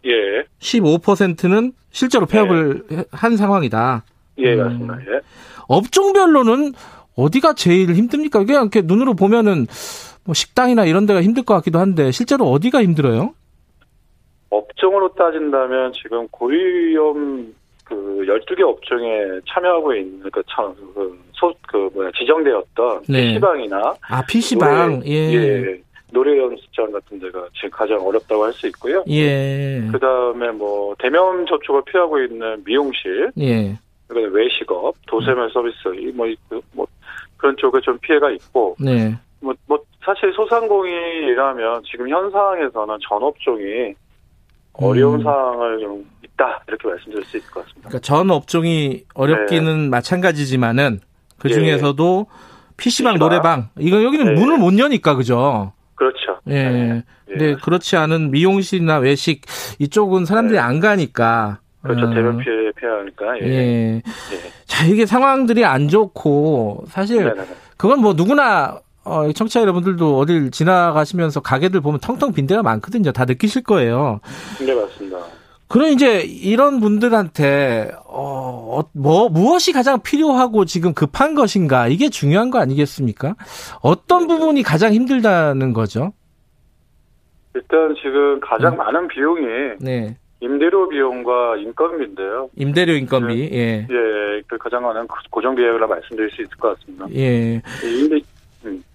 예. 0.05 0.43
15%는 0.59 1.73
실제로 1.91 2.25
폐업을 2.25 2.83
네. 2.89 3.03
한 3.11 3.37
상황이다. 3.37 4.03
예 4.39 4.55
맞습니다. 4.55 4.93
음. 4.93 5.05
예. 5.07 5.19
업종별로는 5.67 6.73
어디가 7.15 7.53
제일 7.53 7.93
힘듭니까? 7.93 8.43
그냥 8.45 8.63
이렇게 8.63 8.81
눈으로 8.81 9.15
보면은 9.15 9.67
뭐 10.23 10.33
식당이나 10.33 10.85
이런 10.85 11.05
데가 11.05 11.21
힘들 11.21 11.43
것 11.43 11.53
같기도 11.55 11.79
한데 11.79 12.11
실제로 12.11 12.45
어디가 12.45 12.83
힘들어요? 12.83 13.33
업종으로 14.49 15.13
따진다면 15.13 15.91
지금 15.93 16.27
고위험 16.29 17.53
그 17.87 17.95
12개 18.27 18.61
업종에 18.61 19.39
참여하고 19.47 19.95
있는 19.95 20.29
그 20.29 20.43
참, 20.49 20.73
그, 20.93 21.17
소, 21.33 21.53
그 21.67 21.89
뭐야, 21.93 22.11
지정되었던 22.17 23.03
네. 23.07 23.27
PC방이나 23.27 23.95
아, 24.09 24.25
PC방. 24.25 24.99
노래, 24.99 25.07
예. 25.07 25.33
예. 25.33 25.81
노래 26.11 26.37
연습장 26.37 26.91
같은 26.91 27.19
데가 27.19 27.47
지금 27.53 27.69
가장 27.69 28.05
어렵다고 28.05 28.43
할 28.43 28.53
수 28.53 28.67
있고요. 28.67 29.03
예. 29.07 29.81
그다음에 29.91 30.51
뭐 30.51 30.95
대면 30.99 31.45
접촉을 31.45 31.81
피하고 31.85 32.19
있는 32.21 32.61
미용실. 32.65 33.31
예. 33.39 33.77
그다음에 34.07 34.27
외식업, 34.31 34.95
도세면 35.07 35.49
서비스 35.49 35.87
뭐, 36.13 36.27
뭐 36.73 36.87
그런 37.37 37.55
쪽에 37.57 37.79
좀 37.81 37.97
피해가 37.99 38.31
있고. 38.31 38.75
네. 38.79 39.13
뭐, 39.39 39.53
뭐 39.65 39.79
사실 40.03 40.33
소상공인이라면 40.33 41.83
지금 41.89 42.09
현 42.09 42.31
상황에서는 42.31 42.97
전업종이 43.07 43.93
어려운 44.77 45.19
음. 45.19 45.23
상황을 45.23 45.79
좀 45.79 46.05
있다 46.23 46.61
이렇게 46.67 46.87
말씀드릴 46.87 47.25
수 47.25 47.37
있을 47.37 47.51
것 47.51 47.61
같습니다. 47.65 47.89
그러니까 47.89 47.99
전 47.99 48.31
업종이 48.31 49.03
어렵기는 49.13 49.83
네. 49.83 49.89
마찬가지지만은 49.89 50.99
그 51.37 51.49
중에서도 51.49 52.27
예. 52.29 52.73
PC방, 52.77 53.13
PC방, 53.13 53.19
노래방 53.19 53.69
이거 53.77 54.03
여기는 54.03 54.33
네. 54.33 54.39
문을 54.39 54.57
못 54.57 54.77
여니까 54.77 55.15
그죠? 55.15 55.73
그렇죠. 55.95 56.39
예. 56.47 56.63
네. 56.63 57.03
근데 57.25 57.55
그렇지 57.55 57.97
않은 57.97 58.31
미용실이나 58.31 58.97
외식 58.99 59.41
이쪽은 59.79 60.25
사람들이 60.25 60.57
네. 60.57 60.63
안 60.63 60.79
가니까 60.79 61.59
그렇죠. 61.81 62.05
음. 62.05 62.13
대면 62.13 62.37
피해 62.37 62.71
피하니까. 62.71 63.39
예. 63.41 63.45
예. 63.45 63.95
예. 63.95 64.01
자 64.65 64.85
이게 64.85 65.05
상황들이 65.05 65.65
안 65.65 65.87
좋고 65.87 66.85
사실 66.87 67.23
네네네. 67.23 67.47
그건 67.77 68.01
뭐 68.01 68.13
누구나 68.13 68.79
어, 69.07 69.31
청취자 69.31 69.61
여러분들도 69.61 70.17
어딜 70.17 70.51
지나가시면서 70.51 71.39
가게들 71.39 71.81
보면 71.81 71.99
텅텅 71.99 72.33
빈 72.33 72.45
데가 72.45 72.61
많거든요. 72.61 73.11
다 73.11 73.25
느끼실 73.25 73.63
거예요. 73.63 74.19
네, 74.59 74.73
맞습니다. 74.75 75.17
그럼 75.69 75.89
이제 75.89 76.21
이런 76.21 76.79
분들한테 76.79 77.91
어, 78.05 78.79
어, 78.79 78.89
뭐 78.93 79.29
무엇이 79.29 79.73
가장 79.73 80.01
필요하고 80.01 80.65
지금 80.65 80.93
급한 80.93 81.35
것인가 81.35 81.87
이게 81.87 82.09
중요한 82.09 82.49
거 82.51 82.59
아니겠습니까? 82.59 83.35
어떤 83.81 84.27
부분이 84.27 84.63
가장 84.63 84.93
힘들다는 84.93 85.73
거죠? 85.73 86.13
일단 87.53 87.95
지금 88.01 88.39
가장 88.39 88.73
음. 88.73 88.77
많은 88.77 89.07
비용이 89.07 89.45
네. 89.79 90.15
임대료 90.39 90.87
비용과 90.87 91.57
인건비인데요. 91.57 92.49
임대료 92.55 92.93
인건비, 92.93 93.49
네. 93.49 93.57
예. 93.57 93.87
예, 93.89 94.41
그 94.47 94.57
가장 94.57 94.83
많은 94.83 95.07
고정 95.31 95.55
비용이라 95.55 95.87
말씀드릴 95.87 96.29
수 96.29 96.43
있을 96.43 96.55
것 96.57 96.77
같습니다. 96.77 97.07
예. 97.15 97.61
임대, 97.83 98.15
음, 98.15 98.21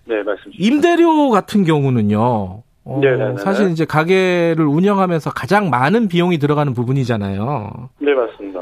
네, 0.05 0.23
말씀. 0.23 0.51
임대료 0.59 1.31
같은 1.31 1.65
경우는요. 1.65 2.63
어, 2.85 2.99
네, 3.01 3.17
네, 3.17 3.29
네, 3.31 3.37
사실 3.39 3.71
이제 3.71 3.85
가게를 3.85 4.67
운영하면서 4.67 5.31
가장 5.31 5.71
많은 5.71 6.09
비용이 6.09 6.39
들어가는 6.39 6.75
부분이잖아요. 6.75 7.91
네, 8.01 8.13
맞습니다. 8.15 8.61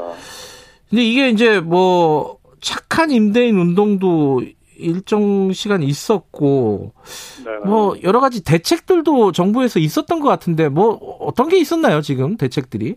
근데 0.89 1.03
이게 1.03 1.29
이제 1.29 1.59
뭐 1.59 2.37
착한 2.59 3.09
임대인 3.09 3.57
운동도 3.57 4.41
일정 4.77 5.51
시간 5.51 5.81
있었고 5.83 6.91
네네. 7.45 7.57
뭐 7.65 7.95
여러 8.03 8.19
가지 8.19 8.43
대책들도 8.43 9.31
정부에서 9.31 9.79
있었던 9.79 10.19
것 10.19 10.27
같은데 10.27 10.69
뭐 10.69 10.97
어떤 11.19 11.49
게 11.49 11.57
있었나요 11.59 12.01
지금 12.01 12.35
대책들이? 12.35 12.95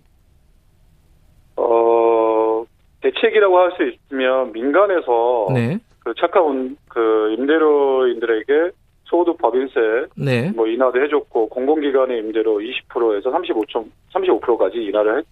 어 1.56 2.64
대책이라고 3.02 3.58
할 3.58 3.72
수 3.76 3.82
있으면 3.88 4.52
민간에서 4.52 5.46
네. 5.52 5.78
그 6.04 6.12
착한 6.20 6.76
그 6.88 7.34
임대료인들에게 7.38 8.70
소득 9.04 9.38
법인세 9.38 10.06
네. 10.16 10.50
뭐 10.54 10.66
인하도 10.66 11.02
해줬고 11.02 11.48
공공기관의 11.48 12.18
임대료 12.20 12.58
20%에서 12.58 13.30
35점 13.30 13.90
35%까지 14.12 14.78
인하를 14.78 15.18
해, 15.18 15.22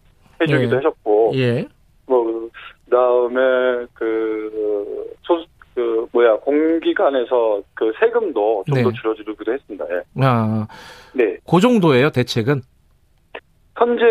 해주기도 0.40 0.70
네. 0.70 0.76
하셨고 0.76 1.32
예. 1.34 1.66
뭐 2.06 2.48
그다음에 2.84 3.86
그 3.92 5.14
소, 5.22 5.44
그 5.74 6.06
뭐야 6.12 6.36
공기관에서 6.36 7.62
그 7.74 7.92
세금도 8.00 8.64
좀더 8.66 8.90
네. 8.90 8.96
줄여주기도 8.96 9.52
했습니다. 9.52 9.84
예. 9.90 10.02
아, 10.22 10.66
네. 11.14 11.36
그 11.48 11.60
정도예요 11.60 12.10
대책은? 12.10 12.62
현재 13.76 14.04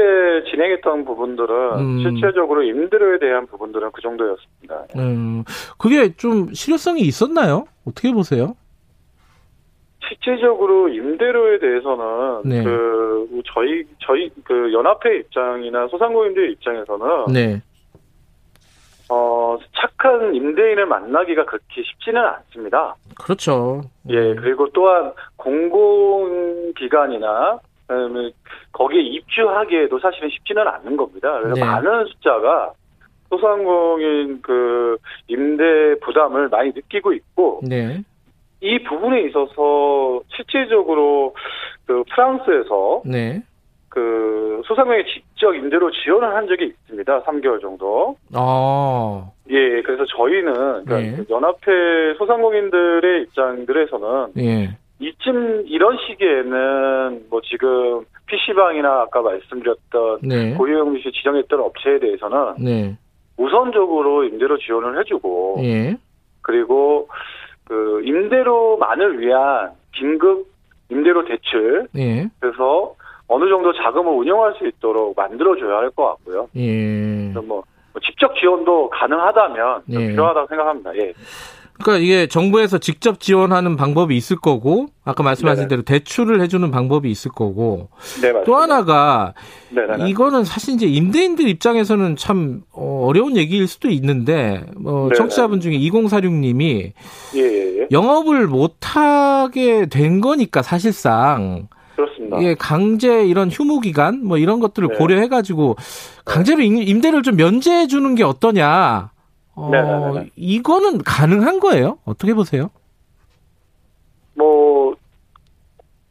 진행했던 0.49 1.05
부분들은 1.05 1.79
음. 1.79 1.99
실질적으로 2.01 2.63
임대료에 2.63 3.19
대한 3.19 3.45
부분들은 3.45 3.91
그 3.93 4.01
정도였습니다. 4.01 4.85
음, 4.97 5.43
그게 5.77 6.15
좀 6.15 6.51
실효성이 6.53 7.01
있었나요? 7.01 7.65
어떻게 7.85 8.11
보세요? 8.11 8.55
실질적으로 10.07 10.89
임대료에 10.89 11.59
대해서는 11.59 12.41
네. 12.43 12.63
그 12.63 13.41
저희 13.53 13.85
저희 14.05 14.31
그 14.43 14.73
연합회 14.73 15.17
입장이나 15.19 15.87
소상공인들 15.87 16.51
입장에서는 16.51 17.25
네. 17.31 17.61
어 19.09 19.57
착한 19.75 20.35
임대인을 20.35 20.85
만나기가 20.85 21.45
그렇게 21.45 21.83
쉽지는 21.83 22.21
않습니다. 22.25 22.95
그렇죠. 23.21 23.83
예 24.09 24.35
그리고 24.35 24.67
또한 24.73 25.13
공공기관이나 25.37 26.71
거기에 28.71 29.01
입주하기에도 29.01 29.99
사실은 29.99 30.29
쉽지는 30.29 30.67
않는 30.67 30.97
겁니다. 30.97 31.39
그래서 31.39 31.55
네. 31.55 31.61
많은 31.61 32.05
숫자가 32.05 32.73
소상공인 33.29 34.41
그 34.41 34.97
임대 35.27 35.99
부담을 36.01 36.49
많이 36.49 36.71
느끼고 36.73 37.13
있고 37.13 37.61
네. 37.63 38.01
이 38.59 38.83
부분에 38.83 39.21
있어서 39.23 40.21
실질적으로 40.35 41.33
그 41.85 42.03
프랑스에서 42.13 43.01
네. 43.05 43.41
그 43.89 44.61
소상공인 44.65 45.03
직접 45.05 45.53
임대로 45.53 45.91
지원을 45.91 46.33
한 46.33 46.47
적이 46.47 46.67
있습니다. 46.67 47.23
3개월 47.23 47.61
정도. 47.61 48.15
아. 48.33 49.29
예, 49.49 49.81
그래서 49.81 50.05
저희는 50.05 50.53
그러니까 50.85 50.97
네. 50.97 51.23
연합회 51.29 52.13
소상공인들의 52.17 53.23
입장들에서는 53.23 54.27
예. 54.37 54.77
이쯤 55.01 55.63
이런 55.65 55.97
시기에는 55.97 57.25
뭐 57.29 57.41
지금 57.41 58.05
PC방이나 58.27 59.01
아까 59.01 59.21
말씀드렸던 59.21 60.19
네. 60.21 60.53
고유용시 60.53 61.11
지정했던 61.11 61.59
업체에 61.59 61.99
대해서는 61.99 62.53
네. 62.59 62.97
우선적으로 63.35 64.23
임대료 64.25 64.57
지원을 64.59 64.99
해주고 64.99 65.57
예. 65.63 65.97
그리고 66.43 67.09
그 67.65 68.01
임대료만을 68.05 69.19
위한 69.19 69.71
긴급 69.93 70.45
임대료 70.89 71.25
대출 71.25 71.87
예. 71.97 72.29
그래서 72.39 72.93
어느 73.27 73.49
정도 73.49 73.73
자금을 73.73 74.11
운영할 74.13 74.53
수 74.59 74.67
있도록 74.67 75.15
만들어줘야 75.17 75.77
할 75.77 75.89
것 75.91 76.05
같고요. 76.09 76.47
예. 76.55 77.31
뭐, 77.33 77.41
뭐 77.43 77.63
직접 78.03 78.35
지원도 78.35 78.89
가능하다면 78.91 79.83
예. 79.89 79.97
필요하다고 80.09 80.47
생각합니다. 80.47 80.95
예. 80.97 81.13
그러니까 81.81 82.03
이게 82.03 82.27
정부에서 82.27 82.77
직접 82.77 83.19
지원하는 83.19 83.75
방법이 83.75 84.15
있을 84.15 84.37
거고 84.37 84.87
아까 85.03 85.23
말씀하신 85.23 85.63
네네. 85.63 85.67
대로 85.67 85.81
대출을 85.81 86.41
해주는 86.41 86.69
방법이 86.71 87.09
있을 87.09 87.31
거고 87.31 87.89
네, 88.21 88.33
또 88.45 88.55
하나가 88.55 89.33
네네네. 89.69 90.09
이거는 90.09 90.43
사실 90.43 90.75
이제 90.75 90.85
임대인들 90.85 91.47
입장에서는 91.47 92.15
참 92.15 92.61
어, 92.71 93.05
어려운 93.07 93.35
얘기일 93.37 93.67
수도 93.67 93.89
있는데 93.89 94.63
뭐 94.77 95.11
청취자분 95.13 95.59
중에 95.59 95.77
2046님이 95.77 96.91
예, 97.35 97.39
예, 97.39 97.79
예. 97.81 97.87
영업을 97.91 98.47
못하게 98.47 99.87
된 99.87 100.21
거니까 100.21 100.61
사실상 100.61 101.67
그렇습니다. 101.95 102.41
예, 102.43 102.55
강제 102.55 103.25
이런 103.25 103.49
휴무 103.49 103.79
기간 103.79 104.23
뭐 104.23 104.37
이런 104.37 104.59
것들을 104.59 104.89
네. 104.89 104.97
고려해 104.97 105.27
가지고 105.27 105.75
강제로 106.25 106.61
임대를 106.61 107.23
좀 107.23 107.35
면제해 107.35 107.87
주는 107.87 108.15
게 108.15 108.23
어떠냐. 108.23 109.11
어, 109.61 109.69
네네네. 109.69 110.31
이거는 110.35 111.03
가능한 111.03 111.59
거예요? 111.59 111.99
어떻게 112.05 112.33
보세요? 112.33 112.71
뭐 114.33 114.95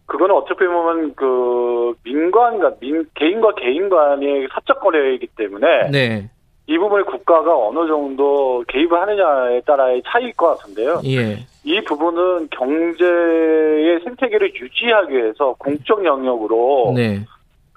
그거는 0.07 0.35
어떻게 0.37 0.67
보면 0.67 1.15
그 1.17 1.95
민관과 2.05 2.75
민 2.81 3.07
개인과 3.15 3.55
개인 3.57 3.89
간의 3.89 4.49
사적 4.53 4.81
거래이기 4.81 5.27
때문에 5.37 5.91
네. 5.91 6.31
이 6.67 6.79
부분에 6.79 7.03
국가가 7.03 7.57
어느 7.57 7.89
정도 7.89 8.63
개입을 8.69 9.01
하느냐에 9.01 9.63
따라의 9.63 10.03
차이일 10.07 10.33
것 10.35 10.59
같은데요. 10.59 11.01
예. 11.07 11.45
이 11.65 11.81
부분은 11.83 12.49
경제의 12.51 14.01
생태계를 14.05 14.55
유지하기 14.55 15.13
위해서 15.13 15.57
공적 15.59 16.05
영역으로 16.05 16.93
네. 16.95 17.25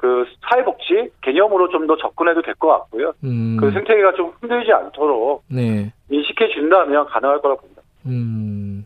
그 0.03 0.25
사회복지 0.49 1.11
개념으로 1.21 1.69
좀 1.69 1.87
더 1.87 1.95
접근해도 1.95 2.41
될 2.41 2.55
것 2.55 2.67
같고요. 2.67 3.13
음. 3.23 3.55
그 3.57 3.71
생태계가 3.71 4.13
좀 4.15 4.33
흔들리지 4.41 4.71
않도록 4.73 5.43
네. 5.49 5.93
인식해 6.09 6.49
준다면 6.49 7.05
가능할 7.05 7.41
거라고 7.41 7.61
봅니다. 7.61 7.81
음. 8.05 8.85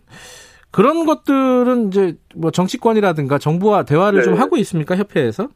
그런 0.72 1.07
것들은 1.07 1.88
이제 1.88 2.14
뭐 2.35 2.52
정치권이라든가 2.52 3.39
정부와 3.39 3.81
대화를 3.84 4.19
네. 4.19 4.26
좀 4.26 4.35
하고 4.35 4.57
있습니까 4.57 4.95
협회에서? 4.95 5.48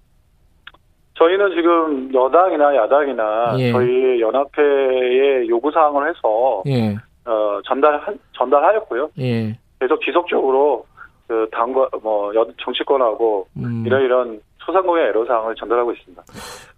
저희는 1.14 1.52
지금 1.56 2.12
여당이나 2.14 2.76
야당이나 2.76 3.56
예. 3.60 3.72
저희 3.72 4.20
연합회의 4.20 5.48
요구 5.48 5.70
사항을 5.72 6.10
해서 6.10 6.64
예. 6.66 6.96
어, 7.26 7.60
전달 7.66 8.02
전달하였고요. 8.34 9.12
예. 9.20 9.58
계속 9.80 10.02
지속적으로 10.02 10.86
그 11.28 11.48
당과 11.52 11.90
뭐 12.02 12.32
정치권하고 12.64 13.48
음. 13.58 13.84
이런 13.86 14.02
이런 14.04 14.42
소상공인 14.66 15.06
애로사항을 15.08 15.56
전달하고 15.56 15.92
있습니다. 15.94 16.24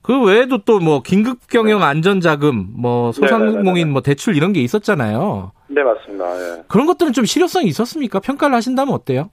그 0.02 0.24
외에도 0.26 0.58
또 0.60 0.80
뭐 0.80 1.02
긴급 1.02 1.48
경영 1.50 1.80
네. 1.80 1.86
안전 1.86 2.20
자금, 2.20 2.68
뭐 2.76 3.12
소상공인 3.12 3.92
뭐 3.92 4.02
대출 4.02 4.36
이런 4.36 4.52
게 4.54 4.62
있었잖아요. 4.62 5.52
네 5.68 5.82
맞습니다. 5.84 6.26
예. 6.40 6.64
그런 6.68 6.86
것들은 6.88 7.14
좀 7.14 7.26
실효성이 7.26 7.68
있었습니까? 7.68 8.20
평가를 8.20 8.56
하신다면 8.56 8.94
어때요? 8.94 9.30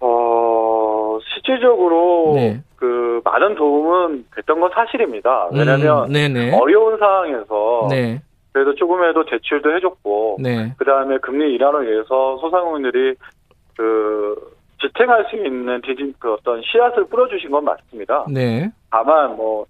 어 0.00 1.18
실질적으로 1.34 2.32
네. 2.34 2.62
그 2.76 3.20
많은 3.24 3.54
도움은 3.56 4.26
됐던 4.36 4.60
건 4.60 4.70
사실입니다. 4.74 5.48
왜냐하면 5.52 6.14
음, 6.14 6.54
어려운 6.54 6.98
상황에서 6.98 7.88
네. 7.90 8.22
그래도 8.52 8.74
조금이라도 8.74 9.24
대출도 9.26 9.74
해줬고 9.76 10.38
네. 10.40 10.74
그 10.78 10.84
다음에 10.84 11.18
금리 11.18 11.54
인하로 11.54 11.82
인해서 11.84 12.38
소상공인들이 12.40 13.14
그 13.76 14.57
지탱할 14.80 15.26
수 15.30 15.36
있는 15.36 15.80
디진 15.82 16.14
그 16.18 16.34
어떤 16.34 16.62
씨앗을 16.62 17.06
뿌려주신 17.08 17.50
건 17.50 17.64
맞습니다. 17.64 18.26
네. 18.30 18.70
다만 18.90 19.36
뭐 19.36 19.66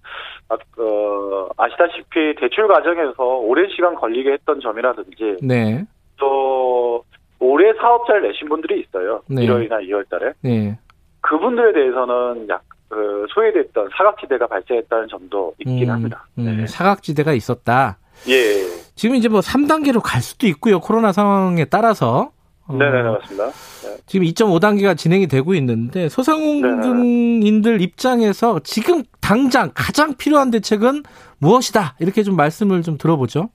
아, 0.49 0.55
어, 0.55 1.49
아시다시피 1.57 2.35
대출 2.39 2.69
과정에서 2.69 3.23
오랜 3.23 3.69
시간 3.71 3.95
걸리게 3.95 4.33
했던 4.33 4.61
점이라든지 4.61 5.39
네. 5.43 5.85
또 6.19 7.05
올해 7.39 7.73
사업자를 7.75 8.23
내신 8.23 8.49
분들이 8.49 8.81
있어요. 8.81 9.23
네. 9.29 9.47
1월이나 9.47 9.81
2월달에 9.89 10.35
네. 10.43 10.79
그분들에 11.21 11.73
대해서는 11.73 12.49
약 12.49 12.63
그 12.89 13.27
소외됐던 13.31 13.91
사각지대가 13.97 14.47
발생했다는 14.47 15.09
점도 15.09 15.55
있긴 15.59 15.89
음, 15.89 15.91
합니다. 15.91 16.27
음, 16.39 16.57
네. 16.57 16.67
사각지대가 16.67 17.33
있었다. 17.33 17.99
예. 18.29 18.65
지금 18.95 19.15
이제 19.15 19.29
뭐 19.29 19.41
3단계로 19.41 20.01
갈 20.03 20.23
수도 20.23 20.47
있고요. 20.47 20.81
코로나 20.81 21.13
상황에 21.13 21.67
따라서. 21.67 22.33
어, 22.69 22.75
네네, 22.75 23.03
맞습니다. 23.03 23.47
네. 23.47 23.97
지금 24.07 24.27
2.5단계가 24.27 24.97
진행이 24.97 25.27
되고 25.27 25.55
있는데 25.55 26.09
소상공인들 26.09 27.81
입장에서 27.81 28.61
지금 28.63 29.03
당장 29.23 29.71
가장 29.75 30.15
필요한 30.17 30.51
대책은 30.51 31.03
무엇이다 31.39 31.97
이렇게 31.99 32.23
좀 32.23 32.37
말씀을 32.37 32.83
좀 32.83 32.99
들어보죠. 32.99 33.49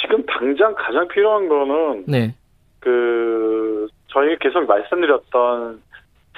지금 0.00 0.24
당장 0.26 0.74
가장 0.74 1.06
필요한 1.08 1.48
거는 1.48 2.04
네. 2.06 2.34
그 2.80 3.86
저희 4.08 4.36
계속 4.38 4.66
말씀드렸던 4.66 5.82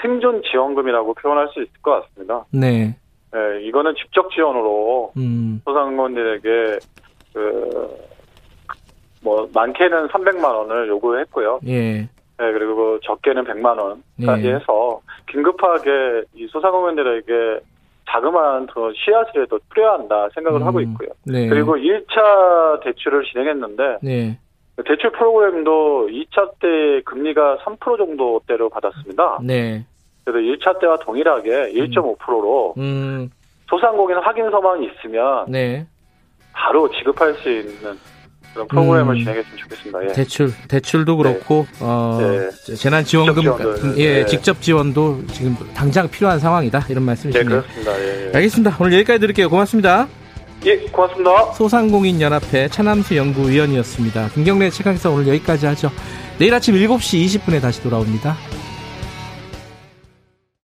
생존 0.01 0.43
지원금이라고 0.51 1.15
표현할 1.15 1.49
수 1.53 1.63
있을 1.63 1.73
것 1.83 2.03
같습니다. 2.03 2.45
네. 2.51 2.97
네 3.33 3.63
이거는 3.63 3.95
직접 3.97 4.31
지원으로 4.33 5.13
음. 5.17 5.61
소상공인들에게 5.65 6.79
그 7.33 8.16
뭐 9.27 9.49
많게는 9.53 10.07
300만 10.07 10.45
원을 10.45 10.87
요구했고요. 10.87 11.59
예. 11.67 12.03
네, 12.03 12.09
그리고 12.53 13.01
적게는 13.01 13.43
100만 13.43 13.77
원까지 13.77 14.47
예. 14.47 14.55
해서 14.55 15.01
긴급하게 15.29 16.23
이 16.37 16.47
소상공인들에게 16.47 17.33
자그마한 18.09 18.69
더 18.69 18.93
씨앗을 18.93 19.49
더 19.49 19.59
뿌려야 19.69 19.95
한다 19.95 20.29
생각을 20.33 20.61
음. 20.61 20.67
하고 20.67 20.81
있고요. 20.81 21.09
네. 21.25 21.49
그리고 21.49 21.75
1차 21.75 22.85
대출을 22.85 23.25
진행했는데 23.25 23.99
네. 24.03 24.39
대출 24.87 25.11
프로그램도 25.11 26.07
2차 26.09 26.53
때 26.61 27.03
금리가 27.05 27.59
3% 27.65 27.99
정도대로 27.99 28.69
받았습니다. 28.69 29.41
네. 29.43 29.85
그래서 30.25 30.39
1차 30.39 30.79
때와 30.79 30.99
동일하게 30.99 31.73
1.5%로 31.73 32.75
음. 32.79 33.29
소상공인 33.69 34.19
확인서만 34.19 34.85
있으면 34.85 35.47
네. 35.49 35.85
바로 36.53 36.89
지급할 36.93 37.35
수 37.35 37.51
있는 37.51 37.99
그런 38.57 38.69
프로그램을 38.69 39.15
음, 39.15 39.19
진행했으면 39.19 39.57
좋겠습니다. 39.59 40.05
예. 40.05 40.13
대출, 40.13 40.53
대출도 40.69 41.17
그렇고 41.17 41.67
네. 41.73 41.79
어, 41.81 42.19
네. 42.21 42.75
재난지원금 42.75 43.43
직접 43.43 43.99
예, 43.99 44.15
네. 44.21 44.27
직접 44.27 44.63
지원도 44.63 45.27
지금 45.33 45.57
당장 45.75 46.09
필요한 46.09 46.39
상황이다 46.39 46.87
이런 46.89 47.05
말씀이시네요. 47.05 47.45
네, 47.45 47.63
그렇습니다. 47.63 48.01
예, 48.01 48.29
예. 48.29 48.33
알겠습니다. 48.35 48.77
오늘 48.81 48.95
여기까지 48.95 49.21
드릴게요. 49.21 49.51
고맙습니다. 49.51 50.09
예, 50.65 50.77
고맙습니다. 50.79 51.53
소상공인 51.53 52.21
연합회 52.21 52.69
차남수 52.69 53.17
연구위원이었습니다. 53.17 54.31
김경래 54.31 54.71
최강사 54.71 55.11
오늘 55.11 55.29
여기까지 55.29 55.67
하죠. 55.67 55.91
내일 56.39 56.55
아침 56.55 56.75
7시 56.75 57.41
20분에 57.41 57.61
다시 57.61 57.83
돌아옵니다. 57.83 58.37